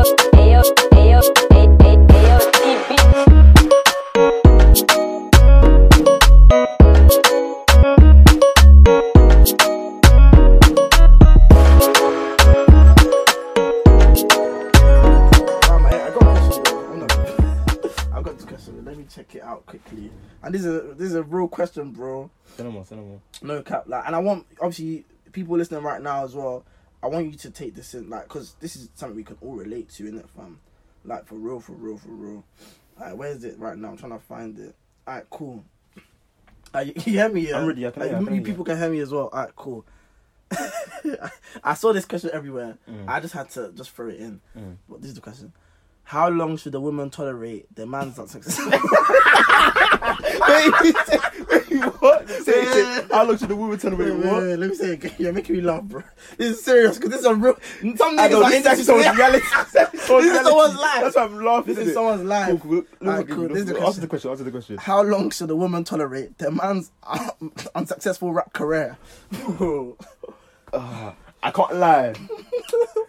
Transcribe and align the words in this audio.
And 0.00 0.06
I 18.12 18.22
got 18.22 18.38
to 18.38 18.46
guess 18.46 18.68
and 18.68 18.86
let 18.86 18.96
me 18.96 19.04
check 19.08 19.34
it 19.34 19.42
out 19.42 19.66
quickly 19.66 20.10
and 20.42 20.54
this 20.54 20.64
is 20.64 20.74
a, 20.74 20.80
this 20.94 21.08
is 21.08 21.14
a 21.14 21.22
real 21.22 21.48
question, 21.48 21.90
bro. 21.90 22.30
No 22.58 22.70
more. 22.70 23.20
No 23.42 23.62
cap. 23.62 23.84
Like, 23.86 24.04
and 24.06 24.16
I 24.16 24.18
want 24.18 24.46
obviously 24.60 25.04
people 25.32 25.56
listening 25.56 25.82
right 25.82 26.00
now 26.00 26.24
as 26.24 26.34
well. 26.34 26.64
I 27.02 27.06
want 27.06 27.26
you 27.26 27.38
to 27.38 27.50
take 27.50 27.74
this 27.74 27.94
in, 27.94 28.10
like, 28.10 28.24
because 28.24 28.54
this 28.60 28.76
is 28.76 28.90
something 28.94 29.16
we 29.16 29.24
can 29.24 29.38
all 29.40 29.54
relate 29.54 29.88
to, 29.90 30.04
innit, 30.04 30.28
fam? 30.36 30.60
Like, 31.04 31.26
for 31.26 31.36
real, 31.36 31.60
for 31.60 31.72
real, 31.72 31.96
for 31.96 32.10
real. 32.10 32.44
Alright, 33.00 33.16
where 33.16 33.30
is 33.30 33.44
it 33.44 33.58
right 33.58 33.76
now? 33.76 33.88
I'm 33.88 33.96
trying 33.96 34.12
to 34.12 34.18
find 34.18 34.58
it. 34.58 34.74
Alright, 35.08 35.24
cool. 35.30 35.64
Uh, 36.74 36.80
you, 36.80 36.92
you 36.96 37.12
hear 37.12 37.28
me? 37.28 37.48
Yeah? 37.48 37.58
I'm 37.58 37.66
ready, 37.66 37.86
I 37.86 37.90
can 37.90 38.00
Like, 38.02 38.10
hear 38.10 38.18
you, 38.18 38.24
I 38.24 38.26
can 38.26 38.34
you 38.34 38.40
hear 38.40 38.46
you. 38.46 38.52
people 38.52 38.64
can 38.64 38.78
hear 38.78 38.90
me 38.90 38.98
as 39.00 39.10
well. 39.10 39.28
Alright, 39.32 39.56
cool. 39.56 39.86
I 41.64 41.74
saw 41.74 41.92
this 41.92 42.04
question 42.04 42.30
everywhere. 42.32 42.76
Mm. 42.88 43.08
I 43.08 43.20
just 43.20 43.34
had 43.34 43.48
to 43.50 43.72
just 43.72 43.90
throw 43.90 44.08
it 44.08 44.20
in. 44.20 44.40
Mm. 44.56 44.76
But 44.88 45.00
this 45.00 45.10
is 45.10 45.14
the 45.14 45.20
question. 45.20 45.52
How 46.02 46.28
long 46.28 46.56
should 46.56 46.74
a 46.74 46.80
woman 46.80 47.08
tolerate 47.08 47.72
the 47.74 47.86
man's 47.86 48.18
wait, 48.18 48.26
what? 50.70 51.24
Say, 52.30 52.64
say, 52.64 53.06
how 53.10 53.24
long 53.24 53.36
should 53.38 53.48
the 53.48 53.56
woman 53.56 53.78
Wait, 53.78 53.84
me 53.84 53.96
wait, 53.96 54.26
what? 54.26 54.42
wait, 54.42 54.56
let 54.56 54.70
me 54.70 54.76
say 54.76 54.90
it 54.90 54.92
again. 54.92 55.14
You're 55.18 55.32
making 55.32 55.56
me 55.56 55.62
laugh, 55.62 55.82
bro. 55.82 56.02
This 56.36 56.58
is 56.58 56.64
serious 56.64 56.96
because 56.96 57.10
this 57.10 57.20
is 57.20 57.26
a 57.26 57.34
real. 57.34 57.56
Some 57.96 58.16
niggas 58.16 58.44
are 58.44 58.54
into 58.54 58.84
someone's 58.84 59.16
reality. 59.16 59.44
This 59.60 59.94
is 59.94 60.06
someone's 60.06 60.24
This 60.24 60.34
is 60.34 60.46
someone's 60.46 60.74
life. 60.74 61.00
That's 61.02 61.16
why 61.16 61.22
I'm 61.22 61.44
laughing. 61.44 61.74
This 61.74 61.88
is 61.88 61.94
someone's 61.94 62.22
life. 62.22 62.48
Cool, 62.48 62.58
cool. 62.58 62.70
Look, 62.70 62.88
Alright, 63.02 63.28
cool. 63.28 63.48
This 63.48 63.58
is 63.58 63.66
the 63.66 63.74
look. 63.74 63.82
Answer 63.82 64.00
the 64.00 64.06
question. 64.06 64.30
Answer 64.30 64.44
the 64.44 64.50
question. 64.50 64.76
How 64.78 65.02
long 65.02 65.30
should 65.30 65.50
a 65.50 65.56
woman 65.56 65.84
tolerate 65.84 66.38
their 66.38 66.50
man's 66.50 66.90
um, 67.04 67.52
unsuccessful 67.74 68.32
rap 68.32 68.52
career? 68.52 68.98
Ah, 70.72 71.14
I 71.42 71.50
can't 71.50 71.74
lie. 71.76 72.14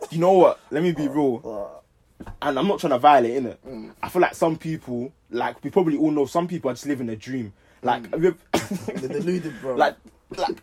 you 0.10 0.20
know 0.20 0.34
what? 0.34 0.60
Let 0.70 0.84
me 0.84 0.92
be 0.92 1.08
real. 1.08 1.82
And 2.42 2.58
I'm 2.60 2.68
not 2.68 2.80
trying 2.80 2.92
to 2.92 3.00
violate, 3.00 3.42
innit? 3.44 3.58
Mm. 3.68 3.94
I 4.02 4.10
feel 4.10 4.22
like 4.22 4.36
some 4.36 4.58
people, 4.58 5.12
like 5.32 5.64
we 5.64 5.70
probably 5.70 5.98
all 5.98 6.12
know, 6.12 6.26
some 6.26 6.48
people 6.48 6.70
are 6.70 6.74
just 6.74 6.86
living 6.86 7.10
a 7.10 7.16
dream. 7.16 7.54
Like, 7.84 8.04
Mm. 8.12 8.38
They're 9.02 9.10
deluded, 9.10 9.54
bro. 9.62 9.76
like, 9.76 9.96
like 10.38 10.58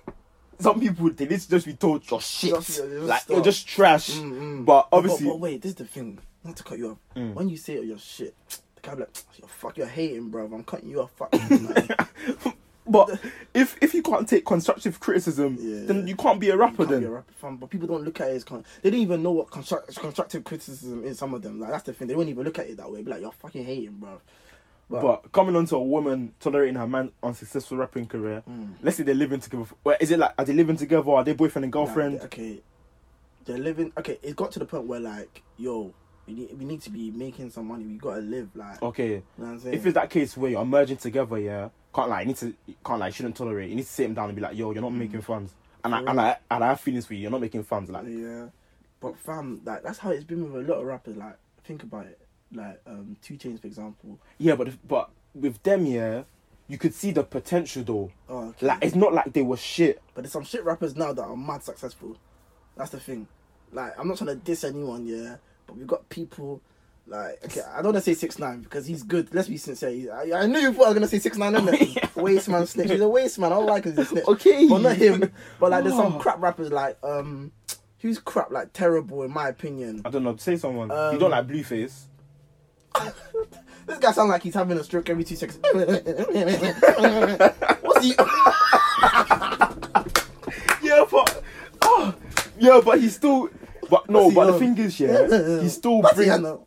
some 0.60 0.80
people 0.80 1.10
they 1.10 1.26
need 1.26 1.40
to 1.40 1.50
just 1.50 1.66
be 1.66 1.74
told 1.74 2.08
you're 2.10 2.20
shit. 2.20 2.54
Just- 2.54 2.66
just 2.78 2.84
like 2.84 3.22
stop. 3.22 3.34
you're 3.34 3.44
just 3.44 3.66
trash. 3.68 4.10
Mm, 4.12 4.32
mm. 4.32 4.64
But 4.64 4.88
But- 4.90 4.96
obviously, 4.96 5.26
but, 5.28 5.40
wait, 5.40 5.62
this 5.62 5.70
is 5.70 5.76
the 5.76 5.84
thing. 5.84 6.18
Not 6.44 6.56
to 6.56 6.62
cut 6.64 6.78
you 6.78 6.90
off. 6.90 6.98
Mm. 7.16 7.34
When 7.34 7.48
you 7.48 7.56
say 7.56 7.78
oh, 7.78 7.82
you're 7.82 7.98
shit, 7.98 8.34
the 8.76 8.80
guy 8.82 8.94
be 8.94 9.00
like, 9.00 9.10
"You're 9.38 9.48
fuck, 9.48 9.76
you're 9.76 9.86
hating, 9.88 10.30
bro. 10.30 10.44
I'm 10.46 10.62
cutting 10.64 10.88
you 10.90 11.02
off. 11.02 11.10
Fuck. 11.16 11.32
but 12.86 13.18
if 13.52 13.76
if 13.82 13.92
you 13.92 14.02
can't 14.02 14.26
take 14.28 14.46
constructive 14.46 14.98
criticism, 15.00 15.58
Yeah. 15.60 15.84
then 15.86 16.06
you 16.06 16.16
can't 16.16 16.40
be 16.40 16.48
a 16.50 16.56
rapper. 16.56 16.84
then 16.86 17.00
be 17.00 17.06
a 17.06 17.10
rapper, 17.10 17.32
fam. 17.40 17.56
But 17.56 17.70
people 17.70 17.88
don't 17.88 18.04
look 18.04 18.20
at 18.20 18.28
it 18.30 18.36
as 18.36 18.44
con- 18.44 18.64
they 18.82 18.90
don't 18.90 19.00
even 19.00 19.22
know 19.22 19.32
what 19.32 19.50
construct- 19.50 19.94
constructive 19.96 20.44
criticism 20.44 21.04
is. 21.04 21.18
Some 21.18 21.34
of 21.34 21.42
them, 21.42 21.60
like 21.60 21.70
that's 21.70 21.82
the 21.82 21.92
thing. 21.92 22.08
They 22.08 22.14
won't 22.14 22.28
even 22.30 22.44
look 22.44 22.58
at 22.58 22.68
it 22.68 22.76
that 22.78 22.90
way. 22.90 23.02
Be 23.02 23.10
like, 23.10 23.20
you're 23.20 23.32
fucking 23.32 23.64
hating, 23.64 23.96
bro. 23.98 24.20
But, 24.90 25.02
But 25.02 25.32
coming 25.32 25.54
on 25.54 25.66
to 25.66 25.76
a 25.76 25.82
woman 25.82 26.32
tolerating 26.40 26.76
her 26.76 26.86
man 26.86 27.12
unsuccessful 27.22 27.76
rapping 27.76 28.06
career, 28.06 28.42
Mm. 28.48 28.74
let's 28.82 28.96
say 28.96 29.02
they're 29.02 29.14
living 29.14 29.40
together. 29.40 29.66
Well, 29.84 29.96
is 30.00 30.10
it 30.10 30.18
like 30.18 30.32
are 30.38 30.44
they 30.46 30.54
living 30.54 30.76
together? 30.76 31.02
Or 31.06 31.18
are 31.18 31.24
they 31.24 31.34
boyfriend 31.34 31.64
and 31.64 31.72
girlfriend? 31.72 32.20
okay, 32.22 32.60
they're 33.44 33.58
living. 33.58 33.92
Okay, 33.98 34.18
it 34.22 34.34
got 34.36 34.50
to 34.52 34.58
the 34.58 34.64
point 34.64 34.86
where 34.86 35.00
like, 35.00 35.42
yo, 35.58 35.92
we 36.26 36.32
need, 36.34 36.58
we 36.58 36.64
need 36.64 36.80
to 36.82 36.90
be 36.90 37.10
making 37.10 37.50
some 37.50 37.66
money. 37.68 37.84
We 37.84 37.96
gotta 37.98 38.20
live. 38.22 38.48
Like, 38.54 38.82
okay, 38.82 39.08
you 39.08 39.14
know 39.38 39.44
what 39.44 39.48
I'm 39.52 39.60
saying? 39.60 39.74
if 39.74 39.84
it's 39.86 39.94
that 39.94 40.08
case 40.10 40.36
where 40.36 40.50
you're 40.50 40.64
merging 40.64 40.96
together, 40.96 41.38
yeah, 41.38 41.68
can't 41.94 42.08
like 42.08 42.22
you 42.22 42.28
need 42.28 42.36
to 42.38 42.54
can't 42.84 43.00
like 43.00 43.14
shouldn't 43.14 43.36
tolerate. 43.36 43.68
You 43.68 43.76
need 43.76 43.82
to 43.84 43.88
sit 43.88 44.06
him 44.06 44.14
down 44.14 44.30
and 44.30 44.36
be 44.36 44.40
like, 44.42 44.56
yo, 44.56 44.70
you're 44.72 44.80
not 44.82 44.92
making 44.94 45.20
funds, 45.20 45.52
and 45.84 45.94
I, 45.94 45.98
and 46.00 46.18
I 46.20 46.36
and 46.50 46.64
I 46.64 46.68
have 46.68 46.80
feelings 46.80 47.04
for 47.06 47.12
you. 47.14 47.20
You're 47.22 47.30
not 47.30 47.40
making 47.42 47.62
funds. 47.64 47.90
Like, 47.90 48.04
Yeah, 48.06 48.46
but 49.00 49.18
fam, 49.18 49.60
like 49.64 49.82
that's 49.82 49.98
how 49.98 50.10
it's 50.10 50.24
been 50.24 50.50
with 50.50 50.66
a 50.66 50.72
lot 50.72 50.80
of 50.80 50.86
rappers. 50.86 51.16
Like, 51.16 51.36
think 51.64 51.82
about 51.82 52.06
it. 52.06 52.18
Like, 52.52 52.80
um, 52.86 53.16
2 53.22 53.34
Chainz, 53.34 53.60
for 53.60 53.66
example. 53.66 54.18
yeah, 54.38 54.54
but 54.54 54.68
if, 54.68 54.78
but 54.86 55.10
with 55.34 55.62
them, 55.62 55.84
yeah, 55.86 56.22
you 56.66 56.78
could 56.78 56.94
see 56.94 57.10
the 57.10 57.22
potential 57.22 57.82
though. 57.84 58.10
Oh, 58.28 58.48
okay. 58.48 58.66
Like, 58.66 58.84
it's 58.84 58.94
not 58.94 59.12
like 59.12 59.32
they 59.32 59.42
were 59.42 59.56
shit. 59.56 60.00
But 60.14 60.22
there's 60.22 60.32
some 60.32 60.44
shit 60.44 60.64
rappers 60.64 60.96
now 60.96 61.12
that 61.12 61.22
are 61.22 61.36
mad 61.36 61.62
successful. 61.62 62.16
That's 62.76 62.90
the 62.90 63.00
thing. 63.00 63.26
Like, 63.72 63.98
I'm 63.98 64.08
not 64.08 64.16
trying 64.18 64.28
to 64.28 64.36
diss 64.36 64.64
anyone, 64.64 65.06
yeah, 65.06 65.36
but 65.66 65.76
we've 65.76 65.86
got 65.86 66.08
people. 66.08 66.60
Like, 67.06 67.42
okay, 67.44 67.62
I 67.62 67.76
don't 67.76 67.92
want 67.92 67.96
to 67.96 68.00
say 68.02 68.12
six 68.14 68.38
nine 68.38 68.60
because 68.60 68.86
he's 68.86 69.02
good. 69.02 69.34
Let's 69.34 69.48
be 69.48 69.56
sincere. 69.56 70.12
I, 70.12 70.42
I 70.42 70.46
knew 70.46 70.58
you 70.58 70.72
thought 70.74 70.84
I 70.84 70.88
was 70.88 70.94
gonna 70.94 71.08
say 71.08 71.18
six 71.18 71.38
nine, 71.38 71.54
innit? 71.54 72.14
Waste 72.22 72.50
man, 72.50 72.66
snitch. 72.66 72.90
He's 72.90 73.00
a 73.00 73.08
waste 73.08 73.38
man. 73.38 73.50
I 73.50 73.56
don't 73.56 73.66
like 73.66 73.84
him. 73.84 73.92
He's 73.96 74.00
a 74.00 74.04
snitch. 74.10 74.24
Okay. 74.28 74.68
but 74.68 74.78
not 74.82 74.96
him. 74.96 75.32
But 75.58 75.70
like, 75.70 75.84
there's 75.84 75.96
some 75.96 76.16
Oh. 76.16 76.18
crap 76.18 76.42
rappers 76.42 76.70
like 76.70 76.98
um, 77.02 77.50
who's 78.00 78.18
crap 78.18 78.50
like 78.50 78.74
terrible 78.74 79.22
in 79.22 79.30
my 79.32 79.48
opinion. 79.48 80.02
I 80.04 80.10
don't 80.10 80.22
know. 80.22 80.36
Say 80.36 80.56
someone. 80.56 80.88
you 80.90 80.94
Um, 80.94 81.18
don't 81.18 81.30
like 81.30 81.46
Blueface. 81.46 82.07
This 83.86 83.98
guy 83.98 84.12
sounds 84.12 84.28
like 84.30 84.42
he's 84.42 84.54
having 84.54 84.76
a 84.78 84.84
stroke 84.84 85.08
every 85.08 85.24
two 85.24 85.36
seconds. 85.36 85.58
What's 87.82 88.04
he? 88.04 88.14
Yeah, 90.80 91.04
but 91.10 91.42
oh, 91.82 92.14
yeah, 92.58 92.80
but 92.84 93.00
he 93.00 93.08
still. 93.08 93.50
But 93.90 94.08
no, 94.08 94.28
he 94.30 94.34
but 94.34 94.52
the 94.52 94.58
thing 94.58 94.78
is, 94.78 94.98
yeah, 95.00 95.60
he 95.60 95.68
still 95.68 96.00
What's 96.02 96.18
he 96.18 96.26
brings. 96.26 96.58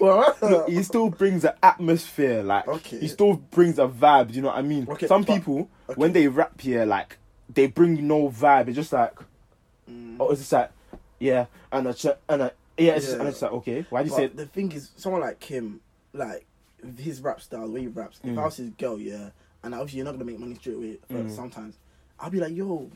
Well, 0.00 0.36
Look, 0.40 0.68
he 0.70 0.82
still 0.82 1.10
brings 1.10 1.44
an 1.44 1.52
atmosphere, 1.62 2.42
like 2.42 2.66
Okay. 2.68 3.00
he 3.00 3.08
still 3.08 3.34
brings 3.34 3.78
a 3.78 3.86
vibe. 3.88 4.28
Do 4.28 4.34
you 4.34 4.42
know 4.42 4.48
what 4.48 4.56
I 4.58 4.62
mean? 4.62 4.86
Okay, 4.88 5.06
Some 5.06 5.22
but- 5.24 5.34
people, 5.34 5.68
okay. 5.90 5.98
when 5.98 6.12
they 6.12 6.28
rap 6.28 6.60
here, 6.60 6.84
like 6.86 7.18
they 7.52 7.66
bring 7.66 8.06
no 8.06 8.28
vibe. 8.30 8.68
It's 8.68 8.76
just 8.76 8.92
like, 8.92 9.14
Mm. 9.90 10.16
oh, 10.20 10.30
it's 10.30 10.40
just 10.40 10.52
like, 10.52 10.70
yeah, 11.18 11.46
and 11.72 11.88
a 11.88 11.92
ch- 11.94 12.06
and 12.28 12.42
a 12.42 12.52
yeah, 12.78 12.92
it's 12.92 13.04
just, 13.06 13.14
Yeah. 13.16 13.20
and 13.20 13.28
it's 13.28 13.42
like, 13.42 13.52
okay, 13.52 13.86
why 13.90 14.02
do 14.02 14.08
you 14.10 14.14
say? 14.16 14.26
the 14.28 14.46
thing 14.46 14.72
is, 14.72 14.90
someone 14.96 15.20
like 15.20 15.42
him, 15.42 15.80
like 16.12 16.46
his 16.98 17.20
rap 17.20 17.40
style, 17.40 17.66
the 17.66 17.72
way 17.72 17.80
he 17.82 17.86
raps. 17.88 18.20
If 18.24 18.30
Mm. 18.30 18.38
I 18.38 18.44
was 18.44 18.56
his 18.56 18.70
girl, 18.70 18.98
yeah, 18.98 19.30
and 19.62 19.74
obviously 19.74 19.98
you're 19.98 20.04
not 20.06 20.12
gonna 20.12 20.24
make 20.24 20.38
money 20.38 20.54
straight 20.56 20.76
away. 20.76 20.98
But 21.08 21.26
Mm. 21.26 21.30
sometimes 21.36 21.78
I'll 22.18 22.30
be 22.30 22.40
like, 22.40 22.54
yo, 22.54 22.90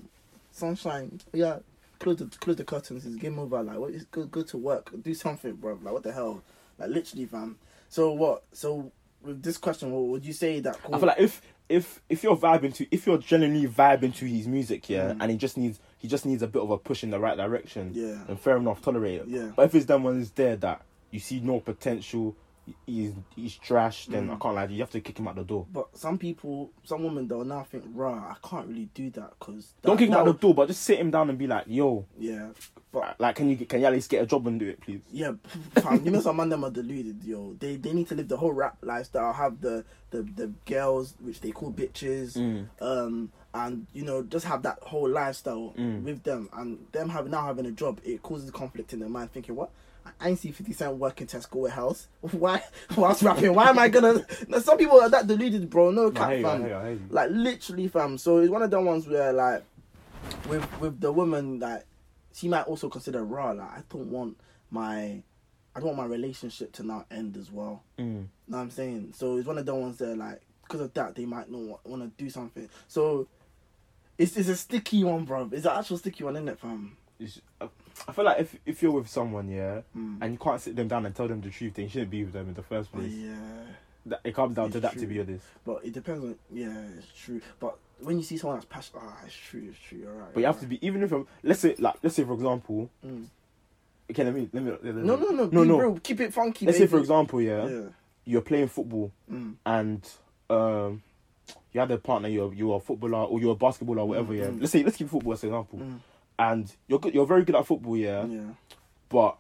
sunshine, 0.53 1.21
yeah, 1.33 1.59
close 1.99 2.17
the 2.19 2.27
close 2.27 2.57
the 2.57 2.65
curtains. 2.65 3.07
It's 3.07 3.17
game 3.17 3.39
over. 3.39 3.63
Like, 3.63 3.79
what 3.79 3.91
is 3.93 4.05
go 4.05 4.25
go 4.25 4.43
to 4.43 4.59
work, 4.59 4.91
do 5.03 5.15
something, 5.15 5.55
bro. 5.55 5.79
Like, 5.83 5.93
what 5.95 6.03
the 6.03 6.13
hell? 6.13 6.43
Like, 6.79 6.91
literally, 6.91 7.27
fam. 7.27 7.57
So 7.89 8.13
what? 8.13 8.45
So 8.53 8.91
with 9.23 9.43
this 9.43 9.59
question, 9.59 9.91
what 9.93 10.03
would 10.05 10.25
you 10.25 10.33
say 10.33 10.61
that? 10.61 10.79
I 10.93 10.99
feel 10.99 11.07
like 11.09 11.19
if 11.21 11.43
if 11.69 12.01
if 12.09 12.23
you're 12.23 12.37
vibing 12.37 12.75
to 12.75 12.87
if 12.91 13.07
you're 13.07 13.19
genuinely 13.19 13.67
vibing 13.69 14.15
to 14.17 14.25
his 14.27 14.47
music, 14.47 14.89
yeah, 14.89 15.13
Mm. 15.13 15.17
and 15.21 15.31
he 15.33 15.37
just 15.37 15.57
needs 15.57 15.79
he 15.99 16.09
just 16.09 16.27
needs 16.27 16.43
a 16.43 16.47
bit 16.47 16.63
of 16.63 16.71
a 16.71 16.79
push 16.79 17.03
in 17.03 17.11
the 17.11 17.19
right 17.19 17.37
direction, 17.37 17.93
Yeah. 17.95 18.19
and 18.29 18.39
fair 18.39 18.57
enough, 18.57 18.83
tolerate 18.83 19.23
it. 19.23 19.29
Yeah. 19.29 19.53
But 19.57 19.67
if 19.67 19.75
it's 19.75 19.89
when 19.89 20.03
ones 20.03 20.31
there 20.33 20.57
that 20.57 20.83
you 21.11 21.21
see 21.21 21.41
no 21.41 21.61
potential, 21.61 22.37
he's 22.85 23.13
he's 23.37 23.55
trash, 23.55 24.07
then 24.07 24.27
Mm. 24.29 24.35
I 24.35 24.37
can't 24.39 24.55
lie, 24.57 24.67
to 24.67 24.73
you 24.73 24.79
you 24.79 24.83
have 24.83 24.91
to 24.91 25.01
kick 25.01 25.19
him 25.21 25.29
out 25.29 25.37
the 25.37 25.45
door. 25.45 25.67
But 25.73 25.97
some 25.97 26.19
people, 26.19 26.73
some 26.83 27.05
women, 27.05 27.29
they'll 27.29 27.45
now 27.45 27.63
think, 27.63 27.85
rah, 27.95 28.33
I 28.35 28.37
can't 28.47 28.67
really 28.67 28.89
do 28.93 29.09
that 29.11 29.35
because 29.39 29.73
Don't 29.83 29.97
kick 29.97 30.09
him 30.09 30.15
out 30.17 30.25
the 30.27 30.33
door, 30.35 30.53
but 30.53 30.67
just 30.67 30.83
sit 30.83 30.99
him 30.99 31.11
down 31.13 31.31
and 31.31 31.39
be 31.39 31.47
like, 31.47 31.65
yo, 31.69 32.05
Yeah, 32.19 32.49
but 32.93 33.15
like, 33.21 33.37
can 33.37 33.49
you 33.51 33.57
can 33.57 33.81
you 33.81 33.87
at 33.87 33.93
least 33.93 34.11
get 34.11 34.23
a 34.23 34.27
job 34.27 34.47
and 34.49 34.59
do 34.59 34.67
it, 34.69 34.81
please? 34.81 35.01
Yeah, 35.13 35.33
fam, 35.77 36.05
you 36.05 36.11
know 36.11 36.21
some 36.21 36.37
man 36.39 36.49
them 36.49 36.65
are 36.65 36.71
deluded, 36.71 37.23
yo. 37.23 37.55
They 37.59 37.77
they 37.77 37.93
need 37.93 38.09
to 38.09 38.17
live 38.17 38.27
the 38.29 38.37
whole 38.37 38.53
rap 38.53 38.79
lifestyle, 38.83 39.33
have 39.33 39.61
the 39.61 39.85
the, 40.11 40.23
the 40.23 40.53
girls 40.67 41.15
which 41.21 41.41
they 41.41 41.53
call 41.53 41.73
bitches, 41.73 42.37
Mm. 42.37 42.67
um, 42.81 43.31
and 43.57 43.87
you 43.93 44.05
know 44.05 44.23
just 44.23 44.45
have 44.47 44.63
that 44.63 44.79
whole 44.83 45.09
lifestyle 45.09 45.75
Mm. 45.79 46.03
with 46.05 46.23
them, 46.23 46.49
and 46.53 46.87
them 46.93 47.09
having 47.09 47.31
now 47.33 47.45
having 47.47 47.67
a 47.67 47.71
job, 47.73 48.01
it 48.05 48.23
causes 48.23 48.51
conflict 48.51 48.93
in 48.93 49.01
their 49.01 49.09
mind, 49.09 49.33
thinking 49.33 49.55
what. 49.57 49.71
I 50.21 50.29
ain't 50.29 50.39
see 50.39 50.53
50 50.53 50.73
Cent 50.73 50.97
working 50.99 51.27
Tesco 51.27 51.57
warehouse. 51.57 52.07
Why? 52.21 52.63
Whilst 52.97 53.23
rapping, 53.23 53.53
why 53.53 53.69
am 53.71 53.79
I 53.81 53.89
gonna? 53.89 54.25
Some 54.61 54.79
people 54.79 55.01
are 55.01 55.09
that 55.11 55.27
deluded, 55.27 55.69
bro. 55.69 55.91
No 55.91 56.13
cap, 56.13 56.31
hear 56.31 56.39
you, 56.39 56.47
I 56.47 56.51
fam. 56.59 56.63
you, 56.63 56.91
you. 56.93 57.01
Like 57.11 57.31
literally, 57.33 57.89
fam. 57.89 58.17
So 58.17 58.39
it's 58.39 58.49
one 58.51 58.63
of 58.63 58.71
the 58.71 58.81
ones 58.81 59.09
where 59.09 59.33
like 59.33 59.65
with 60.49 60.65
with 60.81 61.01
the 61.01 61.11
woman 61.13 61.59
that 61.59 61.87
she 62.35 62.49
might 62.49 62.63
also 62.69 62.89
consider 62.89 63.25
raw. 63.25 63.51
Like 63.51 63.69
I 63.71 63.83
don't 63.91 64.11
want 64.11 64.37
my 64.71 65.23
I 65.75 65.81
don't 65.81 65.87
want 65.87 65.99
my 65.99 66.07
relationship 66.07 66.73
to 66.75 66.83
now 66.87 67.05
end 67.11 67.37
as 67.37 67.51
well. 67.51 67.83
Mm. 67.99 68.27
Know 68.49 68.57
what 68.57 68.59
I'm 68.59 68.71
saying? 68.71 69.13
So 69.17 69.37
it's 69.39 69.47
one 69.49 69.59
of 69.59 69.67
the 69.67 69.75
ones 69.75 69.97
that 69.99 70.17
like 70.17 70.41
because 70.63 70.81
of 70.83 70.95
that 70.95 71.17
they 71.17 71.27
might 71.27 71.51
not 71.51 71.61
want, 71.61 71.87
want 71.87 72.03
to 72.03 72.23
do 72.25 72.31
something. 72.31 72.69
So 72.89 73.27
it's 74.19 74.37
it's 74.37 74.49
a 74.49 74.57
sticky 74.57 75.05
one, 75.05 75.25
bro. 75.25 75.49
It's 75.53 75.67
an 75.67 75.73
actual 75.79 75.99
sticky 75.99 76.25
one, 76.25 76.37
isn't 76.37 76.49
it, 76.49 76.59
fam? 76.59 76.97
It's- 77.19 77.41
I 78.09 78.13
feel 78.13 78.25
like 78.27 78.41
if 78.41 78.57
if 78.67 78.83
you're 78.83 78.93
with 78.93 79.09
someone, 79.09 79.49
yeah, 79.49 79.81
Mm. 79.97 80.19
and 80.21 80.33
you 80.35 80.39
can't 80.39 80.61
sit 80.61 80.77
them 80.77 80.87
down 80.89 81.07
and 81.07 81.15
tell 81.15 81.29
them 81.29 81.41
the 81.41 81.49
truth, 81.51 81.75
then 81.75 81.85
you 81.87 81.89
shouldn't 81.91 82.11
be 82.11 82.25
with 82.25 82.33
them 82.35 82.49
in 82.49 82.55
the 82.55 82.63
first 82.63 82.93
place. 82.93 83.11
yeah, 83.13 83.35
That, 84.07 84.21
it 84.23 84.35
comes 84.35 84.55
down 84.55 84.67
It's 84.67 84.75
to 84.75 84.81
that, 84.81 84.99
to 84.99 85.07
be 85.07 85.21
honest. 85.21 85.45
but 85.65 85.85
it 85.85 85.93
depends 85.95 86.23
on 86.25 86.37
yeah, 86.53 86.83
it's 86.99 87.09
true. 87.19 87.41
But 87.59 87.79
when 88.01 88.19
you 88.19 88.23
see 88.23 88.37
someone 88.37 88.59
that's 88.59 88.67
passionate, 88.67 89.03
ah, 89.05 89.17
it's 89.25 89.35
true, 89.35 89.67
it's 89.71 89.79
true. 89.79 89.99
You're 89.99 90.13
right. 90.13 90.35
But 90.35 90.41
you 90.41 90.47
have 90.47 90.61
to 90.61 90.67
be 90.67 90.85
even 90.87 91.03
if 91.03 91.11
I'm, 91.13 91.27
let's 91.43 91.61
say 91.61 91.75
like 91.79 91.95
let's 92.03 92.15
say 92.17 92.25
for 92.25 92.35
example, 92.35 92.91
Mm. 93.05 93.27
okay, 94.11 94.25
let 94.25 94.35
me 94.35 94.49
let 94.53 94.63
me. 94.63 94.71
Let 94.73 94.85
me 94.95 95.03
No, 95.03 95.17
no, 95.17 95.31
no, 95.31 95.47
no, 95.47 95.65
no. 95.65 95.79
real. 95.81 95.99
Keep 96.01 96.21
it 96.21 96.35
funky. 96.35 96.67
Let's 96.67 96.77
say, 96.79 96.87
for 96.87 96.99
example, 96.99 97.41
yeah, 97.41 97.67
Yeah. 97.67 97.83
you're 98.27 98.43
playing 98.43 98.69
football 98.69 99.11
Mm. 99.33 99.55
and 99.65 100.09
um, 100.51 101.03
you 101.77 101.81
had 101.81 101.91
a 101.91 101.99
partner, 101.99 102.29
you're 102.29 102.53
you're 102.55 102.77
a 102.77 102.81
footballer 102.81 103.19
or 103.25 103.39
you're 103.39 103.53
a 103.53 103.57
basketballer 103.57 103.99
or 103.99 104.09
whatever. 104.09 104.35
Yeah, 104.35 104.47
Mm. 104.47 104.61
let's 104.61 104.73
say 104.73 104.83
let's 104.83 104.97
keep 104.97 105.11
football 105.11 105.35
as 105.35 105.43
an 105.45 105.51
example, 105.51 105.79
Mm. 105.79 105.99
and 106.39 106.73
you're 106.89 106.99
good, 106.99 107.15
you're 107.15 107.27
very 107.27 107.45
good 107.45 107.55
at 107.55 107.67
football, 107.67 107.97
yeah, 107.99 108.25
Yeah. 108.25 108.41
but 109.11 109.37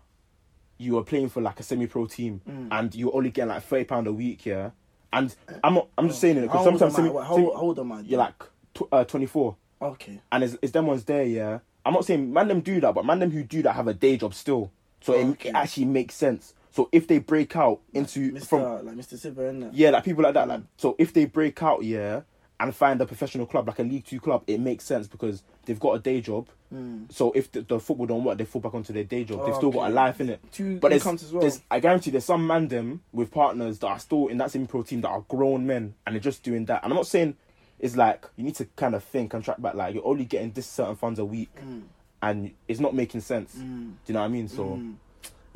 you 0.78 0.98
are 0.98 1.02
playing 1.02 1.30
for 1.30 1.40
like 1.40 1.58
a 1.58 1.62
semi-pro 1.62 2.04
team 2.06 2.42
Mm. 2.46 2.68
and 2.70 2.94
you're 2.94 3.14
only 3.16 3.30
getting 3.30 3.48
like 3.48 3.62
thirty 3.62 3.84
pound 3.84 4.06
a 4.06 4.12
week, 4.12 4.44
yeah. 4.44 4.70
And 5.12 5.34
I'm 5.64 5.74
not, 5.74 5.88
I'm 5.96 6.08
just 6.08 6.20
saying 6.20 6.36
it 6.36 6.42
because 6.42 6.62
sometimes 6.64 6.94
semi, 6.94 7.08
How, 7.08 7.36
semi- 7.36 7.46
how 7.46 7.52
old 7.62 7.78
am 7.78 7.92
I? 7.92 8.00
you're 8.00 8.18
like 8.18 8.38
tw- 8.74 8.92
uh, 8.92 9.04
24 9.04 9.56
Okay. 9.80 10.20
and 10.30 10.44
it's, 10.44 10.58
it's 10.60 10.72
them 10.72 10.86
ones 10.88 11.04
there, 11.04 11.24
yeah. 11.24 11.60
I'm 11.86 11.94
not 11.94 12.04
saying 12.04 12.30
man 12.30 12.48
them 12.48 12.60
do 12.60 12.80
that, 12.82 12.94
but 12.94 13.06
man 13.06 13.20
them 13.20 13.30
who 13.30 13.42
do 13.44 13.62
that 13.62 13.72
have 13.76 13.88
a 13.88 13.94
day 13.94 14.18
job 14.18 14.34
still, 14.34 14.70
so 15.00 15.14
it, 15.14 15.46
it 15.46 15.54
actually 15.54 15.86
makes 15.86 16.14
sense. 16.14 16.52
So 16.76 16.88
if 16.92 17.06
they 17.08 17.18
break 17.18 17.56
out 17.56 17.80
into 17.94 18.32
Mr. 18.32 18.46
from 18.46 18.62
like 18.86 18.96
Mr. 18.96 19.16
Silver, 19.18 19.50
innit? 19.50 19.70
yeah, 19.72 19.90
like 19.90 20.04
people 20.04 20.22
like 20.22 20.34
that, 20.34 20.46
like 20.46 20.60
so 20.76 20.94
if 20.98 21.12
they 21.14 21.24
break 21.24 21.62
out, 21.62 21.82
yeah, 21.82 22.20
and 22.60 22.74
find 22.74 23.00
a 23.00 23.06
professional 23.06 23.46
club 23.46 23.66
like 23.66 23.78
a 23.78 23.82
League 23.82 24.04
Two 24.04 24.20
club, 24.20 24.42
it 24.46 24.60
makes 24.60 24.84
sense 24.84 25.06
because 25.06 25.42
they've 25.64 25.80
got 25.80 25.92
a 25.94 25.98
day 25.98 26.20
job. 26.20 26.48
Mm. 26.74 27.10
So 27.12 27.32
if 27.32 27.50
the, 27.52 27.62
the 27.62 27.80
football 27.80 28.06
don't 28.06 28.24
work, 28.24 28.36
they 28.38 28.44
fall 28.44 28.60
back 28.60 28.74
onto 28.74 28.92
their 28.92 29.04
day 29.04 29.24
job. 29.24 29.46
They've 29.46 29.54
Oh, 29.54 29.58
still 29.58 29.70
got 29.70 29.90
a 29.90 29.94
life 29.94 30.20
in 30.20 30.28
it. 30.30 30.40
Two 30.52 30.78
But 30.78 30.88
there's, 30.90 31.02
incomes 31.02 31.22
as 31.22 31.32
well. 31.32 31.40
there's, 31.42 31.62
I 31.70 31.80
guarantee 31.80 32.10
there's 32.10 32.24
some 32.24 32.46
man 32.46 32.68
them 32.68 33.02
with 33.12 33.30
partners 33.30 33.78
that 33.80 33.86
are 33.86 33.98
still 33.98 34.26
in 34.28 34.36
that 34.38 34.50
same 34.50 34.66
pro 34.66 34.82
team 34.82 35.00
that 35.02 35.08
are 35.08 35.20
grown 35.28 35.66
men 35.66 35.94
and 36.06 36.14
they're 36.14 36.20
just 36.20 36.42
doing 36.42 36.64
that. 36.66 36.82
And 36.82 36.92
I'm 36.92 36.96
not 36.96 37.06
saying 37.06 37.36
it's 37.78 37.94
like 37.96 38.26
you 38.36 38.44
need 38.44 38.56
to 38.56 38.64
kind 38.76 38.94
of 38.94 39.04
think 39.04 39.32
and 39.34 39.44
track 39.44 39.60
back 39.62 39.74
like 39.74 39.94
you're 39.94 40.06
only 40.06 40.24
getting 40.24 40.50
this 40.52 40.66
certain 40.66 40.96
funds 40.96 41.18
a 41.20 41.24
week 41.24 41.54
Mm. 41.64 41.82
and 42.22 42.50
it's 42.68 42.80
not 42.80 42.94
making 42.94 43.20
sense. 43.20 43.54
Mm. 43.54 43.60
Do 43.62 43.94
you 44.08 44.14
know 44.14 44.20
what 44.20 44.26
I 44.26 44.28
mean? 44.28 44.48
So 44.48 44.64
Mm. 44.64 44.94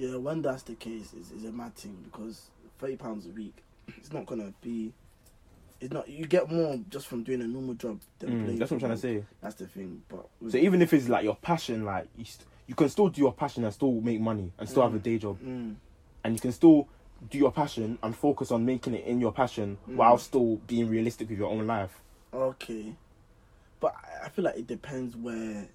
Yeah, 0.00 0.16
when 0.16 0.40
that's 0.40 0.62
the 0.62 0.74
case, 0.76 1.12
it's, 1.14 1.30
it's 1.30 1.44
a 1.44 1.52
mad 1.52 1.74
thing 1.74 1.94
because 2.04 2.48
thirty 2.78 2.96
pounds 2.96 3.26
a 3.26 3.28
week, 3.30 3.54
it's 3.88 4.10
not 4.12 4.24
gonna 4.24 4.54
be. 4.62 4.94
It's 5.78 5.92
not. 5.92 6.08
You 6.08 6.24
get 6.26 6.50
more 6.50 6.78
just 6.88 7.06
from 7.06 7.22
doing 7.22 7.42
a 7.42 7.46
normal 7.46 7.74
job 7.74 8.00
than 8.18 8.30
mm, 8.30 8.44
playing. 8.44 8.58
that's 8.58 8.70
what 8.70 8.76
I'm 8.76 8.80
trying 8.80 8.92
to 8.92 8.96
football. 8.96 9.20
say. 9.22 9.26
That's 9.42 9.54
the 9.56 9.66
thing. 9.66 10.02
But 10.08 10.26
with- 10.40 10.52
So 10.52 10.58
even 10.58 10.80
if 10.80 10.94
it's 10.94 11.10
like 11.10 11.24
your 11.24 11.36
passion, 11.36 11.84
like 11.84 12.08
you, 12.16 12.24
st- 12.24 12.46
you 12.66 12.74
can 12.74 12.88
still 12.88 13.10
do 13.10 13.20
your 13.20 13.34
passion 13.34 13.62
and 13.64 13.74
still 13.74 13.92
make 14.00 14.20
money 14.22 14.52
and 14.58 14.66
still 14.66 14.82
have 14.84 14.94
a 14.94 14.98
Mm. 14.98 15.02
day 15.02 15.18
job, 15.18 15.38
Mm. 15.40 15.74
and 16.24 16.34
you 16.34 16.40
can 16.40 16.52
still 16.52 16.88
do 17.28 17.36
your 17.36 17.52
passion 17.52 17.98
and 18.02 18.16
focus 18.16 18.50
on 18.50 18.64
making 18.64 18.94
it 18.94 19.04
in 19.04 19.20
your 19.20 19.32
passion 19.32 19.76
Mm. 19.86 19.96
while 19.96 20.16
still 20.16 20.56
being 20.66 20.88
realistic 20.88 21.28
with 21.28 21.38
your 21.38 21.50
own 21.50 21.66
life. 21.66 22.00
Okay, 22.32 22.94
but 23.80 23.94
I- 24.02 24.24
I 24.24 24.28
feel 24.30 24.46
like 24.46 24.56
it 24.56 24.66
depends 24.66 25.14
where 25.14 25.68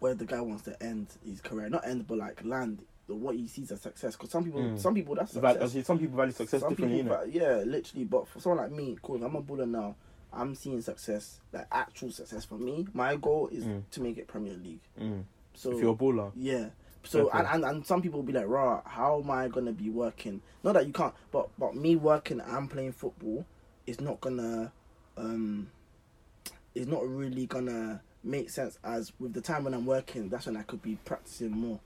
where 0.00 0.14
the 0.14 0.24
guy 0.24 0.40
wants 0.40 0.62
to 0.62 0.80
end 0.82 1.08
his 1.26 1.40
career. 1.42 1.68
Not 1.68 1.84
end, 1.86 2.06
but 2.06 2.16
like 2.18 2.42
land 2.44 2.78
the- 3.08 3.14
what 3.14 3.34
he 3.34 3.48
sees 3.48 3.72
as 3.72 3.80
success. 3.80 4.14
Because 4.14 4.30
some 4.30 4.44
people, 4.44 4.60
Mm. 4.60 4.78
some 4.78 4.94
people 4.94 5.14
that's 5.16 5.32
val- 5.32 5.54
success. 5.54 5.74
in 5.74 5.84
some 5.84 5.98
people 5.98 6.16
value 6.16 6.32
success 6.32 6.60
Some 6.60 6.70
differently, 6.70 7.02
people, 7.02 7.26
yeah, 7.26 7.62
literally. 7.66 8.04
But 8.04 8.28
for 8.28 8.38
someone 8.40 8.58
like 8.62 8.70
me, 8.72 8.96
cool. 9.02 9.16
if 9.16 9.22
I'm 9.22 9.34
a 9.34 9.42
baller 9.42 9.68
now. 9.68 9.96
I'm 10.30 10.54
seeing 10.54 10.82
success, 10.82 11.40
like 11.54 11.66
actual 11.72 12.10
success 12.10 12.44
for 12.44 12.58
me. 12.58 12.86
My 12.92 13.16
goal 13.16 13.48
is 13.48 13.64
Mm. 13.64 13.82
to 13.92 14.02
make 14.02 14.18
it 14.18 14.28
Premier 14.28 14.52
League. 14.54 14.82
Mm. 15.00 15.24
So 15.54 15.72
if 15.72 15.80
you're 15.80 15.94
a 15.94 15.96
baller, 15.96 16.30
yeah. 16.36 16.68
So 17.02 17.28
Okay. 17.28 17.38
and, 17.38 17.46
and 17.48 17.64
and 17.64 17.86
some 17.86 18.02
people 18.02 18.18
will 18.18 18.26
be 18.26 18.34
like, 18.34 18.46
"Raw, 18.46 18.82
how 18.84 19.20
am 19.22 19.30
I 19.30 19.48
gonna 19.48 19.72
be 19.72 19.88
working?" 19.88 20.42
Not 20.62 20.74
that 20.74 20.86
you 20.86 20.92
can't, 20.92 21.14
but 21.32 21.48
but 21.58 21.74
me 21.74 21.96
working 21.96 22.40
and 22.40 22.70
playing 22.70 22.92
football 22.92 23.46
is 23.86 24.02
not 24.02 24.20
gonna, 24.20 24.70
um, 25.16 25.70
is 26.74 26.86
not 26.86 27.08
really 27.08 27.46
gonna 27.46 28.02
make 28.22 28.50
sense. 28.50 28.78
As 28.84 29.12
with 29.18 29.32
the 29.32 29.40
time 29.40 29.64
when 29.64 29.72
I'm 29.72 29.86
working, 29.86 30.28
that's 30.28 30.44
when 30.44 30.58
I 30.58 30.62
could 30.62 30.82
be 30.82 30.96
practicing 31.06 31.52
more. 31.52 31.80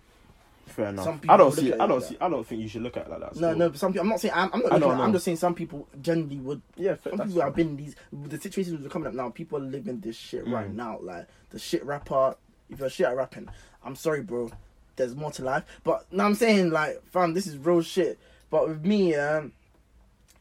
Fair 0.67 0.87
enough. 0.88 1.05
Some 1.05 1.20
I 1.29 1.37
don't 1.37 1.53
see. 1.53 1.73
I 1.73 1.87
don't 1.87 2.00
like 2.00 2.09
see. 2.09 2.17
I 2.20 2.29
don't 2.29 2.47
think 2.47 2.62
you 2.62 2.69
should 2.69 2.82
look 2.82 2.97
at 2.97 3.06
it 3.06 3.11
like 3.11 3.20
that. 3.20 3.35
No, 3.37 3.49
still. 3.49 3.56
no. 3.59 3.69
But 3.70 3.79
some 3.79 3.93
people, 3.93 4.03
I'm 4.05 4.09
not 4.11 4.20
saying 4.20 4.35
I'm, 4.35 4.50
I'm 4.53 4.61
not. 4.61 4.73
Looking 4.81 4.91
at, 4.93 5.00
I'm 5.00 5.12
just 5.12 5.25
saying 5.25 5.37
some 5.37 5.55
people 5.55 5.88
generally 6.00 6.37
would. 6.38 6.62
Yeah, 6.76 6.94
fair, 6.97 7.17
Some 7.17 7.26
people 7.29 7.43
have 7.43 7.55
been 7.56 7.76
these 7.76 7.97
the 8.12 8.41
situations 8.41 8.79
that 8.81 8.87
are 8.87 8.91
coming 8.91 9.09
up 9.09 9.14
now. 9.14 9.31
People 9.31 9.59
are 9.59 9.62
living 9.62 10.00
this 10.00 10.17
shit 10.17 10.47
right 10.47 10.70
Mm. 10.70 10.75
now. 10.75 10.99
Like 11.00 11.26
the 11.50 11.59
shit 11.59 11.85
rapper. 11.85 12.37
If 12.70 12.79
you're 12.81 12.88
shit 12.88 13.06
at 13.06 13.17
rapping, 13.17 13.49
I'm 13.85 13.97
sorry, 13.97 14.23
bro. 14.23 14.50
There's 14.97 15.14
more 15.14 15.31
to 15.32 15.44
life. 15.44 15.64
But 15.85 16.06
now 16.12 16.25
I'm 16.26 16.35
saying 16.35 16.70
like, 16.70 17.03
fam, 17.11 17.35
this 17.35 17.47
is 17.47 17.56
real 17.59 17.82
shit. 17.82 18.19
But 18.50 18.69
with 18.69 18.85
me, 18.85 19.14
um, 19.14 19.53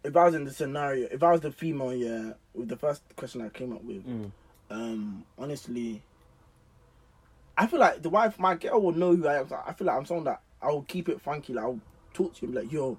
if 0.04 0.16
I 0.16 0.24
was 0.26 0.34
in 0.36 0.46
the 0.46 0.52
scenario, 0.52 1.08
if 1.12 1.24
I 1.24 1.32
was 1.32 1.42
the 1.42 1.52
female, 1.52 1.94
yeah, 1.94 2.34
with 2.54 2.68
the 2.70 2.76
first 2.78 3.02
question 3.16 3.42
I 3.42 3.50
came 3.50 3.74
up 3.74 3.84
with, 3.84 4.06
Mm. 4.08 4.32
um, 4.70 5.24
honestly, 5.38 6.02
I 7.62 7.68
feel 7.68 7.80
like 7.80 8.02
the 8.02 8.10
wife, 8.10 8.40
my 8.40 8.56
girl, 8.56 8.82
will 8.82 8.92
know 8.92 9.16
who 9.16 9.28
I 9.28 9.40
am. 9.40 9.48
I 9.68 9.74
feel 9.74 9.86
like 9.86 9.96
I'm 9.96 10.06
someone 10.06 10.24
that 10.26 10.42
I 10.64 10.70
will 10.70 10.82
keep 10.82 11.08
it 11.10 11.22
funky. 11.22 11.54
Like 11.54 11.66
I'll 11.66 11.80
talk 12.12 12.34
to 12.34 12.46
him 12.46 12.56
like, 12.56 12.72
yo, 12.72 12.98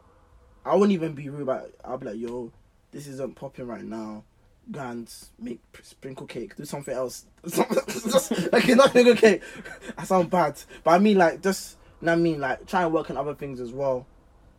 I 0.65 0.77
won't 0.77 0.93
even 0.93 1.15
be 1.15 1.29
rude 1.29 1.43
about. 1.43 1.65
It. 1.65 1.81
I'll 1.85 1.99
be 1.99 2.07
like, 2.07 2.17
yo, 2.17 2.53
this 2.93 3.09
isn't 3.09 3.35
popping 3.35 3.67
right 3.67 3.83
now. 3.83 4.23
Go 4.71 4.79
and 4.79 5.13
make 5.41 5.61
sprinkle 5.83 6.29
cake. 6.29 6.55
Do 6.55 6.65
something 6.65 6.95
else. 6.95 7.27
okay, 7.45 8.75
not 8.75 8.91
sprinkle 8.91 9.17
cake. 9.17 9.43
I 9.99 10.05
sound 10.05 10.31
bad, 10.31 10.63
but 10.85 10.93
I 10.93 10.99
mean 11.01 11.19
like 11.19 11.43
just. 11.43 11.77
you 12.01 12.07
know 12.07 12.13
what 12.13 12.19
I 12.19 12.23
mean 12.23 12.41
like 12.41 12.65
try 12.69 12.85
and 12.85 12.93
work 12.93 13.11
on 13.11 13.17
other 13.17 13.35
things 13.35 13.59
as 13.59 13.73
well. 13.73 14.07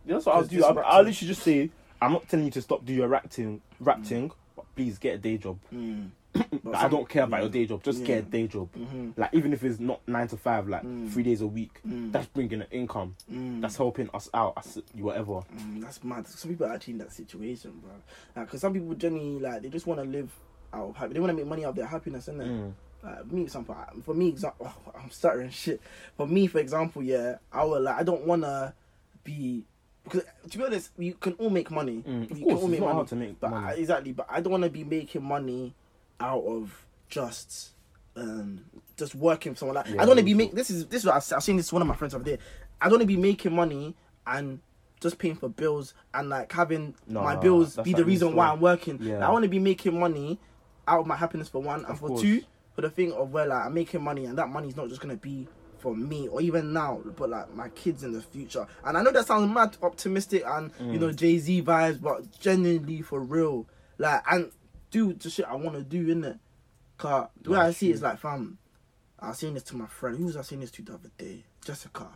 Yeah, 0.06 0.16
that's 0.16 0.26
what 0.26 0.36
I'll 0.36 0.44
do. 0.44 0.66
I'll, 0.66 0.80
I'll 0.80 1.04
literally 1.04 1.30
just 1.30 1.44
say, 1.44 1.70
I'm 2.02 2.12
not 2.12 2.28
telling 2.28 2.44
you 2.44 2.52
to 2.52 2.62
stop 2.62 2.84
do 2.84 2.92
your 2.92 3.16
acting, 3.16 3.62
rapping, 3.80 4.32
but 4.58 4.66
please 4.76 4.98
get 4.98 5.16
a 5.16 5.18
day 5.18 5.38
job. 5.38 5.60
Mm. 5.74 6.10
I 6.74 6.88
don't 6.88 7.08
care 7.08 7.24
about 7.24 7.42
your 7.42 7.50
day 7.50 7.66
job. 7.66 7.84
Just 7.84 8.04
get 8.04 8.20
a 8.20 8.22
day 8.24 8.48
job. 8.48 8.70
hmm 8.74 9.12
Like 9.16 9.30
even 9.34 9.54
if 9.54 9.64
it's 9.64 9.80
not 9.80 10.02
nine 10.08 10.28
to 10.30 10.38
five, 10.38 10.68
like 10.68 10.84
Mm. 10.84 11.10
three 11.12 11.24
days 11.24 11.42
a 11.42 11.48
week, 11.48 11.80
Mm. 11.88 12.12
that's 12.12 12.28
bringing 12.28 12.62
an 12.62 12.68
income. 12.72 13.16
Mm. 13.32 13.62
That's 13.62 13.78
helping 13.78 14.10
us 14.14 14.30
out. 14.34 14.54
As 14.58 14.82
whatever. 14.94 15.42
That's 15.78 16.04
mad. 16.04 16.28
Some 16.28 16.52
people 16.52 16.66
are 16.68 16.74
actually 16.74 16.94
in 16.94 16.98
that 17.00 17.12
situation, 17.12 17.72
bro. 17.82 17.92
Like, 18.36 18.50
cause 18.50 18.62
some 18.62 18.74
people 18.74 18.94
generally 18.96 19.40
like 19.40 19.62
they 19.62 19.70
just 19.70 19.86
want 19.86 20.00
to 20.00 20.06
live 20.06 20.32
out 20.74 20.90
of 20.90 20.96
happy. 20.96 21.14
They 21.14 21.20
want 21.20 21.32
to 21.32 21.36
make 21.38 21.46
money 21.48 21.66
out 21.66 21.70
of 21.70 21.76
their 21.76 21.86
happiness, 21.86 22.28
innit? 22.28 22.48
Mm. 22.48 22.74
Like 23.04 23.32
me, 23.32 23.42
example. 23.44 23.76
For 24.04 24.14
me, 24.16 24.30
example. 24.30 24.72
Oh, 24.88 24.92
I'm 25.04 25.10
stuttering 25.12 25.50
shit. 25.52 25.82
For 26.18 26.26
me, 26.28 26.48
for 26.48 26.60
example, 26.60 27.04
yeah, 27.04 27.38
I 27.52 27.64
will 27.66 27.82
like. 27.82 27.96
I 27.98 28.04
don't 28.04 28.26
want 28.26 28.42
to 28.44 28.74
be 29.24 29.66
because 30.04 30.24
to 30.50 30.58
be 30.58 30.64
honest, 30.66 30.92
you 30.98 31.14
can 31.14 31.34
all 31.34 31.50
make 31.50 31.70
money. 31.72 32.04
Mm, 32.08 32.32
of 32.32 32.38
you 32.40 32.46
course, 32.46 32.56
can 32.56 32.58
all 32.58 32.64
it's 32.64 32.72
make 32.72 32.80
not 32.80 32.86
money. 32.88 32.96
hard 32.96 33.08
to 33.10 33.16
make 33.16 33.40
but 33.40 33.52
money. 33.52 33.68
I, 33.68 33.72
exactly. 33.74 34.12
But 34.14 34.28
I 34.30 34.42
don't 34.42 34.52
want 34.52 34.64
to 34.64 34.70
be 34.70 34.84
making 34.84 35.24
money 35.24 35.74
out 36.24 36.44
of 36.46 36.86
just 37.10 37.72
um 38.16 38.62
just 38.98 39.14
working 39.16 39.54
for 39.54 39.60
someone. 39.60 39.76
Like 39.76 39.88
Yeah, 39.88 39.96
I 39.96 39.98
don't 40.00 40.10
want 40.10 40.20
to 40.20 40.26
be 40.26 40.34
making. 40.34 40.56
This 40.56 40.70
is 40.70 40.86
this 40.88 41.02
is 41.02 41.06
what 41.06 41.16
I've, 41.16 41.32
I 41.32 41.36
was 41.36 41.46
saying. 41.46 41.58
This 41.58 41.68
to 41.70 41.76
one 41.76 41.82
of 41.82 41.88
my 41.88 41.96
friends 41.96 42.16
over 42.16 42.24
there. 42.24 42.38
I 42.82 42.86
don't 42.86 42.94
want 42.94 43.02
to 43.02 43.08
be 43.08 43.18
making 43.18 43.54
money 43.56 43.96
and 44.26 44.60
just 45.02 45.18
paying 45.18 45.36
for 45.36 45.50
bills 45.50 45.94
and 46.14 46.30
like 46.30 46.52
having 46.52 46.96
No, 47.08 47.22
my 47.22 47.36
bills 47.36 47.78
be 47.84 47.94
the 47.94 48.06
reason 48.06 48.36
why 48.36 48.48
I'm 48.50 48.62
working. 48.62 48.98
Yeah. 49.02 49.16
Like, 49.16 49.24
I 49.24 49.32
want 49.32 49.44
to 49.44 49.50
be 49.50 49.60
making 49.60 50.00
money 50.00 50.40
out 50.88 51.02
of 51.02 51.08
my 51.08 51.16
happiness 51.16 51.50
for 51.50 51.62
one 51.62 51.80
and 51.82 51.90
Of 51.90 52.00
for 52.00 52.08
course. 52.10 52.22
two 52.22 52.42
for 52.76 52.82
the 52.82 52.90
thing 52.90 53.12
of 53.14 53.32
where 53.32 53.46
like 53.48 53.66
I'm 53.66 53.74
making 53.74 54.02
money 54.04 54.26
and 54.26 54.38
that 54.38 54.50
money's 54.50 54.76
not 54.76 54.90
just 54.90 55.02
gonna 55.02 55.16
be 55.18 55.48
for 55.80 55.96
me 55.96 56.28
or 56.30 56.40
even 56.42 56.72
now, 56.72 57.02
but 57.18 57.30
like 57.30 57.54
my 57.54 57.68
kids 57.70 58.04
in 58.04 58.14
the 58.14 58.22
future. 58.22 58.66
And 58.86 58.98
I 58.98 59.02
know 59.02 59.12
that 59.12 59.28
sounds 59.28 59.54
mad 59.54 59.76
optimistic 59.82 60.44
and 60.46 60.72
you 60.80 60.98
Mm. 60.98 61.00
know 61.02 61.12
Jay 61.12 61.38
Z 61.38 61.62
vibes, 61.64 62.02
but 62.02 62.32
genuinely 62.40 63.02
for 63.02 63.20
real, 63.20 63.66
like 63.98 64.22
and 64.32 64.52
do 64.94 65.12
the 65.14 65.30
shit 65.30 65.46
I 65.46 65.56
want 65.56 65.76
to 65.76 65.82
do 65.84 66.10
in 66.12 66.24
it. 66.24 66.38
Cause 66.98 67.28
the 67.42 67.50
way 67.50 67.58
I 67.60 67.72
see 67.72 67.90
it 67.90 67.94
is 67.96 68.02
like, 68.04 68.20
fam, 68.20 68.58
I 69.20 69.30
was 69.30 69.40
saying 69.40 69.56
this 69.56 69.64
to 69.64 69.76
my 69.76 69.88
friend. 69.88 70.16
Who 70.18 70.26
was 70.26 70.38
I 70.38 70.44
saying 70.44 70.62
this 70.62 70.72
to 70.72 70.84
the 70.84 70.94
other 70.94 71.10
day? 71.18 71.44
Jessica. 71.66 72.08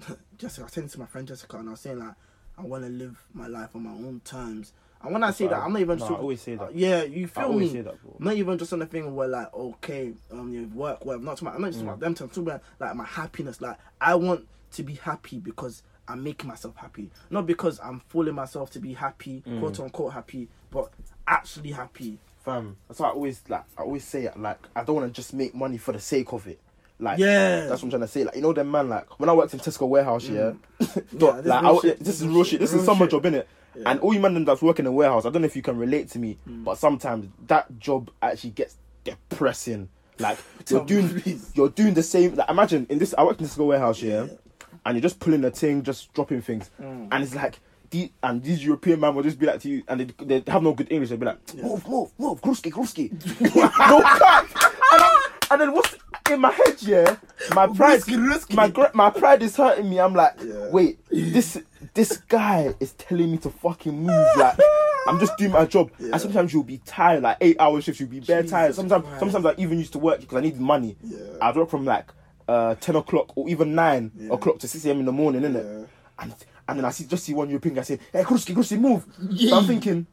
Jessica. 0.38 0.62
I 0.62 0.64
was 0.64 0.72
saying 0.72 0.86
this 0.86 0.92
to 0.92 1.00
my 1.00 1.06
friend 1.06 1.26
Jessica, 1.26 1.56
and 1.58 1.68
I 1.68 1.72
was 1.72 1.80
saying 1.80 1.98
like, 1.98 2.14
I 2.56 2.62
want 2.62 2.84
to 2.84 2.90
live 2.90 3.20
my 3.34 3.48
life 3.48 3.74
on 3.74 3.82
my 3.82 3.90
own 3.90 4.20
terms. 4.24 4.72
And 5.02 5.12
when 5.12 5.24
I 5.24 5.32
say 5.32 5.48
that, 5.48 5.56
I'm 5.60 5.72
not 5.72 5.80
even 5.82 5.98
No, 5.98 6.06
sure. 6.06 6.16
I 6.16 6.20
always 6.20 6.40
say 6.40 6.54
that. 6.54 6.74
Yeah, 6.74 7.02
you 7.02 7.24
I 7.24 7.26
feel 7.28 7.44
always 7.46 7.66
me? 7.68 7.72
say 7.78 7.80
that, 7.82 8.00
bro. 8.00 8.16
Not 8.20 8.36
even 8.36 8.56
just 8.56 8.72
on 8.72 8.78
the 8.78 8.86
thing 8.86 9.14
where 9.14 9.28
like, 9.28 9.52
okay, 9.52 10.12
um, 10.30 10.52
you 10.52 10.68
work 10.68 11.04
well. 11.04 11.18
Not 11.18 11.32
talking 11.38 11.48
about, 11.48 11.56
I'm 11.56 11.62
not 11.62 11.68
just 11.72 11.80
talking 11.80 11.88
Mm. 11.88 11.94
about 11.94 12.00
them. 12.00 12.14
terms, 12.14 12.20
I'm 12.38 12.44
talking 12.44 12.48
about 12.48 12.62
like 12.78 12.94
my 12.96 13.04
happiness. 13.04 13.60
Like 13.60 13.76
I 14.00 14.14
want 14.14 14.46
to 14.72 14.82
be 14.84 14.94
happy 14.94 15.40
because 15.40 15.82
I'm 16.08 16.22
making 16.22 16.48
myself 16.48 16.76
happy, 16.76 17.10
not 17.30 17.46
because 17.46 17.80
I'm 17.82 18.00
fooling 18.08 18.34
myself 18.34 18.70
to 18.72 18.78
be 18.78 18.92
happy, 18.94 19.42
Mm. 19.46 19.60
quote 19.60 19.80
unquote 19.80 20.12
happy, 20.12 20.48
but 20.70 20.90
actually 21.26 21.70
happy. 21.72 22.18
Fam, 22.44 22.76
that's 22.88 23.00
why 23.00 23.08
I 23.08 23.12
always 23.12 23.40
like. 23.48 23.64
I 23.78 23.82
always 23.82 24.04
say 24.04 24.24
it. 24.24 24.38
Like 24.38 24.58
I 24.76 24.84
don't 24.84 24.96
want 24.96 25.06
to 25.08 25.12
just 25.18 25.32
make 25.32 25.54
money 25.54 25.78
for 25.78 25.92
the 25.92 26.00
sake 26.00 26.32
of 26.32 26.46
it. 26.46 26.60
Like 27.00 27.18
Yeah. 27.18 27.60
that's 27.66 27.82
what 27.82 27.84
I'm 27.84 27.90
trying 27.90 28.02
to 28.02 28.08
say. 28.08 28.22
Like 28.24 28.36
you 28.36 28.42
know, 28.42 28.52
them 28.52 28.70
man. 28.70 28.88
Like 28.90 29.18
when 29.18 29.28
I 29.30 29.32
worked 29.32 29.54
in 29.54 29.60
Tesco 29.60 29.88
warehouse, 29.88 30.28
yeah. 30.28 30.52
Mm. 30.80 31.18
Dog, 31.18 31.36
Yeah, 31.36 31.40
this 31.40 31.46
like 31.50 31.62
real 31.62 31.76
I, 31.76 31.80
shit, 31.80 31.98
this 32.00 32.20
is 32.20 32.26
real 32.26 32.44
shit. 32.44 32.60
This 32.60 32.72
real 32.72 32.80
is 32.80 32.86
summer 32.86 33.06
shit. 33.06 33.10
job, 33.12 33.22
innit? 33.24 33.44
Yeah. 33.76 33.90
And 33.90 34.00
all 34.00 34.12
you 34.14 34.20
man 34.20 34.44
that's 34.44 34.60
working 34.62 34.84
in 34.84 34.88
a 34.88 34.92
warehouse, 34.92 35.24
I 35.24 35.30
don't 35.30 35.40
know 35.42 35.46
if 35.46 35.56
you 35.56 35.62
can 35.62 35.76
relate 35.78 36.10
to 36.10 36.18
me, 36.18 36.38
Mm. 36.48 36.64
but 36.64 36.76
sometimes 36.78 37.28
that 37.46 37.78
job 37.80 38.10
actually 38.22 38.50
gets 38.50 38.76
depressing. 39.04 39.88
Like 40.18 40.38
you're 40.68 40.84
doing, 40.84 41.40
you're 41.54 41.70
doing 41.70 41.94
the 41.94 42.02
same. 42.02 42.34
Like 42.36 42.48
imagine 42.50 42.86
in 42.90 42.98
this, 42.98 43.14
I 43.16 43.24
worked 43.24 43.40
in 43.40 43.46
this 43.46 43.56
warehouse, 43.56 44.00
yeah, 44.02 44.24
Yeah. 44.24 44.32
And 44.84 44.96
you're 44.96 45.02
just 45.02 45.20
pulling 45.20 45.44
a 45.44 45.50
thing, 45.50 45.82
just 45.82 46.12
dropping 46.14 46.42
things, 46.42 46.70
Mm. 46.80 47.08
and 47.12 47.22
it's 47.24 47.34
like. 47.34 47.60
The, 47.90 48.10
and 48.24 48.42
these 48.42 48.64
European 48.64 48.98
man 48.98 49.14
will 49.14 49.22
just 49.22 49.38
be 49.38 49.46
like 49.46 49.60
to 49.60 49.68
you, 49.68 49.84
and 49.86 50.00
they, 50.00 50.24
they 50.40 50.50
have 50.50 50.64
no 50.64 50.72
good 50.72 50.90
English. 50.90 51.10
They'll 51.10 51.18
be 51.18 51.26
like. 51.26 51.54
"Move, 51.54 51.86
move, 51.86 52.10
move, 52.18 52.40
gruski, 52.40 52.72
gruski." 52.72 53.12
no 53.56 54.00
cap. 54.00 54.48
And, 54.92 55.02
and 55.52 55.60
then 55.60 55.72
what's 55.72 55.94
in 56.28 56.40
my 56.40 56.50
head, 56.50 56.82
yeah, 56.82 57.16
my 57.54 57.68
pride, 57.68 58.00
my 58.52 58.72
my 58.94 59.10
pride 59.10 59.42
is 59.42 59.54
hurting 59.56 59.88
me. 59.88 60.00
I'm 60.00 60.12
like, 60.14 60.32
Yeah. 60.42 60.70
wait, 60.70 60.98
this 61.08 61.60
this 61.92 62.16
guy 62.16 62.74
is 62.80 62.94
telling 62.94 63.30
me 63.30 63.36
to 63.38 63.50
fucking 63.50 63.96
move. 63.96 64.26
Like, 64.36 64.58
I'm 65.06 65.20
just 65.20 65.36
doing 65.36 65.52
my 65.52 65.64
job, 65.66 65.92
Yeah. 66.00 66.12
and 66.14 66.20
sometimes 66.20 66.52
you'll 66.52 66.64
be 66.64 66.78
tired, 66.78 67.22
like 67.22 67.36
eight 67.42 67.60
hour 67.60 67.80
shifts. 67.80 68.00
You'll 68.00 68.08
be 68.10 68.18
bare 68.20 68.40
Jesus 68.42 68.50
tired. 68.50 68.74
Sometimes, 68.74 69.04
Christ. 69.04 69.20
sometimes 69.20 69.46
I 69.46 69.54
even 69.62 69.78
used 69.78 69.92
to 69.92 70.00
work 70.00 70.18
because 70.20 70.36
I 70.36 70.40
needed 70.40 70.60
money. 70.60 70.96
Yeah. 71.04 71.18
I'd 71.40 71.54
work 71.54 71.70
from 71.70 71.84
like 71.84 72.10
uh 72.48 72.74
ten 72.76 72.96
o'clock 72.96 73.36
or 73.36 73.48
even 73.48 73.74
nine 73.74 74.10
Yeah. 74.16 74.32
o'clock 74.34 74.58
to 74.60 74.68
six 74.68 74.84
a.m. 74.86 75.00
in 75.00 75.04
the 75.06 75.12
morning, 75.12 75.42
innit? 75.42 75.64
Yeah. 75.64 75.86
And 76.18 76.34
and 76.68 76.78
then 76.78 76.84
I 76.84 76.90
see 76.90 77.04
just 77.04 77.24
see 77.24 77.34
one 77.34 77.48
European 77.48 77.74
guy 77.74 77.82
saying, 77.82 78.00
"Hey, 78.12 78.22
Kruski, 78.22 78.54
Kruski, 78.54 78.78
move." 78.78 79.04
Yeah. 79.30 79.50
So 79.50 79.56
I'm 79.58 79.64
thinking, 79.66 80.06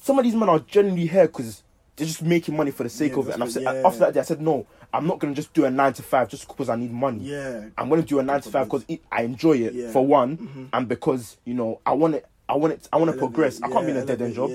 some 0.00 0.18
of 0.18 0.24
these 0.24 0.34
men 0.34 0.48
are 0.48 0.58
genuinely 0.60 1.06
here 1.06 1.26
because 1.26 1.62
they're 1.96 2.06
just 2.06 2.22
making 2.22 2.56
money 2.56 2.70
for 2.70 2.82
the 2.82 2.88
sake 2.90 3.12
Yeah, 3.12 3.18
of 3.20 3.28
it. 3.28 3.34
And 3.34 3.42
I've 3.44 3.52
said, 3.52 3.66
after 3.66 4.00
that 4.00 4.14
day, 4.14 4.20
I 4.20 4.24
said, 4.24 4.40
no, 4.40 4.66
I'm 4.92 5.06
not 5.06 5.20
gonna 5.20 5.32
just 5.34 5.52
do 5.54 5.64
a 5.64 5.70
nine 5.70 5.92
to 5.92 6.02
five 6.02 6.28
just 6.28 6.48
because 6.48 6.68
I 6.68 6.74
need 6.76 6.90
money. 6.92 7.20
Yeah. 7.20 7.66
I'm 7.78 7.88
gonna 7.88 8.02
do 8.02 8.18
a 8.18 8.22
nine 8.22 8.40
to 8.40 8.50
five 8.50 8.66
because 8.66 8.84
I 9.12 9.22
enjoy 9.22 9.58
it. 9.58 9.74
Mm-hmm. 9.74 9.92
for 9.92 10.04
one, 10.06 10.68
and 10.72 10.88
because 10.88 11.36
you 11.44 11.54
know 11.54 11.80
I 11.86 11.92
want 11.92 12.14
it. 12.16 12.26
I 12.46 12.56
want 12.56 12.74
it. 12.74 12.88
I 12.92 12.96
want 12.98 13.10
to 13.10 13.16
progress. 13.16 13.62
I 13.62 13.68
can't 13.70 13.86
be 13.86 13.92
in 13.92 13.96
a 13.98 14.04
dead 14.04 14.20
end 14.20 14.34
job. 14.34 14.50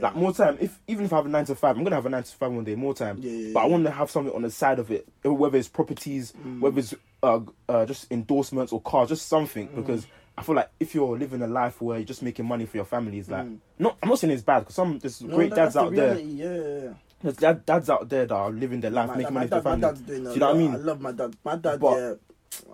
Yeah. 0.00 0.06
Like 0.08 0.16
more 0.16 0.32
time, 0.32 0.56
if 0.60 0.78
even 0.88 1.04
if 1.04 1.12
I 1.12 1.16
have 1.16 1.26
a 1.26 1.28
nine 1.28 1.44
to 1.46 1.54
five, 1.54 1.76
I'm 1.76 1.84
gonna 1.84 1.96
have 1.96 2.06
a 2.06 2.08
nine 2.08 2.22
to 2.22 2.30
five 2.32 2.50
one 2.52 2.64
day, 2.64 2.74
more 2.74 2.94
time. 2.94 3.18
Yeah, 3.20 3.30
yeah, 3.30 3.50
but 3.54 3.60
I 3.60 3.66
want 3.66 3.84
to 3.84 3.90
have 3.90 4.10
something 4.10 4.34
on 4.34 4.42
the 4.42 4.50
side 4.50 4.78
of 4.78 4.90
it, 4.90 5.06
whether 5.22 5.58
it's 5.58 5.68
properties, 5.68 6.32
Mm. 6.32 6.60
whether 6.60 6.78
it's 6.78 6.94
uh, 7.22 7.40
uh, 7.68 7.84
just 7.86 8.10
endorsements 8.10 8.72
or 8.72 8.80
cars, 8.80 9.10
just 9.10 9.28
something. 9.28 9.68
Mm. 9.68 9.76
Because 9.76 10.06
I 10.38 10.42
feel 10.42 10.54
like 10.54 10.70
if 10.80 10.94
you're 10.94 11.18
living 11.18 11.42
a 11.42 11.46
life 11.46 11.82
where 11.82 11.98
you're 11.98 12.06
just 12.06 12.22
making 12.22 12.46
money 12.46 12.64
for 12.66 12.78
your 12.78 12.86
family, 12.86 13.18
it's 13.18 13.28
like 13.28 13.46
not. 13.78 13.96
I'm 14.02 14.08
not 14.08 14.18
saying 14.18 14.32
it's 14.32 14.42
bad 14.42 14.60
because 14.60 14.74
some 14.74 14.98
there's 14.98 15.20
Mm. 15.20 15.28
No, 15.28 15.36
great 15.36 15.50
that- 15.50 15.56
dads 15.56 15.74
the 15.74 15.80
out 15.80 15.94
there. 15.94 16.18
Yeah. 16.18 16.92
There's 17.22 17.36
dad, 17.36 17.66
dads 17.66 17.90
out 17.90 18.08
there 18.08 18.24
that 18.24 18.34
are 18.34 18.50
living 18.50 18.80
their 18.80 18.90
life, 18.90 19.08
My, 19.08 19.16
making 19.18 19.34
my 19.34 19.40
money 19.40 19.50
dad, 19.50 19.62
for 19.62 19.68
my 19.68 19.76
their 19.76 19.90
dad's 19.90 20.00
family. 20.00 20.14
doing 20.22 20.24
Do 20.24 20.32
you 20.32 20.40
know 20.40 20.46
what 20.46 20.54
I 20.54 20.58
mean? 20.58 20.72
I 20.72 20.76
love 20.78 21.00
my 21.02 21.12
dad. 21.12 21.36
My 21.44 21.56
dad, 21.56 21.78
But 21.80 21.96
yeah. 21.98 22.14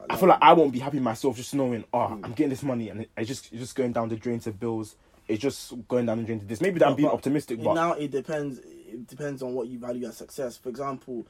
I 0.08 0.16
feel 0.16 0.28
like 0.28 0.38
I 0.40 0.52
won't 0.52 0.72
be 0.72 0.78
happy 0.78 1.00
myself 1.00 1.36
just 1.36 1.52
knowing, 1.54 1.82
oh, 1.92 1.98
Mm. 1.98 2.20
I'm 2.24 2.30
getting 2.32 2.50
this 2.50 2.62
money 2.62 2.88
and 2.90 3.00
it- 3.02 3.10
it's 3.16 3.26
just 3.26 3.46
it's 3.52 3.60
just 3.60 3.74
going 3.74 3.90
down 3.92 4.08
the 4.08 4.14
drain 4.16 4.38
to 4.40 4.52
bills. 4.52 4.94
It's 5.28 5.42
just 5.42 5.74
going 5.88 6.06
down 6.06 6.18
the 6.18 6.24
drain 6.24 6.40
to 6.40 6.46
this. 6.46 6.60
Maybe 6.60 6.78
that 6.78 6.88
I'm 6.88 6.94
being 6.96 7.08
optimistic, 7.08 7.62
but 7.62 7.74
now 7.74 7.92
it 7.94 8.10
depends. 8.10 8.58
It 8.60 9.06
depends 9.08 9.42
on 9.42 9.54
what 9.54 9.66
you 9.68 9.78
value 9.78 10.06
as 10.06 10.16
success. 10.16 10.56
For 10.56 10.68
example, 10.68 11.26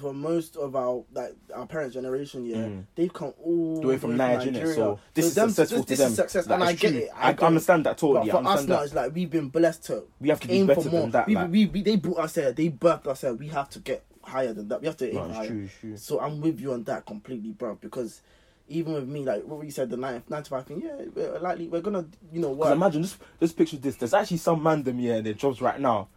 for 0.00 0.14
most 0.14 0.56
of 0.56 0.74
our 0.76 1.02
like 1.12 1.34
our 1.54 1.66
parents' 1.66 1.94
generation, 1.94 2.46
yeah, 2.46 2.56
Mm. 2.56 2.84
they've 2.94 3.12
come 3.12 3.34
all 3.44 3.80
the 3.80 3.88
way 3.88 3.98
from 3.98 4.16
Nigeria, 4.16 4.64
innit? 4.64 4.74
So 4.76 5.00
this 5.12 5.26
is 5.26 5.34
them- 5.34 5.48
successful 5.50 5.78
this, 5.78 5.84
to 5.86 5.88
this 5.90 5.98
them. 5.98 6.08
is 6.10 6.16
success, 6.16 6.46
Like, 6.46 6.54
and 6.60 6.68
I 6.68 6.72
get 6.74 6.90
true. 6.92 7.00
it. 7.00 7.08
I 7.14 7.30
it. 7.32 7.42
understand 7.42 7.84
that 7.86 7.98
totally. 7.98 8.30
But 8.30 8.38
I 8.38 8.40
for 8.42 8.46
us 8.46 8.46
understand 8.46 8.68
now, 8.68 8.76
that. 8.76 8.84
it's 8.84 8.94
like 8.94 9.14
we've 9.14 9.30
been 9.30 9.48
blessed 9.48 9.84
to 9.86 10.04
We 10.20 10.28
have 10.28 10.40
to 10.40 10.48
be 10.48 10.54
aim 10.54 10.66
better 10.68 10.80
for 10.80 10.88
than 10.88 11.00
more. 11.00 11.08
that, 11.10 11.26
We, 11.26 11.34
like- 11.34 11.50
we, 11.50 11.66
we, 11.66 11.82
they 11.82 11.96
brought 11.96 12.18
us 12.20 12.32
there. 12.34 12.52
They 12.52 12.70
birthed 12.70 13.06
us 13.08 13.20
there. 13.22 13.34
We 13.34 13.48
have 13.48 13.68
to 13.70 13.80
get 13.80 14.04
higher 14.22 14.52
than 14.54 14.68
that. 14.68 14.80
We 14.80 14.86
have 14.86 14.96
to 14.98 15.08
aim 15.08 15.14
No, 15.16 15.28
higher. 15.34 15.48
true, 15.48 15.68
true. 15.80 15.96
So 15.98 16.20
I'm 16.20 16.40
with 16.40 16.60
you 16.60 16.72
on 16.72 16.84
that 16.84 17.04
completely, 17.04 17.50
bro. 17.50 17.74
Because 17.74 18.22
even 18.68 18.94
with 18.94 19.08
me, 19.08 19.24
like 19.24 19.44
what 19.44 19.60
we 19.60 19.70
said, 19.70 19.90
the 19.90 19.96
nine, 19.96 20.22
nine 20.28 20.42
to 20.42 20.50
five 20.50 20.66
thing, 20.66 20.80
yeah, 20.82 21.04
we're 21.14 21.38
likely 21.38 21.68
we're 21.68 21.80
gonna, 21.80 22.04
you 22.32 22.40
know, 22.40 22.50
work. 22.50 22.72
imagine 22.72 23.02
just 23.02 23.16
just 23.40 23.56
picture 23.56 23.76
this. 23.76 23.96
There's 23.96 24.14
actually 24.14 24.38
some 24.38 24.62
man 24.62 24.82
them 24.82 24.98
here 24.98 25.16
in 25.16 25.24
their 25.24 25.34
jobs 25.34 25.60
right 25.60 25.80
now. 25.80 26.08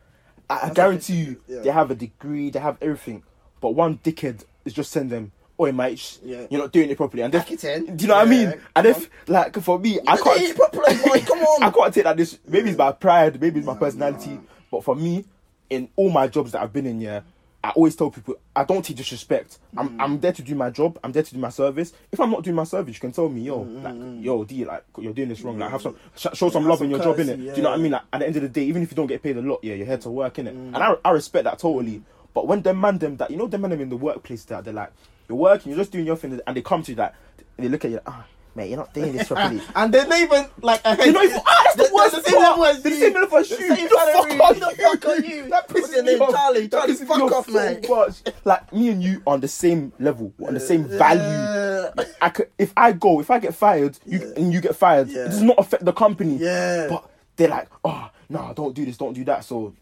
I, 0.49 0.69
I 0.69 0.73
guarantee 0.73 1.15
you, 1.15 1.41
Yeah. 1.47 1.61
they 1.61 1.71
have 1.71 1.91
a 1.91 1.95
degree, 1.95 2.49
they 2.49 2.59
have 2.59 2.77
everything, 2.81 3.23
but 3.61 3.71
one 3.71 3.97
dickhead 3.99 4.43
is 4.63 4.73
just 4.73 4.91
sending 4.91 5.09
them. 5.09 5.31
Oh, 5.57 5.71
mate, 5.71 6.19
Yeah. 6.23 6.47
you're 6.49 6.61
not 6.61 6.71
doing 6.73 6.89
it 6.89 6.97
properly. 6.97 7.23
And 7.23 7.33
it 7.33 7.57
do 7.57 7.67
you 7.69 8.07
know 8.07 8.15
what 8.15 8.27
I 8.27 8.29
mean? 8.29 8.53
And 8.75 8.87
if, 8.87 9.09
like, 9.29 9.57
for 9.61 9.79
me, 9.79 9.99
I 10.05 10.17
can't. 10.17 10.41
yeah, 10.41 10.53
properly, 10.53 10.95
boy, 10.97 11.21
come 11.25 11.39
on. 11.39 11.63
I 11.63 11.71
can't 11.71 11.93
take 11.93 12.03
that. 12.03 12.17
This 12.17 12.37
maybe 12.45 12.69
it's 12.69 12.77
my 12.77 12.91
pride, 12.91 13.39
maybe 13.39 13.59
it's 13.59 13.65
my 13.65 13.75
personality, 13.75 14.31
nah. 14.31 14.39
but 14.69 14.83
for 14.83 14.95
me, 14.95 15.23
in 15.69 15.87
all 15.95 16.09
my 16.09 16.27
jobs 16.27 16.51
that 16.51 16.61
I've 16.61 16.73
been 16.73 16.85
in, 16.85 16.99
yeah, 17.01 17.21
I 17.65 17.69
always 17.71 17.95
tell 17.95 18.11
people 18.11 18.35
I 18.55 18.63
don't 18.63 18.85
take 18.85 18.95
disrespect. 18.97 19.57
Mm. 19.75 19.79
I'm 19.79 20.01
I'm 20.01 20.19
there 20.19 20.31
to 20.33 20.41
do 20.43 20.53
my 20.53 20.69
job. 20.69 20.99
I'm 21.03 21.11
there 21.11 21.23
to 21.23 21.33
do 21.33 21.39
my 21.39 21.49
service. 21.49 21.93
If 22.11 22.19
I'm 22.19 22.29
not 22.29 22.43
doing 22.43 22.55
my 22.55 22.63
service, 22.63 22.93
you 22.95 22.99
can 23.01 23.11
tell 23.11 23.27
me, 23.27 23.41
yo, 23.41 23.65
Mm, 23.65 23.83
like, 23.83 24.23
yo, 24.23 24.43
D, 24.43 24.65
like 24.65 24.83
you're 24.99 25.13
doing 25.13 25.29
this 25.29 25.41
wrong. 25.41 25.57
Like, 25.57 25.71
have 25.71 25.81
some 25.81 25.95
sh- 26.15 26.27
show 26.33 26.49
some 26.49 26.61
have 26.63 26.69
love 26.69 26.77
some 26.77 26.85
in 26.85 26.91
your 26.91 26.99
job, 26.99 27.15
courtesy, 27.15 27.33
innit? 27.33 27.37
Do 27.37 27.55
you 27.57 27.63
know 27.63 27.71
what 27.71 27.79
I 27.79 27.81
mean? 27.81 27.91
Like, 27.93 28.03
at 28.13 28.19
the 28.19 28.27
end 28.27 28.35
of 28.35 28.41
the 28.43 28.49
day, 28.49 28.63
even 28.65 28.83
if 28.83 28.91
you 28.91 28.95
don't 28.95 29.07
get 29.07 29.23
paid 29.23 29.35
a 29.37 29.41
lot, 29.41 29.59
yeah, 29.63 29.73
you're 29.73 29.87
here 29.87 29.97
to 29.97 30.09
work, 30.11 30.35
innit? 30.35 30.53
Mm. 30.53 30.75
And 30.75 30.77
I 30.77 30.95
I 31.03 31.09
respect 31.11 31.45
that 31.45 31.57
totally. 31.57 32.03
But 32.35 32.47
when 32.47 32.61
them 32.61 32.79
man 32.79 32.99
them 32.99 33.17
that 33.17 33.31
you 33.31 33.37
know 33.37 33.47
them 33.47 33.61
man 33.61 33.71
them 33.71 33.81
in 33.81 33.89
the 33.89 33.97
workplace 33.97 34.43
that 34.45 34.63
they're 34.63 34.73
like 34.73 34.91
you're 35.27 35.37
working, 35.37 35.71
you're 35.71 35.79
just 35.79 35.91
doing 35.91 36.05
your 36.05 36.17
thing, 36.17 36.39
and 36.45 36.55
they 36.55 36.61
come 36.61 36.83
to 36.83 36.91
you 36.91 36.97
like 36.97 37.13
they 37.57 37.67
look 37.67 37.83
at 37.83 37.89
you 37.91 37.97
like, 37.97 38.07
ah, 38.09 38.25
mate, 38.55 38.69
you're 38.69 38.77
not 38.77 38.93
doing 38.93 39.11
this 39.13 39.27
properly. 39.27 39.61
and 39.75 39.93
they're 39.93 40.07
not 40.07 40.19
even 40.19 40.45
like 40.61 40.81
ahead. 40.85 40.99
They're 40.99 41.11
not 41.13 41.25
even- 41.25 41.41
ah, 41.45 41.61
that's 41.65 41.75
the 41.75 41.83
They're- 41.83 41.93
worst 41.93 42.15
the 42.15 42.21
same 42.23 42.33
part. 42.35 42.49
level 42.49 42.65
as 42.65 42.81
They're 42.83 42.89
the 42.91 42.97
you. 42.97 43.03
same 43.03 43.13
level 43.13 43.37
as 43.37 43.49
The 43.49 43.55
you. 43.55 43.75
same 43.75 43.83
The 43.83 43.89
fuck 43.89 44.09
salary. 44.09 44.39
are 44.39 44.53
the 44.53 44.59
you? 44.59 44.75
fuck 44.83 45.05
are 45.05 45.15
you? 45.25 45.49
That 45.49 45.71
What's 45.71 45.87
pisses 45.89 45.93
your 45.95 46.03
me 46.03 46.11
name? 46.13 46.21
off. 46.21 46.31
Charlie. 46.33 46.61
That 46.67 46.71
Charlie, 46.71 46.93
pisses 46.93 47.07
fuck 47.07 47.17
me 47.17 47.23
off, 47.23 47.45
so 47.45 47.51
man. 47.53 47.81
much. 47.89 48.21
Like 48.45 48.73
me 48.73 48.89
and 48.89 49.03
you 49.03 49.21
are 49.27 49.33
on 49.33 49.41
the 49.41 49.47
same 49.47 49.93
level, 49.99 50.33
on 50.47 50.53
the 50.53 50.59
same 50.59 50.85
value. 50.85 51.21
Yeah. 51.21 51.89
I 52.21 52.29
could, 52.29 52.49
if 52.57 52.73
I 52.77 52.91
go, 52.93 53.19
if 53.19 53.29
I 53.29 53.39
get 53.39 53.53
fired, 53.55 53.97
you 54.05 54.19
Yeah. 54.19 54.33
and 54.37 54.53
you 54.53 54.61
get 54.61 54.75
fired, 54.75 55.09
Yeah. 55.09 55.23
it 55.23 55.29
does 55.29 55.41
not 55.41 55.57
affect 55.59 55.85
the 55.85 55.93
company. 55.93 56.37
Yeah. 56.37 56.87
But 56.89 57.09
they're 57.35 57.49
like, 57.49 57.67
oh 57.83 58.09
no, 58.29 58.53
don't 58.55 58.73
do 58.73 58.85
this, 58.85 58.97
don't 58.97 59.13
do 59.13 59.23
that. 59.25 59.43
So 59.45 59.73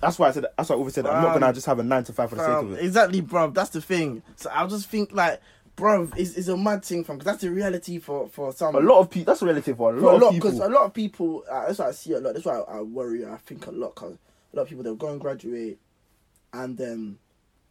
that's 0.00 0.18
why 0.18 0.28
I 0.28 0.32
said. 0.32 0.46
That's 0.56 0.68
why 0.68 0.74
I 0.74 0.78
always 0.78 0.94
said 0.94 1.06
I'm 1.06 1.22
not 1.22 1.38
gonna 1.38 1.52
just 1.52 1.66
have 1.66 1.78
a 1.78 1.82
nine 1.82 2.04
to 2.04 2.12
five 2.12 2.28
for 2.30 2.36
the 2.36 2.42
sake 2.44 2.64
of 2.64 2.72
it. 2.72 2.84
exactly, 2.84 3.20
bro. 3.20 3.50
That's 3.50 3.70
the 3.70 3.80
thing. 3.80 4.22
So 4.36 4.50
I 4.52 4.66
just 4.66 4.88
think 4.88 5.12
like, 5.12 5.40
bro, 5.76 6.08
is 6.16 6.36
it's 6.36 6.48
a 6.48 6.56
mad 6.56 6.84
thing 6.84 7.04
from 7.04 7.16
because 7.18 7.26
that's 7.32 7.42
the 7.42 7.50
reality 7.50 7.98
for 7.98 8.28
for 8.28 8.52
some. 8.52 8.74
A 8.74 8.80
lot 8.80 9.00
of 9.00 9.10
people. 9.10 9.32
That's 9.32 9.42
relative 9.42 9.76
for 9.76 9.94
a 9.94 10.00
for 10.00 10.06
lot, 10.06 10.14
a 10.14 10.18
lot 10.18 10.28
of 10.28 10.34
because 10.34 10.52
people. 10.54 10.66
a 10.68 10.72
lot 10.72 10.84
of 10.84 10.94
people. 10.94 11.44
Uh, 11.50 11.66
that's 11.66 11.78
why 11.78 11.88
I 11.88 11.92
see 11.92 12.12
a 12.12 12.18
lot. 12.20 12.34
That's 12.34 12.46
why 12.46 12.58
I, 12.58 12.78
I 12.78 12.80
worry. 12.82 13.24
I 13.26 13.36
think 13.38 13.66
a 13.66 13.70
lot 13.70 13.94
because 13.94 14.16
a 14.52 14.56
lot 14.56 14.62
of 14.62 14.68
people 14.68 14.84
they'll 14.84 14.94
go 14.96 15.08
and 15.10 15.20
graduate, 15.20 15.78
and 16.52 16.76
then 16.76 17.18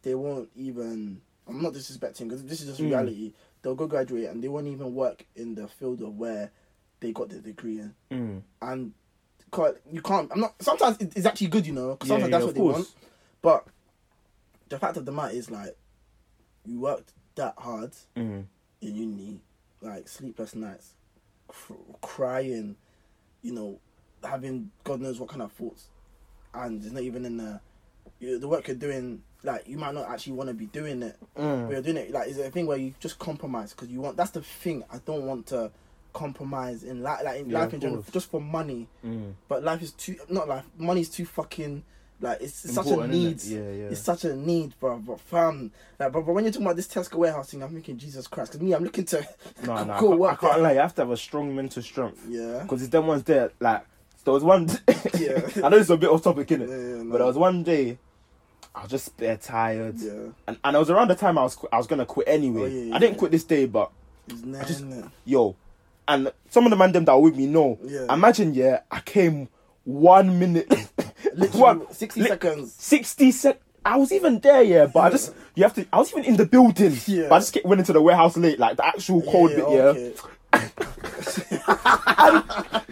they 0.02 0.14
won't 0.14 0.48
even. 0.56 1.20
I'm 1.46 1.62
not 1.62 1.74
disrespecting 1.74 2.24
because 2.28 2.42
this 2.44 2.60
is 2.62 2.68
just 2.68 2.80
Mm. 2.80 2.86
reality. 2.86 3.32
They'll 3.62 3.74
go 3.74 3.86
graduate 3.86 4.28
and 4.30 4.42
they 4.42 4.48
won't 4.48 4.66
even 4.66 4.94
work 4.94 5.24
in 5.36 5.54
the 5.54 5.68
field 5.68 6.00
of 6.02 6.16
where 6.18 6.50
they 7.00 7.12
got 7.12 7.28
their 7.30 7.40
degree 7.40 7.80
in, 7.80 7.94
Mm. 8.10 8.42
and 8.62 8.92
you 9.92 10.00
can't. 10.02 10.30
I'm 10.32 10.40
not. 10.40 10.54
Sometimes 10.60 10.96
it's 11.00 11.26
actually 11.26 11.46
good, 11.48 11.66
you 11.66 11.72
know, 11.72 11.90
because 11.90 12.08
sometimes 12.08 12.30
yeah, 12.30 12.38
that's 12.38 12.42
of 12.42 12.48
what 12.48 12.54
they 12.54 12.60
course. 12.60 12.74
want. 12.76 12.94
But 13.42 13.66
the 14.70 14.78
fact 14.78 14.96
of 14.96 15.04
the 15.04 15.12
matter 15.12 15.34
is, 15.36 15.50
like, 15.50 15.76
you 16.64 16.80
worked 16.80 17.12
that 17.36 17.54
hard 17.58 17.92
Mm. 18.16 18.44
in 18.80 18.94
uni, 18.94 19.40
like 19.80 20.08
sleepless 20.08 20.54
nights, 20.54 20.92
cr- 21.48 21.72
crying, 22.00 22.76
you 23.42 23.52
know, 23.52 23.78
having 24.22 24.70
God 24.84 25.00
knows 25.00 25.18
what 25.20 25.28
kind 25.28 25.42
of 25.42 25.52
thoughts, 25.52 25.88
and 26.54 26.82
it's 26.82 26.92
not 26.92 27.02
even 27.02 27.24
in 27.24 27.36
the 27.36 27.60
you, 28.20 28.38
the 28.38 28.48
work 28.48 28.68
you're 28.68 28.76
doing. 28.76 29.22
Like 29.42 29.68
you 29.68 29.76
might 29.76 29.92
not 29.94 30.08
actually 30.08 30.32
want 30.34 30.48
to 30.48 30.54
be 30.54 30.66
doing 30.66 31.02
it, 31.02 31.16
Mm. 31.36 31.66
but 31.66 31.72
you're 31.72 31.82
doing 31.82 31.96
it. 31.98 32.10
Like 32.10 32.28
it's 32.28 32.38
a 32.38 32.50
thing 32.50 32.66
where 32.66 32.78
you 32.78 32.94
just 33.00 33.18
compromise 33.18 33.72
because 33.72 33.88
you 33.88 34.00
want. 34.00 34.16
That's 34.16 34.30
the 34.30 34.40
thing. 34.42 34.84
I 34.90 34.98
don't 35.04 35.26
want 35.26 35.46
to 35.48 35.70
compromise 36.14 36.82
in 36.84 37.02
life, 37.02 37.22
like 37.24 37.40
in 37.40 37.50
Yeah, 37.50 37.58
life 37.60 37.74
in 37.74 37.80
general, 37.80 38.04
just 38.10 38.30
for 38.30 38.40
money. 38.40 38.88
Mm. 39.04 39.34
But 39.48 39.62
life 39.64 39.82
is 39.82 39.92
too 39.92 40.16
not 40.30 40.48
life. 40.48 40.64
Money's 40.78 41.10
too 41.10 41.26
fucking 41.26 41.82
like 42.20 42.40
it's, 42.40 42.64
it's 42.64 42.74
such 42.74 42.86
a 42.86 43.06
need. 43.06 43.42
Yeah, 43.44 43.58
yeah. 43.58 43.84
It's 43.90 44.00
such 44.00 44.24
a 44.24 44.34
need, 44.36 44.78
bro. 44.80 44.98
But 44.98 45.20
fam, 45.20 45.70
like, 45.98 46.12
but, 46.12 46.20
but 46.22 46.32
when 46.32 46.44
you're 46.44 46.52
talking 46.52 46.66
about 46.66 46.76
this 46.76 46.88
Tesco 46.88 47.16
warehouse 47.16 47.50
thing, 47.50 47.62
I'm 47.62 47.70
thinking 47.72 47.98
Jesus 47.98 48.26
Christ. 48.26 48.52
Because 48.52 48.64
me, 48.64 48.72
I'm 48.74 48.84
looking 48.84 49.04
to 49.06 49.26
No, 49.64 49.74
no, 49.84 49.92
I 49.94 50.00
go 50.00 50.10
can't, 50.18 50.22
I 50.32 50.34
can't 50.36 50.62
lie. 50.62 50.72
You 50.72 50.78
have 50.78 50.94
to 50.96 51.02
have 51.02 51.10
a 51.10 51.16
strong 51.16 51.54
mental 51.54 51.82
strength. 51.82 52.24
Yeah. 52.28 52.60
Because 52.62 52.82
it's 52.82 52.90
them 52.90 53.06
ones 53.06 53.24
there, 53.24 53.50
like, 53.60 53.84
there 54.24 54.32
was 54.34 54.42
one. 54.44 54.68
Yeah. 55.18 55.48
I 55.62 55.68
know 55.68 55.76
it's 55.76 55.90
a 55.90 55.96
bit 55.96 56.10
off 56.10 56.22
topic, 56.24 56.48
innit? 56.48 56.68
Yeah, 56.68 56.74
yeah, 56.96 57.02
no. 57.04 57.10
But 57.12 57.18
there 57.18 57.26
was 57.26 57.36
one 57.36 57.62
day, 57.62 57.98
I 58.74 58.82
was 58.82 58.90
just 58.90 59.16
bare 59.16 59.36
tired. 59.36 59.96
Yeah. 59.98 60.12
And, 60.48 60.58
and 60.64 60.76
it 60.76 60.78
was 60.78 60.90
around 60.90 61.08
the 61.08 61.14
time 61.14 61.38
I 61.38 61.42
was 61.42 61.56
I 61.72 61.76
was 61.76 61.86
gonna 61.86 62.04
quit 62.06 62.26
anyway. 62.28 62.62
Oh, 62.62 62.66
yeah, 62.88 62.96
I 62.96 62.98
didn't 62.98 63.18
quit 63.18 63.30
this 63.30 63.44
day, 63.44 63.66
but 63.66 63.90
It's 64.28 64.42
I 64.42 64.64
just- 64.64 64.82
nan- 64.82 65.12
yo, 65.24 65.54
and 66.08 66.32
some 66.50 66.64
of 66.64 66.70
the 66.70 66.76
man 66.76 66.90
them 66.92 67.04
that 67.04 67.14
were 67.14 67.20
with 67.20 67.36
me 67.36 67.46
know. 67.46 67.78
Yeah. 67.84 68.12
Imagine, 68.12 68.54
yeah, 68.54 68.80
I 68.90 69.00
came 69.00 69.48
one 69.84 70.38
minute, 70.38 70.66
Literally, 71.34 71.60
one 71.60 71.92
60 71.92 72.20
li- 72.20 72.28
seconds. 72.28 72.72
sixty 72.78 73.32
sec. 73.32 73.60
I 73.86 73.96
was 73.98 74.12
even 74.12 74.40
there, 74.40 74.62
yeah, 74.62 74.86
but 74.86 75.00
I 75.00 75.10
just 75.10 75.34
you 75.54 75.62
have 75.62 75.74
to. 75.74 75.86
I 75.92 75.98
was 75.98 76.10
even 76.12 76.24
in 76.24 76.36
the 76.36 76.46
building. 76.46 76.96
Yeah. 77.06 77.28
But 77.28 77.34
I 77.34 77.38
just 77.40 77.52
get, 77.52 77.66
went 77.66 77.80
into 77.80 77.92
the 77.92 78.00
warehouse 78.00 78.34
late, 78.36 78.58
like 78.58 78.76
the 78.78 78.86
actual 78.86 79.20
cold 79.22 79.50
bit, 79.50 79.58
yeah. 79.68 79.92
okay. 79.92 80.14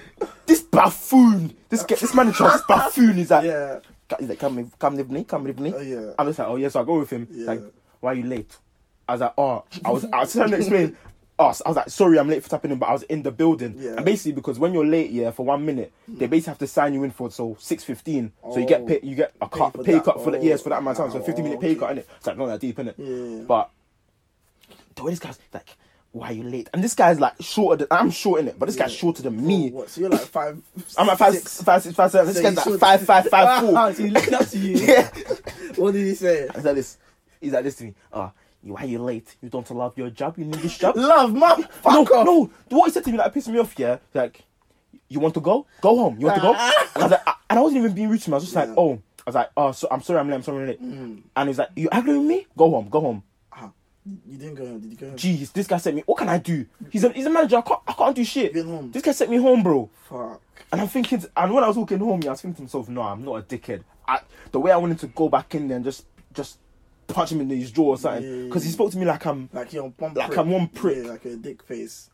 This 0.46 0.60
buffoon, 0.62 1.54
this 1.70 1.82
this 1.84 2.14
manager, 2.14 2.44
this 2.44 2.62
buffoon 2.68 3.18
is 3.18 3.30
like, 3.30 3.44
Yeah. 3.44 3.78
he's 4.18 4.28
like, 4.28 4.38
come 4.38 4.56
with, 4.56 4.78
come 4.78 4.96
with 4.96 5.10
me, 5.10 5.24
come 5.24 5.44
with 5.44 5.58
me. 5.58 5.72
Oh, 5.74 5.80
yeah. 5.80 6.12
I'm 6.18 6.26
just 6.26 6.38
like, 6.38 6.48
oh 6.48 6.56
yeah, 6.56 6.68
so 6.68 6.80
I 6.80 6.84
go 6.84 6.98
with 6.98 7.10
him. 7.10 7.26
Yeah. 7.30 7.46
Like, 7.46 7.60
why 8.00 8.12
are 8.12 8.16
you 8.16 8.24
late? 8.24 8.54
I 9.08 9.12
was 9.12 9.20
like, 9.22 9.32
oh, 9.38 9.64
I 9.84 9.90
was, 9.90 10.04
I 10.12 10.20
was 10.20 10.32
trying 10.32 10.50
to 10.50 10.56
explain. 10.56 10.96
Oh, 11.38 11.46
I 11.46 11.68
was 11.68 11.76
like, 11.76 11.88
sorry, 11.90 12.18
I'm 12.18 12.28
late 12.28 12.42
for 12.42 12.50
tapping 12.50 12.70
in, 12.70 12.78
but 12.78 12.88
I 12.88 12.92
was 12.92 13.02
in 13.04 13.22
the 13.22 13.32
building. 13.32 13.74
Yeah. 13.78 13.92
And 13.96 14.04
basically, 14.04 14.32
because 14.32 14.58
when 14.58 14.72
you're 14.74 14.86
late, 14.86 15.10
yeah, 15.10 15.30
for 15.30 15.44
one 15.46 15.64
minute, 15.66 15.92
they 16.06 16.26
basically 16.26 16.50
have 16.50 16.58
to 16.58 16.66
sign 16.66 16.94
you 16.94 17.02
in 17.04 17.10
for 17.10 17.30
so 17.30 17.56
six 17.58 17.82
fifteen. 17.82 18.32
So 18.52 18.58
you 18.58 18.66
get 18.66 18.82
Oh. 18.82 18.86
pay, 18.86 19.00
you 19.02 19.16
get 19.16 19.32
a 19.40 19.48
Pay 19.48 19.58
cut, 19.58 19.72
for 19.72 19.82
pay 19.82 20.00
cut 20.00 20.22
for 20.22 20.30
the 20.30 20.38
Oh, 20.38 20.42
years 20.42 20.62
for 20.62 20.68
that 20.68 20.78
amount 20.78 20.98
of 20.98 21.04
time. 21.10 21.12
So 21.12 21.24
fifteen 21.24 21.44
minute 21.44 21.60
pay 21.60 21.70
okay. 21.72 21.80
cut, 21.80 21.96
innit? 21.96 22.04
It's 22.18 22.26
like 22.26 22.36
not 22.36 22.46
that 22.46 22.60
deep, 22.60 22.76
innit? 22.76 22.94
Yeah. 22.98 23.44
But 23.46 23.70
the 24.94 25.04
way 25.04 25.10
this 25.10 25.18
guy's 25.18 25.38
like, 25.52 25.68
why 26.12 26.28
are 26.28 26.32
you 26.34 26.42
late? 26.42 26.68
And 26.74 26.84
this 26.84 26.94
guy's 26.94 27.18
like 27.18 27.34
shorter 27.40 27.86
than 27.86 27.88
I'm 27.98 28.10
short 28.10 28.40
in 28.40 28.48
it, 28.48 28.58
but 28.58 28.66
this 28.66 28.76
guy's 28.76 28.92
shorter 28.92 29.22
than 29.22 29.44
me. 29.44 29.70
What? 29.70 29.88
So 29.88 30.02
you're 30.02 30.10
like 30.10 30.20
five. 30.20 30.60
I'm 30.98 31.08
at 31.08 31.18
five, 31.18 31.32
six. 31.34 31.62
five, 31.62 31.82
six, 31.82 31.94
five, 31.96 32.10
seven. 32.10 32.26
This 32.26 32.36
So 32.36 32.42
guy's 32.42 32.64
he's 32.64 32.66
like 32.66 32.80
five, 32.80 33.02
five, 33.06 33.28
five, 33.30 33.64
Ah, 33.74 33.92
so 33.92 34.02
he's 34.02 34.12
looking 34.12 34.34
up 34.34 34.46
to 34.48 34.58
you. 34.58 34.76
yeah. 34.86 35.08
What 35.76 35.92
did 35.92 36.06
he 36.06 36.14
say? 36.14 36.48
He's 36.54 36.64
like 36.64 36.74
this. 36.74 36.98
He's 37.40 37.52
like 37.52 37.64
this 37.64 37.76
to 37.76 37.84
me. 37.84 37.94
Ah, 38.12 38.26
"You 38.26 38.32
why 38.62 38.82
are 38.82 38.86
you 38.86 38.98
late? 39.00 39.36
You 39.42 39.48
don't 39.48 39.68
love 39.70 39.96
your 39.98 40.10
job. 40.10 40.38
You 40.38 40.44
need 40.44 40.54
this 40.60 40.78
job." 40.78 40.96
Love, 40.96 41.32
no, 41.32 41.56
Fuck 41.82 42.10
off. 42.12 42.26
no. 42.26 42.50
What 42.68 42.86
he 42.86 42.92
said 42.92 43.04
to 43.04 43.10
me 43.10 43.16
that 43.18 43.32
pissed 43.34 43.48
me 43.48 43.58
off. 43.58 43.74
Yeah, 43.78 43.98
like, 44.14 44.42
you 45.08 45.20
want 45.20 45.34
to 45.34 45.40
go? 45.40 45.66
Go 45.80 45.96
home. 45.96 46.18
You 46.18 46.26
want 46.26 46.36
to 46.36 46.42
go? 46.42 46.52
And 46.54 46.58
I 46.60 47.02
was 47.02 47.10
like, 47.10 47.22
I- 47.28 47.34
and 47.50 47.58
I 47.58 47.62
wasn't 47.62 47.80
even 47.84 47.94
being 47.94 48.08
rude 48.08 48.20
to 48.22 48.30
him. 48.30 48.34
I 48.34 48.36
was 48.36 48.44
just 48.44 48.56
like, 48.56 48.68
Yeah. 48.68 48.74
oh, 48.78 48.92
I 48.94 49.22
was 49.26 49.34
like, 49.34 49.50
oh, 49.56 49.72
so 49.72 49.86
I'm 49.90 50.00
sorry, 50.00 50.20
I'm 50.20 50.28
late. 50.28 50.36
I'm 50.36 50.42
sorry, 50.42 50.62
I'm 50.62 50.66
late. 50.68 50.82
Mm. 50.82 51.22
And 51.36 51.48
he's 51.48 51.58
like, 51.58 51.68
you 51.76 51.88
angry 51.92 52.16
with 52.18 52.26
me? 52.26 52.46
Go 52.56 52.70
home. 52.70 52.88
Go 52.88 53.00
home. 53.00 53.22
Ah, 53.52 53.70
you 54.26 54.38
didn't 54.38 54.54
go 54.54 54.66
home. 54.66 54.80
Did 54.80 54.90
you 54.90 54.96
go 54.96 55.06
home? 55.08 55.16
Jeez, 55.16 55.52
this 55.52 55.66
guy 55.66 55.76
sent 55.76 55.96
me. 55.96 56.02
What 56.06 56.16
can 56.18 56.28
I 56.30 56.38
do? 56.38 56.64
He's 56.90 57.04
a 57.04 57.10
he's 57.10 57.26
a 57.26 57.30
manager. 57.30 57.58
I 57.58 57.60
can't 57.60 57.80
I 57.86 57.92
can't 57.92 58.16
do 58.16 58.24
shit. 58.24 58.56
Home. 58.56 58.90
This 58.90 59.02
guy 59.02 59.12
sent 59.12 59.30
me 59.30 59.36
home, 59.36 59.62
bro. 59.62 59.90
Fuck. 60.08 60.40
And 60.72 60.80
I'm 60.80 60.88
thinking, 60.88 61.22
and 61.36 61.52
when 61.52 61.62
I 61.62 61.68
was 61.68 61.76
walking 61.76 61.98
home, 61.98 62.22
I 62.26 62.30
was 62.30 62.40
thinking 62.40 62.56
to 62.56 62.62
myself, 62.62 62.88
no, 62.88 63.02
I'm 63.02 63.22
not 63.22 63.34
a 63.36 63.42
dickhead. 63.42 63.82
I, 64.08 64.20
the 64.50 64.58
way 64.60 64.70
I 64.72 64.76
wanted 64.78 64.98
to 65.00 65.08
go 65.08 65.28
back 65.28 65.54
in 65.54 65.68
there 65.68 65.76
and 65.76 65.84
just 65.84 66.06
just 66.32 66.56
punch 67.12 67.32
him 67.32 67.40
in 67.40 67.50
his 67.50 67.70
jaw 67.70 67.90
or 67.90 67.98
something, 67.98 68.22
Yeah. 68.24 68.44
because 68.46 68.64
he 68.64 68.70
spoke 68.70 68.90
to 68.92 68.98
me 68.98 69.04
like 69.06 69.24
I'm 69.26 69.48
Like 69.52 69.72
you're 69.72 69.84
one 69.84 70.14
Like. 70.14 70.36
I'm 70.36 70.50
one 70.50 70.68
prick. 70.68 71.04
Yeah, 71.04 71.10
like 71.12 71.24
a 71.24 71.36
dick 71.36 71.62
face. 71.62 72.10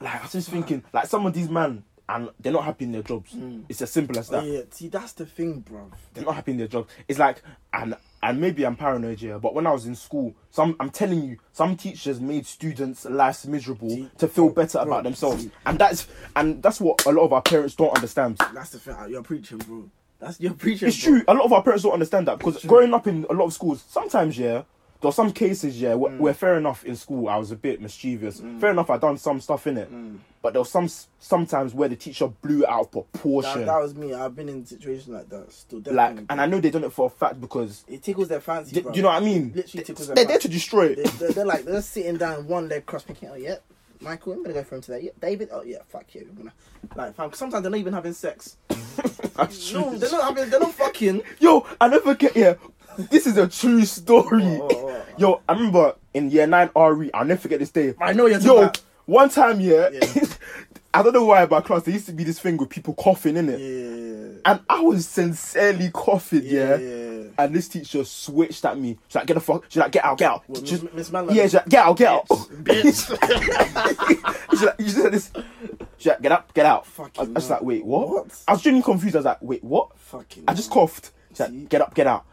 like 0.00 0.16
I 0.18 0.22
was 0.22 0.32
just 0.32 0.50
thinking 0.50 0.82
like 0.92 1.06
some 1.06 1.26
of 1.26 1.32
these 1.32 1.48
men 1.48 1.84
and 2.08 2.28
they're 2.40 2.52
not 2.52 2.64
happy 2.64 2.84
in 2.84 2.92
their 2.92 3.02
jobs. 3.02 3.32
Hmm. 3.32 3.60
It's 3.68 3.80
as 3.80 3.90
simple 3.90 4.18
as 4.18 4.30
Oh, 4.32 4.40
that. 4.40 4.46
yeah. 4.46 4.60
See, 4.70 4.88
that's 4.88 5.12
the 5.12 5.24
thing, 5.24 5.60
bro. 5.60 5.90
They're 6.12 6.24
not 6.24 6.34
happy 6.34 6.50
in 6.52 6.58
their 6.58 6.66
jobs. 6.68 6.92
It's 7.08 7.18
like 7.18 7.42
and 7.72 7.94
and 8.24 8.40
maybe 8.40 8.64
I'm 8.64 8.76
paranoid 8.76 9.18
here, 9.18 9.38
but 9.40 9.52
when 9.54 9.66
I 9.66 9.72
was 9.72 9.86
in 9.86 9.94
school, 9.96 10.34
some 10.50 10.76
I'm 10.78 10.90
telling 10.90 11.22
you, 11.24 11.38
some 11.52 11.76
teachers 11.76 12.20
made 12.20 12.46
students' 12.46 13.04
lives 13.04 13.46
miserable 13.46 13.88
See, 13.90 14.08
to 14.18 14.28
feel 14.28 14.46
bro, 14.50 14.62
better 14.64 14.78
bro, 14.78 14.86
about 14.86 15.04
themselves, 15.04 15.42
see. 15.44 15.50
and 15.66 15.78
that's 15.78 16.06
and 16.36 16.62
that's 16.62 16.80
what 16.80 17.04
a 17.06 17.10
lot 17.10 17.22
of 17.24 17.32
our 17.32 17.42
parents 17.42 17.74
don't 17.74 17.94
understand. 17.96 18.38
That's 18.54 18.70
the 18.70 18.78
thing. 18.78 18.94
Uh, 18.94 19.06
you're 19.06 19.22
preaching, 19.22 19.58
bro. 19.58 19.88
That's 20.22 20.40
you're 20.40 20.54
preaching. 20.54 20.88
It's 20.88 21.02
bro. 21.02 21.14
true. 21.14 21.24
A 21.26 21.34
lot 21.34 21.44
of 21.44 21.52
our 21.52 21.62
parents 21.62 21.82
don't 21.82 21.92
understand 21.92 22.28
that 22.28 22.38
because 22.38 22.64
growing 22.64 22.94
up 22.94 23.06
in 23.08 23.26
a 23.28 23.32
lot 23.32 23.46
of 23.46 23.52
schools, 23.52 23.84
sometimes 23.88 24.38
yeah, 24.38 24.62
there 25.00 25.08
are 25.08 25.12
some 25.12 25.32
cases 25.32 25.80
yeah 25.80 25.94
where, 25.94 26.12
mm. 26.12 26.18
where 26.18 26.32
fair 26.32 26.56
enough 26.56 26.84
in 26.84 26.94
school 26.94 27.28
I 27.28 27.36
was 27.36 27.50
a 27.50 27.56
bit 27.56 27.80
mischievous. 27.80 28.40
Mm. 28.40 28.60
Fair 28.60 28.70
enough, 28.70 28.88
I 28.88 28.98
done 28.98 29.18
some 29.18 29.40
stuff 29.40 29.66
in 29.66 29.78
it, 29.78 29.92
mm. 29.92 30.18
but 30.40 30.52
there 30.52 30.60
was 30.60 30.70
some 30.70 30.88
sometimes 31.18 31.74
where 31.74 31.88
the 31.88 31.96
teacher 31.96 32.28
blew 32.28 32.62
it 32.62 32.68
out 32.68 32.82
of 32.82 32.90
proportion. 32.92 33.60
That, 33.60 33.66
that 33.66 33.82
was 33.82 33.96
me. 33.96 34.14
I've 34.14 34.36
been 34.36 34.48
in 34.48 34.64
situations 34.64 35.08
like 35.08 35.28
that. 35.30 35.50
Still, 35.50 35.82
like, 35.86 36.18
and 36.30 36.40
I 36.40 36.46
know 36.46 36.60
they 36.60 36.70
done 36.70 36.84
it 36.84 36.92
for 36.92 37.06
a 37.06 37.10
fact 37.10 37.40
because 37.40 37.84
it 37.88 38.04
tickles 38.04 38.28
their 38.28 38.40
fancy. 38.40 38.80
do, 38.80 38.90
you 38.94 39.02
know 39.02 39.08
what 39.08 39.20
I 39.20 39.24
mean? 39.24 39.52
Literally 39.56 39.84
tickles 39.84 40.06
their 40.06 40.14
They're 40.14 40.24
there 40.24 40.38
to 40.38 40.48
destroy 40.48 40.86
it. 40.86 40.96
They, 40.98 41.10
they're, 41.10 41.32
they're 41.32 41.46
like 41.46 41.64
they're 41.64 41.82
sitting 41.82 42.16
down, 42.16 42.46
one 42.46 42.68
leg 42.68 42.86
crossed, 42.86 43.06
thinking, 43.06 43.28
"Oh 43.28 43.34
yeah, 43.34 43.56
Michael, 44.02 44.32
I'm 44.34 44.42
gonna 44.42 44.54
go 44.54 44.64
for 44.64 44.74
him 44.76 44.80
today. 44.82 45.00
Yeah, 45.04 45.10
David, 45.20 45.48
oh 45.52 45.62
yeah, 45.62 45.78
fuck 45.88 46.14
you. 46.14 46.26
I'm 46.30 46.36
gonna 46.36 46.52
like, 46.96 47.14
fam, 47.14 47.32
sometimes 47.32 47.62
they're 47.62 47.70
not 47.70 47.78
even 47.78 47.92
having 47.92 48.12
sex. 48.12 48.56
That's 49.36 49.72
No, 49.72 49.90
true. 49.90 49.98
they're 49.98 50.10
not 50.10 50.24
having. 50.36 50.50
They're 50.50 50.60
not 50.60 50.74
fucking. 50.74 51.22
Yo, 51.40 51.66
I 51.80 51.88
never 51.88 52.14
get 52.14 52.36
yeah. 52.36 52.54
This 52.98 53.26
is 53.26 53.38
a 53.38 53.48
true 53.48 53.84
story. 53.84 54.42
Oh, 54.44 54.60
oh, 54.62 54.68
oh. 54.72 54.88
oh. 54.90 55.14
Yo, 55.16 55.40
I 55.48 55.52
remember 55.54 55.94
in 56.14 56.30
year 56.30 56.46
nine 56.46 56.70
RE, 56.76 57.10
I'll 57.14 57.24
never 57.24 57.40
forget 57.40 57.58
this 57.60 57.70
day. 57.70 57.94
I 58.00 58.12
know 58.12 58.26
you're 58.26 58.38
talking 58.38 58.52
Yo, 58.56 58.62
about- 58.64 58.80
one 59.06 59.28
time, 59.30 59.60
yeah, 59.60 59.88
Yeah. 59.92 60.24
I 60.94 61.02
don't 61.02 61.14
know 61.14 61.24
why 61.24 61.42
about 61.42 61.64
class, 61.64 61.84
there 61.84 61.94
used 61.94 62.04
to 62.06 62.12
be 62.12 62.22
this 62.24 62.38
thing 62.38 62.56
with 62.58 62.68
people 62.68 62.92
coughing 62.94 63.36
in 63.38 63.48
it. 63.48 63.58
Yeah. 63.58 64.11
And 64.44 64.60
I 64.68 64.80
was 64.80 65.06
sincerely 65.06 65.90
coughing, 65.92 66.42
yeah. 66.44 66.76
Yeah. 66.76 67.22
And 67.38 67.54
this 67.54 67.68
teacher 67.68 68.04
switched 68.04 68.64
at 68.64 68.78
me. 68.78 68.98
She's 69.08 69.14
like, 69.16 69.26
get 69.26 69.34
the 69.34 69.40
fuck. 69.40 69.64
She's 69.68 69.76
like, 69.80 69.92
get 69.92 70.04
out, 70.04 70.18
get 70.18 70.30
out. 70.30 70.42
What, 70.48 70.66
She's- 70.66 70.82
Miss- 70.92 71.12
Manley? 71.12 71.34
yeah, 71.36 71.42
she's 71.44 71.54
like, 71.54 71.68
get 71.68 71.86
out, 71.86 71.96
get 71.96 72.08
out. 72.12 72.26
Bitch. 72.28 73.08
she's 74.50 74.62
like, 74.62 74.74
you 74.80 74.88
said 74.88 75.12
this. 75.12 75.30
She's 75.98 76.06
like, 76.08 76.22
get 76.22 76.32
up, 76.32 76.52
get 76.54 76.66
out. 76.66 76.86
Fucking 76.86 77.24
I, 77.28 77.30
I 77.30 77.32
was 77.32 77.50
like, 77.50 77.62
wait, 77.62 77.84
what? 77.84 78.08
What? 78.08 78.42
I 78.48 78.52
was 78.52 78.62
genuinely 78.62 78.84
confused. 78.84 79.16
I 79.16 79.18
was 79.20 79.26
like, 79.26 79.42
wait, 79.42 79.62
what? 79.64 79.96
Fucking. 79.98 80.44
I 80.48 80.54
just 80.54 80.70
coughed. 80.70 81.10
She's 81.30 81.38
See? 81.38 81.44
like, 81.44 81.68
get 81.68 81.80
up, 81.80 81.94
get 81.94 82.06
out. 82.06 82.24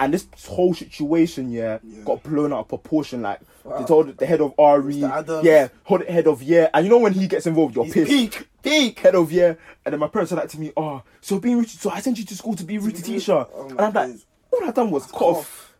And 0.00 0.14
this 0.14 0.26
whole 0.48 0.72
situation, 0.74 1.50
yeah, 1.52 1.78
Yeah. 1.84 2.02
got 2.04 2.22
blown 2.22 2.52
out 2.52 2.60
of 2.60 2.68
proportion. 2.68 3.22
Like, 3.22 3.40
they 3.78 3.84
told 3.84 4.16
the 4.16 4.24
head 4.26 4.40
of 4.40 4.54
RE, 4.58 4.94
yeah, 4.94 5.68
head 6.08 6.26
of 6.26 6.42
yeah. 6.42 6.70
And 6.72 6.86
you 6.86 6.90
know 6.90 6.98
when 6.98 7.12
he 7.12 7.26
gets 7.28 7.46
involved, 7.46 7.76
you're 7.76 7.84
He's 7.84 7.94
pissed. 7.94 8.08
peak, 8.10 8.48
peak. 8.68 8.98
Head 9.00 9.14
of 9.14 9.32
yeah. 9.32 9.54
And 9.84 9.92
then 9.92 10.00
my 10.00 10.08
parents 10.08 10.30
said 10.30 10.38
that 10.38 10.48
to 10.50 10.60
me, 10.60 10.72
oh, 10.76 11.02
so 11.20 11.38
being 11.38 11.58
rude, 11.58 11.68
so 11.68 11.90
I 11.90 12.00
sent 12.00 12.18
you 12.18 12.24
to 12.24 12.34
school 12.36 12.54
to 12.54 12.64
be 12.64 12.76
to 12.76 12.80
be 12.80 12.86
rude. 12.86 13.04
teacher. 13.04 13.46
Oh 13.54 13.68
and 13.68 13.80
I'm 13.80 13.92
like, 13.92 14.08
days. 14.10 14.26
all 14.52 14.68
I 14.68 14.70
done 14.70 14.90
was 14.90 15.06
cough. 15.06 15.74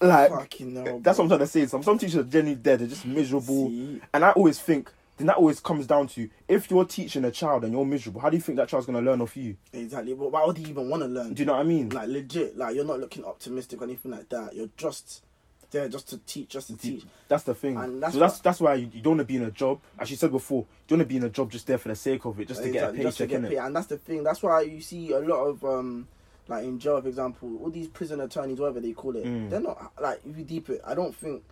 Like, 0.00 0.28
hell, 0.30 1.00
that's 1.00 1.16
what 1.16 1.24
I'm 1.24 1.28
trying 1.28 1.40
to 1.40 1.46
say. 1.46 1.66
Some 1.66 1.82
some 1.82 1.98
teachers 1.98 2.16
are 2.16 2.24
genuinely 2.24 2.56
dead. 2.56 2.80
They're 2.80 2.88
just 2.88 3.06
miserable. 3.06 3.68
See? 3.70 4.00
And 4.12 4.24
I 4.26 4.32
always 4.32 4.60
think, 4.60 4.92
then 5.16 5.28
that 5.28 5.36
always 5.38 5.58
comes 5.58 5.86
down 5.86 6.08
to 6.08 6.28
if 6.48 6.70
you're 6.70 6.84
teaching 6.84 7.24
a 7.24 7.30
child 7.30 7.64
and 7.64 7.72
you're 7.72 7.86
miserable, 7.86 8.20
how 8.20 8.28
do 8.28 8.36
you 8.36 8.42
think 8.42 8.56
that 8.58 8.68
child's 8.68 8.84
gonna 8.86 9.00
learn 9.00 9.22
off 9.22 9.36
you? 9.38 9.56
Exactly. 9.72 10.12
But 10.12 10.32
why 10.32 10.44
would 10.44 10.58
he 10.58 10.64
even 10.68 10.90
want 10.90 11.02
to 11.02 11.08
learn? 11.08 11.32
Do 11.32 11.42
you 11.42 11.46
know 11.46 11.54
what 11.54 11.60
I 11.60 11.64
mean? 11.64 11.88
Like 11.88 12.08
legit. 12.08 12.58
Like 12.58 12.74
you're 12.74 12.84
not 12.84 13.00
looking 13.00 13.24
optimistic 13.24 13.80
or 13.80 13.84
anything 13.84 14.10
like 14.10 14.28
that. 14.28 14.54
You're 14.54 14.68
just 14.76 15.22
there 15.70 15.88
just 15.88 16.08
to 16.10 16.18
teach, 16.18 16.48
just 16.50 16.68
to 16.68 16.76
teach. 16.76 17.04
That's 17.28 17.42
the 17.44 17.54
thing. 17.54 17.76
And 17.76 18.02
that's 18.02 18.14
so 18.14 18.20
that's 18.20 18.38
that's 18.40 18.60
why 18.60 18.74
you, 18.74 18.90
you 18.92 19.00
don't 19.02 19.16
want 19.16 19.20
to 19.20 19.32
be 19.32 19.36
in 19.36 19.42
a 19.44 19.50
job. 19.50 19.80
As 19.98 20.10
you 20.10 20.16
said 20.16 20.30
before, 20.32 20.60
you 20.60 20.66
don't 20.88 20.98
want 20.98 21.08
to 21.08 21.12
be 21.12 21.16
in 21.16 21.24
a 21.24 21.28
job 21.30 21.50
just 21.50 21.66
there 21.66 21.78
for 21.78 21.88
the 21.88 21.96
sake 21.96 22.24
of 22.24 22.38
it, 22.40 22.48
just 22.48 22.62
to 22.62 22.70
get 22.70 22.84
a 22.84 22.86
Exactly, 22.88 23.02
just 23.02 23.18
to 23.18 23.24
paycheck 23.24 23.30
get 23.30 23.36
in 23.44 23.50
paid. 23.50 23.54
it. 23.56 23.66
And 23.66 23.76
that's 23.76 23.86
the 23.86 23.98
thing. 23.98 24.22
That's 24.24 24.42
why 24.42 24.60
you 24.62 24.80
see 24.80 25.12
a 25.12 25.18
lot 25.20 25.44
of 25.44 25.64
um 25.64 26.08
like 26.48 26.64
in 26.64 26.78
jail, 26.78 27.00
for 27.02 27.08
example, 27.08 27.58
all 27.62 27.70
these 27.70 27.88
prison 27.88 28.20
attorneys, 28.20 28.58
whatever 28.60 28.80
they 28.80 28.92
call 28.92 29.16
it, 29.16 29.24
Mm. 29.24 29.50
they're 29.50 29.60
not 29.60 29.92
like 30.00 30.20
if 30.28 30.36
you 30.38 30.44
deep 30.44 30.68
it. 30.70 30.80
I 30.84 30.94
don't 30.94 31.14
think 31.14 31.42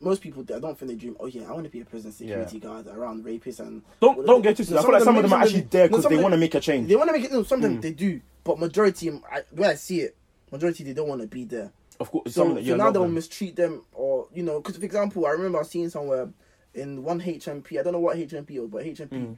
most 0.00 0.22
people. 0.22 0.42
I 0.54 0.58
don't 0.58 0.76
think 0.78 0.90
they 0.90 0.96
dream. 0.96 1.16
Oh 1.20 1.26
yeah, 1.26 1.48
I 1.48 1.52
want 1.52 1.64
to 1.64 1.70
be 1.70 1.80
a 1.80 1.84
prison 1.84 2.10
security 2.10 2.58
guard 2.58 2.86
around 2.88 3.24
rapists 3.24 3.60
and. 3.60 3.82
Don't 4.00 4.26
don't 4.26 4.42
get 4.42 4.56
twisted. 4.56 4.76
I 4.76 4.82
feel 4.82 4.92
like 4.92 5.02
some 5.04 5.16
of 5.16 5.22
them 5.22 5.32
are 5.32 5.42
actually 5.42 5.60
there 5.62 5.88
because 5.88 6.04
they 6.06 6.16
want 6.16 6.32
to 6.32 6.38
make 6.38 6.54
a 6.54 6.60
change. 6.60 6.88
They 6.88 6.96
want 6.96 7.08
to 7.08 7.12
make 7.12 7.24
it. 7.24 7.32
No, 7.32 7.42
some 7.44 7.58
of 7.58 7.62
them 7.62 7.78
Mm. 7.78 7.82
they 7.82 7.92
do, 7.92 8.20
but 8.42 8.58
majority, 8.58 9.10
I, 9.30 9.42
way 9.54 9.68
I 9.68 9.74
see 9.74 10.00
it, 10.00 10.16
majority 10.50 10.84
they 10.84 10.94
don't 10.94 11.08
want 11.08 11.20
to 11.20 11.26
be 11.28 11.44
there. 11.44 11.70
Of 12.00 12.10
course, 12.10 12.32
So, 12.34 12.42
some 12.42 12.48
of 12.50 12.54
them, 12.56 12.64
so 12.64 12.70
yeah, 12.70 12.76
now 12.76 12.90
they'll 12.90 13.02
them. 13.02 13.14
mistreat 13.14 13.54
them, 13.56 13.82
or 13.92 14.26
you 14.34 14.42
know, 14.42 14.60
because 14.60 14.76
for 14.78 14.84
example, 14.84 15.26
I 15.26 15.30
remember 15.30 15.62
seeing 15.64 15.90
somewhere 15.90 16.30
in 16.74 17.02
one 17.04 17.20
HMP. 17.20 17.78
I 17.78 17.82
don't 17.82 17.92
know 17.92 18.00
what 18.00 18.16
HMP 18.16 18.58
was, 18.60 18.70
but 18.70 18.84
HMP. 18.84 19.08
Mm. 19.10 19.36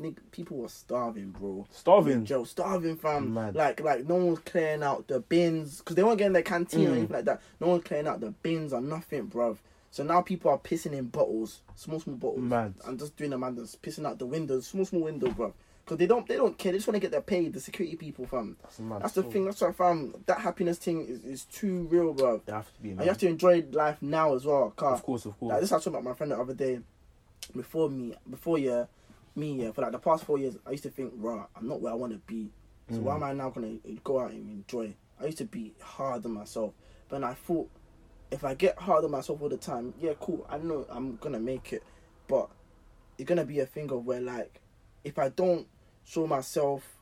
nigga, 0.00 0.18
people 0.30 0.56
were 0.58 0.68
starving, 0.68 1.30
bro. 1.30 1.66
Starving? 1.70 2.24
Joe. 2.24 2.44
starving, 2.44 2.96
fam. 2.96 3.34
Mad. 3.34 3.54
Like, 3.56 3.80
like 3.80 4.06
no 4.06 4.14
one's 4.14 4.38
clearing 4.40 4.82
out 4.82 5.06
the 5.08 5.20
bins 5.20 5.78
because 5.78 5.96
they 5.96 6.02
weren't 6.04 6.18
getting 6.18 6.32
their 6.32 6.42
canteen 6.42 6.86
or 6.86 6.90
Mm. 6.90 6.92
anything 6.96 7.14
like 7.16 7.24
that. 7.26 7.42
No 7.60 7.66
one's 7.68 7.84
clearing 7.84 8.06
out 8.06 8.20
the 8.20 8.30
bins 8.30 8.72
or 8.72 8.80
nothing, 8.80 9.26
bro. 9.26 9.58
So 9.90 10.04
now 10.04 10.20
people 10.22 10.50
are 10.50 10.58
pissing 10.58 10.92
in 10.92 11.06
bottles, 11.06 11.62
small, 11.74 11.98
small 11.98 12.16
bottles, 12.16 12.42
Mad. 12.42 12.74
and 12.86 12.98
just 12.98 13.16
doing 13.16 13.30
the 13.30 13.38
that's 13.50 13.74
pissing 13.76 14.06
out 14.06 14.18
the 14.18 14.26
windows, 14.26 14.66
small, 14.66 14.84
small 14.84 15.02
window, 15.02 15.28
bruv. 15.28 15.52
Because 15.88 15.98
they 15.98 16.06
don't, 16.06 16.26
they 16.28 16.36
don't 16.36 16.58
care. 16.58 16.70
They 16.72 16.78
just 16.78 16.86
want 16.86 16.96
to 16.96 17.00
get 17.00 17.12
their 17.12 17.22
pay. 17.22 17.48
The 17.48 17.60
security 17.60 17.96
people, 17.96 18.26
fam. 18.26 18.58
That's. 18.60 18.76
That's 18.76 19.12
the 19.14 19.22
thing. 19.22 19.46
That's 19.46 19.62
why, 19.62 19.72
fam. 19.72 20.14
That 20.26 20.38
happiness 20.40 20.76
thing 20.76 21.06
is, 21.08 21.24
is 21.24 21.44
too 21.46 21.88
real, 21.90 22.14
bruv. 22.14 22.44
They 22.44 22.52
have 22.52 22.70
to 22.74 22.82
be. 22.82 22.90
And 22.90 23.00
you 23.00 23.06
have 23.08 23.16
to 23.18 23.26
enjoy 23.26 23.64
life 23.72 23.96
now 24.02 24.34
as 24.34 24.44
well. 24.44 24.70
Cause 24.76 24.98
Of 24.98 25.02
course, 25.02 25.24
of 25.24 25.38
course. 25.40 25.50
like 25.50 25.60
this, 25.62 25.72
I 25.72 25.76
was 25.76 25.84
talking 25.84 25.98
about 25.98 26.10
my 26.10 26.14
friend 26.14 26.32
the 26.32 26.38
other 26.38 26.52
day. 26.52 26.80
Before 27.56 27.88
me, 27.88 28.14
before 28.28 28.58
yeah, 28.58 28.84
me 29.34 29.62
yeah, 29.62 29.70
for 29.72 29.80
like 29.80 29.92
the 29.92 29.98
past 29.98 30.24
four 30.24 30.38
years, 30.38 30.58
I 30.66 30.72
used 30.72 30.82
to 30.82 30.90
think, 30.90 31.14
right, 31.16 31.46
I'm 31.56 31.66
not 31.66 31.80
where 31.80 31.92
I 31.92 31.96
want 31.96 32.12
to 32.12 32.18
be. 32.18 32.50
So 32.90 32.96
Mm. 32.96 33.02
why 33.02 33.14
am 33.14 33.22
I 33.22 33.32
now 33.32 33.48
gonna 33.48 33.76
go 34.04 34.20
out 34.20 34.32
and 34.32 34.50
enjoy? 34.50 34.94
I 35.18 35.26
used 35.26 35.38
to 35.38 35.44
be 35.46 35.72
hard 35.80 36.26
on 36.26 36.32
myself, 36.32 36.74
but 37.08 37.24
I 37.24 37.32
thought 37.34 37.70
if 38.30 38.44
I 38.44 38.54
get 38.54 38.78
hard 38.78 39.04
on 39.04 39.10
myself 39.10 39.40
all 39.40 39.48
the 39.48 39.56
time, 39.56 39.94
yeah, 39.98 40.12
cool. 40.20 40.46
I 40.50 40.58
know 40.58 40.84
I'm 40.90 41.16
gonna 41.16 41.40
make 41.40 41.72
it, 41.72 41.82
but 42.26 42.50
it's 43.16 43.26
gonna 43.26 43.44
be 43.46 43.60
a 43.60 43.66
thing 43.66 43.90
of 43.90 44.04
where 44.04 44.20
like, 44.20 44.60
if 45.04 45.18
I 45.18 45.30
don't 45.30 45.66
show 46.08 46.26
myself, 46.26 46.96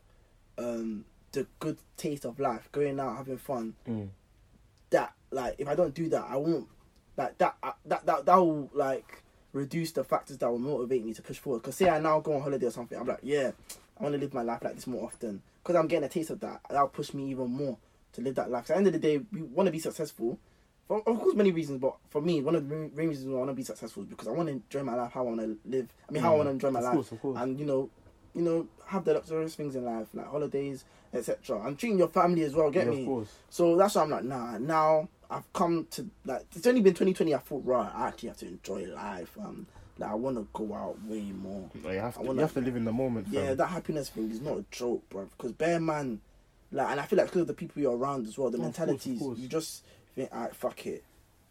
um, 0.59 1.05
the 1.33 1.47
good 1.61 1.79
taste 1.97 2.25
of 2.25 2.39
life, 2.41 2.69
going 2.73 2.99
out 2.99 3.17
having 3.17 3.39
fun, 3.39 3.75
Mm. 3.87 4.09
that 4.91 5.13
like 5.31 5.55
if 5.59 5.69
I 5.69 5.75
don't 5.75 5.95
do 5.95 6.09
that, 6.11 6.25
I 6.29 6.37
won't 6.37 6.69
like 7.17 7.39
that 7.39 7.57
uh, 7.63 7.73
that 7.87 8.07
that 8.07 8.27
that 8.27 8.37
will 8.37 8.71
like 8.73 9.23
reduce 9.53 9.93
the 9.93 10.05
factors 10.05 10.39
that 10.39 10.51
will 10.51 10.59
motivate 10.59 11.05
me 11.05 11.15
to 11.15 11.23
push 11.23 11.39
forward. 11.39 11.63
Because 11.63 11.77
say 11.77 11.89
I 11.89 11.99
now 11.99 12.21
go 12.21 12.35
on 12.35 12.43
holiday 12.43 12.67
or 12.67 12.71
something, 12.71 12.99
I'm 12.99 13.07
like, 13.07 13.21
yeah, 13.23 13.53
I 13.99 14.03
want 14.03 14.15
to 14.15 14.19
live 14.21 14.35
my 14.35 14.43
life 14.43 14.63
like 14.63 14.75
this 14.75 14.87
more 14.87 15.05
often. 15.05 15.43
Because 15.63 15.77
I'm 15.77 15.89
getting 15.89 16.05
a 16.05 16.09
taste 16.09 16.31
of 16.31 16.41
that, 16.41 16.61
that'll 16.69 16.89
push 16.89 17.13
me 17.15 17.31
even 17.31 17.51
more 17.51 17.77
to 18.13 18.21
live 18.21 18.35
that 18.37 18.51
life. 18.51 18.65
'Cause 18.67 18.71
at 18.71 18.75
the 18.75 18.79
end 18.79 18.87
of 18.89 18.93
the 18.93 18.99
day, 18.99 19.19
we 19.33 19.43
want 19.43 19.67
to 19.67 19.73
be 19.73 19.79
successful. 19.79 20.39
For, 20.87 20.99
of 20.99 21.19
course, 21.19 21.35
many 21.35 21.51
reasons, 21.51 21.81
but 21.81 21.97
for 22.11 22.21
me, 22.21 22.41
one 22.43 22.55
of 22.55 22.69
the 22.69 22.75
main 22.75 22.95
reasons 23.09 23.27
why 23.29 23.35
I 23.37 23.39
want 23.39 23.51
to 23.51 23.55
be 23.55 23.65
successful 23.65 24.05
is 24.05 24.09
because 24.09 24.29
I 24.29 24.31
want 24.31 24.47
to 24.49 24.53
enjoy 24.53 24.85
my 24.85 24.95
life 24.95 25.11
how 25.13 25.21
I 25.23 25.25
want 25.25 25.41
to 25.41 25.59
live. 25.65 25.89
I 26.09 26.13
mean, 26.13 26.23
how 26.23 26.31
I 26.31 26.35
Mm, 26.35 26.37
want 26.39 26.47
to 26.47 26.51
enjoy 26.53 26.71
my 26.71 26.79
of 26.79 26.85
life, 26.85 26.95
course, 26.95 27.13
of 27.13 27.21
course. 27.21 27.39
and 27.41 27.59
you 27.59 27.67
know, 27.67 27.91
you 28.37 28.43
know, 28.43 28.67
have 28.87 29.05
the 29.05 29.15
luxurious 29.15 29.55
things 29.55 29.75
in 29.75 29.85
life 29.85 30.07
like 30.15 30.29
holidays, 30.29 30.85
etc. 31.13 31.61
And 31.67 31.79
treating 31.79 31.99
your 31.99 32.09
family 32.09 32.43
as 32.43 32.55
well. 32.55 32.71
Get 32.71 32.87
Yeah, 32.87 32.93
me? 32.93 33.27
So 33.51 33.77
that's 33.77 33.95
why 33.95 34.03
I'm 34.03 34.11
like, 34.11 34.25
nah. 34.25 34.59
Now 34.59 35.09
I've 35.31 35.51
come 35.53 35.87
to 35.93 36.07
like 36.25 36.43
it's 36.55 36.67
only 36.67 36.83
been 36.83 36.93
2020. 36.93 37.35
I 37.35 37.39
thought, 37.39 37.65
right, 37.65 37.91
I 37.95 38.09
actually 38.09 38.29
have 38.29 38.39
to 38.39 38.47
enjoy 38.47 38.85
life. 38.95 39.37
Um, 39.43 39.67
like 39.99 40.11
I 40.11 40.15
want 40.15 40.37
to 40.37 40.47
go 40.53 40.75
out 40.75 41.03
way 41.07 41.23
more. 41.33 41.71
Like, 41.83 41.95
you 41.95 42.01
have 42.01 42.19
I 42.19 42.21
to. 42.21 42.27
wanna- 42.27 42.37
You 42.37 42.43
have 42.43 42.55
to 42.55 42.61
live 42.61 42.77
in 42.77 42.85
the 42.85 42.93
moment. 42.93 43.29
Yeah, 43.31 43.47
fam. 43.47 43.57
that 43.57 43.67
happiness 43.69 44.11
thing 44.11 44.31
is 44.31 44.41
not 44.43 44.59
a 44.59 44.65
joke, 44.71 45.09
bro. 45.09 45.29
Because 45.37 45.53
bear 45.53 45.81
man, 45.81 46.21
like, 46.71 46.89
and 46.91 47.01
I 47.01 47.07
feel 47.07 47.17
like 47.17 47.29
because 47.29 47.41
of 47.43 47.47
the 47.47 47.55
people 47.55 47.81
you're 47.81 47.97
around 47.97 48.27
as 48.27 48.37
well, 48.37 48.51
the 48.51 48.59
Oh, 48.59 48.67
of 48.67 48.77
course, 48.77 48.79
of 48.79 48.89
mentalities, 49.07 49.41
you 49.43 49.49
just 49.49 49.85
think, 50.15 50.31
alright, 50.35 50.55
fuck 50.55 50.87
it, 50.87 51.03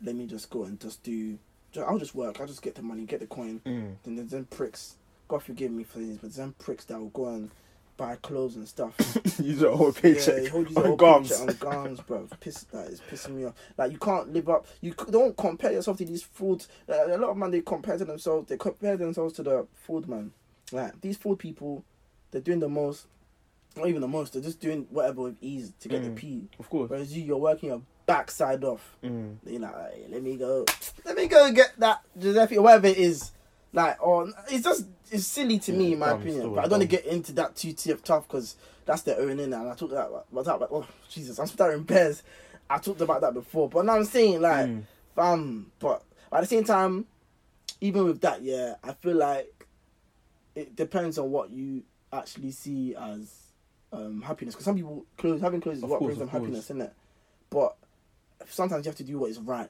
let 0.04 0.14
me 0.16 0.28
just 0.28 0.50
go 0.52 0.64
and 0.66 0.80
just 0.80 1.02
do. 1.04 1.40
I'll 1.76 2.00
just 2.00 2.16
work. 2.16 2.40
I'll 2.40 2.48
just 2.48 2.62
get 2.62 2.76
the 2.76 2.82
money, 2.82 3.04
get 3.06 3.20
the 3.20 3.28
coin. 3.28 3.60
Mm. 3.66 3.96
Then 4.06 4.28
them 4.28 4.46
pricks. 4.50 4.96
God 5.28 5.44
forgive 5.44 5.72
me 5.72 5.84
for 5.84 6.00
this, 6.00 6.18
but 6.18 6.34
them 6.34 6.56
pricks 6.60 6.86
that 6.86 7.00
will 7.00 7.10
go 7.10 7.28
and 7.28 7.50
buy 7.98 8.16
clothes 8.18 8.56
and 8.58 8.68
stuff. 8.68 8.94
Use 9.42 9.62
a 9.64 9.76
whole 9.76 9.92
paycheck 9.92 10.42
he 10.44 10.48
holds 10.48 10.68
his 10.70 10.78
on 10.78 10.96
gums. 10.98 11.32
on 11.32 11.48
guns, 11.60 12.00
bro. 12.02 12.28
Piss, 12.40 12.64
that 12.72 12.88
is 12.88 13.02
pissing 13.10 13.32
me 13.36 13.46
off. 13.46 13.54
Like 13.78 13.92
you 13.92 13.98
can't 13.98 14.32
live 14.34 14.50
up. 14.50 14.66
You 14.82 14.94
don't 15.10 15.36
compare 15.38 15.72
yourself 15.72 15.98
to 16.00 16.06
these 16.06 16.22
fools. 16.24 16.68
Uh, 16.90 17.08
a 17.08 17.18
lot 17.18 17.30
of 17.32 17.38
man 17.38 17.52
they 17.52 17.62
compare 17.62 17.98
to 17.98 18.06
themselves. 18.06 18.50
They 18.50 18.58
compare 18.58 18.98
themselves 18.98 19.34
to 19.36 19.44
the 19.44 19.66
food 19.74 20.08
man. 20.08 20.32
Like 20.72 21.00
these 21.02 21.18
food 21.18 21.40
people, 21.40 21.84
they're 22.32 22.42
doing 22.42 22.60
the 22.60 22.70
most. 22.70 23.08
Not 23.78 23.88
even 23.88 24.02
the 24.02 24.08
most. 24.08 24.34
They're 24.34 24.42
just 24.42 24.60
doing 24.62 24.88
whatever 24.90 25.22
with 25.24 25.38
ease 25.42 25.74
to 25.82 25.90
get 25.90 26.02
Mm. 26.02 26.06
the 26.06 26.12
P. 26.22 26.48
Of 26.60 26.70
course. 26.70 26.90
Whereas 26.90 27.16
you, 27.16 27.24
you're 27.24 27.38
working 27.38 27.70
your 27.70 27.82
backside 28.06 28.64
off. 28.64 28.96
Mm. 29.04 29.36
You're 29.46 29.60
like, 29.62 29.94
"Hey, 29.94 30.06
let 30.10 30.22
me 30.24 30.38
go, 30.38 30.66
let 31.04 31.16
me 31.18 31.28
go 31.28 31.52
get 31.52 31.74
that 31.80 32.02
Giuseppe 32.18 32.58
whatever 32.58 32.88
it 32.88 32.98
is. 32.98 33.32
Like, 33.76 34.02
or 34.02 34.30
it's 34.50 34.64
just 34.64 34.86
it's 35.12 35.28
silly 35.28 35.60
to 35.60 35.74
me 35.74 35.94
in 35.94 36.00
my 36.00 36.12
opinion. 36.12 36.56
But 36.56 36.60
I 36.66 36.68
don't 36.70 36.80
want 36.80 36.82
to 36.84 36.88
get 36.88 37.06
into 37.06 37.34
that 37.34 37.56
too 37.58 37.74
TF 37.74 38.02
tough 38.04 38.28
because 38.28 38.56
that's 38.86 39.02
their 39.04 39.20
own 39.20 39.40
in 39.40 39.52
And 39.54 39.68
I 39.70 39.76
talked 39.76 39.92
about 39.92 40.26
what's 40.32 40.48
up. 40.48 40.68
Oh 40.72 40.88
Jesus, 41.10 41.38
I'm 41.38 41.48
starting 41.48 41.84
pairs. 41.84 42.24
I 42.70 42.78
talked 42.80 43.02
about 43.02 43.22
that 43.22 43.34
before, 43.34 43.70
but 43.70 43.86
now 43.86 43.96
I'm 43.98 44.06
saying 44.06 44.42
like, 44.42 44.66
Mm. 44.66 44.84
fam. 45.16 45.72
But 45.80 46.02
at 46.32 46.40
the 46.42 46.48
same 46.48 46.64
time, 46.64 47.06
even 47.82 48.06
with 48.06 48.22
that, 48.22 48.42
yeah, 48.42 48.76
I 48.84 48.94
feel 48.94 49.16
like 49.18 49.68
it 50.56 50.76
depends 50.76 51.18
on 51.18 51.30
what 51.30 51.50
you 51.52 51.84
actually 52.14 52.52
see 52.52 52.96
as 52.96 53.30
um, 53.92 54.22
happiness. 54.22 54.56
Because 54.56 54.66
some 54.66 54.76
people 54.76 55.06
clothes 55.18 55.42
having 55.42 55.60
clothes 55.62 55.78
is 55.80 55.84
Of 55.84 55.90
what 55.90 56.00
course, 56.00 56.08
brings 56.16 56.20
them 56.20 56.30
course. 56.30 56.42
happiness, 56.42 56.66
isn't 56.66 56.82
it? 56.82 56.94
But 57.50 57.76
sometimes 58.48 58.86
you 58.86 58.90
have 58.90 58.98
to 58.98 59.04
do 59.04 59.20
what 59.20 59.30
is 59.32 59.40
right. 59.40 59.70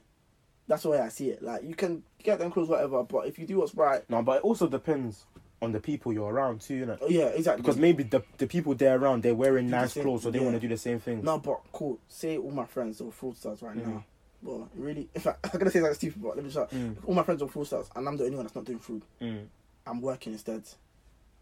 That's 0.67 0.83
the 0.83 0.89
way 0.89 0.99
I 0.99 1.09
see 1.09 1.29
it. 1.29 1.43
Like 1.43 1.63
you 1.63 1.75
can 1.75 2.03
get 2.23 2.39
them 2.39 2.51
clothes, 2.51 2.69
whatever, 2.69 3.03
but 3.03 3.27
if 3.27 3.37
you 3.37 3.45
do 3.45 3.57
what's 3.59 3.75
right, 3.75 4.01
No, 4.09 4.21
but 4.23 4.37
it 4.37 4.43
also 4.43 4.67
depends 4.67 5.25
on 5.61 5.71
the 5.71 5.79
people 5.79 6.11
you're 6.11 6.31
around 6.31 6.61
too, 6.61 6.75
you 6.75 6.85
know. 6.85 6.97
yeah, 7.07 7.27
exactly. 7.27 7.61
Because 7.61 7.77
maybe 7.77 8.03
the 8.03 8.21
the 8.37 8.47
people 8.47 8.73
they're 8.75 8.97
around 8.99 9.23
they're 9.23 9.35
wearing 9.35 9.67
the 9.67 9.71
nice 9.77 9.93
same- 9.93 10.03
clothes, 10.03 10.23
so 10.23 10.31
they 10.31 10.39
yeah. 10.39 10.45
want 10.45 10.55
to 10.55 10.59
do 10.59 10.67
the 10.67 10.77
same 10.77 10.99
thing. 10.99 11.23
no, 11.23 11.37
but 11.39 11.61
cool. 11.71 11.99
Say 12.07 12.37
all 12.37 12.51
my 12.51 12.65
friends 12.65 12.99
are 13.01 13.11
full 13.11 13.33
stars 13.33 13.61
right 13.61 13.75
Mm. 13.77 13.85
now. 13.87 14.03
Well, 14.43 14.69
really, 14.75 15.07
if 15.15 15.25
I, 15.27 15.35
I'm 15.43 15.59
gonna 15.59 15.71
say 15.71 15.79
that 15.79 15.95
stupid, 15.95 16.21
but 16.21 16.35
let 16.35 16.43
me 16.45 16.51
shut. 16.51 16.69
Mm. 16.71 16.97
All 17.05 17.13
my 17.15 17.23
friends 17.23 17.41
are 17.41 17.47
full 17.47 17.65
stars, 17.65 17.89
and 17.95 18.07
I'm 18.07 18.17
the 18.17 18.25
only 18.25 18.35
one 18.35 18.45
that's 18.45 18.55
not 18.55 18.65
doing 18.65 18.79
food. 18.79 19.03
Mm. 19.21 19.45
I'm 19.87 20.01
working 20.01 20.33
instead. 20.33 20.63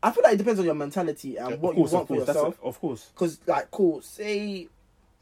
I 0.01 0.12
feel 0.12 0.23
like 0.23 0.33
it 0.33 0.38
depends 0.38 0.59
on 0.59 0.65
your 0.65 0.75
mentality 0.75 1.38
and 1.38 1.62
what 1.62 1.69
of 1.71 1.75
course, 1.77 1.91
you 1.91 1.97
want 1.97 2.03
of 2.03 2.07
course, 2.09 2.19
for 2.19 2.25
that's 2.25 2.36
yourself. 2.38 2.59
it, 2.62 2.67
of 2.67 2.79
course. 2.81 3.09
Because, 3.13 3.39
like, 3.47 3.71
cool, 3.71 4.01
say 4.01 4.67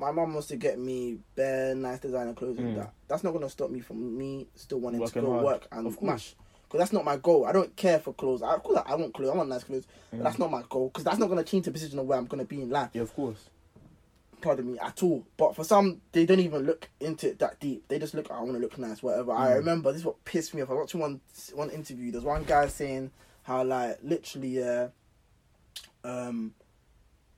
my 0.01 0.11
mom 0.11 0.33
wants 0.33 0.47
to 0.47 0.55
get 0.57 0.79
me 0.79 1.19
bare 1.35 1.75
nice 1.75 1.99
designer 1.99 2.33
clothes 2.33 2.57
and 2.57 2.73
Mm. 2.75 2.75
that. 2.79 2.93
That's 3.07 3.23
not 3.23 3.31
going 3.31 3.43
to 3.43 3.49
stop 3.49 3.69
me 3.69 3.79
from 3.81 4.17
me 4.17 4.47
still 4.55 4.79
wanting 4.79 4.99
Working 4.99 5.21
to 5.21 5.27
go 5.27 5.33
hard. 5.33 5.45
work 5.45 5.67
and 5.71 5.85
Of 5.87 6.01
mash. 6.01 6.35
Because 6.63 6.79
that's 6.79 6.93
not 6.93 7.05
my 7.05 7.17
goal. 7.17 7.45
I 7.45 7.51
don't 7.51 7.75
care 7.75 7.99
for 7.99 8.11
clothes. 8.13 8.41
I, 8.41 8.55
of 8.55 8.63
course, 8.63 8.81
I 8.85 8.95
want 8.95 9.13
clothes. 9.13 9.29
I 9.29 9.35
want 9.37 9.49
nice 9.49 9.63
clothes. 9.63 9.85
Mm. 10.11 10.17
But 10.17 10.23
that's 10.23 10.39
not 10.39 10.49
my 10.49 10.63
goal. 10.69 10.87
Because 10.87 11.03
that's 11.03 11.19
not 11.19 11.27
going 11.29 11.37
to 11.43 11.49
change 11.49 11.65
the 11.65 11.71
position 11.71 11.99
of 11.99 12.07
where 12.07 12.17
I'm 12.17 12.25
going 12.25 12.39
to 12.39 12.45
be 12.45 12.61
in 12.61 12.69
life. 12.69 12.89
Yeah, 12.93 13.03
of 13.03 13.13
course. 13.13 13.49
Pardon 14.41 14.71
me, 14.73 14.79
at 14.79 15.03
all. 15.03 15.23
But 15.37 15.55
for 15.55 15.63
some, 15.63 16.01
they 16.13 16.25
don't 16.25 16.39
even 16.39 16.63
look 16.65 16.89
into 16.99 17.27
it 17.29 17.37
that 17.39 17.59
deep. 17.59 17.87
They 17.87 17.99
just 17.99 18.15
look, 18.15 18.31
I 18.31 18.39
want 18.39 18.53
to 18.53 18.59
look 18.59 18.75
nice, 18.79 19.03
whatever. 19.03 19.33
I 19.33 19.51
Mm. 19.51 19.55
remember, 19.57 19.91
this 19.91 19.99
is 20.01 20.05
what 20.05 20.23
pissed 20.25 20.55
me 20.55 20.63
off. 20.63 20.71
I 20.71 20.73
watched 20.73 20.95
one, 20.95 21.21
one 21.53 21.69
interview. 21.69 22.11
There's 22.11 22.23
one 22.23 22.43
guy 22.43 22.65
saying 22.67 23.11
how, 23.43 23.63
like, 23.63 23.99
literally, 24.01 24.63
uh, 24.63 24.87
um, 26.03 26.53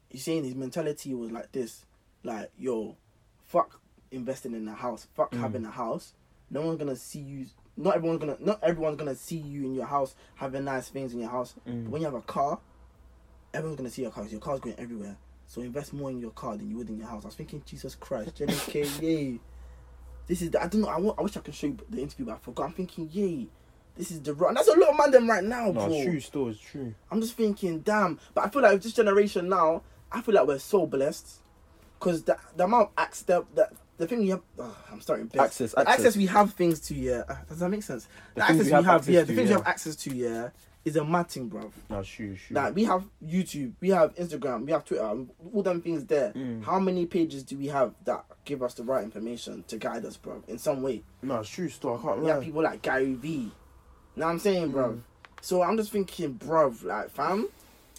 he's 0.09 0.23
saying 0.23 0.43
his 0.45 0.55
mentality 0.55 1.13
was 1.13 1.31
like 1.31 1.51
this, 1.51 1.83
like, 2.23 2.51
yo, 2.57 2.97
fuck 3.43 3.79
investing 4.11 4.53
in 4.53 4.67
a 4.67 4.73
house, 4.73 5.07
fuck 5.15 5.31
Mm. 5.31 5.39
having 5.39 5.65
a 5.65 5.71
house. 5.71 6.13
No 6.49 6.61
one's 6.61 6.77
gonna 6.77 6.95
see 6.95 7.19
you. 7.19 7.45
Not 7.75 7.95
everyone's 7.95 8.19
gonna. 8.19 8.37
Not 8.39 8.63
everyone's 8.63 8.97
gonna 8.97 9.15
see 9.15 9.37
you 9.37 9.65
in 9.65 9.73
your 9.75 9.85
house 9.87 10.15
having 10.35 10.63
nice 10.65 10.89
things 10.89 11.13
in 11.13 11.19
your 11.19 11.29
house. 11.29 11.55
Mm. 11.67 11.85
But 11.85 11.91
when 11.91 12.01
you 12.01 12.05
have 12.05 12.13
a 12.15 12.21
car, 12.21 12.59
everyone's 13.53 13.77
gonna 13.77 13.89
see 13.89 14.03
your 14.03 14.11
car. 14.11 14.25
Your 14.25 14.39
car's 14.39 14.59
going 14.59 14.75
everywhere. 14.77 15.17
So 15.47 15.61
invest 15.61 15.93
more 15.93 16.09
in 16.11 16.19
your 16.19 16.31
car 16.31 16.55
than 16.57 16.69
you 16.69 16.77
would 16.77 16.89
in 16.89 16.97
your 16.97 17.07
house. 17.07 17.23
I 17.23 17.27
was 17.27 17.35
thinking, 17.35 17.61
Jesus 17.65 17.95
Christ, 17.95 18.35
Jenny 18.35 18.53
K, 18.55 18.85
yay. 19.01 19.39
This 20.25 20.41
is 20.41 20.51
the, 20.51 20.63
I 20.63 20.67
don't 20.67 20.81
know. 20.81 20.87
I, 20.87 20.97
wa- 20.99 21.15
I 21.17 21.21
wish 21.21 21.35
I 21.35 21.41
could 21.41 21.53
show 21.53 21.67
you 21.67 21.77
the 21.89 22.01
interview, 22.01 22.25
but 22.25 22.35
I 22.35 22.37
forgot. 22.37 22.67
I'm 22.67 22.73
thinking, 22.73 23.09
yay. 23.11 23.47
This 23.95 24.09
is 24.09 24.21
the 24.21 24.33
run. 24.33 24.53
That's 24.55 24.67
a 24.69 24.73
lot 24.79 24.89
of 24.91 24.97
man 24.97 25.11
them 25.11 25.29
right 25.29 25.43
now, 25.43 25.65
No, 25.65 25.73
bro. 25.73 26.03
true. 26.03 26.19
Still, 26.19 26.47
it's 26.49 26.59
true. 26.59 26.95
I'm 27.11 27.19
just 27.21 27.35
thinking, 27.35 27.79
damn. 27.81 28.19
But 28.33 28.45
I 28.45 28.49
feel 28.49 28.61
like 28.61 28.71
with 28.73 28.83
this 28.83 28.93
generation 28.93 29.49
now, 29.49 29.83
I 30.11 30.21
feel 30.21 30.33
like 30.33 30.47
we're 30.47 30.57
so 30.59 30.87
blessed. 30.87 31.41
Because 32.03 32.23
the, 32.23 32.37
the 32.55 32.63
amount 32.65 32.87
of 32.87 32.93
access, 32.97 33.25
the, 33.25 33.45
the, 33.53 33.69
the 33.97 34.07
thing 34.07 34.19
we 34.19 34.29
have, 34.29 34.41
ugh, 34.59 34.75
I'm 34.91 35.01
starting 35.01 35.27
best. 35.27 35.39
Access, 35.39 35.73
access. 35.77 35.93
access 35.93 36.17
we 36.17 36.25
have 36.25 36.53
things 36.53 36.79
to, 36.81 36.95
yeah. 36.95 37.23
uh, 37.29 37.35
does 37.47 37.59
that 37.59 37.69
make 37.69 37.83
sense? 37.83 38.07
The, 38.35 38.41
The 38.41 38.47
things 38.47 38.59
access 38.59 38.65
we 38.65 38.71
have 38.71 38.87
access 38.87 39.13
yeah, 39.13 39.19
to, 39.21 39.25
the 39.25 39.35
things 39.35 39.49
yeah. 39.49 39.55
we 39.55 39.59
have 39.59 39.67
access 39.67 39.95
to, 39.95 40.15
yeah, 40.15 40.49
is 40.83 40.95
a 40.97 41.05
mad 41.05 41.29
thing, 41.29 41.49
bruv. 41.49 41.71
No, 41.89 42.03
true. 42.03 42.33
It's. 42.33 42.51
Like 42.51 42.75
we 42.75 42.83
have 42.83 43.05
YouTube, 43.25 43.73
we 43.79 43.89
have 43.89 44.13
Instagram, 44.15 44.65
we 44.65 44.71
have 44.73 44.83
Twitter, 44.83 45.03
all 45.03 45.63
them 45.63 45.81
things 45.81 46.05
there. 46.05 46.33
Mm. 46.33 46.63
How 46.63 46.79
many 46.79 47.05
pages 47.05 47.43
do 47.43 47.57
we 47.57 47.67
have 47.67 47.93
that 48.03 48.25
give 48.43 48.61
us 48.61 48.73
the 48.73 48.83
right 48.83 49.03
information 49.03 49.63
to 49.69 49.77
guide 49.77 50.03
us, 50.03 50.17
bro? 50.17 50.43
In 50.47 50.57
some 50.57 50.81
way, 50.81 51.03
no, 51.21 51.39
it's 51.39 51.49
true. 51.49 51.69
Still, 51.69 51.97
I 51.97 52.01
can't 52.01 52.19
we 52.19 52.27
lie. 52.27 52.33
have 52.33 52.43
people 52.43 52.61
like 52.61 52.81
Gary 52.81 53.13
V. 53.13 53.51
Know 54.15 54.25
what 54.25 54.31
I'm 54.31 54.39
saying, 54.39 54.71
bro? 54.71 54.89
Mm. 54.89 55.01
So 55.41 55.61
I'm 55.61 55.77
just 55.77 55.91
thinking, 55.91 56.33
bro, 56.33 56.73
like 56.83 57.11
fam, 57.11 57.47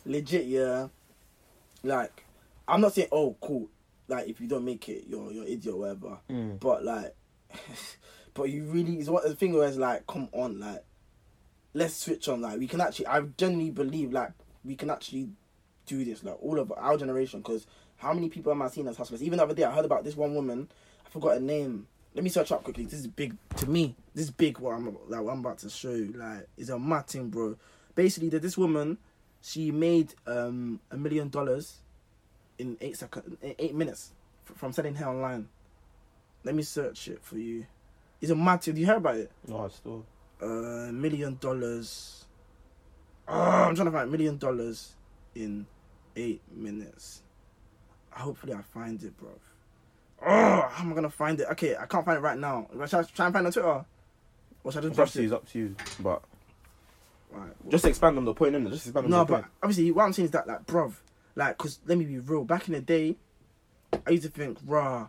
legit, 0.05 0.45
yeah. 0.45 0.89
Like, 1.83 2.25
I'm 2.67 2.81
not 2.81 2.95
saying, 2.95 3.09
oh, 3.13 3.37
cool. 3.41 3.69
Like, 4.09 4.29
if 4.29 4.41
you 4.41 4.47
don't 4.49 4.65
make 4.65 4.89
it, 4.89 5.05
you're 5.09 5.33
you're 5.33 5.45
idiot 5.45 5.75
or 5.75 5.79
whatever. 5.79 6.19
Mm. 6.31 6.61
But 6.61 6.85
like, 6.85 7.15
but 8.35 8.45
you 8.45 8.65
really 8.65 8.99
is 8.99 9.09
what 9.11 9.25
the 9.25 9.35
thing 9.35 9.55
it's 9.55 9.77
like, 9.77 10.07
come 10.07 10.29
on, 10.33 10.61
like, 10.61 10.85
let's 11.73 11.97
switch 11.97 12.29
on. 12.29 12.43
Like, 12.43 12.59
we 12.59 12.67
can 12.67 12.81
actually, 12.81 13.07
I 13.07 13.21
genuinely 13.21 13.71
believe 13.71 14.13
like 14.13 14.33
we 14.65 14.77
can 14.77 14.91
actually 14.91 15.31
do 15.87 16.05
this. 16.05 16.23
Like, 16.25 16.39
all 16.41 16.59
of 16.59 16.73
our 16.77 16.97
generation, 16.97 17.41
because 17.41 17.67
how 17.97 18.13
many 18.13 18.29
people 18.29 18.53
am 18.53 18.63
I 18.63 18.69
seeing 18.69 18.89
as 18.89 18.97
hustlers? 18.97 19.23
Even 19.23 19.39
the 19.39 19.45
other 19.45 19.55
day, 19.55 19.65
I 19.65 19.73
heard 19.73 19.85
about 19.85 20.05
this 20.05 20.17
one 20.17 20.35
woman. 20.35 20.69
I 21.07 21.11
forgot 21.11 21.35
her 21.35 21.41
name. 21.41 21.87
Let 22.15 22.23
me 22.23 22.31
search 22.31 22.53
up 22.53 22.63
quickly. 22.63 22.85
This 22.85 23.01
is 23.01 23.07
big 23.07 23.37
to 23.57 23.69
me. 23.69 23.97
This 24.15 24.27
is 24.27 24.31
big. 24.31 24.59
What 24.59 24.75
I'm 24.75 24.87
like, 25.09 25.23
what 25.23 25.33
I'm 25.33 25.41
about 25.41 25.59
to 25.59 25.71
show 25.71 25.91
you. 25.91 26.13
Like, 26.13 26.47
is 26.57 26.71
a 26.71 26.79
mad 26.79 27.07
thing, 27.09 27.29
bro. 27.29 27.57
Basically, 27.95 28.29
that 28.31 28.43
this 28.43 28.57
woman, 28.57 28.99
she 29.41 29.71
made 29.71 30.15
um 30.27 30.81
a 30.91 30.97
million 30.97 31.29
dollars 31.29 31.79
in 32.59 32.77
eight 32.81 32.97
seconds, 32.97 33.37
eight 33.43 33.75
minutes 33.75 34.13
from 34.45 34.73
selling 34.73 34.95
hair 34.95 35.09
online. 35.09 35.49
Let 36.45 36.55
me 36.55 36.63
search 36.63 37.09
it 37.09 37.23
for 37.23 37.39
you. 37.39 37.67
It's 38.21 38.31
a 38.31 38.35
mad 38.37 38.63
thing. 38.63 38.75
Do 38.75 38.81
you 38.81 38.87
hear 38.87 38.97
about 38.97 39.17
it? 39.17 39.31
No, 39.47 39.65
it's 39.65 39.77
still. 39.77 40.05
Uh, 40.41 40.91
million 40.93 41.37
dollars. 41.41 42.25
Oh, 43.27 43.35
I'm 43.41 43.75
trying 43.75 43.87
to 43.87 43.93
find 43.93 44.11
million 44.11 44.37
dollars 44.37 44.95
in 45.35 45.67
eight 46.17 46.43
minutes. 46.55 47.23
Hopefully, 48.11 48.53
I 48.55 48.63
find 48.63 49.03
it, 49.03 49.17
bro. 49.19 49.31
Oh, 50.27 50.69
how 50.71 50.85
am 50.85 50.93
I 50.93 50.95
gonna 50.95 51.11
find 51.11 51.41
it? 51.41 51.47
Okay, 51.53 51.77
I 51.77 51.87
can't 51.87 52.05
find 52.05 52.19
it 52.19 52.21
right 52.21 52.39
now. 52.39 52.69
Should 52.87 52.95
I 52.95 53.03
try 53.03 53.27
and 53.27 53.33
find 53.35 53.47
it 53.47 53.49
on 53.49 53.53
Twitter? 53.53 53.85
Or 54.65 54.73
should 54.73 54.85
I 54.85 54.87
It's 54.89 54.89
just 54.89 54.91
up 54.93 54.97
brush 54.97 55.13
to 55.13 55.19
you. 55.19 55.23
it? 55.23 55.27
It's 55.27 55.35
up 55.35 55.49
to 55.49 55.59
you. 55.59 55.77
But 56.01 56.23
Right. 57.31 57.71
just 57.71 57.85
expand 57.85 58.17
on 58.17 58.25
the 58.25 58.33
point, 58.35 58.55
innit? 58.55 58.71
Just 58.71 58.87
expand 58.87 59.07
on 59.07 59.11
No, 59.11 59.25
the 59.25 59.33
but 59.33 59.45
obviously, 59.63 59.91
what 59.91 60.05
I'm 60.05 60.13
saying 60.13 60.27
is 60.27 60.31
that, 60.33 60.47
like, 60.47 60.65
bruv, 60.67 60.95
like, 61.37 61.59
cause 61.59 61.79
let 61.87 61.99
me 61.99 62.05
be 62.05 62.19
real. 62.19 62.45
Back 62.45 62.69
in 62.69 62.75
the 62.75 62.81
day, 62.81 63.17
I 64.07 64.11
used 64.11 64.25
to 64.25 64.29
think, 64.31 64.59
rah, 64.67 65.09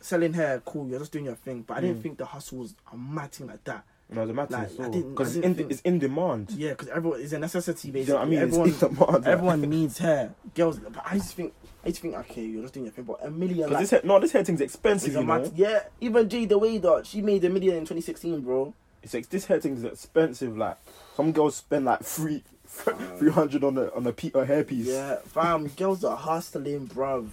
selling 0.00 0.32
hair, 0.32 0.60
cool, 0.64 0.88
you're 0.88 0.98
just 0.98 1.12
doing 1.12 1.24
your 1.26 1.34
thing. 1.34 1.62
But 1.62 1.78
I 1.78 1.80
didn't 1.82 1.98
Mm. 1.98 2.02
think 2.02 2.18
the 2.18 2.26
hustle 2.26 2.58
was 2.58 2.74
a 2.92 2.96
mad 2.96 3.32
thing 3.32 3.46
like 3.46 3.62
that. 3.64 3.84
No, 4.10 4.26
the 4.26 4.34
matter 4.34 4.52
like, 4.52 4.66
is 4.66 4.72
I 4.72 4.74
still 4.74 4.90
didn't- 4.90 5.10
because 5.10 5.36
it's 5.36 5.58
it's 5.58 5.80
in 5.82 5.98
demand. 5.98 6.50
Yeah, 6.50 6.70
because 6.70 6.88
everyone 6.88 7.20
is 7.20 7.32
a 7.32 7.38
necessity 7.38 7.88
You 7.88 8.04
know 8.04 8.14
what 8.16 8.22
I 8.22 8.24
mean? 8.26 8.38
Everyone, 8.40 8.68
it's 8.68 8.82
in 8.82 8.94
demand. 8.94 9.26
everyone 9.26 9.60
needs 9.70 9.98
hair. 9.98 10.34
Girls, 10.54 10.78
but 10.80 11.02
I 11.06 11.14
used 11.14 11.30
to 11.30 11.36
think, 11.36 11.54
I 11.84 11.90
to 11.90 12.00
think, 12.00 12.14
okay, 12.16 12.42
you're 12.44 12.62
just 12.62 12.74
doing 12.74 12.84
your 12.86 12.92
thing, 12.92 13.04
but 13.04 13.24
a 13.24 13.30
million. 13.30 13.70
Like, 13.70 13.80
this 13.80 13.90
hair, 13.90 14.00
no, 14.04 14.20
this 14.20 14.32
hair 14.32 14.44
thing's 14.44 14.60
expensive. 14.60 15.14
You 15.14 15.24
know, 15.24 15.50
yeah, 15.54 15.84
even 16.00 16.28
G 16.28 16.44
the 16.44 16.58
way 16.58 16.76
that 16.78 17.06
she 17.06 17.22
made 17.22 17.42
a 17.44 17.48
million 17.50 17.76
in 17.76 17.82
2016, 17.84 18.42
bro. 18.42 18.74
it's 19.02 19.14
like, 19.14 19.28
this 19.30 19.46
hair 19.46 19.58
thing's 19.60 19.82
expensive. 19.82 20.56
Like 20.58 20.76
some 21.16 21.32
girls 21.32 21.56
spend 21.56 21.86
like 21.86 22.02
three 22.04 22.44
three 22.72 23.30
hundred 23.30 23.62
on 23.64 23.76
a 23.78 23.88
on 23.94 24.06
a, 24.06 24.12
pe- 24.12 24.28
a 24.28 24.44
hairpiece. 24.46 24.86
Yeah, 24.86 25.16
fam, 25.26 25.68
girls 25.68 26.04
are 26.04 26.16
hustling, 26.16 26.88
bruv. 26.88 27.28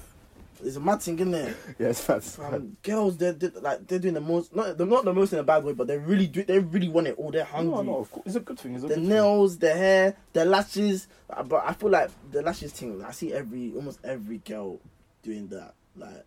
There's 0.62 0.76
a 0.76 0.82
mad 0.82 1.02
thing 1.02 1.18
in 1.20 1.32
there. 1.32 1.56
yeah, 1.80 1.88
it's 1.88 2.02
fast. 2.02 2.36
Fam, 2.36 2.76
girls, 2.84 3.16
they're, 3.16 3.32
they're 3.32 3.52
like 3.62 3.88
they're 3.88 4.00
doing 4.00 4.16
the 4.16 4.20
most. 4.22 4.54
Not 4.54 4.78
they're 4.78 4.86
not 4.86 5.06
the 5.06 5.14
most 5.14 5.32
in 5.32 5.40
a 5.40 5.44
bad 5.44 5.64
way, 5.64 5.72
but 5.72 5.88
they 5.88 5.98
really 5.98 6.28
do. 6.28 6.44
They 6.44 6.60
really 6.60 6.90
want 6.90 7.08
it 7.08 7.16
all. 7.18 7.32
They're 7.32 7.46
hungry. 7.46 7.74
No, 7.74 7.82
no, 7.82 7.98
of 8.00 8.12
course, 8.12 8.26
it's 8.28 8.36
a 8.36 8.42
good 8.42 8.60
thing. 8.60 8.76
It's 8.76 8.84
a 8.84 8.88
the 8.88 8.96
good 8.96 9.04
nails, 9.06 9.58
the 9.58 9.74
hair, 9.74 10.16
the 10.34 10.44
lashes. 10.44 11.08
Uh, 11.30 11.44
But 11.44 11.64
I 11.66 11.74
feel 11.74 11.90
like 11.90 12.10
the 12.32 12.42
lashes 12.42 12.74
thing. 12.74 13.02
I 13.04 13.12
see 13.12 13.32
every 13.34 13.72
almost 13.74 14.00
every 14.04 14.40
girl 14.40 14.80
doing 15.24 15.48
that. 15.48 15.74
Like. 15.96 16.26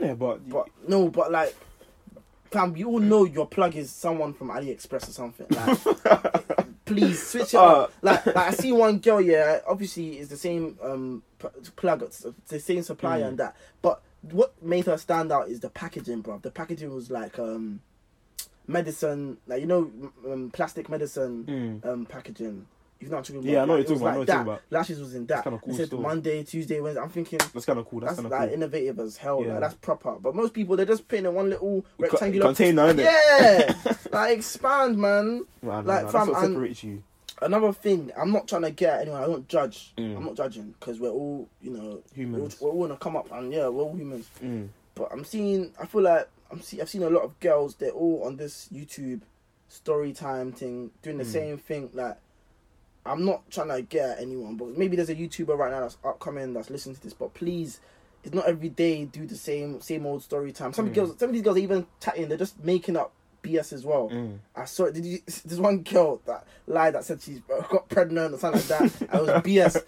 Yeah, 0.00 0.14
but, 0.14 0.48
but 0.48 0.68
no, 0.86 1.08
but 1.08 1.32
like, 1.32 1.54
fam, 2.50 2.76
you 2.76 2.88
all 2.88 2.98
know 2.98 3.24
your 3.24 3.46
plug 3.46 3.76
is 3.76 3.90
someone 3.90 4.32
from 4.34 4.48
AliExpress 4.48 5.08
or 5.08 5.12
something. 5.12 5.46
Like, 5.50 6.74
please 6.84 7.22
switch 7.26 7.54
it 7.54 7.58
Uh. 7.58 7.82
up. 7.82 7.92
Like, 8.02 8.26
like 8.26 8.36
I 8.36 8.50
see 8.52 8.72
one 8.72 8.98
girl. 8.98 9.20
Yeah, 9.20 9.60
obviously 9.68 10.18
it's 10.18 10.30
the 10.30 10.36
same 10.36 10.78
um 10.82 11.22
plug, 11.76 12.02
it's 12.02 12.26
the 12.48 12.60
same 12.60 12.82
supplier 12.82 13.22
Mm. 13.24 13.28
and 13.28 13.38
that. 13.38 13.56
But 13.82 14.02
what 14.22 14.60
made 14.62 14.86
her 14.86 14.98
stand 14.98 15.32
out 15.32 15.48
is 15.48 15.60
the 15.60 15.70
packaging, 15.70 16.20
bro. 16.22 16.38
The 16.38 16.50
packaging 16.50 16.92
was 16.94 17.10
like 17.10 17.38
um 17.38 17.80
medicine, 18.66 19.38
like 19.46 19.60
you 19.60 19.66
know, 19.66 19.90
um, 20.30 20.50
plastic 20.52 20.88
medicine 20.88 21.80
Mm. 21.82 21.86
um 21.88 22.06
packaging. 22.06 22.66
Know 23.08 23.16
I'm 23.16 23.22
talking 23.22 23.36
about? 23.36 23.44
Yeah, 23.50 23.62
I 23.62 23.64
know 23.64 23.72
what 23.72 23.78
Like, 23.80 23.88
you're 23.88 23.98
talking 23.98 24.02
about, 24.02 24.08
I 24.08 24.12
know 24.12 24.18
like 24.20 24.28
you're 24.28 24.34
talking 24.36 24.46
that. 24.46 24.52
about. 24.52 24.62
Lashes 24.70 25.00
was 25.00 25.14
in 25.14 25.26
that. 25.26 25.42
kinda 25.44 25.60
cool 25.64 25.74
said 25.74 25.86
still. 25.86 26.00
Monday, 26.00 26.42
Tuesday, 26.44 26.80
Wednesday. 26.80 27.00
I'm 27.02 27.08
thinking 27.10 27.38
That's 27.54 27.64
kind 27.66 27.78
of 27.78 27.88
cool. 27.88 28.00
That's, 28.00 28.12
that's, 28.16 28.22
kind 28.22 28.26
of 28.34 28.38
like 28.40 28.48
cool. 28.50 28.54
innovative 28.54 28.98
as 29.00 29.16
hell. 29.16 29.42
Yeah. 29.44 29.52
Like 29.52 29.60
that's 29.60 29.74
proper. 29.74 30.12
But 30.20 30.34
most 30.34 30.52
people 30.52 30.76
they're 30.76 30.84
just 30.86 31.08
putting 31.08 31.24
in 31.26 31.34
one 31.34 31.48
little 31.50 31.84
rectangular 31.98 32.46
container? 32.46 32.92
Yeah, 32.94 33.74
like 34.12 34.36
expand, 34.38 34.98
man. 34.98 35.46
Nah, 35.62 35.70
nah, 35.70 35.76
like, 35.76 35.86
nah, 35.86 36.10
that's 36.12 36.12
what 36.28 36.44
and- 36.44 36.52
separates 36.54 36.84
you. 36.84 37.02
Another 37.42 37.72
thing, 37.72 38.10
I'm 38.18 38.32
not 38.32 38.46
trying 38.46 38.62
to 38.62 38.70
get 38.70 39.00
anyone. 39.00 39.22
I 39.22 39.26
don't 39.26 39.48
judge. 39.48 39.94
Mm. 39.96 40.14
I'm 40.18 40.24
not 40.26 40.34
judging 40.34 40.74
because 40.78 41.00
we're 41.00 41.08
all, 41.08 41.48
you 41.62 41.70
know, 41.70 42.02
Humans. 42.14 42.60
We're, 42.60 42.68
we're 42.68 42.74
all 42.74 42.80
gonna 42.82 42.98
come 42.98 43.16
up 43.16 43.32
and 43.32 43.50
yeah, 43.50 43.66
we're 43.68 43.82
all 43.82 43.94
humans. 43.96 44.28
Mm. 44.44 44.68
But 44.94 45.08
I'm 45.10 45.24
seeing, 45.24 45.72
I 45.80 45.86
feel 45.86 46.02
like 46.02 46.28
I'm 46.50 46.60
see, 46.60 46.82
I've 46.82 46.90
seen 46.90 47.02
a 47.02 47.08
lot 47.08 47.22
of 47.22 47.40
girls. 47.40 47.76
They're 47.76 47.92
all 47.92 48.24
on 48.26 48.36
this 48.36 48.68
YouTube 48.70 49.22
story 49.68 50.12
time 50.12 50.52
thing, 50.52 50.90
doing 51.00 51.16
the 51.16 51.24
Mm. 51.24 51.32
same 51.32 51.56
thing. 51.58 51.88
Like, 51.94 52.18
I'm 53.06 53.24
not 53.24 53.50
trying 53.50 53.68
to 53.68 53.82
get 53.82 54.10
at 54.10 54.20
anyone, 54.20 54.56
but 54.56 54.76
maybe 54.76 54.96
there's 54.96 55.08
a 55.10 55.14
YouTuber 55.14 55.56
right 55.56 55.70
now 55.70 55.80
that's 55.80 55.96
upcoming 56.04 56.52
that's 56.52 56.70
listening 56.70 56.96
to 56.96 57.02
this. 57.02 57.14
But 57.14 57.32
please, 57.34 57.80
it's 58.24 58.34
not 58.34 58.46
every 58.46 58.68
day 58.68 59.04
do 59.06 59.26
the 59.26 59.36
same 59.36 59.80
same 59.80 60.04
old 60.06 60.22
story 60.22 60.52
time. 60.52 60.72
Some 60.72 60.90
Mm. 60.90 60.94
girls, 60.94 61.18
some 61.18 61.30
of 61.30 61.34
these 61.34 61.42
girls 61.42 61.56
are 61.56 61.60
even 61.60 61.86
chatting. 62.00 62.28
They're 62.28 62.36
just 62.38 62.62
making 62.62 62.96
up 62.96 63.12
BS 63.42 63.72
as 63.72 63.84
well. 63.86 64.10
Mm. 64.10 64.38
I 64.54 64.66
saw 64.66 64.84
it. 64.84 64.92
Did 64.94 65.06
you? 65.06 65.18
There's 65.46 65.60
one 65.60 65.78
girl 65.78 66.20
that 66.26 66.46
lied 66.66 66.94
that 66.94 67.04
said 67.04 67.22
she's 67.22 67.40
got 67.70 67.88
pregnant 67.88 68.34
or 68.34 68.38
something 68.38 68.60
like 68.76 68.92
that. 68.98 69.02
it 69.02 69.12
was 69.22 69.30
BS, 69.44 69.82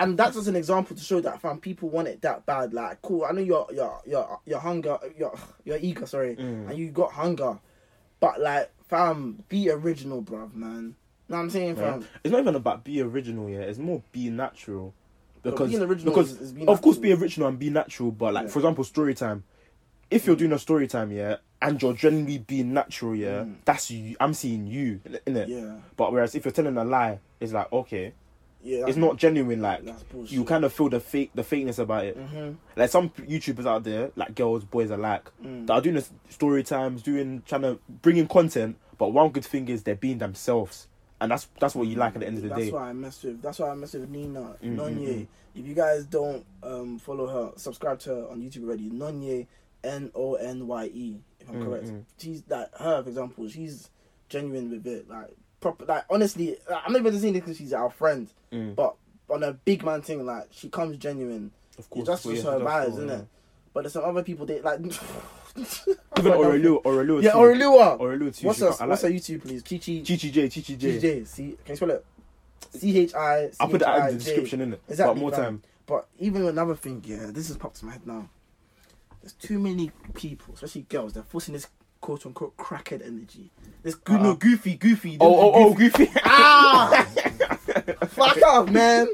and 0.00 0.16
that's 0.18 0.34
just 0.36 0.48
an 0.48 0.56
example 0.56 0.96
to 0.96 1.02
show 1.02 1.20
that 1.20 1.42
fam 1.42 1.60
people 1.60 1.90
want 1.90 2.08
it 2.08 2.22
that 2.22 2.46
bad. 2.46 2.72
Like, 2.72 3.02
cool. 3.02 3.26
I 3.26 3.32
know 3.32 3.42
your 3.42 3.66
your 3.74 4.00
your 4.06 4.40
your 4.46 4.58
hunger, 4.60 4.98
your 5.18 5.34
your 5.66 5.76
eager, 5.82 6.06
sorry, 6.06 6.36
Mm. 6.36 6.70
and 6.70 6.78
you 6.78 6.88
got 6.90 7.12
hunger, 7.12 7.58
but 8.20 8.40
like, 8.40 8.70
fam, 8.88 9.44
be 9.50 9.68
original, 9.70 10.22
bruv, 10.22 10.54
man. 10.54 10.96
Know 11.28 11.36
what 11.36 11.42
I'm 11.42 11.50
saying, 11.50 11.76
Yeah. 11.76 12.00
It's 12.22 12.30
not 12.32 12.40
even 12.40 12.54
about 12.54 12.84
be 12.84 13.00
original, 13.00 13.48
yeah. 13.48 13.60
It's 13.60 13.78
more 13.78 14.02
be 14.12 14.28
natural. 14.30 14.92
Because 15.42 15.70
being 15.70 15.82
original 15.82 16.12
because 16.14 16.32
is- 16.32 16.40
is 16.40 16.52
being 16.52 16.68
of 16.68 16.80
course 16.80 16.96
be 16.98 17.12
original 17.12 17.48
and 17.48 17.58
be 17.58 17.68
natural, 17.70 18.10
but 18.10 18.32
like 18.34 18.44
Yeah. 18.44 18.50
for 18.50 18.58
example, 18.60 18.84
story 18.84 19.14
time. 19.14 19.44
If 20.10 20.26
you're 20.26 20.36
doing 20.36 20.52
a 20.52 20.58
story 20.58 20.86
time, 20.86 21.10
yeah, 21.12 21.36
and 21.60 21.80
you're 21.82 21.92
genuinely 21.94 22.38
being 22.38 22.72
natural, 22.72 23.14
yeah, 23.14 23.40
Mm. 23.44 23.54
that's 23.64 23.90
you. 23.90 24.16
I'm 24.20 24.32
seeing 24.34 24.66
you 24.66 25.00
in 25.26 25.36
it. 25.36 25.48
Yeah, 25.48 25.76
But 25.96 26.12
whereas 26.12 26.34
if 26.34 26.44
you're 26.44 26.52
telling 26.52 26.76
a 26.76 26.84
lie, 26.84 27.18
it's 27.40 27.52
like 27.52 27.70
okay, 27.72 28.12
yeah. 28.62 28.84
it's 28.86 28.96
not 28.98 29.16
genuine. 29.16 29.60
Like 29.60 29.82
you 30.26 30.44
kind 30.44 30.64
of 30.64 30.72
feel 30.72 30.88
the 30.90 31.00
fake, 31.00 31.30
the 31.34 31.42
fakeness 31.42 31.78
about 31.78 32.04
it. 32.04 32.16
hmm 32.16 32.52
Like 32.76 32.90
some 32.90 33.10
YouTubers 33.10 33.66
out 33.66 33.84
there, 33.84 34.10
like 34.16 34.34
girls, 34.34 34.64
boys 34.64 34.90
alike, 34.90 35.30
Mm. 35.44 35.66
that 35.66 35.72
are 35.74 35.80
doing 35.80 35.96
the 35.96 36.06
story 36.28 36.62
times, 36.62 37.02
doing 37.02 37.42
trying 37.46 37.62
to 37.62 37.78
bring 38.02 38.16
in 38.18 38.28
content. 38.28 38.76
But 38.96 39.12
one 39.12 39.30
good 39.30 39.44
thing 39.44 39.68
is 39.68 39.82
they're 39.82 39.94
being 39.96 40.18
themselves, 40.18 40.86
and 41.24 41.32
that's 41.32 41.48
that's 41.60 41.74
what 41.74 41.86
you 41.88 41.96
like 41.96 42.14
at 42.14 42.20
the 42.20 42.26
end 42.26 42.36
of 42.38 42.42
the 42.44 42.48
that's 42.50 42.60
day. 42.62 42.70
why 42.70 42.88
I 42.88 42.92
mess 42.92 43.22
with. 43.22 43.42
That's 43.42 43.58
why 43.58 43.70
I 43.70 43.74
mess 43.74 43.92
with 43.94 44.08
Nina 44.08 44.56
Mm, 44.62 44.76
Nonye. 44.76 45.08
mm. 45.08 45.26
If 45.56 45.66
you 45.66 45.74
guys 45.74 46.04
don't 46.06 46.44
um, 46.62 46.98
follow 46.98 47.26
her, 47.26 47.52
subscribe 47.56 47.98
to 48.00 48.10
her 48.10 48.28
on 48.30 48.40
YouTube 48.42 48.64
already. 48.64 48.90
Nonye, 48.90 49.46
N 49.84 50.10
O 50.14 50.34
N 50.34 50.66
Y 50.66 50.84
E. 50.92 51.16
If 51.40 51.48
I'm 51.50 51.56
Mm, 51.56 51.64
correct, 51.64 51.84
mm. 51.86 52.04
she's 52.18 52.42
like 52.48 52.74
her, 52.78 53.02
for 53.02 53.08
example. 53.08 53.48
She's 53.48 53.90
genuine 54.28 54.70
with 54.70 54.86
it. 54.86 55.08
Like 55.08 55.30
proper. 55.60 55.84
Like 55.84 56.04
honestly, 56.10 56.56
like, 56.70 56.82
I'm 56.86 56.92
not 56.92 57.00
even 57.00 57.18
saying 57.20 57.34
this 57.34 57.42
because 57.42 57.56
she's 57.58 57.72
our 57.72 57.90
friend, 57.90 58.28
Mm. 58.52 58.74
but 58.74 58.96
on 59.30 59.42
a 59.42 59.52
big 59.52 59.84
man 59.84 60.02
thing, 60.02 60.24
like 60.26 60.48
she 60.50 60.68
comes 60.68 60.96
genuine. 60.96 61.50
Of 61.78 61.86
It's 61.92 62.06
just, 62.06 62.06
that's 62.06 62.22
just 62.22 62.44
her 62.44 62.58
vibes, 62.60 62.88
isn't 62.90 63.10
it? 63.10 63.26
But 63.72 63.82
there's 63.82 63.92
some 63.94 64.04
other 64.04 64.22
people 64.22 64.46
they 64.46 64.60
like. 64.60 64.80
Even 66.18 66.32
Aurelio, 66.32 66.80
Aurelio, 66.84 67.20
Yeah. 67.20 67.32
Orelua. 67.32 67.98
Aurelio 68.00 68.30
too. 68.30 68.46
What's 68.46 68.58
she 68.58 68.64
her? 68.64 68.70
got- 68.70 68.80
I 68.80 68.86
What's 68.86 69.02
her 69.02 69.08
YouTube, 69.10 69.42
please? 69.42 69.62
Chichi. 69.62 70.02
Chichi 70.02 70.30
J, 70.30 70.48
Chichi 70.48 70.76
J. 70.76 70.98
J. 70.98 71.24
See, 71.24 71.56
can 71.64 71.72
you 71.72 71.76
spell 71.76 71.90
it? 71.90 72.04
C 72.72 72.98
H 72.98 73.14
I. 73.14 73.50
I'll 73.60 73.68
put 73.68 73.80
that 73.80 74.10
in 74.10 74.18
the 74.18 74.24
C 74.24 74.30
H 74.32 74.34
I 74.34 74.36
J. 74.36 74.40
description, 74.40 74.60
innit? 74.60 74.78
Exactly, 74.88 75.14
But 75.14 75.20
more 75.20 75.30
time. 75.30 75.62
But 75.86 76.08
even 76.18 76.44
another 76.46 76.74
thing, 76.74 77.02
yeah, 77.06 77.26
this 77.30 77.48
has 77.48 77.56
popped 77.56 77.76
to 77.76 77.84
my 77.86 77.92
head 77.92 78.06
now. 78.06 78.28
There's 79.22 79.32
too 79.34 79.58
many 79.58 79.90
people, 80.14 80.54
especially 80.54 80.82
girls, 80.82 81.12
they're 81.12 81.22
forcing 81.22 81.54
this 81.54 81.68
quote 82.00 82.26
unquote 82.26 82.56
crackhead 82.56 83.06
energy. 83.06 83.50
This 83.82 83.94
go- 83.94 84.16
no, 84.16 84.30
Uh-uh. 84.30 84.34
goofy, 84.34 84.74
goofy. 84.74 85.16
Oh, 85.20 85.34
oh, 85.34 85.52
oh, 85.54 85.74
goofy. 85.74 86.10
Ah! 86.24 87.06
Fuck 88.08 88.42
off, 88.42 88.70
man. 88.70 89.08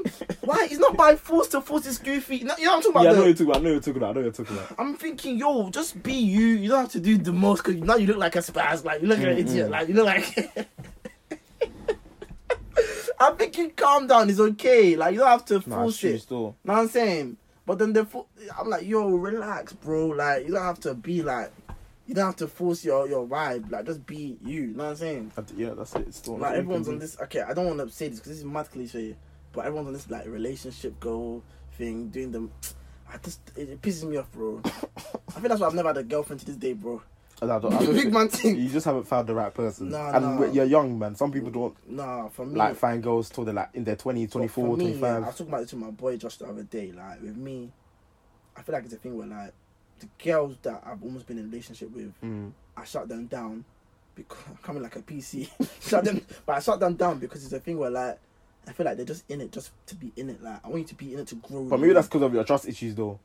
Why? 0.51 0.67
He's 0.67 0.79
not 0.79 0.97
by 0.97 1.15
force 1.15 1.47
to 1.49 1.61
force 1.61 1.83
this 1.83 1.97
goofy. 1.97 2.43
No, 2.43 2.55
you 2.57 2.65
know 2.65 2.71
what 2.71 2.75
I'm 2.77 2.81
talking 2.81 2.91
about? 2.91 3.03
yeah, 3.03 3.09
I 3.11 3.13
know 3.15 3.23
you're 3.25 3.33
talking 3.33 3.47
about. 3.47 3.57
I 3.57 3.63
know 3.63 3.69
you're 3.71 3.79
talking 3.81 3.97
about. 3.97 4.09
I 4.09 4.13
know 4.13 4.21
you're 4.21 4.31
talking 4.31 4.57
about. 4.57 4.79
I'm 4.79 4.95
thinking, 4.95 5.37
yo, 5.37 5.69
just 5.69 6.01
be 6.03 6.13
you. 6.13 6.45
You 6.47 6.69
don't 6.69 6.81
have 6.81 6.91
to 6.91 6.99
do 6.99 7.17
the 7.17 7.31
most 7.31 7.63
because 7.63 7.81
now 7.81 7.95
you 7.95 8.07
look 8.07 8.17
like 8.17 8.35
a 8.35 8.39
spaz. 8.39 8.83
Like 8.83 9.01
you 9.01 9.07
look 9.07 9.17
like 9.19 9.27
an 9.27 9.35
Mm, 9.37 9.39
idiot. 9.39 9.69
Like 9.69 9.87
you 9.87 9.93
look 9.93 10.05
like. 10.05 10.67
I'm 13.19 13.37
thinking, 13.37 13.71
calm 13.71 14.07
down. 14.07 14.29
It's 14.29 14.39
okay. 14.39 14.95
Like 14.95 15.13
you 15.13 15.19
don't 15.19 15.27
have 15.29 15.45
to 15.45 15.55
Nah, 15.69 15.75
force 15.77 15.97
true 15.97 16.09
it. 16.11 16.21
still. 16.21 16.55
Know 16.63 16.73
what 16.73 16.79
I'm 16.79 16.87
saying? 16.87 17.37
But 17.65 17.77
then 17.77 17.93
the 17.93 18.03
fo- 18.05 18.27
I'm 18.59 18.67
like, 18.69 18.85
yo, 18.87 19.07
relax, 19.09 19.73
bro. 19.73 20.07
Like 20.07 20.47
you 20.47 20.53
don't 20.53 20.63
have 20.63 20.79
to 20.81 20.95
be 20.95 21.21
like, 21.21 21.51
you 22.07 22.15
don't 22.15 22.25
have 22.25 22.35
to 22.37 22.47
force 22.47 22.83
your 22.83 23.07
your 23.07 23.27
vibe. 23.27 23.71
Like 23.71 23.85
just 23.85 24.05
be 24.07 24.37
you. 24.43 24.61
You 24.61 24.67
know 24.73 24.85
what 24.85 24.89
I'm 24.91 24.95
saying? 24.95 25.31
Yeah, 25.55 25.75
that's 25.77 25.93
it. 25.95 26.13
Still. 26.15 26.37
Like 26.39 26.55
everyone's 26.55 26.87
on 26.87 26.97
this. 26.97 27.15
Okay, 27.21 27.41
I 27.41 27.53
don't 27.53 27.67
want 27.67 27.87
to 27.87 27.95
say 27.95 28.07
this 28.07 28.17
because 28.17 28.31
this 28.31 28.39
is 28.39 28.45
mad 28.45 28.71
cliche, 28.71 29.15
but 29.53 29.65
everyone's 29.65 29.87
on 29.87 29.93
this 29.93 30.09
like 30.09 30.25
relationship 30.27 30.99
goal 30.99 31.43
thing, 31.73 32.09
doing 32.09 32.31
them. 32.31 32.51
I 33.11 33.17
just 33.17 33.39
it, 33.55 33.69
it 33.69 33.81
pisses 33.81 34.07
me 34.07 34.17
off, 34.17 34.31
bro. 34.31 34.61
I 34.65 34.69
feel 35.39 35.49
that's 35.49 35.59
why 35.61 35.67
I've 35.67 35.73
never 35.73 35.89
had 35.89 35.97
a 35.97 36.03
girlfriend 36.03 36.39
to 36.41 36.45
this 36.45 36.55
day, 36.55 36.73
bro. 36.73 37.01
I 37.43 37.47
don't, 37.47 37.65
I 37.73 37.79
don't 37.79 37.85
Big 37.87 37.95
think- 38.03 38.13
man 38.13 38.27
thing. 38.29 38.59
You 38.59 38.69
just 38.69 38.85
haven't 38.85 39.07
found 39.07 39.27
the 39.27 39.33
right 39.33 39.51
person. 39.53 39.89
Nah, 39.89 40.11
and 40.15 40.39
nah. 40.39 40.45
you're 40.51 40.63
young, 40.65 40.99
man. 40.99 41.15
Some 41.15 41.31
people 41.31 41.49
don't 41.49 41.75
Nah, 41.89 42.27
for 42.29 42.45
me, 42.45 42.55
like 42.55 42.75
find 42.75 43.01
girls 43.01 43.29
till 43.29 43.43
they're 43.45 43.53
like 43.53 43.69
in 43.73 43.83
their 43.83 43.95
20, 43.95 44.27
for- 44.27 44.31
24, 44.33 44.63
for 44.63 44.77
me, 44.77 44.85
25. 44.85 45.01
Yeah, 45.01 45.15
I 45.15 45.19
was 45.19 45.37
talking 45.37 45.47
about 45.47 45.61
this 45.61 45.73
with 45.73 45.81
my 45.81 45.89
boy 45.91 46.17
just 46.17 46.39
the 46.39 46.45
other 46.47 46.61
day. 46.63 46.91
Like 46.91 47.19
with 47.21 47.35
me, 47.35 47.71
I 48.55 48.61
feel 48.61 48.73
like 48.73 48.85
it's 48.85 48.93
a 48.93 48.97
thing 48.97 49.17
where 49.17 49.27
like 49.27 49.53
the 49.99 50.07
girls 50.23 50.57
that 50.61 50.83
I've 50.85 51.01
almost 51.03 51.25
been 51.25 51.39
in 51.39 51.45
a 51.45 51.47
relationship 51.47 51.91
with, 51.95 52.13
Mm. 52.23 52.51
I 52.77 52.83
shut 52.85 53.07
them 53.09 53.25
down 53.25 53.65
because 54.13 54.37
I'm 54.47 54.57
coming 54.57 54.83
like 54.83 54.95
a 54.95 55.01
PC. 55.01 55.49
shut 55.81 56.05
them, 56.05 56.21
but 56.45 56.57
I 56.57 56.59
shut 56.59 56.79
them 56.79 56.93
down 56.93 57.17
because 57.17 57.43
it's 57.43 57.53
a 57.53 57.59
thing 57.59 57.79
where 57.79 57.89
like 57.89 58.19
I 58.67 58.73
feel 58.73 58.85
like 58.85 58.97
they're 58.97 59.05
just 59.05 59.23
in 59.29 59.41
it 59.41 59.51
just 59.51 59.71
to 59.87 59.95
be 59.95 60.11
in 60.15 60.29
it. 60.29 60.41
Like 60.43 60.63
I 60.63 60.67
want 60.67 60.81
you 60.81 60.87
to 60.87 60.95
be 60.95 61.13
in 61.13 61.19
it 61.19 61.27
to 61.27 61.35
grow. 61.35 61.63
But 61.65 61.79
maybe 61.79 61.93
that's 61.93 62.07
because 62.07 62.21
of 62.21 62.33
your 62.33 62.43
trust 62.43 62.67
issues, 62.67 62.95
though. 62.95 63.19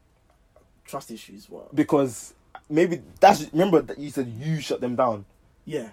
trust 0.87 1.11
issues. 1.11 1.49
What? 1.51 1.75
Because 1.75 2.35
maybe 2.71 3.03
that's 3.21 3.51
remember 3.53 3.83
that 3.83 3.99
you 3.99 4.11
said 4.11 4.29
you 4.29 4.61
shut 4.61 4.81
them 4.81 4.97
down, 4.97 5.25
Yeah, 5.65 5.91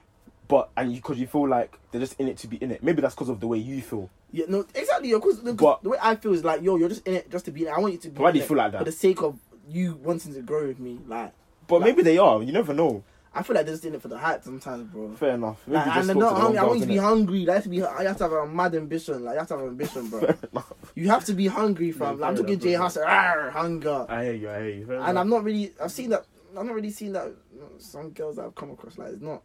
but 0.47 0.69
and 0.77 0.91
you 0.91 0.97
because 0.97 1.17
you 1.19 1.27
feel 1.27 1.47
like 1.47 1.77
they're 1.91 2.01
just 2.01 2.19
in 2.19 2.27
it 2.27 2.37
to 2.39 2.47
be 2.47 2.57
in 2.57 2.71
it. 2.71 2.83
Maybe 2.83 3.01
that's 3.01 3.15
because 3.15 3.29
of 3.29 3.39
the 3.39 3.47
way 3.47 3.57
you 3.57 3.81
feel. 3.81 4.09
yeah, 4.31 4.45
no, 4.47 4.65
exactly. 4.73 5.11
Because 5.13 5.39
But- 5.39 5.83
the 5.83 5.89
way 5.89 5.97
I 6.01 6.15
feel 6.15 6.33
is 6.33 6.43
like, 6.43 6.61
yo, 6.61 6.77
you're 6.77 6.89
just 6.89 7.05
in 7.07 7.15
it 7.15 7.29
just 7.29 7.45
to 7.45 7.51
be 7.51 7.61
in 7.63 7.67
it. 7.67 7.71
I 7.71 7.79
want 7.79 7.93
you 7.93 7.99
to 7.99 8.09
be. 8.09 8.21
Why 8.21 8.31
do 8.31 8.39
you 8.39 8.45
feel 8.45 8.57
like 8.57 8.71
that? 8.71 8.79
For 8.79 8.85
the 8.85 8.91
sake 8.91 9.21
of 9.21 9.37
you 9.69 9.95
wanting 10.03 10.33
to 10.33 10.41
grow 10.41 10.67
with 10.67 10.79
me, 10.79 10.99
like 11.07 11.31
But 11.67 11.81
Like- 11.81 11.89
maybe 11.95 12.03
they 12.03 12.17
are. 12.17 12.41
You 12.43 12.51
never 12.51 12.73
know. 12.73 13.03
I 13.35 13.41
feel 13.41 13.55
like 13.55 13.65
they're 13.65 13.73
just 13.73 13.85
in 13.85 13.95
it 13.95 14.01
for 14.01 14.09
the 14.09 14.17
hype 14.17 14.43
sometimes, 14.43 14.91
bro. 14.91 15.13
Fair 15.15 15.31
enough. 15.31 15.61
Like, 15.67 15.87
and 15.87 16.11
I'm 16.11 16.19
not 16.19 16.37
hungry. 16.37 16.59
I 16.59 16.63
want 16.65 16.79
you 16.79 16.85
to 16.85 16.91
be 16.91 16.97
hungry. 16.97 17.45
Like, 17.45 17.55
have 17.55 17.63
to 17.63 17.69
be. 17.69 17.83
I 17.83 18.03
have 18.03 18.17
to 18.17 18.23
have 18.25 18.31
a 18.31 18.47
mad 18.47 18.75
ambition. 18.75 19.23
Like, 19.23 19.33
you 19.33 19.39
have 19.39 19.47
to 19.47 19.57
have 19.57 19.67
ambition, 19.67 20.09
bro. 20.09 20.35
You 20.95 21.09
have 21.09 21.25
to 21.25 21.33
be 21.33 21.47
hungry, 21.47 21.91
fam. 21.91 22.19
Yeah, 22.19 22.21
like, 22.21 22.29
I'm 22.29 22.35
talking 22.37 22.59
J 22.59 22.73
Hus, 22.73 22.97
hunger. 22.97 24.05
I 24.07 24.23
hear 24.25 24.33
you. 24.33 24.49
I 24.49 24.59
hear 24.59 24.69
you. 24.69 24.85
Fair 24.85 24.95
and 24.97 25.09
enough. 25.09 25.21
I'm 25.21 25.29
not 25.29 25.43
really. 25.43 25.73
I've 25.81 25.91
seen 25.91 26.11
that. 26.11 26.25
I'm 26.55 26.67
not 26.67 26.75
really 26.75 26.91
seen 26.91 27.13
that. 27.13 27.31
Some 27.79 28.11
girls 28.11 28.35
that 28.35 28.45
I've 28.45 28.55
come 28.55 28.71
across, 28.71 28.97
like, 28.97 29.13
it's 29.13 29.21
not 29.21 29.41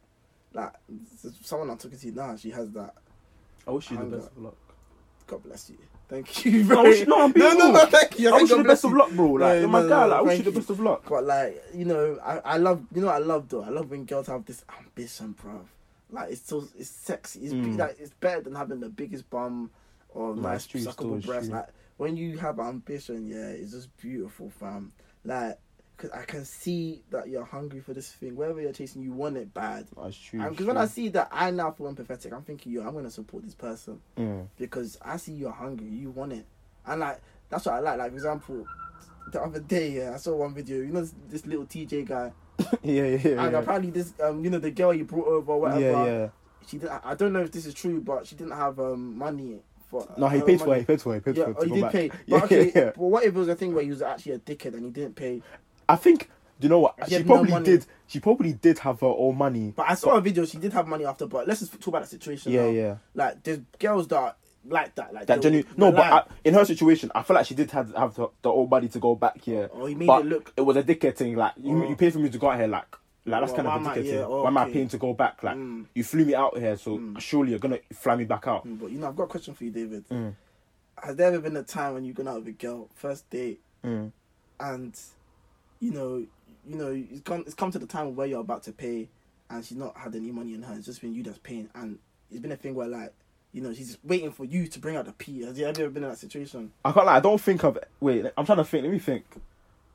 like 0.53 0.73
someone 1.43 1.71
I'm 1.71 1.79
talking 1.79 1.99
to 1.99 2.11
now. 2.13 2.37
She 2.37 2.51
has 2.51 2.71
that. 2.73 2.95
I 3.67 3.71
wish 3.71 3.91
you 3.91 3.97
the 3.97 4.05
best 4.05 4.29
of 4.29 4.39
luck. 4.39 4.57
God 5.27 5.43
bless 5.43 5.71
you. 5.71 5.79
Thank 6.09 6.45
you. 6.47 6.65
No, 6.65 6.81
I 6.81 6.83
wish- 6.85 7.07
no, 7.07 7.23
I'm 7.23 7.33
being 7.33 7.59
no, 7.59 7.67
no, 7.69 7.73
no, 7.73 7.87
thank 7.87 8.19
you. 8.19 8.31
I 8.35 8.41
wish 8.41 8.51
you 8.51 8.57
the 8.59 8.65
best 8.65 8.85
of 8.85 8.93
luck, 8.93 9.11
bro. 9.11 9.27
Like, 9.33 9.41
No, 9.41 9.61
you're 9.61 9.69
my 9.69 9.83
no, 9.83 9.89
guy. 9.89 10.05
Like, 10.07 10.19
I 10.19 10.23
wish 10.23 10.39
you 10.39 10.45
the 10.45 10.51
you. 10.51 10.57
best 10.57 10.71
of 10.71 10.81
luck. 10.81 11.05
But 11.09 11.25
like, 11.25 11.63
you 11.75 11.85
know, 11.85 12.19
I, 12.25 12.39
I 12.39 12.57
love 12.57 12.83
you 12.95 13.01
know 13.03 13.09
what 13.09 13.17
I 13.17 13.19
love 13.19 13.49
though. 13.49 13.63
I 13.63 13.69
love 13.69 13.91
when 13.91 14.05
girls 14.07 14.27
have 14.29 14.45
this 14.47 14.65
ambition, 14.79 15.33
bro. 15.33 15.61
Like 16.11 16.31
it's 16.33 16.47
so 16.47 16.67
it's 16.79 16.89
sexy. 16.89 17.41
It's 17.41 17.53
be, 17.53 17.61
Mm. 17.61 17.79
like 17.79 17.97
it's 18.01 18.13
better 18.21 18.41
than 18.41 18.55
having 18.55 18.81
the 18.81 18.89
biggest 18.89 19.29
bum 19.29 19.71
or 20.09 20.35
No, 20.35 20.41
nice 20.43 20.67
suckable 20.67 20.93
still, 20.93 21.15
it's 21.17 21.27
breast. 21.27 21.51
Like 21.51 21.69
when 21.99 22.17
you 22.17 22.39
have 22.39 22.59
ambition, 22.59 23.27
yeah, 23.27 23.49
it's 23.49 23.73
just 23.73 23.95
beautiful, 23.99 24.49
fam. 24.49 24.93
Like, 25.25 25.59
cause 25.99 26.11
I 26.15 26.23
can 26.23 26.45
see 26.47 27.03
that 27.11 27.29
you're 27.29 27.45
hungry 27.45 27.81
for 27.81 27.93
this 27.93 28.11
thing. 28.11 28.35
Wherever 28.37 28.61
you're 28.61 28.73
chasing, 28.73 29.03
you 29.03 29.13
want 29.13 29.37
it 29.37 29.53
bad. 29.53 29.87
That's 30.01 30.17
true. 30.17 30.49
Because 30.49 30.65
when 30.67 30.77
I 30.79 30.87
see 30.87 31.09
that, 31.11 31.29
I 31.31 31.51
now 31.51 31.71
feel 31.73 31.93
empathetic. 31.93 32.33
I'm 32.33 32.43
thinking, 32.43 32.73
yo, 32.73 32.87
I'm 32.87 32.95
gonna 32.95 33.11
support 33.11 33.45
this 33.45 33.55
person 33.55 34.01
Mm. 34.17 34.47
because 34.57 34.97
I 35.03 35.17
see 35.19 35.33
you're 35.33 35.51
hungry, 35.53 35.89
you 35.89 36.11
want 36.11 36.33
it, 36.33 36.47
and 36.87 37.01
like 37.01 37.21
that's 37.51 37.67
what 37.67 37.75
I 37.75 37.81
like. 37.81 37.99
Like 37.99 38.11
for 38.13 38.17
example, 38.17 38.67
the 39.33 39.43
other 39.43 39.61
day, 39.61 39.91
yeah, 39.91 40.15
I 40.15 40.17
saw 40.17 40.35
one 40.37 40.55
video. 40.55 40.79
You 40.79 40.87
know 40.93 41.01
this, 41.03 41.15
this 41.29 41.47
little 41.47 41.67
TJ 41.67 42.07
guy, 42.09 42.33
yeah, 42.83 43.03
yeah, 43.03 43.03
yeah. 43.05 43.45
and 43.45 43.53
yeah. 43.53 43.59
apparently 43.59 43.91
this, 43.91 44.15
um, 44.23 44.43
you 44.45 44.51
know, 44.51 44.59
the 44.59 44.71
girl 44.71 44.93
he 44.93 45.03
brought 45.03 45.27
over, 45.29 45.53
or 45.53 45.61
whatever. 45.61 45.81
yeah, 45.81 46.05
yeah. 46.05 46.29
She 46.67 46.79
did. 46.79 46.89
I 46.91 47.15
don't 47.15 47.33
know 47.33 47.41
if 47.41 47.51
this 47.53 47.65
is 47.67 47.75
true, 47.75 48.01
but 48.01 48.27
she 48.27 48.37
didn't 48.37 48.53
have 48.53 48.79
um 48.79 49.17
money 49.19 49.59
for. 49.91 50.07
No, 50.19 50.29
he 50.29 50.43
paid 50.43 50.61
for 50.61 50.75
it. 50.77 50.81
He 50.81 50.85
paid 50.85 51.01
for 51.01 51.17
it. 51.17 51.23
He 51.25 51.33
paid 51.33 51.37
Yeah, 51.39 51.45
for 51.45 51.51
it. 51.51 51.57
oh, 51.59 51.65
he 51.65 51.71
did 51.73 51.81
back. 51.83 51.93
pay. 51.93 52.09
But 52.11 52.19
Yeah, 52.27 52.45
okay, 52.45 52.65
yeah, 52.67 52.73
yeah. 52.75 52.85
but 52.95 52.99
what 52.99 53.25
if 53.25 53.35
it 53.35 53.39
was 53.39 53.49
a 53.49 53.55
thing 53.55 53.75
where 53.75 53.83
he 53.85 53.91
was 53.91 54.03
actually 54.03 54.33
a 54.33 54.39
dickhead 54.39 54.75
and 54.75 54.85
he 54.85 54.91
didn't 54.91 55.17
pay? 55.17 55.43
I 55.89 55.97
think. 55.97 56.31
You 56.61 56.69
know 56.69 56.81
what? 56.81 56.95
She 57.05 57.11
She 57.11 57.15
had 57.15 57.27
no 57.27 57.35
probably 57.45 57.63
did. 57.65 57.87
She 58.09 58.19
probably 58.21 58.53
did 58.53 58.81
have 58.81 59.01
her 59.01 59.07
own 59.07 59.37
money. 59.37 59.73
But 59.77 59.87
I 59.91 59.95
saw 59.95 60.17
a 60.17 60.21
video. 60.21 60.45
She 60.45 60.59
did 60.59 60.73
have 60.73 60.89
money 60.89 61.05
after, 61.07 61.27
but 61.27 61.47
let's 61.47 61.61
just 61.61 61.73
talk 61.75 61.87
about 61.89 62.03
the 62.03 62.09
situation. 62.09 62.51
Yeah, 62.51 62.63
now. 62.65 62.69
yeah. 62.71 62.97
Like 63.15 63.43
there's 63.45 63.61
girls 63.79 64.09
that 64.09 64.37
like 64.67 64.93
that. 64.97 65.15
Like 65.15 65.27
That 65.27 65.41
genuine. 65.41 65.67
No, 65.77 65.93
but 65.93 65.99
lie. 66.01 66.19
I, 66.19 66.25
in 66.45 66.55
her 66.55 66.65
situation, 66.65 67.13
I 67.15 67.23
feel 67.23 67.35
like 67.37 67.47
she 67.47 67.55
did 67.55 67.71
have, 67.71 67.95
have 67.95 68.15
the, 68.17 68.29
the 68.43 68.49
old 68.51 68.69
body 68.69 68.89
to 68.89 68.99
go 68.99 69.15
back 69.15 69.41
here. 69.41 69.71
Oh, 69.73 69.87
he 69.87 69.95
made 69.95 70.07
but 70.09 70.23
it 70.23 70.27
look- 70.27 70.53
It 70.57 70.63
was 70.63 70.77
a 70.77 70.83
dickhead 70.83 71.15
thing. 71.17 71.37
Like 71.37 71.53
you, 71.63 71.85
Oh. 71.85 71.89
you 71.89 71.95
paid 71.95 72.13
for 72.13 72.19
me 72.19 72.29
to 72.29 72.39
go 72.39 72.51
out 72.51 72.59
here. 72.59 72.67
Like, 72.67 72.87
like 73.25 73.41
that's 73.43 73.53
Well, 73.53 73.65
kind 73.65 73.87
of 73.87 73.87
a 73.87 74.01
dickhead 74.01 74.05
yeah, 74.05 74.11
thing. 74.15 74.25
oh, 74.25 74.43
why 74.43 74.49
am 74.49 74.59
I 74.59 74.71
paying 74.71 74.89
to 74.89 74.99
go 74.99 75.13
back? 75.15 75.43
Like, 75.45 75.57
Mm. 75.57 75.85
you 75.95 76.03
flew 76.03 76.25
me 76.25 76.35
out 76.35 76.59
here, 76.59 76.77
so 76.77 77.01
surely 77.21 77.51
you're 77.51 77.61
gonna 77.61 77.79
fly 77.93 78.17
me 78.17 78.25
back 78.25 78.49
out. 78.49 78.63
But 78.65 78.91
you 78.91 78.99
know, 78.99 79.07
I've 79.07 79.17
got 79.17 79.25
a 79.25 79.29
question 79.29 79.55
for 79.55 79.63
you, 79.63 79.71
David. 79.71 80.09
Mm. 80.09 80.35
Has 80.97 81.15
there 81.15 81.29
ever 81.29 81.39
been 81.39 81.57
a 81.57 81.63
time 81.63 81.95
when 81.95 82.05
you've 82.05 82.17
gone 82.17 82.27
out 82.27 82.41
with 82.41 82.49
a 82.49 82.53
girl, 82.53 82.89
first 82.97 83.31
date, 83.31 83.61
Mm. 83.85 84.11
and 84.59 85.01
you 85.81 85.93
know, 85.93 86.25
you 86.67 86.77
know, 86.77 86.91
it's 86.93 87.21
come, 87.23 87.41
it's 87.47 87.55
come 87.55 87.71
to 87.71 87.79
the 87.79 87.87
time 87.87 88.15
where 88.17 88.27
you're 88.27 88.41
about 88.41 88.63
to 88.65 88.73
pay, 88.73 89.09
and 89.51 89.65
she's 89.65 89.79
not 89.79 89.97
had 89.97 90.15
any 90.15 90.31
money 90.31 90.55
in 90.55 90.63
her. 90.63 90.75
It's 90.75 90.87
just 90.87 91.01
been 91.01 91.15
you 91.15 91.23
that's 91.23 91.39
paying, 91.39 91.69
and 91.75 91.99
it's 92.31 92.41
been 92.41 92.53
a 92.53 92.57
thing 92.57 92.75
where 92.75 92.89
like, 92.89 93.13
you 93.53 93.63
know, 93.63 93.73
she's 93.73 93.97
waiting 94.05 94.31
for 94.33 94.45
you 94.45 94.67
to 94.67 94.79
bring 94.79 94.97
out 94.97 95.07
the 95.07 95.13
P. 95.13 95.43
Has 95.43 95.59
you 95.59 95.67
ever 95.67 95.89
been 95.89 96.03
in 96.05 96.11
that 96.11 96.19
situation? 96.19 96.71
I 96.85 96.93
can't. 96.93 97.07
Like, 97.07 97.17
I 97.17 97.21
don't 97.21 97.41
think 97.41 97.65
I've. 97.65 97.79
Wait, 98.01 98.27
I'm 98.37 98.45
trying 98.45 98.59
to 98.59 98.65
think. 98.65 98.83
Let 98.85 98.93
me 98.93 98.99
think. 98.99 99.25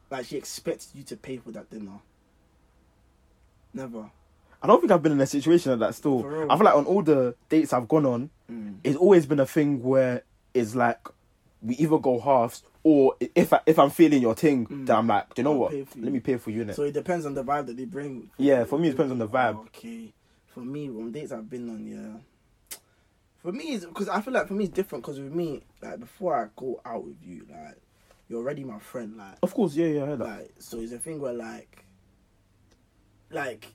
Like 0.09 0.25
she 0.25 0.37
expects 0.37 0.89
you 0.93 1.03
to 1.03 1.17
pay 1.17 1.37
for 1.37 1.51
that 1.51 1.69
dinner. 1.69 1.99
Never. 3.73 4.09
I 4.61 4.67
don't 4.67 4.79
think 4.79 4.91
I've 4.91 5.03
been 5.03 5.11
in 5.11 5.21
a 5.21 5.27
situation 5.27 5.71
like 5.71 5.79
that 5.89 5.95
still. 5.95 6.19
I 6.49 6.55
feel 6.55 6.65
like 6.65 6.75
on 6.75 6.85
all 6.85 7.01
the 7.01 7.35
dates 7.49 7.73
I've 7.73 7.87
gone 7.87 8.05
on, 8.05 8.29
Mm. 8.51 8.75
it's 8.83 8.97
always 8.97 9.25
been 9.25 9.39
a 9.39 9.45
thing 9.45 9.81
where 9.81 10.21
it's 10.53 10.75
like 10.75 10.99
we 11.63 11.75
either 11.75 11.97
go 11.97 12.19
halves 12.19 12.63
or 12.83 13.15
if 13.19 13.53
I, 13.53 13.61
if 13.65 13.79
I'm 13.79 13.89
feeling 13.89 14.21
your 14.21 14.35
thing, 14.35 14.67
then 14.85 14.95
I'm 14.95 15.07
like, 15.07 15.33
do 15.33 15.41
you 15.41 15.43
know 15.45 15.51
Mm. 15.51 15.53
I'll 15.53 15.59
what? 15.61 15.73
you. 15.73 15.87
Let 15.95 16.11
me 16.11 16.19
pay 16.19 16.37
for 16.37 16.51
you. 16.51 16.65
Innit? 16.65 16.75
So 16.75 16.83
it 16.83 16.93
depends 16.93 17.25
on 17.25 17.33
the 17.33 17.43
vibe 17.43 17.67
that 17.67 17.77
they 17.77 17.85
bring. 17.85 18.29
yeah, 18.37 18.65
for 18.65 18.77
me 18.77 18.89
it 18.89 18.91
depends 18.91 19.11
on 19.13 19.19
the 19.19 19.27
vibe. 19.27 19.59
Okay. 19.67 20.13
For 20.47 20.59
me, 20.59 20.87
on 20.89 21.11
dates 21.11 21.31
I've 21.31 21.49
been 21.49 21.69
on, 21.69 21.87
yeah. 21.87 22.77
For 23.41 23.51
me, 23.51 23.77
because 23.77 24.07
I 24.09 24.21
feel 24.21 24.33
like 24.33 24.47
for 24.47 24.53
me 24.53 24.65
it's 24.65 24.73
different. 24.73 25.03
Because 25.03 25.19
with 25.19 25.33
me, 25.33 25.63
like 25.81 25.99
before 25.99 26.35
I 26.35 26.47
go 26.55 26.79
out 26.85 27.03
with 27.05 27.17
you, 27.23 27.45
like 27.49 27.77
you're 28.29 28.39
already 28.39 28.63
my 28.63 28.79
friend, 28.79 29.17
like, 29.17 29.35
Of 29.41 29.53
course, 29.53 29.75
yeah, 29.75 29.87
yeah, 29.87 30.03
I 30.03 30.05
heard 30.07 30.19
that. 30.19 30.25
like 30.27 30.53
so 30.59 30.79
it's 30.79 30.91
a 30.91 30.99
thing 30.99 31.19
where 31.19 31.33
like, 31.33 31.85
like, 33.31 33.67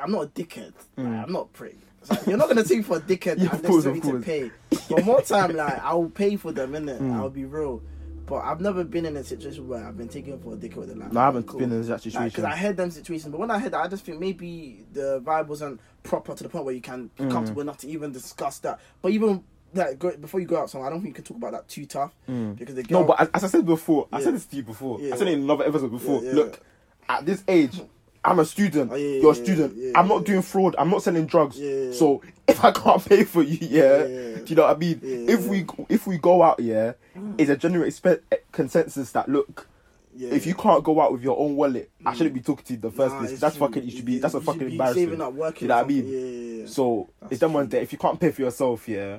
I'm 0.00 0.12
not 0.12 0.22
a 0.24 0.26
dickhead. 0.28 0.72
Like, 0.96 1.06
I'm 1.06 1.32
not 1.32 1.46
a 1.46 1.48
prick. 1.48 1.76
Like, 2.10 2.26
you're 2.26 2.36
not 2.36 2.48
gonna 2.48 2.64
take 2.64 2.84
for 2.84 2.96
a 2.96 3.00
dickhead 3.00 3.36
Mm. 3.36 3.44
Yeah, 3.44 3.52
of 3.54 3.62
course, 3.62 3.84
necessarily 3.84 4.16
of 4.16 4.24
to 4.24 4.26
pay. 4.26 4.50
But 4.90 5.04
more 5.04 5.22
time, 5.22 5.56
like 5.56 5.78
I'll 5.84 6.06
pay 6.06 6.36
for 6.36 6.52
them, 6.52 6.72
innit? 6.72 6.98
Mm. 7.00 7.14
I'll 7.14 7.30
be 7.30 7.44
real. 7.44 7.82
But 8.26 8.36
I've 8.38 8.60
never 8.60 8.84
been 8.84 9.04
in 9.04 9.16
a 9.16 9.24
situation 9.24 9.66
where 9.68 9.84
I've 9.84 9.96
been 9.96 10.08
taken 10.08 10.38
for 10.38 10.54
a 10.54 10.56
dickhead. 10.56 10.90
And 10.90 11.00
like, 11.00 11.12
No, 11.12 11.20
I 11.20 11.24
haven't 11.24 11.46
cool. 11.46 11.58
been 11.60 11.72
in 11.72 11.82
that 11.82 12.00
situation. 12.00 12.24
Because 12.28 12.44
I 12.44 12.54
had 12.54 12.76
them 12.76 12.90
situations, 12.90 13.30
but 13.32 13.40
when 13.40 13.50
I 13.50 13.58
had 13.58 13.72
that, 13.72 13.80
I 13.80 13.88
just 13.88 14.04
think 14.04 14.20
maybe 14.20 14.84
the 14.92 15.20
vibe 15.20 15.48
wasn't 15.48 15.80
proper 16.02 16.34
to 16.34 16.42
the 16.42 16.48
point 16.48 16.64
where 16.64 16.74
you 16.74 16.80
can 16.80 17.10
be 17.16 17.24
Mm. 17.24 17.30
comfortable 17.32 17.62
enough 17.62 17.78
to 17.78 17.88
even 17.88 18.12
discuss 18.12 18.58
that. 18.60 18.80
But 19.02 19.12
even 19.12 19.42
like 19.74 19.98
go, 19.98 20.16
before 20.16 20.38
you 20.40 20.46
go 20.46 20.58
out 20.58 20.70
somewhere, 20.70 20.88
I 20.88 20.92
don't 20.92 21.00
think 21.02 21.16
you 21.16 21.22
can 21.22 21.24
talk 21.24 21.36
about 21.38 21.52
that 21.52 21.68
too 21.68 21.84
tough 21.86 22.14
because 22.26 22.74
the 22.74 22.82
girl. 22.82 23.00
Mm. 23.02 23.02
no, 23.02 23.04
but 23.04 23.20
as, 23.22 23.28
as 23.34 23.44
I 23.44 23.46
said 23.48 23.66
before, 23.66 24.06
I 24.12 24.22
said 24.22 24.34
this 24.34 24.46
to 24.46 24.56
you 24.56 24.62
before. 24.62 25.00
Yeah. 25.00 25.14
I 25.14 25.16
said 25.16 25.28
it 25.28 25.34
in 25.34 25.40
another 25.42 25.64
episode 25.66 25.90
before. 25.90 26.22
Yeah, 26.22 26.28
yeah. 26.30 26.34
Look, 26.36 26.60
at 27.08 27.26
this 27.26 27.42
age, 27.48 27.80
I'm 28.24 28.38
a 28.38 28.44
student. 28.44 28.92
Oh, 28.92 28.96
yeah, 28.96 29.20
You're 29.20 29.32
a 29.32 29.34
student. 29.34 29.74
yeah, 29.76 29.92
I'm 29.96 30.06
not 30.06 30.20
yeah. 30.20 30.26
doing 30.26 30.42
fraud. 30.42 30.76
I'm 30.78 30.90
not 30.90 31.02
selling 31.02 31.26
drugs. 31.26 31.58
Yeah. 31.58 31.90
So 31.92 32.22
if 32.48 32.64
I 32.64 32.70
can't 32.70 33.04
pay 33.04 33.24
for 33.24 33.42
you, 33.42 33.58
yeah, 33.60 33.98
Yeah. 34.04 34.04
do 34.36 34.44
you 34.46 34.54
know 34.56 34.62
what 34.62 34.76
I 34.76 34.78
mean? 34.78 35.00
Yeah, 35.02 35.34
if 35.34 35.40
yeah. 35.44 35.48
we 35.50 35.66
if 35.88 36.06
we 36.06 36.18
go 36.18 36.42
out, 36.42 36.60
yeah, 36.60 36.92
it's 37.38 37.50
a 37.50 37.56
general 37.56 37.84
expe- 37.84 38.20
consensus 38.52 39.10
that 39.12 39.28
look. 39.28 39.66
yeah. 40.14 40.30
If 40.30 40.46
you 40.46 40.54
can't 40.54 40.84
go 40.84 41.00
out 41.00 41.10
with 41.12 41.22
your 41.22 41.36
own 41.38 41.56
wallet, 41.56 41.90
I 42.06 42.14
shouldn't 42.14 42.34
be 42.34 42.40
talking 42.42 42.64
to 42.66 42.72
you 42.74 42.76
in 42.76 42.80
the 42.82 42.90
first 42.92 43.14
Nah, 43.14 43.20
place. 43.20 43.40
That's 43.40 43.56
true. 43.56 43.66
fucking. 43.66 43.82
You 43.84 43.90
should 43.90 44.04
be. 44.04 44.18
That's 44.20 44.34
a 44.34 44.38
you 44.38 44.44
fucking 44.44 44.60
should 44.60 44.66
be 44.68 44.72
embarrassing. 44.74 45.04
saving 45.04 45.20
up, 45.20 45.32
working 45.32 45.62
you 45.62 45.68
know 45.68 45.76
what 45.76 45.84
I 45.84 45.88
mean? 45.88 46.06
yeah, 46.06 46.18
yeah, 46.18 46.60
yeah. 46.62 46.66
So 46.66 47.08
That's 47.20 47.32
it's 47.32 47.40
them 47.40 47.52
ones 47.54 47.70
true. 47.70 47.78
that 47.78 47.82
if 47.82 47.92
you 47.92 47.98
can't 47.98 48.20
pay 48.20 48.30
for 48.30 48.42
yourself, 48.42 48.88
yeah. 48.88 49.18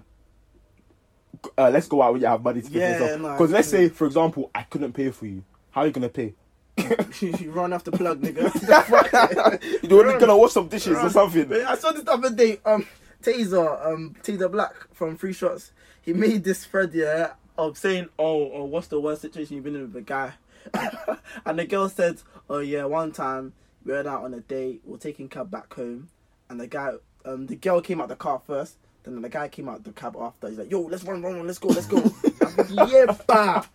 Uh, 1.57 1.69
let's 1.69 1.87
go 1.89 2.01
out 2.01 2.13
when 2.13 2.21
you 2.21 2.27
have 2.27 2.41
money 2.41 2.61
to 2.61 2.69
pay 2.71 2.79
Yeah, 2.79 2.97
for 2.97 3.03
yourself. 3.03 3.21
nah, 3.21 3.31
Because 3.33 3.51
let's 3.51 3.67
say, 3.67 3.89
for 3.89 4.05
example, 4.07 4.49
I 4.55 4.61
couldn't 4.63 4.93
pay 4.93 5.09
for 5.11 5.25
you. 5.25 5.43
How 5.71 5.81
are 5.81 5.87
you 5.87 5.91
gonna 5.91 6.07
pay? 6.09 6.35
You 6.77 7.51
run 7.51 7.73
off 7.73 7.83
the 7.83 7.91
plug, 7.91 8.21
nigga. 8.21 8.49
You're 9.89 10.07
only 10.07 10.19
gonna 10.19 10.38
wash 10.38 10.53
some 10.53 10.67
dishes 10.67 10.97
or 10.97 11.09
something. 11.09 11.51
I 11.53 11.75
saw 11.75 11.91
this 11.91 12.03
the 12.03 12.12
other 12.12 12.31
day. 12.31 12.59
Um, 12.65 12.86
Taser, 13.21 13.86
um, 13.86 14.15
Taser 14.21 14.51
Black 14.51 14.73
from 14.93 15.15
Free 15.15 15.33
Shots. 15.33 15.71
He 16.01 16.13
made 16.13 16.43
this 16.43 16.65
thread, 16.65 16.91
yeah, 16.93 17.33
of 17.57 17.77
saying, 17.77 18.09
"Oh, 18.19 18.51
oh, 18.51 18.63
what's 18.65 18.88
the 18.88 18.99
worst 18.99 19.21
situation 19.21 19.55
you've 19.55 19.63
been 19.63 19.75
in 19.75 19.81
with 19.83 19.95
a 19.95 20.01
guy?" 20.01 20.33
and 21.45 21.59
the 21.59 21.65
girl 21.65 21.89
said, 21.89 22.21
"Oh 22.49 22.59
yeah, 22.59 22.86
one 22.86 23.12
time 23.12 23.53
we 23.86 23.93
went 23.93 24.07
out 24.07 24.23
on 24.23 24.33
a 24.33 24.41
date. 24.41 24.81
We 24.86 24.95
are 24.95 24.97
taking 24.97 25.29
cab 25.29 25.49
back 25.51 25.73
home, 25.73 26.09
and 26.49 26.59
the 26.59 26.67
guy, 26.67 26.93
um, 27.23 27.47
the 27.47 27.55
girl 27.55 27.81
came 27.81 28.01
out 28.01 28.09
the 28.09 28.15
car 28.15 28.41
first. 28.45 28.77
Then 29.03 29.21
the 29.21 29.29
guy 29.29 29.47
came 29.47 29.69
out 29.69 29.83
the 29.83 29.91
cab 29.91 30.15
after. 30.19 30.49
He's 30.49 30.57
like, 30.57 30.71
"Yo, 30.71 30.81
let's 30.81 31.03
run, 31.03 31.21
run, 31.21 31.36
run, 31.36 31.47
let's 31.47 31.59
go, 31.59 31.69
let's 31.69 31.88
go." 31.88 31.97
I'm 31.97 32.51
thinking, 32.65 32.77
yeah, 32.89 33.17
bah. 33.27 33.65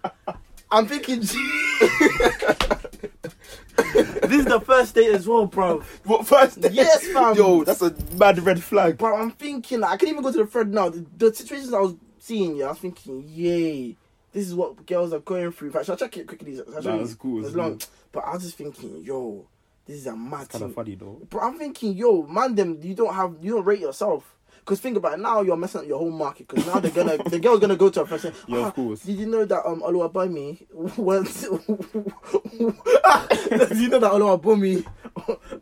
I'm 0.70 0.86
thinking. 0.86 1.22
this 3.76 4.40
is 4.40 4.44
the 4.44 4.60
first 4.60 4.94
date 4.94 5.12
as 5.14 5.26
well, 5.26 5.46
bro. 5.46 5.80
What 6.04 6.26
first? 6.26 6.60
date? 6.60 6.72
Yes, 6.72 7.06
fam. 7.08 7.36
Yo, 7.36 7.64
that's 7.64 7.82
a 7.82 7.94
mad 8.16 8.38
red 8.40 8.62
flag. 8.62 8.98
Bro, 8.98 9.16
I'm 9.16 9.30
thinking 9.32 9.80
like, 9.80 9.90
I 9.92 9.96
can't 9.96 10.10
even 10.10 10.22
go 10.22 10.32
to 10.32 10.38
the 10.38 10.46
thread 10.46 10.72
now. 10.72 10.88
The, 10.88 11.04
the 11.16 11.34
situations 11.34 11.72
I 11.72 11.80
was 11.80 11.94
seeing, 12.18 12.56
yeah, 12.56 12.66
I 12.66 12.70
was 12.70 12.78
thinking, 12.78 13.24
yay, 13.26 13.96
this 14.32 14.46
is 14.46 14.54
what 14.54 14.86
girls 14.86 15.12
are 15.12 15.18
going 15.20 15.50
through. 15.52 15.68
In 15.68 15.72
fact, 15.72 15.86
shall 15.86 15.94
I 15.94 15.98
check 15.98 16.16
it 16.16 16.26
quickly? 16.26 16.56
Shall 16.56 16.76
I 16.76 16.80
Nah, 16.80 16.94
you? 16.96 17.02
it's 17.02 17.14
cool, 17.14 17.44
It's 17.44 17.54
long. 17.54 17.78
cool. 17.78 17.88
But 18.12 18.20
I 18.20 18.34
was 18.34 18.42
just 18.44 18.56
thinking, 18.56 19.02
yo, 19.04 19.46
this 19.86 19.96
is 19.98 20.06
a 20.06 20.16
mad 20.16 20.48
Kind 20.48 20.64
of 20.64 20.74
funny 20.74 20.94
though. 20.94 21.20
Bro, 21.28 21.40
I'm 21.42 21.58
thinking, 21.58 21.94
yo, 21.94 22.22
man, 22.22 22.54
them, 22.54 22.78
you 22.82 22.94
don't 22.94 23.14
have, 23.14 23.36
you 23.42 23.52
don't 23.54 23.64
rate 23.64 23.80
yourself. 23.80 24.34
Cause 24.68 24.80
think 24.80 24.98
about 24.98 25.14
it, 25.14 25.22
now 25.22 25.40
you're 25.40 25.56
messing 25.56 25.80
up 25.80 25.86
your 25.86 25.98
whole 25.98 26.10
market. 26.10 26.46
Cause 26.46 26.66
now 26.66 26.78
they're 26.78 26.90
gonna, 26.90 27.16
the 27.16 27.40
girl's 27.40 27.58
gonna 27.58 27.74
go 27.74 27.88
to 27.88 28.02
a 28.02 28.06
person. 28.06 28.34
Yeah, 28.46 28.66
of 28.66 28.74
course. 28.74 29.00
Did 29.00 29.18
you 29.18 29.24
know 29.24 29.46
that 29.46 29.66
um 29.66 29.80
Oluwabami 29.80 30.66
went? 30.98 31.26
Did 33.70 33.78
you 33.78 33.88
know 33.88 33.98
that 33.98 34.12
Oluwabami 34.12 34.84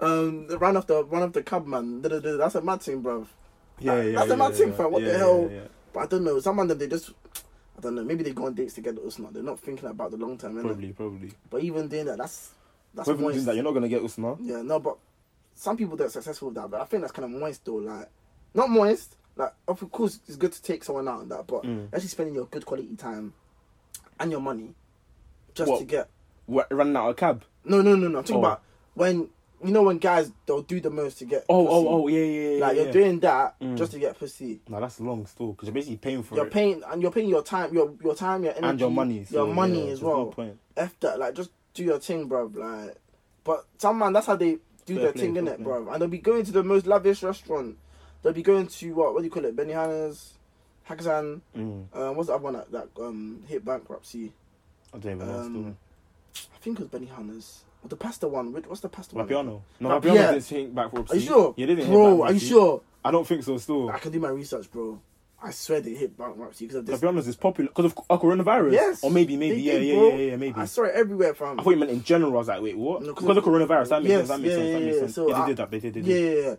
um 0.01 0.49
ran 0.59 0.77
off 0.77 0.89
the 0.89 1.05
ran 1.05 1.23
off 1.23 1.35
the 1.35 1.45
cab 1.45 1.69
man? 1.69 2.03
Da, 2.03 2.09
da, 2.09 2.19
da. 2.19 2.37
That's 2.37 2.57
a 2.57 2.63
mad 2.63 2.83
thing, 2.83 3.01
bro. 3.01 3.29
Yeah, 3.79 4.03
yeah. 4.03 4.13
That's 4.17 4.27
yeah, 4.27 4.35
a 4.35 4.37
mad 4.37 4.53
yeah, 4.53 4.59
thing, 4.59 4.73
fam. 4.73 4.91
What 4.91 5.03
Yeah, 5.03 5.13
the 5.13 5.19
hell? 5.19 5.51
But 5.93 6.01
I 6.01 6.07
don't 6.07 6.25
know. 6.25 6.41
Some 6.41 6.59
of 6.59 6.67
them 6.67 6.77
they 6.77 6.89
just. 6.89 7.11
I 7.79 7.83
don't 7.83 7.95
know. 7.95 8.03
Maybe 8.03 8.25
they 8.25 8.33
go 8.33 8.47
on 8.47 8.55
dates 8.55 8.75
together 8.75 9.03
or 9.03 9.11
not. 9.19 9.35
They're 9.35 9.43
not 9.45 9.61
thinking 9.61 9.89
about 9.89 10.11
the 10.11 10.17
long 10.17 10.37
term. 10.37 10.57
innit? 10.57 10.63
Probably, 10.63 10.93
probably. 10.93 11.31
But 11.49 11.63
even 11.63 11.87
doing 11.87 12.07
that, 12.07 12.19
that's 12.19 12.51
that's 12.93 13.09
moist. 13.09 13.47
that, 13.47 13.55
you're 13.55 13.63
not 13.63 13.75
gonna 13.75 13.89
get 13.89 14.03
Usna. 14.03 14.37
Yeah, 14.41 14.63
no, 14.63 14.81
but 14.81 14.97
some 15.55 15.77
people 15.77 15.97
that 15.97 16.07
are 16.07 16.11
successful 16.11 16.49
with 16.49 16.57
that, 16.57 16.69
but 16.69 16.81
I 16.81 16.87
think 16.87 17.03
that's 17.03 17.13
kind 17.13 17.33
of 17.33 17.41
moist 17.41 17.65
though. 17.65 17.77
Like, 17.77 18.09
not 18.57 18.71
moist. 18.71 19.17
Like, 19.37 19.53
of 19.69 19.81
course, 19.93 20.19
it's 20.27 20.37
good 20.37 20.53
to 20.53 20.63
take 20.63 20.83
someone 20.83 21.07
out 21.09 21.21
and 21.23 21.31
that, 21.31 21.47
but 21.47 21.63
Mm. 21.63 21.89
actually 21.93 22.09
spending 22.09 22.35
your 22.35 22.47
good 22.47 22.65
quality 22.65 22.97
time 22.97 23.35
and 24.19 24.31
your 24.31 24.41
money 24.41 24.75
just 25.55 25.71
What? 25.71 25.79
to 25.81 25.85
get. 25.85 26.09
What, 26.47 26.67
running 26.73 26.97
out 26.97 27.05
of 27.09 27.11
a 27.11 27.15
cab. 27.15 27.45
No, 27.65 27.83
no, 27.83 27.95
no, 27.97 28.09
no. 28.09 28.19
I'm 28.19 28.25
talking 28.25 28.37
Oh. 28.37 28.39
about 28.41 28.63
when 28.95 29.29
you 29.65 29.73
know 29.73 29.83
when 29.83 29.99
guys 29.99 30.31
they'll 30.47 30.63
do 30.63 30.81
the 30.81 30.91
most 30.91 31.19
to 31.19 31.25
get. 31.25 31.45
Oh, 31.49 31.65
pussy. 31.65 31.75
oh, 31.77 31.89
oh, 32.05 32.09
yeah, 32.09 32.19
yeah, 32.25 32.51
yeah. 32.59 32.67
Like 32.67 32.77
yeah. 32.77 32.83
you're 32.85 32.93
doing 32.93 33.21
that 33.21 33.59
Mm. 33.61 33.77
just 33.77 33.93
to 33.93 33.99
get 33.99 34.19
pussy. 34.19 34.61
No, 34.69 34.81
that's 34.81 35.01
long 35.01 35.27
still, 35.27 35.49
because 35.53 35.67
you're 35.69 35.75
basically 35.75 35.97
paying 35.97 36.23
for 36.23 36.37
You're 36.37 36.47
it. 36.47 36.53
paying 36.53 36.83
and 36.87 37.03
you're 37.03 37.11
paying 37.11 37.29
your 37.29 37.43
time, 37.43 37.75
your 37.75 37.93
your 38.03 38.15
time, 38.15 38.43
your 38.45 38.53
energy, 38.53 38.69
and 38.69 38.81
your 38.81 38.91
money. 38.91 39.27
your 39.31 39.47
money 39.47 39.75
yeah, 39.87 39.93
as 39.93 40.01
there's 40.01 40.03
no 40.03 40.09
well. 40.09 40.27
point. 40.27 40.59
F 40.77 40.99
that, 41.01 41.19
like 41.19 41.35
just 41.35 41.51
do 41.75 41.85
your 41.85 41.99
thing, 41.99 42.27
bro. 42.27 42.51
Like, 42.55 42.97
but 43.45 43.67
some 43.79 43.99
man, 43.99 44.13
that's 44.13 44.27
how 44.27 44.37
they 44.37 44.59
do 44.87 44.95
Fair 44.95 45.03
their 45.05 45.13
play, 45.13 45.23
thing, 45.23 45.35
fair 45.35 45.43
innit, 45.43 45.63
bro? 45.63 45.89
And 45.91 46.01
they'll 46.01 46.09
be 46.09 46.19
going 46.19 46.45
to 46.45 46.53
the 46.53 46.63
most 46.63 46.87
lavish 46.87 47.23
restaurant. 47.23 47.77
They'll 48.27 48.35
be 48.35 48.43
going 48.43 48.67
to 48.67 48.93
what? 48.95 49.13
What 49.15 49.21
do 49.21 49.25
you 49.25 49.31
call 49.31 49.45
it? 49.45 49.55
Benny 49.55 49.73
Hanna's, 49.73 50.35
Hakkasan. 50.91 51.41
Mm. 51.57 51.85
Uh, 51.95 52.13
what's 52.13 52.27
the 52.27 52.35
other 52.35 52.43
one 52.43 52.55
that, 52.55 52.73
that 52.73 52.89
um 53.01 53.45
hit 53.47 53.65
bankruptcy? 53.65 54.33
I 54.93 54.99
don't 54.99 55.13
even 55.15 55.29
know. 55.29 55.39
Um, 55.39 55.77
I 56.35 56.59
think 56.61 56.81
it 56.81 56.91
was 56.91 57.01
Benihana's. 57.01 57.63
Or 57.85 57.89
the 57.89 57.95
pasta 57.95 58.27
one. 58.27 58.53
What's 58.53 58.81
the 58.81 58.89
pasta 58.89 59.15
still. 59.15 59.37
one? 59.37 59.63
No, 59.79 60.01
Vap- 60.01 60.13
yeah. 60.13 60.33
didn't 60.33 60.75
back 60.75 60.91
for 60.91 61.05
Are 61.09 61.15
you 61.15 61.21
sure? 61.21 61.55
Yeah, 61.57 61.67
didn't 61.67 61.85
hit 61.87 61.93
bro, 61.93 62.23
are 62.23 62.33
you 62.33 62.41
sure? 62.41 62.81
I 63.05 63.13
don't 63.13 63.25
think 63.25 63.45
so. 63.45 63.59
Still, 63.59 63.91
I 63.91 64.01
can 64.01 64.11
do 64.11 64.19
my 64.19 64.31
research, 64.31 64.69
bro. 64.73 65.01
I 65.41 65.51
swear 65.53 65.81
they 65.81 65.95
hit 65.95 66.17
bankruptcy 66.19 66.65
because 66.65 66.79
of 66.79 66.87
this. 66.87 66.99
Vapiano's 67.01 67.29
is 67.29 67.37
popular 67.37 67.69
because 67.69 67.85
of 67.93 67.99
uh, 68.11 68.17
coronavirus. 68.19 68.73
Yes. 68.73 69.05
Or 69.05 69.11
maybe, 69.13 69.37
maybe, 69.37 69.61
yeah, 69.63 69.75
did, 69.75 69.85
yeah, 69.87 70.03
yeah, 70.03 70.15
yeah, 70.31 70.37
maybe. 70.37 70.59
I 70.59 70.65
saw 70.65 70.83
it 70.85 70.95
everywhere, 70.97 71.35
fam. 71.35 71.61
I 71.61 71.63
thought 71.63 71.71
you 71.71 71.77
meant 71.77 71.93
in 71.93 72.03
general. 72.03 72.33
I 72.33 72.39
was 72.39 72.49
like, 72.49 72.63
wait, 72.63 72.77
what? 72.77 73.03
No, 73.03 73.13
'cause 73.15 73.23
because 73.25 73.37
of 73.37 73.45
coronavirus. 73.45 73.89
That 73.91 74.03
makes 74.03 74.11
Yes, 74.11 74.27
sense. 74.27 74.29
That 74.31 74.41
makes 74.41 74.51
yeah, 74.51 74.57
sense. 74.57 74.73
That 74.73 74.81
makes 74.81 74.95
yeah. 74.95 75.01
sense. 75.03 75.15
So 75.15 75.29
yeah, 75.29 75.35
they 75.35 75.41
I- 75.41 75.47
did 75.47 75.57
that. 75.59 75.71
They 75.71 75.79
did. 75.81 75.95
They 75.95 76.01
did. 76.01 76.07
yeah, 76.09 76.31
yeah, 76.43 76.49
yeah. 76.49 76.55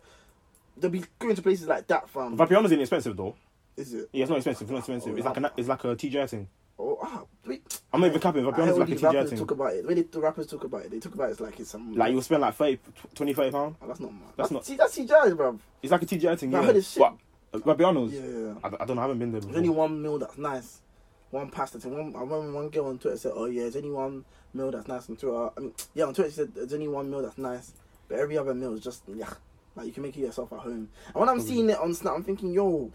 They'll 0.80 0.92
be 0.92 1.04
going 1.20 1.36
to 1.36 1.42
places 1.42 1.68
like 1.68 1.88
that, 1.88 2.10
fam. 2.10 2.38
Vapiano's 2.38 2.72
inexpensive 2.72 3.16
though. 3.18 3.36
Is 3.76 3.94
it? 3.94 4.10
Yeah, 4.12 4.24
it's 4.24 4.30
not 4.30 4.38
expensive. 4.38 4.64
It's 4.64 4.72
not 4.72 4.78
expensive. 4.80 5.14
Oh, 5.14 5.18
It's 5.18 5.26
like 5.26 5.38
a 5.38 5.52
it's 5.58 5.68
like 5.70 5.84
a 5.84 5.96
TGI 5.96 6.30
thing. 6.30 6.48
Oh, 6.80 6.98
ah, 7.02 7.24
wait. 7.46 7.82
I'm 7.92 8.02
not 8.02 8.08
even 8.08 8.20
capping. 8.22 8.42
I 8.42 8.52
heard 8.52 8.56
Vapiano's 8.56 8.72
all 8.74 8.80
like 8.80 8.90
a 8.90 8.96
TGI 8.96 9.14
rappers 9.14 9.30
thing. 9.30 9.40
talk 9.40 9.52
about 9.52 9.74
it. 9.74 9.88
They, 9.88 10.02
the 10.04 10.20
rappers 10.20 10.48
talk 10.48 10.64
about 10.64 10.86
it, 10.86 10.92
they 10.92 11.00
talk 11.00 11.16
about 11.16 11.32
it 11.32 11.40
like 11.40 11.60
it's 11.60 11.72
some. 11.72 11.96
Like 11.96 12.12
you'll 12.12 12.22
spend 12.22 12.42
like 12.42 12.54
30, 12.56 12.80
20, 13.16 13.34
30 13.34 13.52
pounds. 13.52 13.76
Oh, 13.82 13.88
that's 13.88 14.00
not 14.00 14.12
mad. 14.12 14.22
That's 14.36 14.36
That's, 14.38 14.52
not- 14.52 14.66
See, 14.66 14.76
that's 14.76 14.98
CGI, 14.98 15.36
bro. 15.36 15.60
It's 15.82 15.92
like 15.92 16.02
a 16.04 16.06
TGI 16.06 16.38
thing. 16.38 16.54
I 16.54 16.60
Yeah. 16.60 16.66
heard 16.68 16.76
it's 16.76 16.92
shit. 16.92 17.02
Uh, 17.04 17.12
Vapiano's. 17.54 18.14
Yeah, 18.14 18.22
yeah. 18.22 18.28
yeah. 18.28 18.54
I, 18.64 18.84
I 18.84 18.86
don't 18.86 18.96
know. 18.96 19.02
I 19.02 19.06
haven't 19.06 19.20
been 19.20 19.32
there 19.32 19.42
There's 19.42 19.56
only 19.56 19.70
one 19.70 20.02
meal 20.02 20.20
that's 20.20 20.38
nice. 20.38 20.82
One 21.32 21.50
pasta 21.50 21.80
thing. 21.80 21.94
One, 21.94 22.16
I 22.16 22.20
remember 22.22 22.54
one 22.54 22.70
girl 22.70 22.86
on 22.86 23.00
Twitter 23.00 23.18
said, 23.18 23.34
"Oh 23.36 23.46
yeah, 23.46 23.64
there's 23.64 23.76
only 23.76 23.92
one 23.92 24.24
meal 24.54 24.72
that's 24.72 24.88
nice 24.88 25.10
on 25.10 25.18
Twitter." 25.18 25.50
I 25.58 25.60
mean, 25.60 25.74
yeah, 25.94 26.06
on 26.06 26.14
Twitter 26.14 26.30
she 26.30 26.36
said 26.38 26.54
there's 26.56 26.74
only 26.74 26.88
one 26.88 27.10
meal 27.10 27.22
that's 27.22 27.38
nice, 27.38 27.74
but 28.08 28.18
every 28.20 28.38
other 28.38 28.54
meal 28.54 28.74
is 28.76 28.82
just 28.82 29.04
yeah, 29.08 29.34
like 29.78 29.86
you 29.88 29.94
can 29.94 30.04
make 30.04 30.18
it 30.18 30.22
yourself 30.22 30.52
at 30.52 30.60
home. 30.60 30.90
And 31.08 31.16
when 31.16 31.30
I'm 31.30 31.40
seeing 31.40 31.70
it 31.70 31.78
on 31.78 31.94
Snap, 31.94 32.14
I'm 32.16 32.24
thinking, 32.24 32.52
yo, 32.52 32.92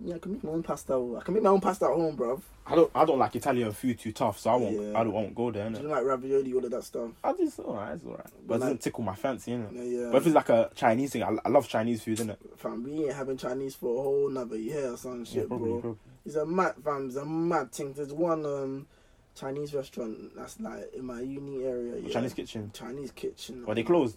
Yeah, 0.00 0.16
I 0.16 0.18
can 0.18 0.32
make 0.32 0.42
my 0.42 0.50
own 0.50 0.62
pasta. 0.64 0.92
I 0.94 1.22
can 1.22 1.34
make 1.34 1.42
my 1.44 1.50
own 1.50 1.60
pasta 1.60 1.84
at 1.84 1.92
home, 1.92 2.16
bruv. 2.16 2.40
I 2.66 2.74
don't 2.74 2.90
I 2.94 3.04
don't 3.04 3.18
like 3.18 3.36
Italian 3.36 3.70
food 3.72 3.98
too 3.98 4.10
tough, 4.12 4.38
so 4.40 4.50
I 4.50 4.56
won't 4.56 4.74
Yeah. 4.80 4.98
I 4.98 5.04
don't, 5.04 5.12
won't 5.12 5.34
go 5.34 5.50
there. 5.52 5.70
Do 5.70 5.80
you 5.82 5.88
like 5.88 6.02
ravioli, 6.04 6.52
all 6.54 6.64
of 6.64 6.70
that 6.72 6.82
stuff? 6.82 7.10
I 7.22 7.32
just 7.34 7.60
alright, 7.60 7.94
it's 7.94 8.04
alright, 8.04 8.24
but 8.24 8.46
But 8.48 8.54
it 8.54 8.58
doesn't 8.58 8.70
like- 8.74 8.80
tickle 8.80 9.04
my 9.04 9.14
fancy, 9.14 9.52
innit? 9.52 9.72
Yeah, 9.72 9.82
yeah. 9.82 10.08
But 10.10 10.16
if 10.22 10.26
it's 10.26 10.34
like 10.34 10.48
a 10.48 10.70
Chinese 10.74 11.12
thing, 11.12 11.22
I, 11.22 11.36
I 11.44 11.48
love 11.50 11.68
Chinese 11.68 12.02
food, 12.02 12.18
innit? 12.18 12.38
fam, 12.56 12.82
we 12.82 13.04
ain't 13.04 13.12
having 13.14 13.36
Chinese 13.36 13.74
for 13.76 14.00
a 14.00 14.02
whole 14.02 14.28
another 14.30 14.56
year 14.58 14.92
or 14.92 14.96
some 14.96 15.24
shit, 15.24 15.34
Yeah, 15.42 15.44
probably, 15.46 15.70
bro. 15.72 15.80
probably. 15.80 15.98
It's 16.26 16.34
a 16.36 16.46
mad, 16.46 16.74
fam. 16.82 17.06
It's 17.06 17.16
a 17.16 17.24
mad 17.24 17.70
thing. 17.70 17.92
There's 17.92 18.12
one 18.12 18.44
um 18.46 18.86
Chinese 19.36 19.74
restaurant 19.74 20.34
that's 20.36 20.58
like 20.60 20.92
in 20.94 21.04
my 21.04 21.20
uni 21.20 21.64
area. 21.64 21.98
Yeah. 22.00 22.12
Chinese 22.12 22.34
kitchen. 22.34 22.70
Chinese 22.72 23.10
kitchen. 23.12 23.62
But 23.66 23.74
they 23.76 23.82
closed. 23.82 24.16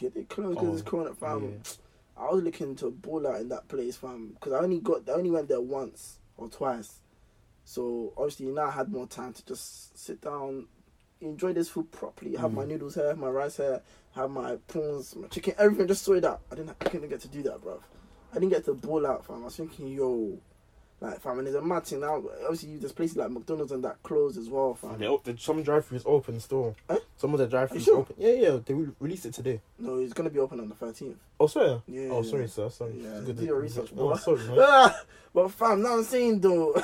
Yeah, 0.00 0.10
they 0.14 0.24
closed 0.24 0.58
because 0.60 0.68
Oh, 0.68 0.72
it's 0.74 0.82
corona, 0.82 1.14
fam. 1.14 1.42
yeah. 1.44 2.22
I 2.24 2.30
was 2.32 2.42
looking 2.42 2.74
to 2.76 2.90
ball 2.90 3.26
out 3.26 3.40
in 3.40 3.48
that 3.50 3.68
place, 3.68 3.96
fam, 3.96 4.30
because 4.34 4.52
I 4.52 4.58
only 4.60 4.80
got, 4.80 5.08
I 5.08 5.12
only 5.12 5.30
went 5.30 5.48
there 5.48 5.60
once 5.60 6.18
or 6.36 6.48
twice. 6.48 7.00
So 7.64 8.12
obviously 8.16 8.46
now 8.46 8.66
I 8.68 8.70
had 8.72 8.90
more 8.90 9.06
time 9.06 9.32
to 9.34 9.44
just 9.46 9.96
sit 9.98 10.20
down, 10.20 10.66
enjoy 11.20 11.52
this 11.52 11.68
food 11.68 11.90
properly. 11.92 12.34
Have 12.36 12.52
my 12.52 12.64
Mm. 12.64 12.68
noodles 12.68 12.94
here, 12.94 13.14
my 13.14 13.28
rice 13.28 13.58
here, 13.58 13.82
have 14.14 14.30
my 14.30 14.56
prawns, 14.68 15.14
my 15.16 15.28
chicken, 15.28 15.54
everything. 15.58 15.86
Just 15.86 16.02
sorted 16.02 16.24
out. 16.24 16.40
I 16.50 16.54
didn't, 16.56 16.76
I 16.80 16.84
couldn't 16.88 17.08
get 17.08 17.20
to 17.20 17.28
do 17.28 17.42
that, 17.44 17.60
bruv. 17.60 17.80
I 18.32 18.34
didn't 18.34 18.50
get 18.50 18.64
to 18.66 18.74
ball 18.74 19.06
out, 19.06 19.26
fam. 19.26 19.42
I 19.42 19.44
was 19.46 19.56
thinking, 19.56 19.88
yo, 19.88 20.38
like, 21.00 21.20
fam, 21.20 21.38
and 21.38 21.46
there's 21.46 21.56
a 21.56 21.62
mad 21.62 21.84
thing 21.84 22.00
now. 22.00 22.22
Obviously, 22.42 22.76
there's 22.76 22.92
places 22.92 23.16
like 23.16 23.30
McDonald's 23.30 23.70
and 23.70 23.84
that 23.84 24.02
closed 24.02 24.36
as 24.36 24.48
well, 24.48 24.74
fam. 24.74 24.98
They, 24.98 25.06
op- 25.06 25.22
the- 25.24 25.36
some 25.38 25.62
drive-throughs 25.62 26.02
open 26.06 26.40
still. 26.40 26.74
Huh? 26.90 26.98
Some 27.16 27.32
of 27.34 27.38
the 27.38 27.46
drive-throughs 27.46 27.84
sure? 27.84 27.98
open. 27.98 28.16
Yeah, 28.18 28.32
yeah. 28.32 28.58
They 28.64 28.74
re- 28.74 28.90
released 28.98 29.26
it 29.26 29.34
today. 29.34 29.60
No, 29.78 29.98
it's 29.98 30.12
gonna 30.12 30.30
be 30.30 30.40
open 30.40 30.58
on 30.58 30.68
the 30.68 30.74
13th. 30.74 31.14
Oh, 31.38 31.46
sorry. 31.46 31.80
Yeah. 31.86 32.08
Oh, 32.10 32.22
sorry, 32.22 32.48
sir. 32.48 32.68
Sorry. 32.70 32.94
Yeah, 33.00 33.20
Good 33.24 33.38
do 33.38 33.44
your 33.44 33.60
research, 33.60 33.90
Oh, 33.96 34.16
sorry, 34.16 34.44
man. 34.48 34.90
But 35.34 35.48
fam, 35.52 35.82
now 35.82 35.98
I'm 35.98 36.04
saying 36.04 36.40
though. 36.40 36.72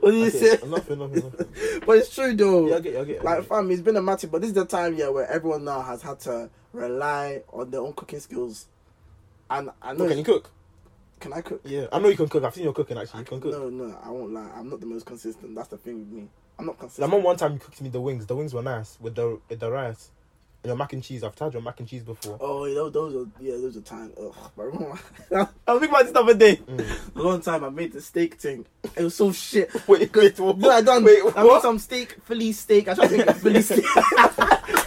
what 0.00 0.10
did 0.12 0.14
you 0.14 0.26
Okay, 0.26 0.30
say? 0.30 0.58
Enough, 0.62 0.90
enough, 0.90 1.12
enough. 1.12 1.32
But 1.86 1.98
it's 1.98 2.14
true 2.14 2.34
though. 2.34 2.68
Yeah, 2.68 2.76
I 2.76 2.80
get, 2.80 2.94
it, 2.94 3.00
I 3.00 3.04
get. 3.04 3.16
it, 3.16 3.20
I 3.20 3.24
like 3.24 3.38
get 3.40 3.48
fam, 3.48 3.70
it's 3.70 3.80
been 3.82 3.96
a 3.96 4.02
matter, 4.02 4.26
but 4.28 4.40
this 4.40 4.48
is 4.48 4.54
the 4.54 4.64
time 4.64 4.94
yeah 4.96 5.08
where 5.08 5.26
everyone 5.30 5.64
now 5.64 5.82
has 5.82 6.02
had 6.02 6.20
to 6.20 6.48
rely 6.72 7.42
on 7.52 7.70
their 7.70 7.80
own 7.80 7.92
cooking 7.92 8.20
skills. 8.20 8.66
And 9.50 9.70
I 9.82 9.92
know 9.92 9.98
Look, 10.00 10.08
can 10.10 10.18
you 10.18 10.24
cook? 10.24 10.50
Can 11.20 11.32
I 11.32 11.40
cook? 11.40 11.60
Yeah, 11.64 11.86
I 11.92 11.98
know 11.98 12.08
you 12.08 12.16
can 12.16 12.28
cook. 12.28 12.44
I've 12.44 12.54
seen 12.54 12.64
you 12.64 12.72
cooking 12.72 12.98
actually. 12.98 13.20
You 13.20 13.26
can 13.26 13.40
cook. 13.40 13.52
No, 13.52 13.68
no, 13.68 13.98
I 14.04 14.10
won't 14.10 14.32
lie. 14.32 14.50
I'm 14.56 14.68
not 14.68 14.80
the 14.80 14.86
most 14.86 15.06
consistent. 15.06 15.54
That's 15.54 15.68
the 15.68 15.78
thing 15.78 15.98
with 16.00 16.08
me. 16.08 16.28
I'm 16.58 16.66
not 16.66 16.78
consistent. 16.78 17.04
I 17.04 17.06
remember 17.06 17.26
one 17.26 17.36
time 17.36 17.54
you 17.54 17.58
cooked 17.58 17.80
me 17.80 17.88
the 17.88 18.00
wings. 18.00 18.26
The 18.26 18.36
wings 18.36 18.52
were 18.54 18.62
nice 18.62 18.98
with 19.00 19.14
the 19.14 19.38
with 19.48 19.60
the 19.60 19.70
rice 19.70 20.10
and 20.62 20.70
your 20.70 20.76
mac 20.76 20.92
and 20.92 21.02
cheese. 21.02 21.22
I've 21.22 21.36
tried 21.36 21.52
your 21.52 21.62
mac 21.62 21.78
and 21.80 21.88
cheese 21.88 22.02
before. 22.02 22.38
Oh, 22.40 22.64
yeah, 22.64 22.74
those, 22.74 22.92
those 22.92 23.14
are 23.14 23.28
yeah, 23.42 23.52
those 23.52 23.76
are 23.76 23.80
time. 23.82 24.12
Ugh, 24.18 24.34
but 24.56 24.62
I 24.62 24.66
remember- 24.66 24.98
I 25.32 25.72
was 25.72 25.80
thinking 25.80 25.88
about 25.88 26.02
this 26.04 26.12
the 26.12 26.20
other 26.20 26.34
day. 26.34 26.56
Mm. 26.56 27.24
One 27.24 27.40
time 27.40 27.64
I 27.64 27.68
made 27.70 27.92
the 27.92 28.00
steak 28.00 28.34
thing. 28.34 28.64
It 28.96 29.02
was 29.04 29.14
so 29.14 29.32
shit. 29.32 29.70
Wait, 29.88 30.14
wait, 30.14 30.38
what? 30.40 30.58
No, 30.58 30.70
I 30.70 30.80
done. 30.80 31.04
Wait, 31.04 31.22
I 31.36 31.42
made 31.44 31.62
some 31.62 31.78
steak, 31.78 32.16
Philly 32.24 32.52
steak. 32.52 32.88
I 32.88 32.94
tried 32.94 33.08
to 33.08 33.16
make 33.18 33.26
a 33.26 33.34
Philly 33.42 33.62
steak. 33.62 33.84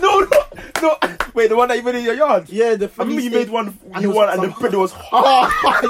No, 0.02 0.20
no, 0.22 0.44
no. 0.82 0.98
Wait, 1.34 1.48
the 1.50 1.56
one 1.56 1.68
that 1.70 1.78
you 1.78 1.84
made 1.84 1.96
in 1.96 2.04
your 2.04 2.16
yard. 2.16 2.50
yeah, 2.50 2.76
the 2.76 2.86
I 2.98 3.04
remember 3.04 3.22
you 3.22 3.32
made 3.32 3.50
one. 3.50 3.78
And 3.94 4.02
You 4.04 4.12
won, 4.12 4.30
and 4.30 4.42
the 4.44 4.48
bread 4.50 4.74
was 4.74 4.94
oh 5.12 5.50
hard. 5.52 5.86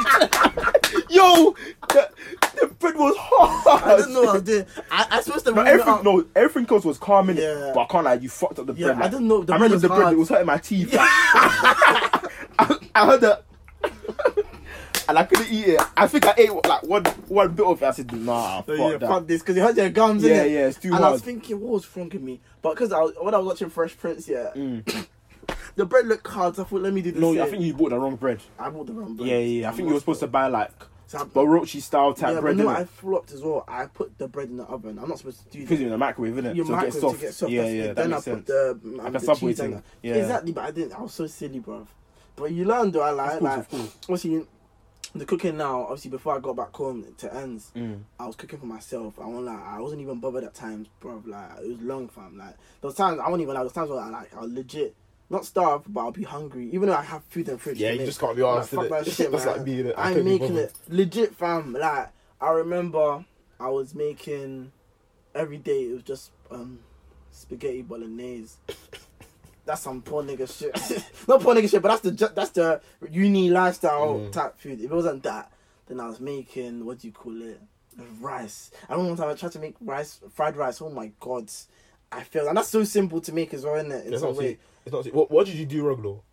Yo, 1.10 1.56
the, 1.90 2.10
the 2.60 2.68
bread 2.80 2.96
was 2.96 3.16
hard. 3.18 3.84
I 3.84 3.98
don't 3.98 4.14
know 4.14 4.30
I 4.32 4.40
doing. 4.40 4.66
I, 4.92 5.08
I 5.12 5.22
supposed 5.22 5.46
to 5.46 5.52
No, 5.52 5.62
everything, 5.62 6.04
no, 6.04 6.26
everything 6.36 6.74
else 6.76 6.86
was 6.86 6.98
calm 6.98 7.30
in 7.30 7.38
it. 7.38 7.42
Yeah. 7.44 7.72
But 7.74 7.82
I 7.82 7.86
can't 7.86 8.06
lie, 8.06 8.14
you 8.16 8.30
fucked 8.30 8.60
up 8.60 8.68
the 8.68 8.74
Yeah, 8.74 8.88
bread. 8.88 8.98
I 8.98 9.02
like- 9.02 9.12
didn't 9.12 9.28
know 9.28 9.44
the 9.44 9.54
I 9.54 9.58
bread 9.58 9.72
remember 9.72 9.76
was 9.76 9.82
the 9.82 9.88
bread. 9.88 10.02
hard. 10.02 10.14
It 10.14 10.18
was 10.18 10.30
hurting 10.30 10.46
my 10.48 10.58
teeth. 10.58 10.90
I, 11.00 12.30
I 12.96 13.06
heard 13.06 13.22
that, 13.22 13.46
and 15.10 15.18
I 15.20 15.24
couldn't 15.24 15.52
eat 15.52 15.68
it. 15.68 15.82
I 15.98 16.08
think 16.08 16.26
I 16.28 16.34
ate 16.38 16.52
like 16.68 16.84
one 16.84 17.04
one 17.28 17.54
bit 17.54 17.66
of 17.66 17.82
it. 17.82 17.86
I 17.86 17.92
said, 17.92 18.12
Nah, 18.14 18.62
fuck 18.62 18.78
yeah, 18.78 18.98
that. 18.98 19.02
fuck 19.10 19.28
this 19.28 19.42
because 19.42 19.58
it 19.58 19.62
hurt 19.62 19.76
your 19.76 19.90
gums. 19.90 20.24
Yeah, 20.24 20.44
innit? 20.46 20.52
yeah, 20.54 20.68
it's 20.68 20.78
too 20.80 20.94
and 20.94 21.04
I 21.04 21.10
was 21.12 21.20
hard. 21.20 21.22
thinking, 21.24 21.60
what 21.60 21.72
was 21.74 21.98
wrong 21.98 22.10
with 22.10 22.22
me? 22.22 22.40
But 22.62 22.72
because 22.76 22.92
I 22.94 23.00
was, 23.00 23.14
when 23.20 23.34
I 23.34 23.38
was 23.38 23.48
watching 23.48 23.70
Fresh 23.70 23.98
Prince, 23.98 24.28
yeah, 24.28 24.52
Mm. 24.56 25.08
the 25.76 25.86
bread 25.86 26.08
looked 26.08 26.28
hard. 26.28 26.56
So 26.56 26.64
I 26.64 26.66
thought, 26.66 26.82
let 26.82 26.94
me 26.94 27.02
do 27.02 27.12
this. 27.12 27.20
No, 27.22 27.34
same. 27.34 27.42
I 27.44 27.48
think 27.48 27.64
you 27.64 27.74
bought 27.74 27.90
the 27.90 28.00
wrong 28.00 28.16
bread. 28.16 28.40
I 28.58 28.70
bought 28.70 28.88
the 28.88 28.94
wrong 28.94 29.16
bread. 29.16 29.28
Yeah, 29.30 29.38
yeah. 29.38 29.62
yeah. 29.62 29.70
I 29.70 29.74
think 29.74 29.88
you 29.88 29.94
were 29.94 30.00
supposed 30.00 30.20
to 30.22 30.28
buy 30.28 30.48
like 30.48 30.72
So 31.08 31.18
I- 31.20 31.24
Barochi 31.24 31.82
style 31.82 32.14
type 32.14 32.36
yeah, 32.36 32.42
bread. 32.42 32.58
but 32.58 32.64
no. 32.64 32.70
I 32.70 32.86
flopped 32.86 33.32
as 33.32 33.42
well. 33.42 33.66
I 33.68 33.86
put 33.88 34.18
the 34.18 34.28
bread 34.28 34.50
in 34.50 34.58
the 34.58 34.64
oven. 34.66 35.00
I'm 35.00 35.10
not 35.10 35.18
supposed 35.18 35.44
to 35.44 35.50
do 35.50 35.66
Put 35.66 35.74
it 35.74 35.78
that. 35.78 35.84
in 35.86 35.90
the 35.90 35.98
microwave, 35.98 36.34
innit? 36.36 36.56
Your 36.56 36.66
so 36.66 36.74
it 36.74 36.76
microwave 36.76 36.92
gets 36.94 37.00
soft. 37.02 37.16
to 37.20 37.22
get 37.26 37.34
soft. 37.34 37.52
Yeah, 37.52 37.62
that's 37.64 37.74
yeah. 37.74 37.84
it. 37.84 37.88
That 37.88 37.96
Then 37.96 38.06
I 38.06 38.16
makes 38.16 38.26
put 38.26 38.34
sense. 38.34 38.46
the 38.48 38.80
um, 38.84 38.98
Like 38.98 39.08
a 39.08 39.12
the 39.12 39.20
Subway 39.20 39.52
cheese 39.52 39.60
thing. 39.60 39.84
Yeah. 40.04 40.14
Exactly, 40.16 40.52
but 40.52 40.64
I 40.66 40.72
didn't. 40.72 40.94
I 40.94 41.02
was 41.02 41.14
so 41.14 41.28
silly, 41.28 41.60
bro. 41.60 41.88
But 42.36 42.52
you 42.52 42.66
learn, 42.66 42.92
though. 42.92 43.02
I 43.02 43.10
like, 43.12 43.34
Of 43.34 43.40
course, 43.40 43.44
like 43.50 43.60
of 43.60 43.70
course. 43.70 43.96
obviously 44.04 44.48
the 45.16 45.26
cooking 45.26 45.58
now. 45.58 45.82
Obviously, 45.84 46.12
before 46.12 46.36
I 46.36 46.40
got 46.40 46.56
back 46.56 46.76
home 46.76 47.06
to 47.18 47.34
ends, 47.36 47.72
Mm. 47.76 48.02
I 48.20 48.28
was 48.28 48.36
cooking 48.36 48.60
for 48.60 48.66
myself. 48.66 49.20
I 49.20 49.26
won't 49.26 49.46
lie. 49.46 49.62
I 49.76 49.80
wasn't 49.80 50.02
even 50.02 50.20
bothered 50.20 50.44
at 50.44 50.54
times, 50.54 50.88
bro. 51.00 51.24
Like 51.26 51.50
it 51.64 51.68
was 51.68 51.82
long, 51.82 52.08
fam. 52.10 52.38
Like 52.38 52.56
those 52.82 52.96
times, 52.96 53.20
I 53.24 53.30
won't 53.30 53.42
even 53.42 53.54
lie. 53.56 53.64
Those 53.64 53.74
times 53.74 53.90
where 53.90 54.00
I 54.00 54.10
like, 54.10 54.36
I 54.36 54.42
was 54.42 54.52
legit. 54.52 54.96
Not 55.32 55.46
starve, 55.46 55.84
but 55.88 56.02
I'll 56.02 56.12
be 56.12 56.24
hungry. 56.24 56.70
Even 56.72 56.90
though 56.90 56.96
I 56.96 57.04
have 57.04 57.24
food 57.26 57.48
in 57.48 57.54
the 57.54 57.60
fridge. 57.60 57.78
Yeah, 57.78 57.92
you 57.92 58.04
just 58.06 58.20
can't 58.20 58.36
be 58.36 58.42
Like, 58.42 58.64
arsed, 58.64 58.70
fuck 58.70 58.86
innit? 58.86 58.90
that 59.06 59.06
shit, 59.12 59.32
That's 59.32 59.46
man. 59.46 59.58
like 59.58 59.66
me. 59.68 59.94
I 59.94 60.12
ain't 60.14 60.26
making 60.26 60.58
it 60.58 60.74
legit, 60.88 61.36
fam. 61.36 61.74
Like 61.74 62.10
I 62.42 62.50
remember, 62.52 63.24
I 63.60 63.70
was 63.70 63.94
making 63.94 64.72
every 65.36 65.58
day. 65.58 65.82
It 65.84 65.94
was 65.94 66.04
just 66.04 66.32
um 66.50 66.80
spaghetti 67.32 67.82
bolognese. 67.84 68.56
That's 69.70 69.82
some 69.84 70.02
poor 70.02 70.24
nigga 70.24 70.50
shit. 70.50 70.74
Not 71.28 71.42
poor 71.42 71.54
nigga 71.54 71.70
shit, 71.70 71.80
but 71.84 71.90
that's 71.90 72.02
the 72.02 72.32
that's 72.34 72.50
the 72.50 72.82
uni 73.12 73.52
lifestyle 73.52 74.16
Mm. 74.18 74.32
type 74.32 74.58
food. 74.60 74.80
If 74.82 74.90
it 74.90 74.96
wasn't 74.96 75.22
that, 75.22 75.52
then 75.88 76.00
I 76.00 76.08
was 76.08 76.20
making 76.20 76.84
what 76.86 76.98
do 76.98 77.06
you 77.08 77.14
call 77.14 77.40
it? 77.44 77.62
Rice. 78.20 78.72
I 78.90 78.94
remember 78.94 79.10
one 79.12 79.18
time 79.20 79.30
I 79.30 79.36
tried 79.36 79.52
to 79.52 79.60
make 79.60 79.76
rice, 79.80 80.22
fried 80.34 80.56
rice. 80.58 80.82
Oh 80.82 80.90
my 80.90 81.12
god, 81.20 81.52
I 82.12 82.24
failed, 82.24 82.48
and 82.48 82.58
that's 82.58 82.70
so 82.70 82.84
simple 82.84 83.22
to 83.22 83.32
make 83.32 83.54
as 83.54 83.64
well, 83.64 83.76
isn't 83.76 83.92
it? 83.92 84.08
In 84.08 84.14
It's 84.14 84.22
some 84.24 84.32
not 84.32 84.38
way. 84.40 84.46
sweet. 84.46 84.60
It's 84.86 84.94
not 84.94 85.04
sweet. 85.04 85.14
What, 85.14 85.30
what 85.30 85.46
did 85.46 85.54
you 85.56 85.68
do 85.68 85.84
wrong 85.84 86.02
though? 86.02 86.24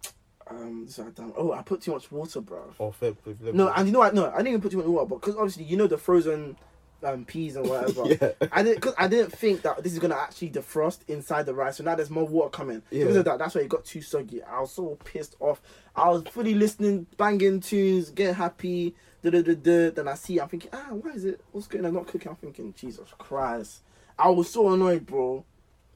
Um, 0.49 0.87
so 0.89 1.05
I 1.07 1.11
done. 1.11 1.35
Oh, 1.37 1.53
I 1.53 1.61
put 1.61 1.83
too 1.83 1.91
much 1.93 2.11
water, 2.11 2.41
bro. 2.41 2.73
Oh, 2.81 2.91
fair. 2.93 3.13
fair, 3.23 3.35
fair 3.35 3.53
No, 3.53 3.69
and 3.71 3.87
you 3.87 3.93
know 3.93 3.99
what? 3.99 4.15
No, 4.15 4.31
I 4.31 4.37
didn't 4.39 4.49
even 4.49 4.61
put 4.63 4.71
too 4.71 4.79
much 4.79 4.87
water, 4.87 5.05
but 5.07 5.21
because 5.21 5.37
obviously 5.37 5.65
you 5.65 5.77
know 5.77 5.89
the 5.89 5.99
frozen 5.99 6.57
um, 7.07 7.25
peas 7.25 7.57
and 7.57 7.67
whatever. 7.69 8.07
Yeah. 8.07 8.49
I 8.53 8.63
didn't 8.63 8.77
because 8.77 8.95
I 8.99 9.09
didn't 9.09 9.33
think 9.33 9.63
that 9.63 9.83
this 9.83 9.93
is 9.93 9.99
gonna 9.99 10.17
actually 10.17 10.51
defrost 10.51 10.99
inside 11.09 11.47
the 11.47 11.55
rice. 11.55 11.77
So 11.77 11.85
now 11.85 11.95
there's 11.95 12.11
more 12.11 12.27
water 12.27 12.51
coming. 12.51 12.83
Yeah. 12.91 13.05
Because 13.05 13.17
of 13.17 13.25
that, 13.27 13.39
that's 13.39 13.55
why 13.55 13.63
it 13.63 13.69
got 13.69 13.85
too 13.85 14.03
soggy. 14.03 14.43
I 14.43 14.61
was 14.61 14.73
so 14.73 14.99
pissed 15.05 15.37
off. 15.41 15.61
I 15.95 16.09
was 16.11 16.23
fully 16.25 16.55
listening, 16.55 17.07
banging 17.17 17.61
tunes, 17.61 18.11
getting 18.11 18.35
happy. 18.35 18.95
Da, 19.23 19.31
da, 19.31 19.43
da, 19.43 19.55
da. 19.55 19.91
Then 19.91 20.09
I 20.09 20.15
see, 20.15 20.39
I'm 20.39 20.49
thinking, 20.49 20.71
ah, 20.73 20.89
why 20.91 21.13
is 21.13 21.25
it? 21.25 21.41
What's 21.53 21.67
going 21.67 21.85
on? 21.85 21.91
I'm 21.91 21.95
not 21.95 22.07
cooking. 22.07 22.29
I'm 22.29 22.37
thinking, 22.37 22.75
Jesus 22.77 23.09
Christ. 23.19 23.81
I 24.19 24.29
was 24.29 24.51
so 24.51 24.73
annoyed, 24.73 25.07
bro. 25.07 25.45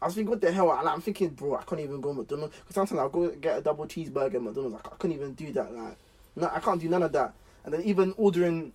I 0.02 0.06
was 0.06 0.14
thinking, 0.14 0.30
what 0.30 0.40
the 0.40 0.50
hell? 0.50 0.72
And 0.72 0.88
I'm 0.88 1.00
thinking, 1.00 1.28
bro, 1.30 1.56
I 1.56 1.62
can't 1.62 1.80
even 1.80 2.00
go 2.00 2.12
McDonald's. 2.12 2.56
Because 2.56 2.74
sometimes 2.74 2.98
I'll 2.98 3.08
go 3.11 3.28
get 3.30 3.58
a 3.58 3.61
double 3.61 3.86
cheeseburger 3.86 4.36
at 4.36 4.42
McDonald's. 4.42 4.76
i 4.84 4.88
couldn't 4.96 5.16
even 5.16 5.34
do 5.34 5.52
that. 5.52 5.72
Like, 5.74 5.96
no, 6.36 6.50
I 6.52 6.61
can't 6.61 6.80
do 6.80 6.88
none 6.88 7.02
of 7.02 7.12
that. 7.12 7.34
And 7.64 7.74
then 7.74 7.82
even 7.82 8.14
ordering 8.16 8.72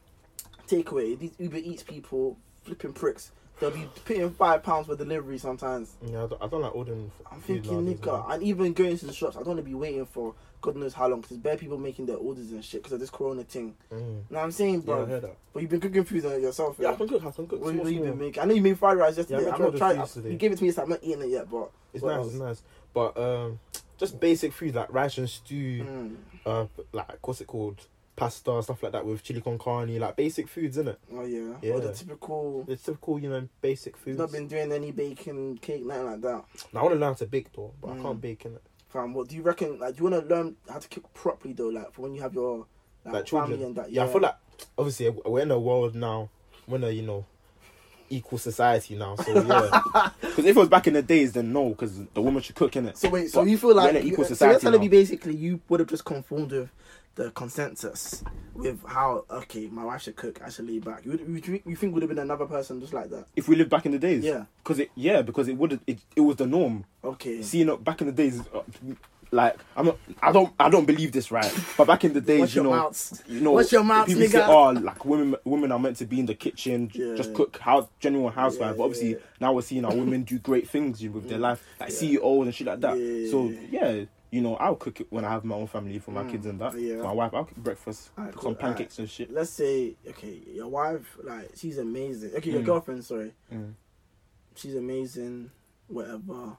takeaway, 0.68 1.18
these 1.18 1.32
Uber 1.40 1.58
Eats 1.58 1.84
people, 1.84 2.38
flipping 2.64 2.94
pricks. 2.94 3.32
They'll 3.60 3.72
be 3.72 3.88
paying 4.04 4.32
five 4.32 4.64
pounds 4.64 4.88
for 4.88 4.98
delivery 4.98 5.38
sometimes. 5.38 5.96
Yeah, 6.06 6.26
I 6.26 6.28
don't, 6.28 6.44
I 6.44 6.48
don't 6.48 6.62
like 6.62 6.76
ordering. 6.76 7.10
I'm 7.32 7.40
thinking, 7.40 7.96
nigga, 7.96 8.34
and 8.34 8.44
even 8.44 8.74
going 8.74 8.98
to 8.98 9.06
the 9.06 9.14
shops, 9.14 9.38
I 9.38 9.40
don't 9.40 9.48
want 9.48 9.60
to 9.60 9.64
be 9.64 9.74
waiting 9.74 10.06
for 10.06 10.36
God 10.66 10.76
knows 10.78 10.94
how 10.94 11.08
long 11.08 11.22
because 11.22 11.38
there's 11.38 11.44
bare 11.44 11.58
people 11.58 11.78
making 11.78 12.08
their 12.08 12.18
orders 12.18 12.52
and 12.52 12.66
shit 12.66 12.82
because 12.82 12.94
of 12.94 13.00
this 13.00 13.12
corona 13.12 13.44
thing. 13.44 13.76
Mm. 13.92 14.00
Know 14.00 14.22
what 14.30 14.44
I'm 14.44 14.52
saying, 14.52 14.76
Yeah, 14.76 14.86
bro? 14.86 15.06
That. 15.06 15.38
But 15.54 15.62
you've 15.62 15.70
been 15.70 15.80
cooking 15.80 16.04
food 16.04 16.26
on 16.26 16.42
yourself, 16.42 16.78
Yeah, 16.80 16.88
yeah? 16.90 16.94
I 16.94 16.98
can 16.98 17.08
cook. 17.08 17.24
I 17.24 17.32
can 17.32 17.48
cook. 17.48 17.62
What, 17.64 17.76
what 17.76 17.94
you 17.94 18.00
been 18.02 18.18
making? 18.18 18.42
I 18.42 18.46
know 18.46 18.56
you 18.56 18.64
made 18.64 18.80
fried 18.80 18.98
rice 18.98 19.16
yesterday. 19.16 19.46
Yeah, 19.46 19.54
I'm 19.56 19.62
not 19.62 19.78
trying. 19.78 19.98
yesterday. 19.98 20.32
You 20.32 20.38
gave 20.38 20.52
it 20.52 20.58
to 20.58 20.64
me, 20.64 20.72
so 20.72 20.82
I'm 20.82 20.90
not 20.90 21.00
eating 21.04 21.22
it 21.22 21.30
yet. 21.30 21.50
But 21.50 21.70
It's 21.94 22.04
nice. 22.04 22.18
else? 22.18 22.28
It's 22.28 22.36
nice. 22.36 22.64
But 22.94 23.16
um, 23.18 23.60
just 23.98 24.20
basic 24.20 24.54
food 24.54 24.74
like 24.74 24.92
rice 24.92 25.18
and 25.20 25.30
stew. 25.30 25.84
Mm. 25.84 26.16
Uh, 26.46 26.66
like 26.92 27.26
what's 27.28 27.42
it 27.42 27.48
called? 27.48 27.86
Pasta 28.16 28.62
stuff 28.64 28.82
like 28.82 28.94
that 28.94 29.06
with 29.06 29.24
chili 29.24 29.42
con 29.42 29.58
carne. 29.58 30.00
Like 30.00 30.16
basic 30.16 30.48
foods, 30.48 30.78
innit? 30.78 30.96
Oh 31.14 31.24
yeah. 31.26 31.56
Yeah. 31.62 31.74
Or 31.74 31.80
the 31.82 31.92
typical. 31.92 32.64
The 32.64 32.76
typical, 32.78 33.20
you 33.20 33.30
know, 33.30 33.48
basic 33.62 33.98
foods. 33.98 34.18
Not 34.18 34.32
been 34.32 34.48
doing 34.48 34.72
any 34.72 34.92
baking, 34.92 35.58
cake, 35.58 35.86
nothing 35.86 36.06
like 36.06 36.22
that. 36.22 36.44
Now, 36.74 36.80
I 36.80 36.84
want 36.84 36.96
to 36.96 37.00
learn 37.00 37.10
how 37.10 37.14
to 37.16 37.26
bake 37.26 37.52
though, 37.54 37.74
but 37.82 37.90
I 37.90 37.96
Mm. 37.96 38.02
can't 38.02 38.22
bake 38.22 38.46
in 38.46 38.54
it. 38.56 38.62
Fam, 38.90 39.14
what 39.14 39.28
do 39.28 39.36
you 39.36 39.42
reckon? 39.42 39.80
Like, 39.80 39.96
do 39.98 40.04
you 40.04 40.10
want 40.10 40.28
to 40.28 40.34
learn 40.36 40.56
how 40.70 40.80
to 40.80 40.88
cook 40.88 41.14
properly 41.14 41.54
though? 41.54 41.68
Like 41.70 41.92
for 41.92 42.04
when 42.04 42.14
you 42.16 42.22
have 42.22 42.34
your 42.34 42.66
like, 43.04 43.14
Like 43.14 43.28
family 43.28 43.48
children. 43.58 43.64
and 43.64 43.76
that. 43.76 43.92
Yeah, 43.92 44.06
I 44.06 44.08
feel 44.08 44.22
like 44.22 44.36
obviously 44.78 45.10
we're 45.10 45.42
in 45.42 45.52
a 45.52 45.60
world 45.60 45.96
now, 45.96 46.30
we're 46.68 46.78
in 46.78 46.84
a 46.86 46.90
you 46.92 47.02
know 47.02 47.26
equal 48.10 48.38
society 48.38 48.96
now. 48.96 49.16
So 49.16 49.34
yeah, 49.42 49.82
Because 50.22 50.46
if 50.46 50.56
it 50.56 50.60
was 50.60 50.70
back 50.70 50.88
in 50.88 50.94
the 50.94 51.02
days, 51.02 51.34
then 51.34 51.52
no, 51.52 51.70
because 51.70 52.06
the 52.14 52.22
woman 52.22 52.42
should 52.42 52.56
cook 52.56 52.76
in 52.78 52.88
it. 52.88 52.98
So 52.98 53.10
wait, 53.10 53.30
so 53.32 53.42
But 53.42 53.50
you 53.50 53.58
feel 53.58 53.76
like 53.76 53.90
in 53.90 53.98
an 53.98 54.08
equal 54.08 54.24
so 54.26 54.46
you're 54.50 54.60
telling 54.60 54.80
now. 54.80 54.84
me 54.84 54.88
basically 54.90 55.36
you 55.36 55.60
would 55.68 55.82
have 55.82 55.90
just 55.90 56.06
conformed 56.06 56.52
with 56.52 56.70
the 57.16 57.32
consensus 57.32 58.24
with 58.54 58.80
how 58.86 59.24
okay 59.30 59.68
my 59.68 59.84
wife 59.86 60.02
should 60.02 60.16
cook. 60.16 60.42
I 60.46 60.50
should 60.50 60.68
lay 60.68 60.80
back. 60.80 61.06
You 61.06 61.12
would 61.12 61.22
you, 61.22 61.40
think- 61.40 61.64
you 61.66 61.76
think 61.76 61.94
would 61.94 62.04
have 62.04 62.10
been 62.10 62.20
another 62.20 62.46
person 62.46 62.80
just 62.82 62.94
like 62.94 63.10
that? 63.10 63.26
If 63.36 63.48
we 63.48 63.56
lived 63.56 63.70
back 63.70 63.86
in 63.86 63.92
the 63.94 64.00
days, 64.00 64.24
Yeah. 64.24 64.46
because 64.64 64.80
it 64.80 64.92
yeah, 64.96 65.22
because 65.22 65.48
it 65.48 65.58
would 65.58 65.80
it, 65.88 66.00
it 66.16 66.22
was 66.22 66.36
the 66.38 66.46
norm. 66.48 66.86
Okay. 67.04 67.42
See, 67.42 67.60
you 67.60 67.66
know, 67.66 67.78
back 67.78 68.02
in 68.02 68.08
the 68.08 68.14
days, 68.14 68.42
uh, 68.54 68.62
like 69.32 69.58
I'm 69.76 69.88
not, 69.88 69.98
I 70.22 70.32
don't 70.32 70.54
I 70.60 70.70
don't 70.70 70.86
believe 70.86 71.12
this 71.12 71.32
right. 71.32 71.52
But 71.78 71.88
back 71.88 72.04
in 72.04 72.14
the 72.14 72.22
days, 72.22 72.56
you 72.56 72.64
know, 72.64 72.72
mouths. 72.72 73.24
you 73.28 73.42
know, 73.42 73.52
Watch 73.54 73.72
your 73.72 73.84
mouths, 73.84 74.14
people 74.14 74.30
say, 74.30 74.44
oh, 74.46 74.70
like 74.72 75.04
women 75.06 75.36
women 75.46 75.72
are 75.72 75.80
meant 75.80 75.98
to 75.98 76.06
be 76.06 76.20
in 76.20 76.26
the 76.26 76.36
kitchen, 76.36 76.92
Yeah. 76.94 77.16
just 77.16 77.34
cook 77.34 77.58
house 77.60 77.88
general 78.00 78.30
housewife 78.30 78.72
Yeah, 78.72 78.78
but 78.78 78.84
obviously 78.84 79.12
yeah. 79.14 79.18
now 79.40 79.54
we're 79.54 79.62
seeing 79.62 79.84
our 79.86 79.96
women 79.96 80.24
do 80.24 80.38
great 80.40 80.70
things 80.70 81.02
with 81.02 81.28
their 81.30 81.40
life, 81.40 81.64
like 81.80 81.92
CEOs 81.92 82.46
and 82.46 82.54
shit 82.56 82.68
like 82.68 82.82
that. 82.82 82.96
So 83.32 83.54
yeah. 83.72 84.06
You 84.36 84.42
know, 84.42 84.56
I'll 84.58 84.76
cook 84.76 85.00
it 85.00 85.08
when 85.12 85.24
I 85.24 85.30
have 85.30 85.46
my 85.46 85.56
own 85.56 85.68
family 85.68 85.98
for 86.00 86.12
my 86.12 86.26
kids 86.30 86.46
and 86.46 86.60
that. 86.60 86.78
Yeah. 86.78 86.98
My 86.98 87.14
wife, 87.14 87.34
I'll 87.34 87.46
cook 87.46 87.56
breakfast, 87.56 88.10
cook 88.18 88.34
cool. 88.34 88.42
some 88.42 88.56
pancakes 88.56 89.00
and 89.00 89.10
shit. 89.10 89.32
Let's 89.32 89.50
say, 89.52 89.96
okay, 90.10 90.42
your 90.54 90.68
wife, 90.68 91.18
like, 91.24 91.52
she's 91.56 91.78
amazing. 91.78 92.32
Okay, 92.36 92.52
your 92.52 92.62
Mm. 92.62 92.66
girlfriend, 92.66 93.06
sorry. 93.06 93.32
Mm. 93.54 93.76
She's 94.56 94.76
amazing, 94.76 95.52
whatever. 95.88 96.58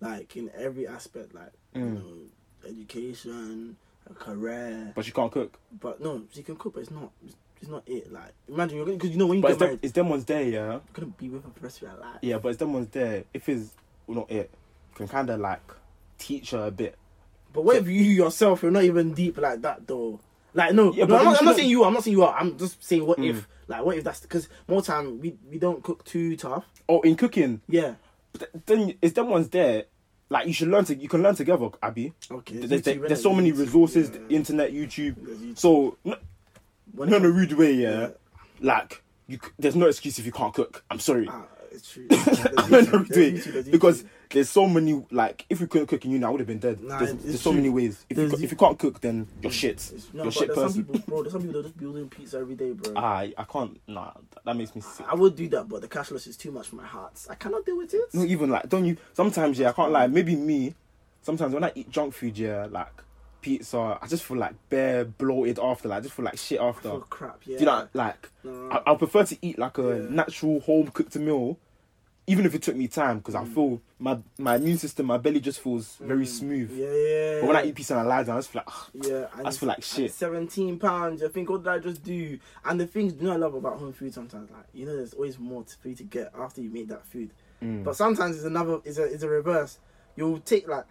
Like, 0.00 0.36
in 0.36 0.50
every 0.54 0.86
aspect, 0.86 1.34
like, 1.34 1.52
you 1.74 1.80
Mm. 1.80 1.94
know, 1.94 2.68
education, 2.68 3.76
her 4.06 4.14
career. 4.14 4.92
But 4.94 5.06
she 5.06 5.12
can't 5.12 5.32
cook. 5.32 5.58
But 5.80 6.02
no, 6.02 6.24
she 6.30 6.42
can 6.42 6.56
cook, 6.56 6.74
but 6.74 6.80
it's 6.80 6.90
not. 6.90 7.10
It's, 7.24 7.36
it's 7.62 7.70
not 7.70 7.84
it. 7.86 8.12
Like, 8.12 8.32
imagine 8.48 8.76
you're 8.76 8.84
gonna, 8.84 8.98
because 8.98 9.12
you 9.12 9.16
know 9.16 9.26
when 9.26 9.38
you 9.38 9.42
But 9.42 9.48
get 9.48 9.52
it's 9.52 9.58
them, 9.60 9.68
married, 9.68 9.80
it's 9.82 9.92
them 9.94 10.08
ones 10.10 10.24
there, 10.26 10.42
yeah. 10.42 10.50
you're 10.72 10.82
gonna 10.92 11.06
be 11.16 11.30
with 11.30 11.42
her 11.44 11.48
for 11.50 11.58
the 11.60 11.64
rest 11.64 11.76
of 11.78 11.82
your 11.88 11.96
life. 11.98 12.18
Yeah, 12.20 12.36
but 12.36 12.48
it's 12.50 12.58
them 12.58 12.74
ones 12.74 12.88
there. 12.88 13.24
If 13.32 13.48
it's 13.48 13.70
not 14.08 14.30
it, 14.30 14.50
you 14.90 14.96
can 14.96 15.08
kind 15.08 15.30
of 15.30 15.40
like 15.40 15.62
teach 16.18 16.50
her 16.50 16.66
a 16.66 16.70
bit. 16.70 16.96
But 17.54 17.64
what 17.64 17.76
if 17.76 17.88
you 17.88 18.02
yourself, 18.02 18.62
you're 18.62 18.70
not 18.72 18.84
even 18.84 19.14
deep 19.14 19.38
like 19.38 19.62
that 19.62 19.86
though? 19.86 20.20
Like 20.52 20.74
no, 20.74 20.92
Yeah, 20.92 21.04
no, 21.04 21.08
but 21.08 21.18
I'm, 21.20 21.24
not, 21.24 21.38
I'm 21.40 21.44
not 21.46 21.56
saying 21.56 21.70
you. 21.70 21.84
I'm 21.84 21.94
not 21.94 22.04
saying 22.04 22.16
you 22.16 22.22
are. 22.24 22.36
I'm 22.38 22.58
just 22.58 22.84
saying 22.84 23.06
what 23.06 23.18
Mm. 23.18 23.30
if, 23.30 23.48
like, 23.66 23.82
what 23.84 23.96
if 23.96 24.04
that's 24.04 24.20
because 24.20 24.48
more 24.68 24.82
time 24.82 25.18
we 25.20 25.36
we 25.50 25.58
don't 25.58 25.82
cook 25.82 26.04
too 26.04 26.36
tough. 26.36 26.64
Oh, 26.88 27.00
in 27.00 27.16
cooking, 27.16 27.62
Yeah. 27.68 27.94
but 28.32 28.52
th- 28.52 28.64
then 28.66 28.94
it's 29.00 29.14
them 29.14 29.30
ones 29.30 29.48
there. 29.48 29.84
Like 30.30 30.46
you 30.46 30.52
should 30.52 30.68
learn 30.68 30.84
to, 30.86 30.94
you 30.94 31.08
can 31.08 31.22
learn 31.22 31.34
together, 31.34 31.68
Abby. 31.82 32.12
Okay. 32.30 32.58
There's, 32.58 32.82
there's, 32.82 33.22
so 33.22 33.32
many 33.34 33.52
resources, 33.52 34.10
yeah. 34.10 34.18
the 34.28 34.34
internet, 34.34 34.72
YouTube. 34.72 35.14
YouTube. 35.16 35.58
So 35.58 35.96
no, 36.04 36.16
When 36.92 37.08
not 37.10 37.16
it 37.22 37.24
in 37.24 37.30
a 37.30 37.34
comes- 37.34 37.50
rude 37.50 37.58
way, 37.58 37.72
yeah. 37.74 38.00
Yeah. 38.00 38.08
Like 38.60 39.02
you, 39.28 39.38
there's 39.58 39.76
no 39.76 39.86
excuse 39.86 40.18
if 40.18 40.26
you 40.26 40.32
can't 40.32 40.52
cook. 40.54 40.84
I'm 40.90 40.98
sorry. 40.98 41.26
Ah, 41.30 41.44
it's 41.74 41.90
true. 41.90 42.06
not 42.10 42.28
in 42.28 42.58
a 42.58 42.62
There's 42.68 42.92
rude 42.92 43.08
YouTube, 43.08 43.16
way 43.16 43.30
there's 43.30 43.46
YouTube, 43.66 43.70
because 43.72 44.04
there's 44.30 44.48
so 44.48 44.66
many. 44.66 45.04
Like 45.10 45.44
if 45.50 45.60
we 45.60 45.66
couldn't 45.66 45.88
cook 45.88 46.04
in 46.04 46.12
uni, 46.12 46.24
I 46.24 46.30
would 46.30 46.40
have 46.40 46.46
been 46.46 46.58
dead. 46.58 46.82
Nah, 46.82 46.98
there's 46.98 47.14
there's 47.14 47.40
so 47.40 47.52
many 47.52 47.68
ways. 47.68 48.04
If 48.08 48.18
you, 48.18 48.32
if 48.32 48.50
you 48.50 48.56
can't 48.56 48.78
cook, 48.78 49.00
then 49.00 49.26
you're 49.42 49.52
shit. 49.52 49.72
It's- 49.92 50.08
no, 50.12 50.22
you're 50.24 50.32
shit 50.32 50.48
there's 50.48 50.56
some 50.58 50.66
person. 50.66 50.84
people, 50.84 51.00
bro. 51.06 51.22
There's 51.22 51.32
some 51.32 51.42
people 51.42 51.62
that 51.62 51.68
just 51.68 51.78
building 51.78 52.08
pizza 52.08 52.38
every 52.38 52.54
day, 52.54 52.72
bro. 52.72 52.92
Ah, 52.96 53.18
I, 53.18 53.34
I 53.36 53.44
can't. 53.44 53.80
Nah, 53.86 54.12
that 54.44 54.56
makes 54.56 54.74
me 54.74 54.80
sick. 54.80 55.06
I 55.08 55.14
would 55.14 55.36
do 55.36 55.48
that, 55.48 55.68
but 55.68 55.82
the 55.82 55.88
cash 55.88 56.10
loss 56.10 56.26
is 56.26 56.36
too 56.36 56.50
much 56.50 56.68
for 56.68 56.76
my 56.76 56.86
heart. 56.86 57.24
I 57.28 57.34
cannot 57.34 57.64
deal 57.66 57.76
with 57.76 57.92
it. 57.94 58.12
Not 58.12 58.26
even 58.26 58.50
like, 58.50 58.68
don't 58.68 58.84
you? 58.84 58.96
Sometimes, 59.12 59.58
yeah, 59.58 59.70
I 59.70 59.72
can't 59.72 59.92
lie. 59.92 60.06
Maybe 60.06 60.36
me. 60.36 60.74
Sometimes 61.22 61.54
when 61.54 61.64
I 61.64 61.72
eat 61.74 61.90
junk 61.90 62.12
food, 62.14 62.36
yeah, 62.36 62.66
like 62.70 62.92
pizza, 63.44 63.98
I 64.00 64.06
just 64.06 64.24
feel 64.24 64.38
like 64.38 64.54
bare 64.70 65.04
bloated 65.04 65.58
after. 65.58 65.88
Like, 65.88 65.98
I 65.98 66.00
just 66.00 66.14
feel 66.14 66.24
like 66.24 66.38
shit 66.38 66.60
after. 66.60 66.88
Oh 66.88 67.00
crap! 67.10 67.42
Yeah. 67.44 67.58
Do 67.58 67.60
you 67.64 67.66
know? 67.66 67.88
Like, 67.92 68.30
No. 68.42 68.70
I, 68.70 68.92
I 68.92 68.94
prefer 68.96 69.24
to 69.24 69.36
eat 69.42 69.58
like 69.58 69.76
a 69.78 69.82
Yeah. 70.02 70.06
natural 70.10 70.60
home 70.60 70.88
cooked 70.88 71.14
meal, 71.16 71.58
even 72.26 72.46
if 72.46 72.54
it 72.54 72.62
took 72.62 72.74
me 72.74 72.88
time, 72.88 73.18
because 73.18 73.34
Mm. 73.34 73.42
I 73.42 73.44
feel 73.54 73.80
my 73.98 74.18
my 74.38 74.56
immune 74.56 74.78
system, 74.78 75.06
my 75.06 75.18
belly 75.18 75.40
just 75.40 75.60
feels 75.60 75.96
very 75.96 76.24
smooth. 76.26 76.70
Yeah, 76.72 76.92
yeah. 76.92 77.40
But 77.40 77.46
when 77.48 77.56
I 77.56 77.64
eat 77.66 77.74
pizza 77.74 77.92
and 77.98 78.02
I 78.02 78.16
lie 78.16 78.22
down, 78.24 78.36
I 78.36 78.38
just 78.38 78.50
feel 78.50 78.62
like, 78.66 78.74
ugh, 78.74 78.90
Yeah, 79.10 79.26
I 79.34 79.42
just 79.44 79.60
feel 79.60 79.68
like 79.68 79.82
shit. 79.82 80.10
Seventeen 80.12 80.78
pounds. 80.78 81.22
I 81.22 81.28
think 81.28 81.50
what 81.50 81.62
did 81.64 81.70
I 81.70 81.78
just 81.78 82.02
do? 82.02 82.38
And 82.64 82.80
the 82.80 82.86
things 82.86 83.12
you 83.14 83.22
know 83.26 83.32
I 83.34 83.36
love 83.36 83.54
about 83.54 83.78
home 83.78 83.92
food 83.92 84.14
sometimes, 84.14 84.50
like 84.50 84.64
you 84.72 84.86
know, 84.86 84.96
there's 84.96 85.12
always 85.14 85.38
more 85.38 85.62
to- 85.64 85.76
for 85.78 85.88
you 85.88 85.94
to 85.96 86.04
get 86.04 86.32
after 86.38 86.60
you 86.62 86.70
make 86.70 86.88
that 86.88 87.04
food. 87.06 87.30
Mm. 87.62 87.84
But 87.84 87.94
sometimes 87.96 88.36
it's 88.36 88.44
another, 88.44 88.80
it's 88.84 88.98
a, 88.98 89.04
it's 89.04 89.22
a 89.22 89.28
reverse. 89.28 89.78
You'll 90.16 90.38
take 90.40 90.66
like 90.68 90.84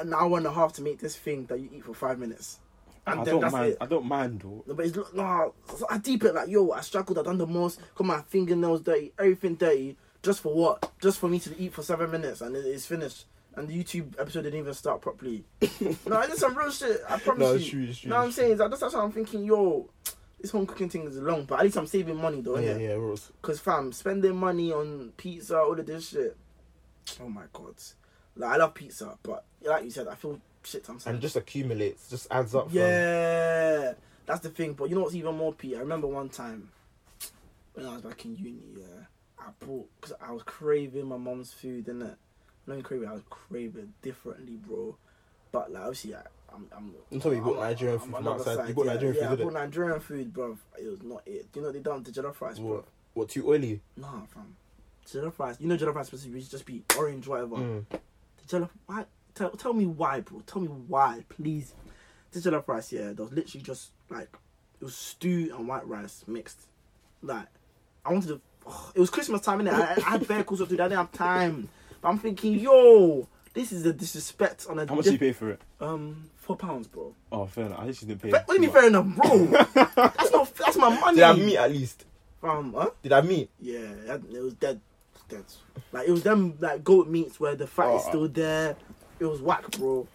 an 0.00 0.14
hour 0.14 0.36
and 0.38 0.46
a 0.46 0.52
half 0.52 0.72
to 0.74 0.82
make 0.82 0.98
this 0.98 1.16
thing 1.16 1.46
that 1.46 1.60
you 1.60 1.68
eat 1.74 1.84
for 1.84 1.94
five 1.94 2.18
minutes, 2.18 2.58
and 3.06 3.20
I 3.20 3.24
then 3.24 3.34
don't 3.34 3.40
that's 3.42 3.52
mind. 3.52 3.72
it. 3.72 3.78
I 3.80 3.86
don't 3.86 4.06
mind 4.06 4.40
though. 4.40 4.64
No, 4.66 4.74
but 4.74 4.86
it's 4.86 4.96
no. 5.14 5.54
I 5.90 5.98
deep 5.98 6.24
it 6.24 6.34
like 6.34 6.48
yo. 6.48 6.70
I 6.72 6.80
struggled. 6.82 7.18
I 7.18 7.22
done 7.22 7.38
the 7.38 7.46
most. 7.46 7.80
Got 7.94 8.06
my 8.06 8.22
fingernails 8.22 8.80
dirty. 8.82 9.12
Everything 9.18 9.54
dirty. 9.56 9.96
Just 10.22 10.40
for 10.40 10.52
what? 10.54 10.90
Just 11.00 11.18
for 11.18 11.28
me 11.28 11.38
to 11.40 11.58
eat 11.58 11.72
for 11.72 11.82
seven 11.82 12.10
minutes 12.10 12.40
and 12.40 12.54
it- 12.56 12.66
it's 12.66 12.86
finished. 12.86 13.26
And 13.54 13.66
the 13.68 13.82
YouTube 13.82 14.14
episode 14.20 14.42
didn't 14.42 14.58
even 14.60 14.74
start 14.74 15.00
properly. 15.00 15.44
no, 15.60 16.20
it's 16.20 16.38
some 16.40 16.56
real 16.56 16.70
shit. 16.70 17.00
I 17.08 17.18
promise 17.18 17.40
No, 17.40 17.50
you. 17.52 17.56
it's 17.58 17.68
true, 17.68 17.82
it's 17.84 17.98
true, 18.00 18.10
No, 18.10 18.16
I'm 18.18 18.30
saying 18.32 18.52
is 18.52 18.58
that 18.58 18.70
that's 18.70 18.82
what 18.82 18.94
I'm 18.94 19.10
thinking. 19.10 19.44
Yo, 19.44 19.88
this 20.40 20.50
home 20.52 20.66
cooking 20.66 20.88
thing 20.88 21.04
is 21.08 21.16
long, 21.18 21.44
but 21.44 21.58
at 21.58 21.64
least 21.64 21.76
I'm 21.76 21.86
saving 21.86 22.16
money 22.16 22.40
though. 22.40 22.58
yeah, 22.58 22.76
yeah, 22.76 22.92
Rose. 22.92 23.32
Cause 23.42 23.58
fam, 23.58 23.90
spending 23.92 24.36
money 24.36 24.72
on 24.72 25.12
pizza, 25.16 25.58
all 25.58 25.78
of 25.78 25.86
this 25.86 26.08
shit. 26.10 26.36
Oh 27.20 27.28
my 27.28 27.44
god. 27.52 27.74
Like 28.38 28.52
I 28.52 28.56
love 28.56 28.74
pizza, 28.74 29.18
but 29.22 29.44
like 29.62 29.84
you 29.84 29.90
said, 29.90 30.06
I 30.06 30.14
feel 30.14 30.40
shit 30.62 30.86
sometimes. 30.86 31.06
And 31.06 31.20
just 31.20 31.36
accumulates, 31.36 32.08
just 32.08 32.28
adds 32.30 32.54
up. 32.54 32.68
Yeah, 32.70 33.94
that's 34.26 34.40
the 34.40 34.50
thing. 34.50 34.74
But 34.74 34.88
you 34.88 34.94
know 34.94 35.02
what's 35.02 35.14
even 35.16 35.36
more 35.36 35.52
Pete? 35.52 35.76
I 35.76 35.80
remember 35.80 36.06
one 36.06 36.28
time 36.28 36.70
when 37.74 37.84
I 37.84 37.94
was 37.94 38.02
back 38.02 38.24
in 38.24 38.36
uni. 38.36 38.60
Yeah, 38.76 38.84
I 39.40 39.50
bought 39.64 39.88
because 40.00 40.16
I 40.20 40.30
was 40.30 40.44
craving 40.44 41.06
my 41.06 41.16
mom's 41.16 41.52
food, 41.52 41.88
and 41.88 42.02
it. 42.02 42.16
Not 42.66 42.74
even 42.74 42.84
craving, 42.84 43.08
I 43.08 43.12
was 43.12 43.22
craving 43.28 43.94
differently, 44.02 44.56
bro. 44.56 44.96
But 45.50 45.72
like 45.72 45.82
obviously, 45.82 46.14
I, 46.14 46.20
I'm. 46.54 46.66
I'm 46.76 46.94
You 47.10 47.18
told 47.18 47.32
me 47.34 47.40
you 47.40 47.44
bought 47.44 47.60
Nigerian 47.60 47.94
I'm 47.94 48.00
food 48.06 48.14
from 48.16 48.28
outside. 48.28 48.68
You 48.68 48.74
bought 48.74 48.86
yeah, 48.86 48.92
Nigerian 48.92 49.16
yeah, 49.16 49.20
food, 49.22 49.26
I 49.26 49.36
didn't 49.36 49.52
bought 49.52 49.60
Nigerian 49.60 50.00
food, 50.00 50.32
bro. 50.32 50.58
It 50.78 50.88
was 50.88 51.02
not 51.02 51.22
it. 51.26 51.46
You 51.54 51.62
know 51.62 51.72
they 51.72 51.80
done 51.80 52.02
the 52.04 52.12
jollof 52.12 52.40
rice, 52.40 52.58
bro? 52.58 52.68
What? 52.68 52.84
What, 53.14 53.28
too 53.30 53.48
oily? 53.48 53.80
Nah, 53.96 54.26
fam. 54.32 54.54
Jollof 55.06 55.38
rice. 55.38 55.56
You 55.58 55.66
know 55.66 55.76
jollof 55.76 55.94
rice 55.94 56.06
supposed 56.06 56.24
to 56.24 56.40
just 56.40 56.66
be 56.66 56.84
orange, 56.96 57.26
whatever. 57.26 57.56
Mm. 57.56 57.84
Jollof. 58.48 58.70
Why? 58.86 59.04
Tell, 59.34 59.50
tell 59.50 59.72
me 59.72 59.86
why, 59.86 60.20
bro. 60.20 60.40
Tell 60.46 60.60
me 60.62 60.68
why, 60.68 61.24
please. 61.28 61.74
This 62.32 62.44
jollof 62.44 62.66
rice, 62.68 62.92
yeah, 62.92 63.08
that 63.12 63.16
was 63.18 63.32
literally 63.32 63.62
just 63.62 63.90
like 64.10 64.28
it 64.80 64.84
was 64.84 64.94
stew 64.96 65.54
and 65.56 65.66
white 65.68 65.86
rice 65.86 66.24
mixed. 66.26 66.66
Like 67.22 67.46
I 68.04 68.12
wanted 68.12 68.28
to. 68.28 68.40
oh, 68.66 68.92
it 68.94 69.00
was 69.00 69.10
Christmas 69.10 69.40
time, 69.40 69.60
innit? 69.60 69.72
I, 69.72 69.94
I 69.96 70.10
had 70.10 70.26
bare 70.28 70.44
calls 70.44 70.60
up 70.60 70.68
to 70.68 70.76
do. 70.76 70.82
I 70.82 70.86
didn't 70.88 70.98
have 70.98 71.12
time. 71.12 71.68
But 72.00 72.08
I'm 72.08 72.18
thinking, 72.18 72.54
yo, 72.58 73.26
this 73.54 73.72
is 73.72 73.86
a 73.86 73.92
disrespect 73.92 74.66
on 74.68 74.78
a. 74.78 74.86
How 74.86 74.94
much 74.94 75.04
did 75.04 75.14
you 75.14 75.18
pay 75.18 75.32
for 75.32 75.50
it? 75.50 75.60
Um, 75.80 76.30
four 76.36 76.56
pounds, 76.56 76.86
bro. 76.86 77.14
Oh, 77.32 77.46
fair 77.46 77.66
enough. 77.66 77.78
I 77.80 77.88
actually 77.88 78.08
didn't 78.08 78.22
pay. 78.22 78.30
Fa- 78.30 78.42
What 78.46 78.48
do 78.48 78.54
you 78.54 78.60
mean 78.60 78.70
fair 78.70 78.86
enough, 78.88 79.06
bro? 79.16 79.46
that's 79.94 80.30
not. 80.32 80.54
That's 80.54 80.76
my 80.76 80.90
money. 81.00 81.16
Did 81.16 81.24
I 81.24 81.32
meat 81.34 81.56
at 81.56 81.70
least? 81.72 82.04
Um, 82.42 82.72
huh? 82.76 82.90
Did 83.02 83.12
I 83.12 83.20
meat? 83.22 83.50
Yeah, 83.60 83.78
it 83.78 84.42
was 84.42 84.54
dead. 84.54 84.80
Like 85.92 86.08
it 86.08 86.10
was 86.12 86.22
them 86.22 86.56
like 86.60 86.84
goat 86.84 87.08
meats 87.08 87.38
where 87.40 87.54
the 87.54 87.66
fat 87.66 87.94
is 87.96 88.02
Oh. 88.06 88.08
still 88.08 88.28
there. 88.28 88.76
It 89.20 89.24
was 89.24 89.40
whack, 89.40 89.70
bro. 89.72 90.06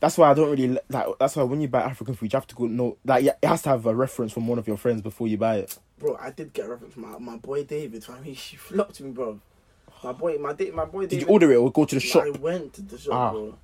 That's 0.00 0.16
why 0.16 0.30
I 0.30 0.34
don't 0.34 0.50
really 0.50 0.78
like. 0.88 1.06
That's 1.18 1.36
why 1.36 1.42
when 1.42 1.60
you 1.60 1.68
buy 1.68 1.82
African 1.82 2.14
food, 2.14 2.32
you 2.32 2.36
have 2.36 2.46
to 2.46 2.54
go 2.54 2.66
know 2.66 2.96
like 3.04 3.24
it 3.24 3.36
has 3.42 3.62
to 3.62 3.68
have 3.70 3.84
a 3.86 3.94
reference 3.94 4.32
from 4.32 4.48
one 4.48 4.58
of 4.58 4.66
your 4.66 4.76
friends 4.78 5.02
before 5.02 5.28
you 5.28 5.36
buy 5.36 5.56
it. 5.56 5.78
Bro, 5.98 6.16
I 6.18 6.30
did 6.30 6.52
get 6.54 6.66
a 6.66 6.70
reference 6.70 6.94
from 6.94 7.02
my, 7.10 7.18
my 7.18 7.36
boy 7.36 7.64
David. 7.64 8.04
I 8.08 8.18
mean, 8.20 8.34
she 8.34 8.56
flopped 8.56 9.00
me, 9.00 9.10
bro. 9.10 9.38
My 10.02 10.12
boy, 10.12 10.38
my 10.38 10.56
my 10.72 10.84
boy 10.86 11.06
Did 11.06 11.20
you 11.20 11.26
order 11.28 11.52
it 11.52 11.56
or 11.56 11.70
go 11.70 11.84
to 11.84 11.94
the 11.94 12.00
shop? 12.00 12.24
I 12.24 12.30
went 12.30 12.72
to 12.74 12.82
the 12.82 12.96
shop, 12.96 13.12
Ah. 13.12 13.30
bro. 13.32 13.58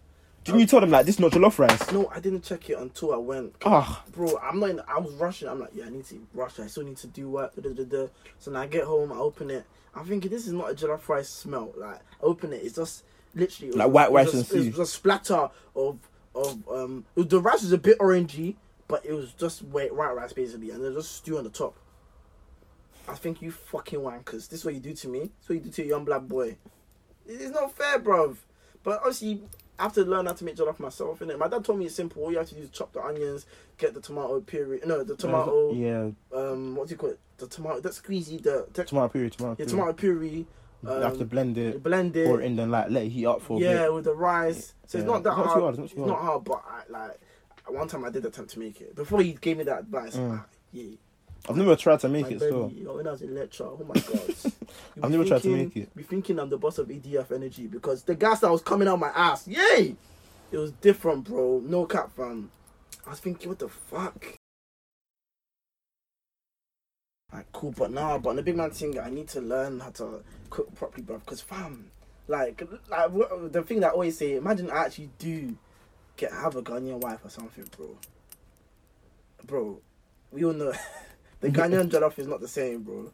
Didn't 0.46 0.60
you 0.60 0.66
tell 0.66 0.80
them 0.80 0.90
like 0.90 1.06
this 1.06 1.16
is 1.16 1.20
not 1.20 1.32
jollof 1.32 1.58
rice? 1.58 1.92
No, 1.92 2.08
I 2.14 2.20
didn't 2.20 2.42
check 2.42 2.68
it 2.70 2.78
until 2.78 3.12
I 3.12 3.16
went. 3.18 3.54
Ah, 3.64 4.04
Bro, 4.12 4.38
I'm 4.42 4.60
not. 4.60 4.70
In, 4.70 4.80
I 4.88 4.98
was 4.98 5.12
rushing. 5.14 5.48
I'm 5.48 5.60
like, 5.60 5.70
yeah, 5.74 5.86
I 5.86 5.90
need 5.90 6.04
to 6.06 6.26
rush. 6.34 6.58
I 6.60 6.66
still 6.66 6.84
need 6.84 6.96
to 6.98 7.06
do 7.08 7.28
work. 7.28 7.54
Da, 7.56 7.68
da, 7.70 7.84
da. 7.84 8.06
So 8.38 8.50
now 8.50 8.60
I 8.62 8.66
get 8.66 8.84
home, 8.84 9.12
I 9.12 9.16
open 9.16 9.50
it. 9.50 9.64
I'm 9.94 10.04
thinking 10.06 10.30
this 10.30 10.46
is 10.46 10.52
not 10.52 10.70
a 10.70 10.74
jollof 10.74 11.08
rice 11.08 11.28
smell. 11.28 11.72
Like, 11.76 11.96
I 11.96 12.22
open 12.24 12.52
it. 12.52 12.62
It's 12.62 12.76
just 12.76 13.04
literally 13.34 13.68
it 13.68 13.74
was 13.74 13.76
Like 13.84 13.90
white 13.92 14.12
rice 14.12 14.32
just- 14.32 14.52
and 14.52 14.66
It 14.66 14.70
was 14.76 14.88
a 14.88 14.92
splatter 14.92 15.50
of 15.74 15.98
of 16.34 16.68
um. 16.70 17.04
was- 17.14 17.28
the 17.28 17.40
rice 17.40 17.62
was 17.62 17.72
a 17.72 17.78
bit 17.78 17.98
orangey, 17.98 18.56
but 18.88 19.04
it 19.04 19.12
was 19.12 19.32
just 19.32 19.62
white 19.62 19.94
white 19.94 20.14
rice 20.14 20.32
basically, 20.32 20.70
and 20.70 20.82
there's 20.84 20.94
just 20.94 21.16
stew 21.16 21.38
on 21.38 21.44
the 21.44 21.50
top. 21.50 21.74
I 23.08 23.14
think 23.14 23.40
you 23.40 23.52
fucking 23.52 24.00
wankers. 24.00 24.48
This 24.48 24.60
is 24.60 24.64
what 24.64 24.74
you 24.74 24.80
do 24.80 24.92
to 24.92 25.08
me. 25.08 25.20
This 25.20 25.30
is 25.44 25.48
what 25.48 25.54
you 25.54 25.60
do 25.60 25.70
to 25.70 25.82
a 25.82 25.86
young 25.86 26.04
black 26.04 26.22
boy. 26.22 26.56
It's 27.26 27.54
not 27.54 27.72
fair, 27.72 27.98
bruv. 28.00 28.36
But 28.82 28.98
obviously, 28.98 29.42
I 29.78 29.82
have 29.84 29.92
to 29.94 30.04
learn 30.04 30.26
how 30.26 30.32
to 30.32 30.44
make 30.44 30.56
jollof 30.56 30.78
myself. 30.80 31.18
Innit? 31.20 31.38
My 31.38 31.48
dad 31.48 31.64
told 31.64 31.78
me 31.78 31.86
it's 31.86 31.94
simple. 31.94 32.22
All 32.22 32.30
you 32.32 32.38
have 32.38 32.48
to 32.48 32.54
do 32.54 32.62
is 32.62 32.70
chop 32.70 32.92
the 32.92 33.02
onions, 33.02 33.44
get 33.76 33.92
the 33.94 34.00
tomato 34.00 34.40
puree. 34.40 34.80
No, 34.86 35.02
the 35.04 35.16
tomato. 35.16 35.72
Yeah, 35.74 36.10
Um, 36.32 36.76
what 36.76 36.88
do 36.88 36.92
you 36.92 36.96
call 36.98 37.10
it? 37.10 37.20
The 37.36 37.46
tomato. 37.46 37.80
That 37.80 37.92
squeezy. 37.92 38.42
The 38.42 38.66
te- 38.72 38.84
tomato 38.84 39.08
puree, 39.08 39.28
tomato 39.30 39.56
yeah, 39.58 39.66
tomato 39.66 39.92
puree. 39.92 40.46
you 40.82 40.88
have 40.88 41.14
to 41.14 41.20
Um, 41.22 41.26
blend 41.28 41.58
it, 41.58 41.82
blend 41.82 42.16
it. 42.16 42.26
pour 42.26 42.40
it 42.40 42.44
in, 42.46 42.56
then 42.56 42.70
like 42.70 42.90
let 42.90 43.04
it 43.04 43.08
heat 43.10 43.26
up 43.26 43.42
for 43.42 43.58
a 43.58 43.60
yeah, 43.60 43.88
with 43.88 44.04
the 44.04 44.14
rice. 44.14 44.72
So 44.86 44.98
it's 44.98 45.06
not 45.06 45.22
that 45.24 45.30
It's 45.30 45.36
not 45.38 45.46
hard. 45.46 45.56
too 45.56 45.60
hard, 45.62 45.74
it's 45.74 45.78
not 45.80 45.90
too 45.90 46.00
It's 46.02 46.08
not 46.08 46.20
hard, 46.20 46.44
but 46.44 46.62
I, 46.66 46.82
like 46.90 47.20
one 47.68 47.88
time 47.88 48.04
I 48.04 48.10
did 48.10 48.24
attempt 48.24 48.52
to 48.52 48.58
make 48.58 48.80
it. 48.80 48.94
Before 48.94 49.20
he 49.20 49.32
gave 49.34 49.58
me 49.58 49.64
that 49.64 49.80
advice, 49.80 50.16
Mm. 50.16 50.38
ah, 50.40 50.46
yeah. 50.72 50.92
I've 51.48 51.56
never 51.56 51.76
tried 51.76 52.00
to 52.00 52.08
make 52.08 52.26
my 52.26 52.30
it 52.32 52.38
belly, 52.38 52.50
still. 52.50 52.70
yo, 52.72 52.96
when 52.96 53.06
I 53.06 53.10
was 53.12 53.22
in 53.22 53.34
lecture, 53.34 53.64
oh 53.64 53.78
my 53.86 53.94
god. 54.00 54.52
I've 55.02 55.10
never 55.10 55.24
tried 55.24 55.42
to 55.42 55.42
thinking- 55.42 55.64
make 55.64 55.76
it. 55.76 55.96
Be 55.96 56.02
thinking 56.02 56.38
I'm 56.38 56.48
the 56.48 56.58
boss 56.58 56.78
of 56.78 56.88
EDF 56.88 57.30
Energy 57.32 57.66
because 57.66 58.02
the 58.02 58.14
gas 58.14 58.40
that 58.40 58.50
was 58.50 58.62
coming 58.62 58.88
out 58.88 58.98
my 58.98 59.08
ass, 59.14 59.46
yay! 59.46 59.96
It 60.52 60.58
was 60.58 60.72
different, 60.72 61.24
bro. 61.24 61.60
No 61.64 61.86
cap, 61.86 62.12
fam. 62.16 62.50
I 63.06 63.10
was 63.10 63.20
thinking, 63.20 63.48
what 63.48 63.58
the 63.58 63.68
fuck? 63.68 64.24
Like, 67.32 67.50
cool, 67.52 67.72
but 67.72 67.90
nah, 67.90 68.18
but 68.18 68.30
on 68.30 68.36
the 68.36 68.42
big 68.42 68.56
man 68.56 68.70
thing, 68.70 68.98
I 68.98 69.10
need 69.10 69.28
to 69.28 69.40
learn 69.40 69.80
how 69.80 69.90
to 69.90 70.22
cook 70.48 70.74
properly, 70.74 71.02
bro. 71.02 71.18
Because, 71.18 71.40
fam, 71.40 71.90
like, 72.28 72.62
like 72.88 73.12
the 73.52 73.62
thing 73.62 73.80
that 73.80 73.88
I 73.88 73.92
always 73.92 74.16
say, 74.16 74.36
imagine 74.36 74.70
I 74.70 74.84
actually 74.84 75.10
do 75.18 75.56
get 76.16 76.32
have 76.32 76.56
a 76.56 76.62
Ghanaian 76.62 77.00
wife 77.00 77.24
or 77.24 77.28
something, 77.30 77.68
bro. 77.76 77.98
Bro, 79.44 79.80
we 80.30 80.44
all 80.44 80.52
know 80.52 80.72
the 81.40 81.50
Ghanaian 81.50 81.90
jollof 81.90 82.18
is 82.18 82.26
not 82.26 82.40
the 82.40 82.48
same, 82.48 82.82
bro. 82.82 83.10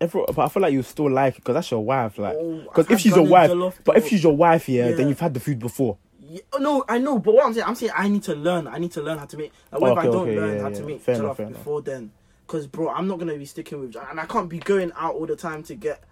Every, 0.00 0.24
but 0.26 0.38
I 0.38 0.48
feel 0.48 0.62
like 0.62 0.72
you 0.72 0.82
still 0.82 1.10
like 1.10 1.34
it 1.34 1.42
because 1.42 1.54
that's 1.54 1.70
your 1.70 1.84
wife, 1.84 2.16
like. 2.18 2.34
Oh, 2.38 2.60
Because 2.62 2.86
I've 2.86 2.92
if 2.92 3.00
she's 3.00 3.14
your 3.14 3.26
wife, 3.26 3.80
but 3.84 3.96
if 3.98 4.08
she's 4.08 4.22
your 4.22 4.34
wife, 4.36 4.68
yeah, 4.68 4.88
Yeah. 4.90 4.96
then 4.96 5.08
you've 5.08 5.20
had 5.20 5.34
the 5.34 5.40
food 5.40 5.58
before. 5.58 5.98
Yeah, 6.22 6.40
oh, 6.54 6.58
no, 6.58 6.84
I 6.88 6.98
know, 6.98 7.18
but 7.18 7.34
what 7.34 7.44
I'm 7.44 7.52
saying, 7.52 7.66
I'm 7.66 7.74
saying 7.74 7.92
I 7.94 8.08
need 8.08 8.22
to 8.22 8.34
learn. 8.34 8.66
I 8.66 8.78
need 8.78 8.92
to 8.92 9.02
learn 9.02 9.18
how 9.18 9.26
to 9.26 9.36
make. 9.36 9.52
Like, 9.72 9.80
what 9.82 9.92
if 9.92 9.98
I 9.98 10.04
don't 10.04 10.16
okay, 10.28 10.36
learn 10.36 10.56
yeah, 10.56 10.62
how 10.62 10.68
to 10.70 10.82
make 10.84 11.00
Fair 11.02 11.16
enough, 11.16 11.36
fair 11.36 11.46
enough. 11.46 11.58
before 11.58 11.82
then? 11.82 12.12
Because, 12.46 12.66
bro, 12.66 12.88
I'm 12.88 13.06
not 13.08 13.18
gonna 13.18 13.36
be 13.36 13.44
sticking 13.44 13.80
with, 13.80 13.96
and 13.96 14.18
I 14.18 14.24
can't 14.26 14.48
be 14.48 14.58
going 14.58 14.90
out 14.96 15.14
all 15.16 15.26
the 15.26 15.36
time 15.36 15.62
to 15.64 15.74
get 15.74 16.02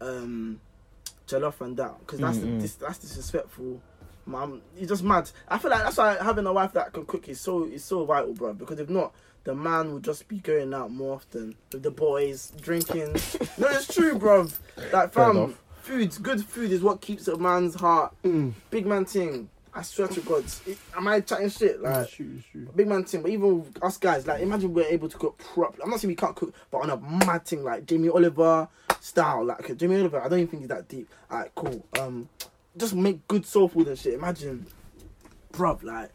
um 0.00 0.60
jollof 1.28 1.60
and 1.60 1.76
that, 1.76 1.98
because 2.00 2.20
that's 2.20 2.38
Mm, 2.38 2.56
mm. 2.56 2.60
dis- 2.60 2.74
that's 2.76 2.98
disrespectful. 2.98 3.80
Mom, 4.26 4.60
it's 4.76 4.88
just 4.88 5.04
mad. 5.04 5.30
I 5.48 5.58
feel 5.58 5.70
like 5.70 5.84
that's 5.84 5.96
why 5.96 6.16
having 6.20 6.46
a 6.46 6.52
wife 6.52 6.72
that 6.72 6.92
can 6.92 7.06
cook 7.06 7.28
is 7.28 7.40
so 7.40 7.64
is 7.64 7.84
so 7.84 8.04
vital, 8.04 8.34
bro. 8.34 8.52
Because 8.54 8.80
if 8.80 8.90
not, 8.90 9.14
the 9.44 9.54
man 9.54 9.92
will 9.92 10.00
just 10.00 10.26
be 10.26 10.38
going 10.38 10.74
out 10.74 10.90
more 10.90 11.14
often 11.14 11.54
with 11.72 11.82
the 11.84 11.90
boys, 11.90 12.52
drinking. 12.60 13.12
no, 13.58 13.68
it's 13.68 13.92
true, 13.94 14.18
bro. 14.18 14.48
Like, 14.92 15.12
fam, 15.12 15.56
food, 15.82 16.12
good 16.22 16.44
food 16.44 16.72
is 16.72 16.82
what 16.82 17.00
keeps 17.00 17.28
a 17.28 17.36
man's 17.38 17.76
heart. 17.76 18.12
Big 18.70 18.86
man 18.86 19.04
thing. 19.04 19.48
I 19.72 19.82
swear 19.82 20.08
to 20.08 20.20
God. 20.22 20.42
It- 20.66 20.78
am 20.96 21.06
I 21.06 21.20
chatting 21.20 21.50
shit? 21.50 21.80
Like, 21.80 22.08
big 22.74 22.88
man 22.88 23.04
thing. 23.04 23.22
But 23.22 23.30
even 23.30 23.72
us 23.82 23.98
guys, 23.98 24.26
like, 24.26 24.40
imagine 24.40 24.72
we're 24.74 24.86
able 24.86 25.08
to 25.08 25.16
cook 25.18 25.38
properly. 25.38 25.82
I'm 25.84 25.90
not 25.90 26.00
saying 26.00 26.10
we 26.10 26.16
can't 26.16 26.34
cook, 26.34 26.52
but 26.70 26.78
on 26.78 26.90
a 26.90 26.96
mad 26.96 27.44
thing, 27.44 27.62
like 27.62 27.86
Jamie 27.86 28.08
Oliver 28.08 28.66
style. 29.00 29.44
Like, 29.44 29.76
Jamie 29.76 30.00
Oliver, 30.00 30.20
I 30.20 30.28
don't 30.28 30.38
even 30.40 30.48
think 30.48 30.62
he's 30.62 30.68
that 30.70 30.88
deep. 30.88 31.08
Alright, 31.30 31.54
cool. 31.54 31.84
Um, 32.00 32.28
just 32.76 32.94
make 32.94 33.26
good 33.28 33.46
soul 33.46 33.68
food 33.68 33.88
and 33.88 33.98
shit. 33.98 34.14
Imagine, 34.14 34.66
bruv, 35.52 35.82
like, 35.82 36.10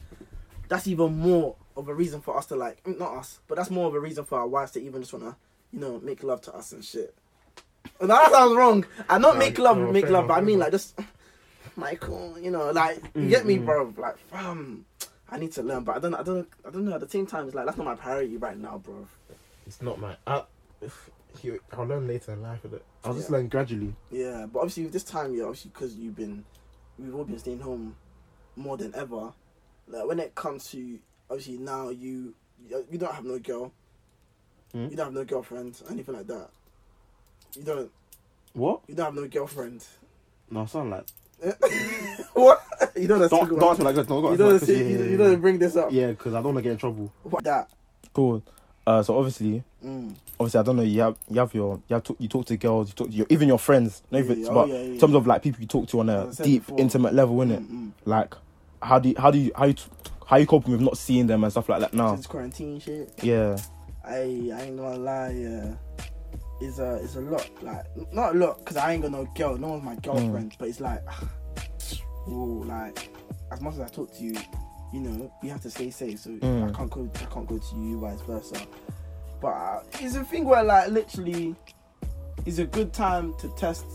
that's 0.67 0.87
even 0.87 1.17
more 1.17 1.55
of 1.75 1.87
a 1.87 1.93
reason 1.93 2.21
for 2.21 2.37
us 2.37 2.45
to, 2.47 2.55
like, 2.55 2.85
not 2.87 3.15
us, 3.17 3.39
but 3.47 3.55
that's 3.55 3.69
more 3.69 3.87
of 3.87 3.93
a 3.95 3.99
reason 3.99 4.25
for 4.25 4.39
our 4.39 4.47
wives 4.47 4.71
to 4.71 4.81
even 4.81 5.01
just 5.01 5.13
wanna, 5.13 5.35
you 5.71 5.79
know, 5.79 5.99
make 6.01 6.23
love 6.23 6.41
to 6.41 6.53
us 6.53 6.71
and 6.71 6.83
shit. 6.83 7.15
And 7.99 8.09
that 8.09 8.31
sounds 8.31 8.55
wrong. 8.55 8.85
I 9.09 9.17
not 9.17 9.37
make 9.37 9.57
love, 9.57 9.77
no, 9.77 9.91
make 9.91 10.09
love, 10.09 10.27
but 10.27 10.35
I 10.35 10.41
mean 10.41 10.59
like 10.59 10.71
just 10.71 10.99
Michael, 11.75 12.37
you 12.39 12.51
know, 12.51 12.71
like 12.71 13.01
you 13.15 13.27
get 13.29 13.45
me, 13.45 13.57
mm. 13.57 13.65
bro. 13.65 13.93
Like, 13.97 14.17
fam, 14.29 14.85
I 15.29 15.37
need 15.37 15.51
to 15.53 15.63
learn, 15.63 15.83
but 15.83 15.95
I 15.95 15.99
don't, 15.99 16.13
I 16.13 16.23
don't, 16.23 16.47
I 16.65 16.69
don't 16.69 16.85
know. 16.85 16.93
At 16.93 17.01
the 17.01 17.09
same 17.09 17.25
time, 17.25 17.45
it's 17.47 17.55
like 17.55 17.65
that's 17.65 17.77
not 17.77 17.85
my 17.85 17.95
priority 17.95 18.37
right 18.37 18.57
now, 18.57 18.77
bro. 18.77 19.07
It's 19.65 19.81
not 19.81 19.99
my. 19.99 20.15
I, 20.27 20.43
I'll 21.73 21.85
learn 21.85 22.07
later 22.07 22.33
in 22.33 22.41
life. 22.41 22.59
I'll 23.03 23.13
just 23.13 23.29
Yeah. 23.29 23.37
learn 23.37 23.47
gradually. 23.47 23.95
Yeah, 24.11 24.45
but 24.51 24.59
obviously 24.59 24.83
with 24.83 24.93
this 24.93 25.03
time, 25.03 25.33
yeah, 25.33 25.43
obviously 25.43 25.71
because 25.73 25.95
you've 25.95 26.15
been, 26.15 26.43
we've 27.01 27.15
all 27.15 27.23
been 27.23 27.39
staying 27.39 27.59
home 27.59 27.95
more 28.55 28.77
than 28.77 28.93
ever. 28.95 29.33
Like 29.87 30.05
when 30.07 30.19
it 30.19 30.35
comes 30.35 30.69
to 30.71 30.99
obviously 31.29 31.57
now 31.57 31.89
you, 31.89 32.33
you 32.89 32.97
don't 32.97 33.13
have 33.13 33.25
no 33.25 33.39
girl, 33.39 33.71
Hmm? 34.71 34.85
you 34.85 34.95
don't 34.95 35.07
have 35.07 35.13
no 35.13 35.25
girlfriend, 35.25 35.81
anything 35.89 36.15
like 36.15 36.27
that. 36.27 36.49
You 37.57 37.63
don't, 37.63 37.91
What? 38.53 38.81
you 38.87 38.95
don't 38.95 39.05
have 39.07 39.15
no 39.15 39.27
girlfriend. 39.27 39.83
No, 40.49 40.65
sound 40.65 40.91
like. 40.91 41.05
what? 42.33 42.61
You 42.95 43.07
don't. 43.07 43.19
Don't, 43.19 43.29
Don't, 43.29 43.59
don't 43.59 43.69
ask 43.71 43.79
me 43.79 43.85
like 43.85 43.95
that. 43.95 44.09
No, 44.09 44.31
you 44.31 44.37
don't 44.37 44.37
don't. 44.37 44.55
ask 44.55 44.65
See, 44.65 44.75
me 44.75 44.79
like 44.83 44.89
you, 44.91 44.97
that. 44.99 45.09
you 45.09 45.17
don't 45.17 45.41
bring 45.41 45.59
this 45.59 45.75
up. 45.75 45.91
Yeah, 45.91 46.07
because 46.07 46.33
I 46.33 46.37
don't 46.37 46.53
want 46.53 46.57
to 46.57 46.61
get 46.61 46.71
in 46.73 46.77
trouble. 46.77 47.11
What 47.23 47.43
that? 47.45 47.69
Cool. 48.13 48.43
Uh, 48.91 49.03
so 49.03 49.17
obviously, 49.17 49.63
Mm. 49.85 50.13
obviously, 50.39 50.59
I 50.59 50.63
don't 50.63 50.75
know. 50.75 50.83
You 50.83 51.01
have, 51.01 51.15
you 51.29 51.39
have 51.39 51.53
your, 51.53 51.79
you 51.87 51.93
have 51.95 52.03
to, 52.03 52.15
you 52.19 52.27
talk 52.27 52.45
to 52.47 52.57
girls, 52.57 52.89
you 52.89 52.93
talk 52.93 53.07
to 53.07 53.13
your, 53.13 53.25
even 53.29 53.47
your 53.47 53.57
friends, 53.57 54.03
not 54.11 54.19
even, 54.19 54.41
Yeah, 54.41 54.47
oh, 54.49 54.53
but 54.53 54.67
yeah, 54.69 54.73
yeah. 54.75 54.81
in 54.81 54.99
terms 54.99 55.15
of 55.15 55.25
like 55.25 55.41
people 55.41 55.61
you 55.61 55.67
talk 55.67 55.87
to 55.89 55.99
on 56.01 56.09
a 56.09 56.31
deep, 56.43 56.63
before. 56.65 56.79
intimate 56.79 57.13
level, 57.13 57.37
innit? 57.37 57.59
Mm, 57.65 57.69
mm. 57.71 57.91
Like, 58.05 58.35
how 58.81 58.99
do 58.99 59.09
you, 59.09 59.15
how 59.17 59.31
do 59.31 59.37
you, 59.39 59.51
how 59.55 59.65
you, 59.65 59.75
how 60.27 60.37
you 60.37 60.45
coping 60.45 60.71
with 60.73 60.81
not 60.81 60.97
seeing 60.97 61.25
them 61.27 61.43
and 61.43 61.51
stuff 61.53 61.69
like 61.69 61.79
that 61.79 61.93
now? 61.93 62.13
Since 62.15 62.27
quarantine 62.27 62.79
shit. 62.79 63.11
Yeah. 63.23 63.57
I 64.03 64.13
I 64.13 64.61
ain't 64.63 64.77
gonna 64.77 64.97
lie, 64.97 65.29
yeah. 65.29 65.73
It's 66.59 66.79
a 66.79 66.95
it's 66.95 67.15
a 67.15 67.21
lot, 67.21 67.49
like 67.63 67.85
not 68.13 68.35
a 68.35 68.37
lot, 68.37 68.63
cause 68.65 68.77
I 68.77 68.93
ain't 68.93 69.01
got 69.03 69.11
no 69.11 69.25
girl, 69.35 69.57
no 69.57 69.69
one's 69.69 69.83
my 69.83 69.95
girlfriend, 69.95 70.55
but 70.59 70.67
it's 70.69 70.79
like, 70.79 71.01
ooh, 72.27 72.63
like 72.63 73.09
as 73.51 73.61
much 73.61 73.75
as 73.75 73.81
I 73.81 73.87
talk 73.87 74.11
to 74.17 74.23
you, 74.23 74.35
you 74.93 74.99
know, 74.99 75.31
we 75.41 75.49
have 75.49 75.61
to 75.61 75.69
stay 75.69 75.89
safe, 75.89 76.19
so 76.19 76.29
Mm. 76.31 76.69
I 76.69 76.71
can't 76.77 76.89
go, 76.89 77.09
I 77.15 77.25
can't 77.33 77.47
go 77.47 77.57
to 77.57 77.75
you, 77.75 77.99
vice 77.99 78.21
versa. 78.21 78.61
But 79.41 79.47
uh, 79.49 79.79
it's 79.99 80.15
a 80.15 80.23
thing 80.23 80.45
where 80.45 80.63
like 80.63 80.89
literally, 80.89 81.55
it's 82.45 82.57
a 82.59 82.65
good 82.65 82.93
time 82.93 83.33
to 83.39 83.47
test 83.55 83.85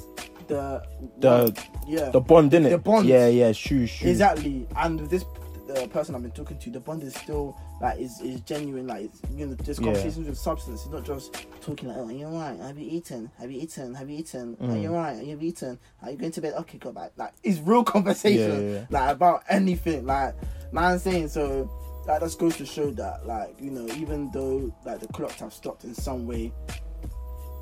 the 0.48 0.82
The 1.18 1.52
yeah 1.86 2.10
the 2.10 2.20
bond, 2.20 2.52
innit? 2.52 2.70
The 2.70 2.78
bond. 2.78 3.06
Yeah, 3.08 3.26
yeah. 3.28 3.52
Shoe, 3.52 3.86
shoe. 3.86 4.08
Exactly, 4.08 4.66
and 4.76 5.00
with 5.00 5.10
this 5.10 5.24
the 5.66 5.88
person 5.88 6.14
I've 6.14 6.22
been 6.22 6.30
talking 6.30 6.56
to, 6.58 6.70
the 6.70 6.78
bond 6.78 7.02
is 7.02 7.12
still 7.16 7.56
like 7.80 7.98
is 7.98 8.20
is 8.20 8.40
genuine. 8.42 8.86
Like 8.86 9.06
it's, 9.06 9.20
you 9.34 9.46
know, 9.46 9.54
there's 9.54 9.78
Yeah. 9.80 9.86
conversations 9.86 10.28
with 10.28 10.38
substance. 10.38 10.82
It's 10.84 10.92
not 10.92 11.04
just 11.04 11.34
talking 11.60 11.88
like, 11.88 11.96
oh, 11.98 12.08
you're 12.08 12.30
right. 12.30 12.56
Have 12.60 12.78
you 12.78 12.88
eaten? 12.88 13.28
Have 13.40 13.50
you 13.50 13.60
eaten? 13.62 13.92
Have 13.94 14.08
you 14.08 14.18
eaten? 14.18 14.56
Are 14.60 14.66
Mm. 14.68 14.82
you 14.82 14.90
right? 14.94 15.16
Have 15.16 15.42
you 15.42 15.48
eaten? 15.48 15.78
Are 16.02 16.10
you 16.12 16.16
going 16.16 16.30
to 16.30 16.40
bed? 16.40 16.54
Okay, 16.58 16.78
go 16.78 16.92
back. 16.92 17.10
Like 17.16 17.32
it's 17.42 17.58
real 17.58 17.82
conversation. 17.94 18.62
Yeah, 18.62 18.68
yeah, 18.68 18.74
yeah. 18.74 18.86
Like 18.90 19.10
about 19.16 19.42
anything. 19.48 20.06
Like 20.06 20.34
man 20.72 20.84
I'm 20.92 20.98
saying 20.98 21.28
so. 21.28 21.70
That 22.06 22.20
just 22.20 22.38
goes 22.38 22.56
to 22.58 22.64
show 22.66 22.90
that, 22.92 23.26
like 23.26 23.60
you 23.60 23.72
know, 23.72 23.84
even 23.96 24.30
though 24.30 24.72
like 24.84 25.00
the 25.00 25.08
clocks 25.08 25.40
have 25.40 25.52
stopped 25.52 25.82
in 25.82 25.92
some 25.92 26.24
way, 26.28 26.52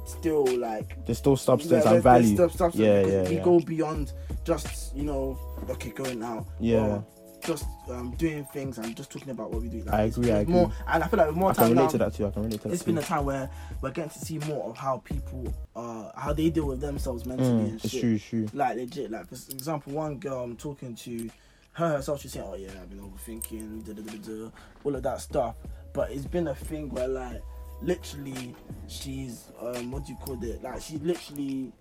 still 0.07 0.44
like 0.59 1.05
There's 1.07 1.18
still 1.18 1.36
substance 1.36 1.84
yeah, 1.84 1.94
and 1.94 2.02
value. 2.02 2.34
still 2.34 2.50
substance 2.50 2.76
Yeah, 2.86 3.07
yeah, 3.07 3.28
we 3.28 3.36
yeah. 3.36 3.42
go 3.42 3.59
beyond 3.61 4.12
just 4.44 4.94
you 4.94 5.05
know 5.05 5.38
okay 5.70 5.90
going 5.90 6.22
out 6.22 6.46
Yeah. 6.61 7.00
just 7.42 7.64
um, 7.88 8.14
doing 8.18 8.44
things 8.52 8.76
and 8.78 8.94
just 8.94 9.11
talking 9.11 9.30
about 9.30 9.50
what 9.50 9.62
we 9.62 9.68
do 9.68 9.78
like, 9.80 9.94
I 9.94 10.02
agree, 10.05 10.30
I 10.30 10.40
it's 10.40 10.50
more 10.50 10.64
agree. 10.64 10.76
and 10.88 11.05
I 11.05 11.07
feel 11.09 11.18
like 11.18 11.28
with 11.28 11.36
more 11.36 11.50
I 11.50 11.55
can 11.55 11.64
relate 11.70 11.76
now 11.84 11.88
to 11.88 11.98
that 11.98 12.14
too. 12.14 12.26
I 12.26 12.30
can 12.30 12.42
relate 12.42 12.61
to 12.62 12.68
that 12.68 12.74
it's 12.74 12.82
too. 12.84 12.86
been 12.92 12.98
a 12.98 13.02
time 13.02 13.24
where 13.24 13.48
we're 13.80 13.90
getting 13.92 14.11
to 14.11 14.18
see 14.18 14.38
more 14.40 14.68
of 14.68 14.76
how 14.76 14.98
people 15.05 15.55
uh 15.74 16.11
how 16.16 16.34
they 16.34 16.50
deal 16.50 16.66
with 16.66 16.80
themselves 16.82 17.24
mentally 17.24 17.48
Mm, 17.48 17.64
and 17.70 17.74
it's 17.82 17.88
shit 17.88 18.00
true, 18.02 18.14
it's 18.16 18.24
true. 18.28 18.46
like 18.52 18.76
legit 18.76 19.11
like 19.11 19.26
for 19.26 19.34
example 19.36 19.94
one 19.94 20.18
girl 20.18 20.42
I'm 20.44 20.57
talking 20.59 20.94
to 20.96 21.30
her 21.75 21.89
herself 21.97 22.20
she's 22.20 22.33
saying 22.33 22.47
oh 22.49 22.55
yeah 22.55 22.70
I've 22.81 22.89
been 22.91 23.01
overthinking 23.01 23.85
da, 23.85 23.93
da, 23.93 24.03
da, 24.03 24.51
all 24.85 24.95
of 24.97 25.03
that 25.03 25.20
stuff 25.20 25.55
but 25.93 26.11
it's 26.11 26.27
been 26.27 26.49
a 26.49 26.55
thing 26.55 26.89
where 26.91 27.09
like 27.09 27.43
literally 27.83 28.55
she's 28.89 29.49
um 29.61 29.91
what 29.91 30.07
do 30.07 30.12
you 30.12 30.18
call 30.18 30.43
it 30.43 30.62
like 30.62 30.81
she's 30.81 31.01
literally 31.03 31.72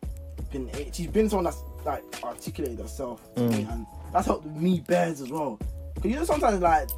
been 0.52 0.70
she's 0.91 1.08
been 1.08 1.30
someone 1.30 1.46
that's 1.46 1.62
like 1.86 2.04
articulated 2.24 2.80
herself 2.80 3.22
to 3.36 3.41
me 3.41 3.64
Mm. 3.64 3.74
and 3.74 3.86
that's 4.12 4.26
helped 4.28 4.46
me 4.46 4.80
bears 4.82 5.22
as 5.22 5.30
well 5.32 5.60
because 5.96 6.10
you 6.12 6.18
know 6.18 6.26
sometimes 6.26 6.62
like 6.62 6.89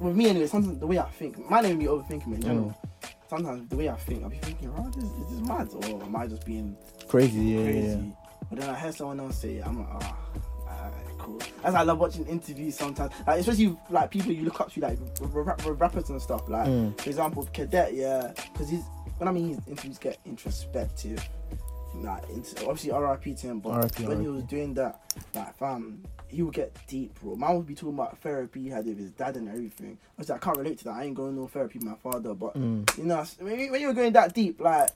with 0.00 0.14
me 0.16 0.28
anyway 0.28 0.46
sometimes 0.46 0.78
the 0.78 0.86
way 0.86 0.98
I 0.98 1.08
think 1.10 1.38
my 1.50 1.60
name 1.60 1.78
be 1.78 1.86
overthinking 1.86 2.34
in 2.34 2.42
general 2.42 2.76
Mm. 3.02 3.10
sometimes 3.28 3.68
the 3.68 3.76
way 3.76 3.88
I 3.88 3.96
think 3.96 4.22
I'll 4.22 4.30
be 4.30 4.36
thinking 4.36 4.72
oh 4.76 4.88
this 4.90 5.04
is 5.04 5.30
this 5.30 5.48
mad 5.48 5.68
or 5.72 6.02
am 6.02 6.14
I 6.16 6.26
just 6.26 6.44
being 6.46 6.76
Crazy, 7.08 7.38
yeah, 7.40 7.58
yeah, 7.58 7.64
crazy. 7.64 7.88
yeah. 7.88 8.12
But 8.50 8.60
then 8.60 8.70
I 8.70 8.74
heard 8.74 8.94
someone 8.94 9.18
else 9.20 9.38
say, 9.38 9.58
I'm 9.60 9.78
like, 9.78 9.88
ah, 9.90 9.94
alright, 9.94 10.14
cool. 11.26 11.40
Why 11.62 11.70
I 11.80 11.82
love 11.82 11.98
watching 11.98 12.26
interviews 12.26 12.76
sometimes. 12.76 13.12
Like, 13.26 13.40
especially 13.40 13.76
like 13.90 14.10
people 14.10 14.32
you 14.32 14.44
look 14.44 14.60
up 14.60 14.72
to, 14.72 14.80
like 14.80 14.98
rap- 15.20 15.60
rappers 15.64 16.08
and 16.10 16.20
stuff. 16.22 16.48
Like, 16.48 16.68
Mm. 16.68 17.00
for 17.00 17.08
example, 17.10 17.48
Cadet, 17.52 17.94
yeah, 17.94 18.32
because 18.52 18.68
he's 18.68 18.82
when 19.18 19.28
I 19.28 19.32
mean 19.32 19.48
his 19.48 19.58
interviews 19.66 19.98
get 19.98 20.18
introspective. 20.24 21.26
Like, 21.94 22.22
obviously 22.66 22.90
RIP 22.92 23.36
to 23.38 23.46
him, 23.46 23.60
but 23.60 23.82
RIP, 23.82 24.06
when 24.06 24.20
he 24.20 24.28
was 24.28 24.42
doing 24.44 24.74
that, 24.74 25.00
like, 25.34 25.56
fam, 25.56 26.02
he 26.28 26.42
would 26.42 26.52
get 26.52 26.76
deep, 26.86 27.18
bro. 27.20 27.36
Man 27.36 27.56
would 27.56 27.66
be 27.66 27.74
talking 27.74 27.94
about 27.94 28.18
therapy 28.18 28.64
he 28.64 28.68
had 28.68 28.84
with 28.84 28.98
his 28.98 29.12
dad 29.12 29.36
and 29.36 29.48
everything. 29.48 29.96
Obviously, 30.12 30.34
I 30.34 30.38
can't 30.38 30.58
relate 30.58 30.76
to 30.78 30.84
that. 30.84 30.90
I 30.96 31.04
ain't 31.04 31.14
going 31.14 31.34
no 31.36 31.46
therapy 31.46 31.78
with 31.78 31.88
my 31.88 31.94
father, 31.94 32.34
but 32.34 32.54
Mm. 32.54 32.98
you 32.98 33.04
know, 33.04 33.24
when 33.40 33.58
you- 33.58 33.72
when 33.72 33.80
you're 33.80 33.94
going 33.94 34.12
that 34.12 34.34
deep, 34.34 34.60
like, 34.60 34.90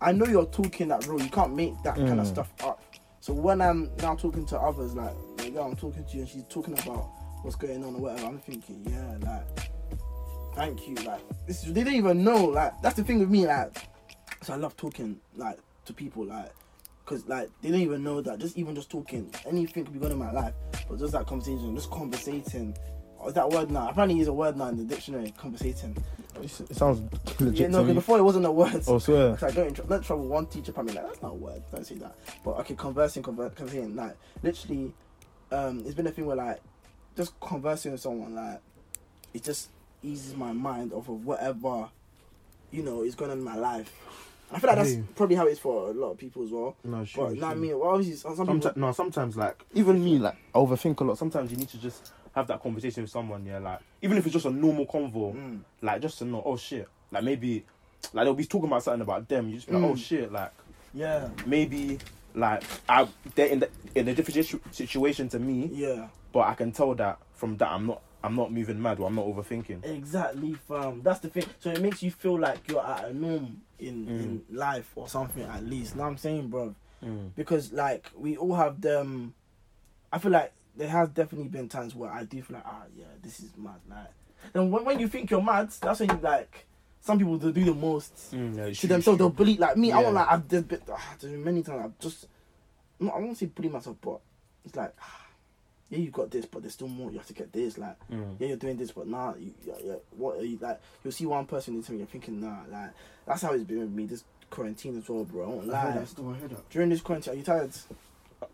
I 0.00 0.10
know 0.10 0.24
you're 0.26 0.46
talking 0.46 0.88
that 0.88 1.06
real. 1.06 1.22
You 1.22 1.30
can't 1.30 1.54
make 1.54 1.80
that 1.84 1.94
kind 1.94 2.18
of 2.18 2.26
Mm. 2.26 2.30
stuff 2.32 2.50
up. 2.64 2.82
So 3.20 3.32
when 3.32 3.60
I'm 3.60 3.88
now 3.98 4.16
talking 4.16 4.44
to 4.46 4.58
others, 4.58 4.94
like, 4.96 5.14
yo, 5.50 5.62
I'm 5.62 5.76
talking 5.76 6.04
to 6.04 6.12
you 6.14 6.20
and 6.20 6.28
she's 6.28 6.44
talking 6.48 6.74
about 6.78 7.08
what's 7.42 7.56
going 7.56 7.82
on 7.84 7.94
or 7.96 7.98
whatever, 8.00 8.26
I'm 8.26 8.38
thinking, 8.38 8.84
yeah, 8.88 9.16
like, 9.28 9.70
thank 10.54 10.86
you. 10.88 10.94
Like, 10.96 11.20
this 11.46 11.64
is, 11.64 11.72
they 11.72 11.82
don't 11.84 11.94
even 11.94 12.22
know. 12.24 12.44
Like, 12.46 12.80
that's 12.82 12.96
the 12.96 13.04
thing 13.04 13.18
with 13.18 13.30
me. 13.30 13.46
Like, 13.46 13.76
so 14.42 14.52
I 14.52 14.56
love 14.56 14.76
talking, 14.76 15.18
like, 15.36 15.58
to 15.86 15.92
people, 15.92 16.24
like, 16.24 16.52
because, 17.04 17.26
like, 17.26 17.48
they 17.60 17.70
don't 17.70 17.80
even 17.80 18.04
know 18.04 18.20
that 18.20 18.38
just 18.38 18.56
even 18.56 18.74
just 18.74 18.90
talking, 18.90 19.32
anything 19.46 19.84
could 19.84 19.92
be 19.92 19.98
going 19.98 20.12
on 20.12 20.20
in 20.20 20.24
my 20.26 20.32
life, 20.32 20.54
but 20.88 20.98
just 20.98 21.12
that 21.12 21.26
conversation, 21.26 21.74
just 21.74 21.90
conversating. 21.90 22.76
Oh, 23.20 23.28
is 23.28 23.34
that 23.34 23.48
word 23.48 23.70
now? 23.70 23.88
Apparently, 23.88 24.18
use 24.18 24.28
a 24.28 24.32
word 24.32 24.56
now 24.56 24.66
in 24.68 24.76
the 24.76 24.84
dictionary, 24.84 25.32
conversating. 25.38 25.96
It 26.40 26.48
sounds 26.74 27.00
legit 27.38 27.60
Yeah, 27.60 27.66
no, 27.68 27.84
'cause 27.84 27.94
before 27.94 28.18
it 28.18 28.22
wasn't 28.22 28.46
a 28.46 28.50
word. 28.50 28.82
Oh, 28.88 28.98
swear. 28.98 29.36
So 29.40 29.46
I 29.46 29.50
got 29.52 29.66
in 29.66 29.74
tr- 29.74 29.82
not 29.88 30.02
trouble. 30.02 30.26
One 30.28 30.46
teacher 30.46 30.72
probably 30.72 30.94
like 30.94 31.06
that's 31.06 31.22
not 31.22 31.32
a 31.32 31.34
word. 31.34 31.62
Don't 31.70 31.86
say 31.86 31.96
that. 31.96 32.14
But 32.44 32.52
okay, 32.60 32.74
conversing, 32.74 33.22
conver- 33.22 33.54
conversing. 33.54 33.94
Like 33.94 34.16
literally, 34.42 34.92
um, 35.52 35.82
it's 35.84 35.94
been 35.94 36.06
a 36.06 36.10
thing 36.10 36.26
where 36.26 36.36
like 36.36 36.60
just 37.16 37.38
conversing 37.40 37.92
with 37.92 38.00
someone 38.00 38.34
like 38.34 38.60
it 39.34 39.42
just 39.42 39.68
eases 40.02 40.34
my 40.34 40.52
mind 40.52 40.92
off 40.92 41.08
of 41.08 41.24
whatever 41.24 41.88
you 42.70 42.82
know 42.82 43.02
is 43.02 43.14
going 43.14 43.30
on 43.30 43.38
in 43.38 43.44
my 43.44 43.56
life. 43.56 43.92
I 44.54 44.58
feel 44.58 44.68
like 44.68 44.76
that's 44.78 44.92
Hey. 44.92 45.02
probably 45.14 45.36
how 45.36 45.46
it 45.46 45.52
is 45.52 45.58
for 45.58 45.88
a 45.88 45.92
lot 45.92 46.10
of 46.10 46.18
people 46.18 46.44
as 46.44 46.50
well. 46.50 46.76
No, 46.84 47.04
sure. 47.04 47.28
but 47.30 47.38
not 47.38 47.52
sure. 47.52 47.56
me. 47.60 47.72
Well, 47.74 47.88
obviously, 47.90 48.16
some 48.16 48.36
some 48.36 48.46
people. 48.46 48.60
Sometimes, 48.62 48.76
no, 48.76 48.92
sometimes 48.92 49.36
like 49.36 49.64
Even 49.74 50.04
me, 50.04 50.18
like, 50.18 50.36
I 50.54 50.58
overthink 50.58 51.00
a 51.00 51.04
lot. 51.04 51.16
Sometimes 51.18 51.50
you 51.50 51.56
need 51.56 51.68
to 51.70 51.78
just 51.78 52.12
have 52.34 52.46
that 52.48 52.62
conversation 52.62 53.02
with 53.02 53.10
someone, 53.10 53.44
yeah, 53.46 53.58
like 53.58 53.80
even 54.02 54.16
if 54.18 54.26
it's 54.26 54.32
just 54.34 54.46
a 54.46 54.50
normal 54.50 54.86
convo, 54.86 55.34
Mm. 55.34 55.60
like 55.82 56.00
just 56.02 56.18
to 56.18 56.24
know, 56.26 56.42
oh 56.44 56.56
shit, 56.56 56.88
like 57.10 57.22
maybe, 57.24 57.64
like 58.12 58.24
they'll 58.26 58.34
be 58.34 58.44
talking 58.44 58.68
about 58.68 58.82
something 58.82 59.02
about 59.02 59.26
them, 59.28 59.48
you 59.48 59.56
just 59.56 59.68
be 59.68 59.74
like, 59.74 59.82
Mm. 59.82 59.90
oh 59.92 59.96
shit, 59.96 60.30
like 60.32 60.52
Yeah. 60.94 61.28
maybe, 61.46 61.98
like 62.34 62.62
I 62.88 63.08
they're 63.34 63.48
in 63.48 63.60
the 63.60 63.68
in 63.94 64.08
a 64.08 64.14
different 64.14 64.34
situ- 64.46 64.60
situation 64.70 65.28
to 65.30 65.38
me, 65.38 65.70
Yeah. 65.72 66.08
but 66.32 66.40
I 66.40 66.54
can 66.54 66.72
tell 66.72 66.94
that 66.94 67.18
from 67.34 67.56
that 67.58 67.68
I'm 67.70 67.86
not 67.86 68.02
I'm 68.24 68.36
not 68.36 68.52
moving 68.52 68.80
mad 68.80 69.00
or 69.00 69.06
I'm 69.08 69.14
not 69.16 69.26
overthinking. 69.26 69.84
Exactly, 69.84 70.54
fam. 70.54 71.02
That's 71.02 71.20
the 71.20 71.28
thing. 71.28 71.44
So 71.58 71.70
it 71.70 71.80
makes 71.80 72.02
you 72.02 72.10
feel 72.10 72.38
like 72.38 72.58
you're 72.68 72.84
at 72.86 73.04
a 73.06 73.12
norm 73.14 73.62
in 73.78 74.08
in 74.08 74.42
life 74.50 74.90
or 74.94 75.08
something 75.08 75.42
at 75.42 75.64
least. 75.64 75.96
Know 75.96 76.02
what 76.02 76.08
I'm 76.10 76.16
saying, 76.18 76.48
bro? 76.48 76.74
Mm. 77.04 77.30
Because 77.34 77.72
like 77.72 78.10
we 78.16 78.36
all 78.36 78.54
have 78.54 78.80
them. 78.80 79.34
I 80.12 80.18
feel 80.18 80.30
like 80.30 80.52
there 80.76 80.88
has 80.88 81.08
definitely 81.10 81.48
been 81.48 81.68
times 81.68 81.94
where 81.94 82.10
I 82.12 82.24
do 82.24 82.40
feel 82.42 82.56
like, 82.56 82.66
ah, 82.66 82.84
yeah, 82.96 83.04
this 83.22 83.40
is 83.40 83.50
mad. 83.56 83.80
Like, 83.90 84.06
then 84.52 84.70
when, 84.70 84.84
when 84.84 84.98
you 85.00 85.08
think 85.08 85.30
you're 85.30 85.42
mad, 85.42 85.70
that's 85.80 86.00
when 86.00 86.08
you 86.10 86.18
like. 86.22 86.64
Some 87.04 87.18
people 87.18 87.36
do 87.36 87.52
do 87.52 87.64
the 87.64 87.74
most 87.74 88.32
Mm, 88.32 88.56
yeah, 88.56 88.64
to 88.66 88.74
shoot, 88.74 88.86
themselves. 88.88 89.18
They'll 89.18 89.28
shoot. 89.30 89.36
bully 89.36 89.56
like 89.56 89.76
me. 89.76 89.90
I 89.92 89.98
Yeah. 89.98 90.02
won't 90.04 90.14
like. 90.14 90.28
I've 90.30 90.48
there's 90.48 90.62
been, 90.64 90.80
there's 90.86 91.32
been 91.32 91.44
many 91.44 91.62
times 91.62 91.82
I've 91.84 91.98
just. 91.98 92.26
No, 93.00 93.10
I 93.10 93.18
won't 93.18 93.36
say 93.36 93.46
bully 93.46 93.68
myself, 93.68 93.96
but 94.00 94.20
it's 94.64 94.76
like, 94.76 94.94
ah, 95.02 95.20
yeah, 95.90 95.98
you 95.98 96.10
got 96.10 96.30
this, 96.30 96.46
but 96.46 96.62
there's 96.62 96.74
still 96.74 96.86
more. 96.88 97.10
You 97.10 97.18
have 97.18 97.26
to 97.26 97.32
get 97.32 97.52
this. 97.52 97.76
Like, 97.76 97.96
Mm. 98.08 98.36
yeah, 98.38 98.48
you're 98.48 98.56
doing 98.56 98.76
this, 98.76 98.92
but 98.92 99.08
nah, 99.08 99.34
you, 99.34 99.52
yeah, 99.66 99.74
yeah, 99.84 99.94
what 100.16 100.38
are 100.38 100.44
you 100.44 100.58
like? 100.60 100.80
You'll 101.02 101.12
see 101.12 101.26
one 101.26 101.44
person 101.46 101.74
in 101.74 101.82
something, 101.82 101.98
you're 101.98 102.06
thinking, 102.06 102.40
nah, 102.40 102.58
like 102.70 102.90
that's 103.26 103.42
how 103.42 103.52
it's 103.52 103.64
been 103.64 103.80
with 103.80 103.90
me 103.90 104.06
this 104.06 104.22
quarantine 104.48 104.96
as 104.98 105.08
well, 105.08 105.24
bro. 105.24 105.44
I 105.44 105.48
won't 105.48 105.66
lie. 105.66 105.90
that 105.92 106.06
still, 106.08 106.30
I 106.30 106.34
heard 106.34 106.50
that. 106.50 106.70
During 106.70 106.90
this 106.90 107.00
quarantine, 107.00 107.32
are 107.32 107.36
you 107.36 107.42
tired? 107.42 107.72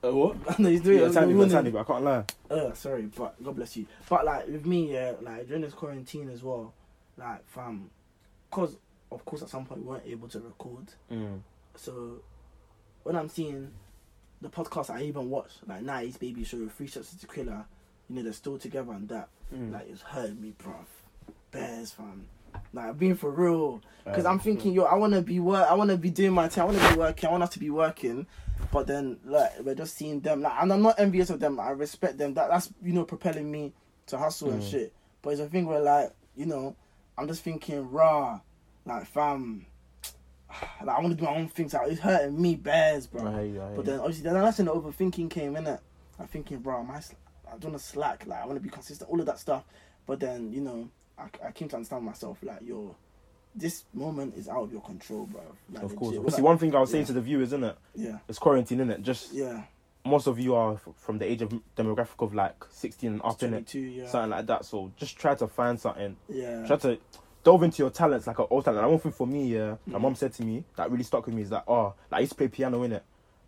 Uh, 0.03 0.13
what? 0.15 0.59
no, 0.59 0.69
he's 0.71 0.81
doing 0.81 0.99
Yeah, 1.01 1.07
it. 1.07 1.13
tiny, 1.13 1.33
You're 1.35 1.45
bit, 1.45 1.53
tiny, 1.53 1.71
but 1.71 1.81
I 1.81 1.85
can't 1.85 2.05
lie. 2.05 2.25
Uh, 2.51 2.73
sorry, 2.73 3.03
but 3.15 3.43
God 3.45 3.57
bless 3.57 3.77
you. 3.77 3.85
But 4.09 4.25
like 4.25 4.47
with 4.47 4.65
me, 4.65 4.93
yeah, 4.95 5.13
like 5.21 5.47
during 5.47 5.63
this 5.63 5.75
quarantine 5.75 6.31
as 6.31 6.43
well, 6.43 6.73
like 7.19 7.47
fam, 7.49 7.91
cause 8.51 8.77
of 9.11 9.25
course 9.25 9.43
at 9.43 9.49
some 9.49 9.65
point 9.65 9.83
we 9.83 9.87
weren't 9.89 10.07
able 10.07 10.29
to 10.29 10.41
record. 10.41 10.87
Mm. 11.11 11.41
So 11.77 12.23
when 13.05 13.17
I'm 13.17 13.29
seeing 13.29 13.71
the 14.41 14.49
podcast 14.49 14.91
I 14.91 15.03
even 15.03 15.31
watched, 15.31 15.67
like 15.67 15.83
Nice 15.83 16.17
Baby 16.17 16.45
Show, 16.45 16.69
Three 16.69 16.87
Shots 16.87 17.13
of 17.13 17.21
Tequila, 17.21 17.67
you 18.09 18.17
know, 18.17 18.23
they're 18.23 18.33
still 18.33 18.59
together 18.59 18.93
and 18.93 19.09
that, 19.09 19.29
Mm. 19.55 19.73
like 19.73 19.89
it's 19.89 20.03
hurting 20.03 20.41
me, 20.41 20.53
bruv. 20.59 20.85
Bears, 21.51 21.93
fam. 21.93 22.27
Like 22.73 22.99
being 22.99 23.15
for 23.15 23.31
real, 23.31 23.81
because 24.05 24.27
Um, 24.27 24.33
I'm 24.33 24.39
thinking, 24.39 24.73
yo, 24.75 24.85
I 24.85 24.95
wanna 24.95 25.23
be 25.23 25.41
work, 25.41 25.67
I 25.71 25.75
wanna 25.75 25.97
be 25.97 26.11
doing 26.11 26.33
my 26.33 26.49
thing, 26.49 26.63
I 26.63 26.67
wanna 26.67 26.91
be 26.93 26.99
working, 26.99 27.29
I 27.29 27.33
want 27.33 27.43
us 27.45 27.51
to 27.51 27.59
be 27.59 27.71
working, 27.71 28.27
but 28.73 28.87
then 28.87 29.19
like 29.25 29.53
we're 29.61 29.75
just 29.75 29.97
seeing 29.97 30.21
them, 30.21 30.43
like, 30.43 30.53
and 30.61 30.73
I'm 30.73 30.83
not 30.83 30.99
envious 30.99 31.31
of 31.31 31.41
them. 31.41 31.59
I 31.61 31.71
respect 31.71 32.19
them. 32.19 32.35
That 32.35 32.49
that's 32.51 32.71
you 32.83 32.93
know 32.93 33.05
propelling 33.05 33.51
me 33.51 33.73
to 34.07 34.19
hustle 34.19 34.51
and 34.51 34.63
Mm. 34.63 34.71
shit. 34.71 34.93
But 35.23 35.31
it's 35.31 35.41
a 35.41 35.49
thing 35.49 35.67
where 35.67 35.81
like 35.81 36.13
you 36.37 36.47
know, 36.47 36.77
I'm 37.19 37.27
just 37.27 37.43
thinking 37.43 37.91
raw, 37.91 38.41
like 38.85 39.07
fam. 39.07 39.67
Like 40.83 40.97
I 40.97 41.01
want 41.01 41.11
to 41.11 41.15
do 41.15 41.25
my 41.25 41.37
own 41.37 41.49
things. 41.49 41.75
Like, 41.75 41.93
it's 41.93 42.01
hurting 42.01 42.41
me, 42.41 42.57
bears, 42.57 43.07
bro. 43.07 43.27
I 43.27 43.33
hear 43.33 43.43
you, 43.43 43.63
I 43.63 43.67
hear 43.67 43.77
But 43.77 43.85
then 43.85 44.01
obviously 44.01 44.23
then 44.23 44.35
that's 44.35 44.59
when 44.59 44.67
the 44.67 44.73
overthinking 44.73 45.29
came 45.29 45.57
in 45.57 45.67
it. 45.67 45.81
I'm 46.19 46.27
thinking, 46.27 46.59
bro, 46.59 46.81
am 46.81 46.91
I, 46.91 46.97
I 46.97 47.59
don't 47.59 47.73
want 47.73 47.83
to 47.83 47.87
slack. 47.87 48.27
Like 48.27 48.43
I 48.43 48.47
want 48.47 48.57
to 48.57 48.63
be 48.63 48.71
consistent, 48.71 49.11
all 49.11 49.21
of 49.21 49.27
that 49.27 49.39
stuff. 49.39 49.65
But 50.07 50.21
then 50.21 50.53
you 50.53 50.61
know, 50.63 50.89
I, 51.19 51.25
I 51.47 51.51
came 51.53 51.69
to 51.69 51.77
understand 51.77 52.05
myself. 52.05 52.39
Like 52.43 52.61
yo, 52.63 52.97
this 53.55 53.85
moment 53.93 54.35
is 54.37 54.49
out 54.49 54.63
of 54.63 54.73
your 54.73 54.83
control, 54.83 55.27
bro. 55.27 55.43
Like, 55.73 55.83
Of 55.83 55.97
course. 55.97 56.17
legit. 56.17 56.33
Like, 56.33 56.43
one 56.43 56.59
thing 56.59 56.75
I 56.75 56.81
was 56.81 56.91
saying 56.91 57.03
yeah. 57.03 57.09
to 57.09 57.13
the 57.15 57.21
viewers, 57.21 57.49
isn't 57.49 57.65
it? 57.65 57.77
Yeah, 57.95 58.19
It's 58.29 58.39
quarantine, 58.39 58.81
isn't 58.81 58.91
it? 58.91 59.03
Just 59.03 59.33
yeah. 59.33 59.65
Most 60.09 60.27
of 60.27 60.39
you 60.39 60.55
are 60.55 60.75
f- 60.75 60.89
from 60.97 61.19
the 61.19 61.31
age 61.31 61.43
of 61.43 61.53
demographic 61.77 62.21
of 62.25 62.35
like 62.35 62.65
16 62.71 63.13
and 63.13 63.23
up 63.23 63.43
in 63.43 63.55
it, 63.55 63.75
yeah, 63.75 64.07
something 64.09 64.31
like 64.31 64.47
that. 64.47 64.65
So 64.65 64.91
just 64.97 65.17
try 65.19 65.35
to 65.37 65.47
find 65.47 65.79
something. 65.81 66.17
yeah. 66.29 66.67
Try 66.67 66.77
to 66.77 66.99
delve 67.45 67.63
into 67.63 67.83
your 67.83 67.91
talents 67.91 68.27
like 68.27 68.39
an 68.39 68.47
old 68.51 68.65
talent. 68.65 68.83
And 68.83 68.91
one 68.91 69.01
thing 69.01 69.13
for 69.13 69.27
me, 69.27 69.47
yeah, 69.55 69.77
my 69.87 69.99
Mm. 69.99 70.03
mom 70.03 70.15
said 70.15 70.33
to 70.35 70.43
me 70.43 70.65
that 70.77 70.91
really 70.91 71.05
stuck 71.05 71.27
with 71.27 71.35
me 71.35 71.43
is 71.43 71.51
that 71.51 71.65
oh, 71.69 71.95
like 72.11 72.19
I 72.19 72.21
used 72.21 72.33
to 72.33 72.37
play 72.37 72.49
piano 72.49 72.83
in 72.83 72.93
it, 72.93 73.05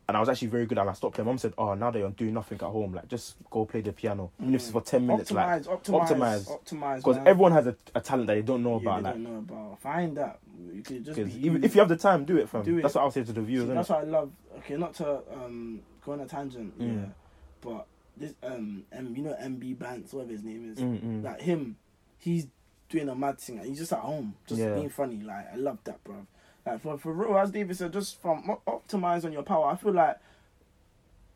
and 0.09 0.17
I 0.17 0.21
was 0.21 0.29
actually 0.29 0.49
very 0.49 0.67
good. 0.67 0.79
And 0.79 0.89
I 0.91 0.93
stopped 0.93 1.15
playing. 1.15 1.27
Mom 1.27 1.39
said, 1.39 1.53
oh, 1.59 1.75
now 1.75 1.91
that 1.91 1.99
you're 1.99 2.11
doing 2.11 2.35
nothing 2.35 2.57
at 2.57 2.63
home, 2.67 2.95
like 2.95 3.09
just 3.09 3.37
go 3.51 3.65
play 3.65 3.81
the 3.81 3.93
piano, 3.93 4.31
even 4.41 4.55
if 4.55 4.63
it's 4.63 4.71
for 4.71 4.81
10 4.81 5.07
minutes, 5.07 5.31
like 5.31 5.63
optimize, 5.63 5.67
optimize, 5.83 6.17
optimize. 6.17 6.59
optimize. 6.65 6.97
because 6.97 7.19
everyone 7.27 7.53
has 7.53 7.67
a, 7.69 7.77
a 7.95 8.01
talent 8.01 8.27
that 8.27 8.35
they 8.35 8.43
don't 8.43 8.63
know 8.63 8.81
Yeah, 8.83 8.91
about. 8.91 8.97
they 8.97 9.03
like, 9.03 9.15
don't 9.15 9.23
know 9.25 9.39
about. 9.39 9.81
Find 9.81 10.17
that. 10.17 10.39
You 10.73 10.83
could 10.83 11.05
just 11.05 11.17
be. 11.17 11.47
even 11.47 11.63
if 11.65 11.75
you 11.75 11.81
have 11.81 11.89
the 11.89 11.97
time, 11.97 12.25
do 12.25 12.37
it, 12.39 12.49
fam. 12.49 12.63
Do 12.65 12.79
it. 12.79 12.83
That's 12.83 12.95
what 12.95 13.03
I'll 13.05 13.11
say 13.11 13.23
to 13.25 13.33
the 13.33 13.41
viewers. 13.41 13.69
See, 13.69 13.75
that's 13.75 13.89
what 13.89 14.01
I 14.01 14.05
love. 14.05 14.31
Okay, 14.59 14.77
not 14.77 14.95
to 14.95 15.21
um 15.33 15.81
go 16.05 16.13
on 16.13 16.21
a 16.21 16.27
tangent, 16.27 16.75
yeah, 16.79 16.87
Mm. 16.87 17.13
but 17.61 17.87
this 18.17 18.35
um 18.43 18.85
M, 18.93 19.15
you 19.17 19.23
know 19.23 19.35
MB 19.41 19.79
Bance, 19.79 20.13
whatever 20.13 20.33
his 20.33 20.43
name 20.43 20.73
is, 20.73 20.79
Mm, 20.79 21.01
mm. 21.03 21.23
like 21.25 21.41
him, 21.41 21.77
he's 22.19 22.47
doing 22.89 23.09
a 23.09 23.15
mad 23.15 23.39
thing. 23.39 23.59
He's 23.65 23.79
just 23.79 23.93
at 23.93 24.01
home, 24.01 24.35
just 24.47 24.61
Yeah. 24.61 24.75
being 24.75 24.89
funny. 24.91 25.21
Like 25.23 25.53
I 25.53 25.57
love 25.57 25.79
that, 25.85 26.03
bro. 26.05 26.27
Like 26.67 26.81
for 26.83 26.99
for 26.99 27.13
real, 27.13 27.39
as 27.39 27.51
David 27.51 27.77
said, 27.77 27.93
just 27.93 28.21
from 28.21 28.49
op- 28.51 28.65
optimize 28.87 29.25
on 29.25 29.33
your 29.33 29.43
power. 29.43 29.67
I 29.67 29.77
feel 29.77 29.93
like, 29.93 30.19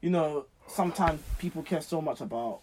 you 0.00 0.10
know, 0.10 0.46
sometimes 0.68 1.20
people 1.38 1.62
care 1.62 1.80
so 1.80 2.00
much 2.00 2.20
about. 2.20 2.60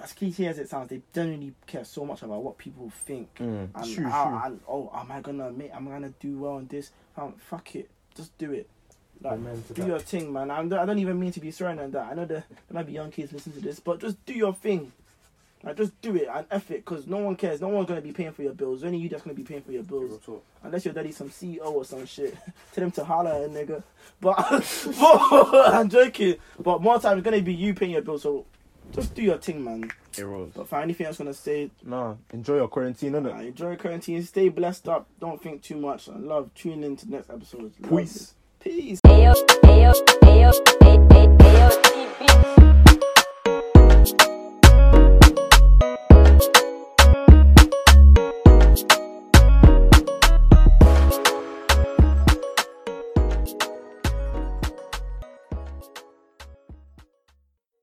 As 0.00 0.12
cliche 0.12 0.46
as 0.46 0.56
it 0.60 0.68
sounds, 0.68 0.88
they 0.88 1.02
genuinely 1.12 1.52
care 1.66 1.84
so 1.84 2.04
much 2.04 2.22
about 2.22 2.44
what 2.44 2.56
people 2.58 2.90
think 2.90 3.34
Mm. 3.40 3.70
and, 3.74 3.92
True, 3.94 4.04
how, 4.08 4.28
true. 4.28 4.40
and 4.44 4.60
oh, 4.68 4.88
am 4.94 5.10
I 5.10 5.20
gonna 5.20 5.50
make? 5.50 5.72
Am 5.74 5.88
I 5.88 5.90
gonna 5.92 6.14
do 6.20 6.38
well 6.38 6.52
on 6.54 6.66
this? 6.68 6.92
Um, 7.16 7.32
fuck 7.38 7.74
it, 7.74 7.90
just 8.14 8.36
do 8.38 8.52
it. 8.52 8.68
Like, 9.22 9.66
to 9.68 9.74
do 9.74 9.86
your 9.86 9.98
thing, 9.98 10.32
man. 10.32 10.50
I'm, 10.50 10.72
I 10.72 10.86
don't 10.86 10.98
even 10.98 11.20
mean 11.20 11.32
to 11.32 11.40
be 11.40 11.50
swearing 11.50 11.78
and 11.78 11.92
that. 11.92 12.06
I 12.10 12.14
know 12.14 12.24
there, 12.24 12.44
there 12.48 12.72
might 12.74 12.86
be 12.86 12.92
young 12.92 13.10
kids 13.10 13.32
listening 13.32 13.56
to 13.56 13.62
this, 13.62 13.78
but 13.80 14.00
just 14.00 14.24
do 14.24 14.32
your 14.32 14.54
thing. 14.54 14.92
Like, 15.62 15.76
just 15.76 16.00
do 16.00 16.16
it 16.16 16.26
and 16.32 16.46
F 16.50 16.70
it, 16.70 16.86
because 16.86 17.06
no 17.06 17.18
one 17.18 17.36
cares. 17.36 17.60
No 17.60 17.68
one's 17.68 17.86
gonna 17.86 18.00
be 18.00 18.12
paying 18.12 18.32
for 18.32 18.42
your 18.42 18.54
bills. 18.54 18.82
Only 18.82 18.96
you 18.96 19.10
that's 19.10 19.22
gonna 19.22 19.34
be 19.34 19.42
paying 19.42 19.60
for 19.60 19.72
your 19.72 19.82
bills. 19.82 20.18
Unless 20.62 20.86
your 20.86 20.94
daddy's 20.94 21.18
some 21.18 21.28
CEO 21.28 21.66
or 21.66 21.84
some 21.84 22.06
shit. 22.06 22.34
Tell 22.72 22.84
him 22.84 22.90
to 22.92 23.04
holler 23.04 23.30
at 23.30 23.42
a 23.42 23.48
nigga. 23.48 23.82
But, 24.22 24.36
but 24.98 25.74
I'm 25.74 25.90
joking. 25.90 26.36
But 26.58 26.80
more 26.80 26.98
time 26.98 27.18
it's 27.18 27.24
gonna 27.26 27.42
be 27.42 27.52
you 27.54 27.74
paying 27.74 27.92
your 27.92 28.00
bills. 28.02 28.22
So 28.22 28.46
just 28.92 29.14
do 29.14 29.20
your 29.22 29.36
thing, 29.36 29.62
man. 29.62 29.90
Heroes. 30.16 30.52
But 30.54 30.66
for 30.68 30.80
anything 30.80 31.06
else 31.06 31.18
gonna 31.18 31.34
say, 31.34 31.70
Nah, 31.84 32.14
enjoy 32.32 32.56
your 32.56 32.68
quarantine, 32.68 33.12
innit? 33.12 33.34
uh, 33.34 33.40
enjoy 33.42 33.68
your 33.68 33.76
quarantine. 33.76 34.22
Stay 34.22 34.48
blessed 34.48 34.88
up. 34.88 35.08
Don't 35.20 35.42
think 35.42 35.62
too 35.62 35.76
much. 35.76 36.08
I 36.08 36.16
love. 36.16 36.50
tuning 36.54 36.84
in 36.84 36.96
to 36.96 37.06
the 37.06 37.12
next 37.16 37.28
episode. 37.28 37.72
Peace. 37.86 38.34
Peace 38.60 38.99
ayo, 39.80 39.92
ayo. 40.28 40.79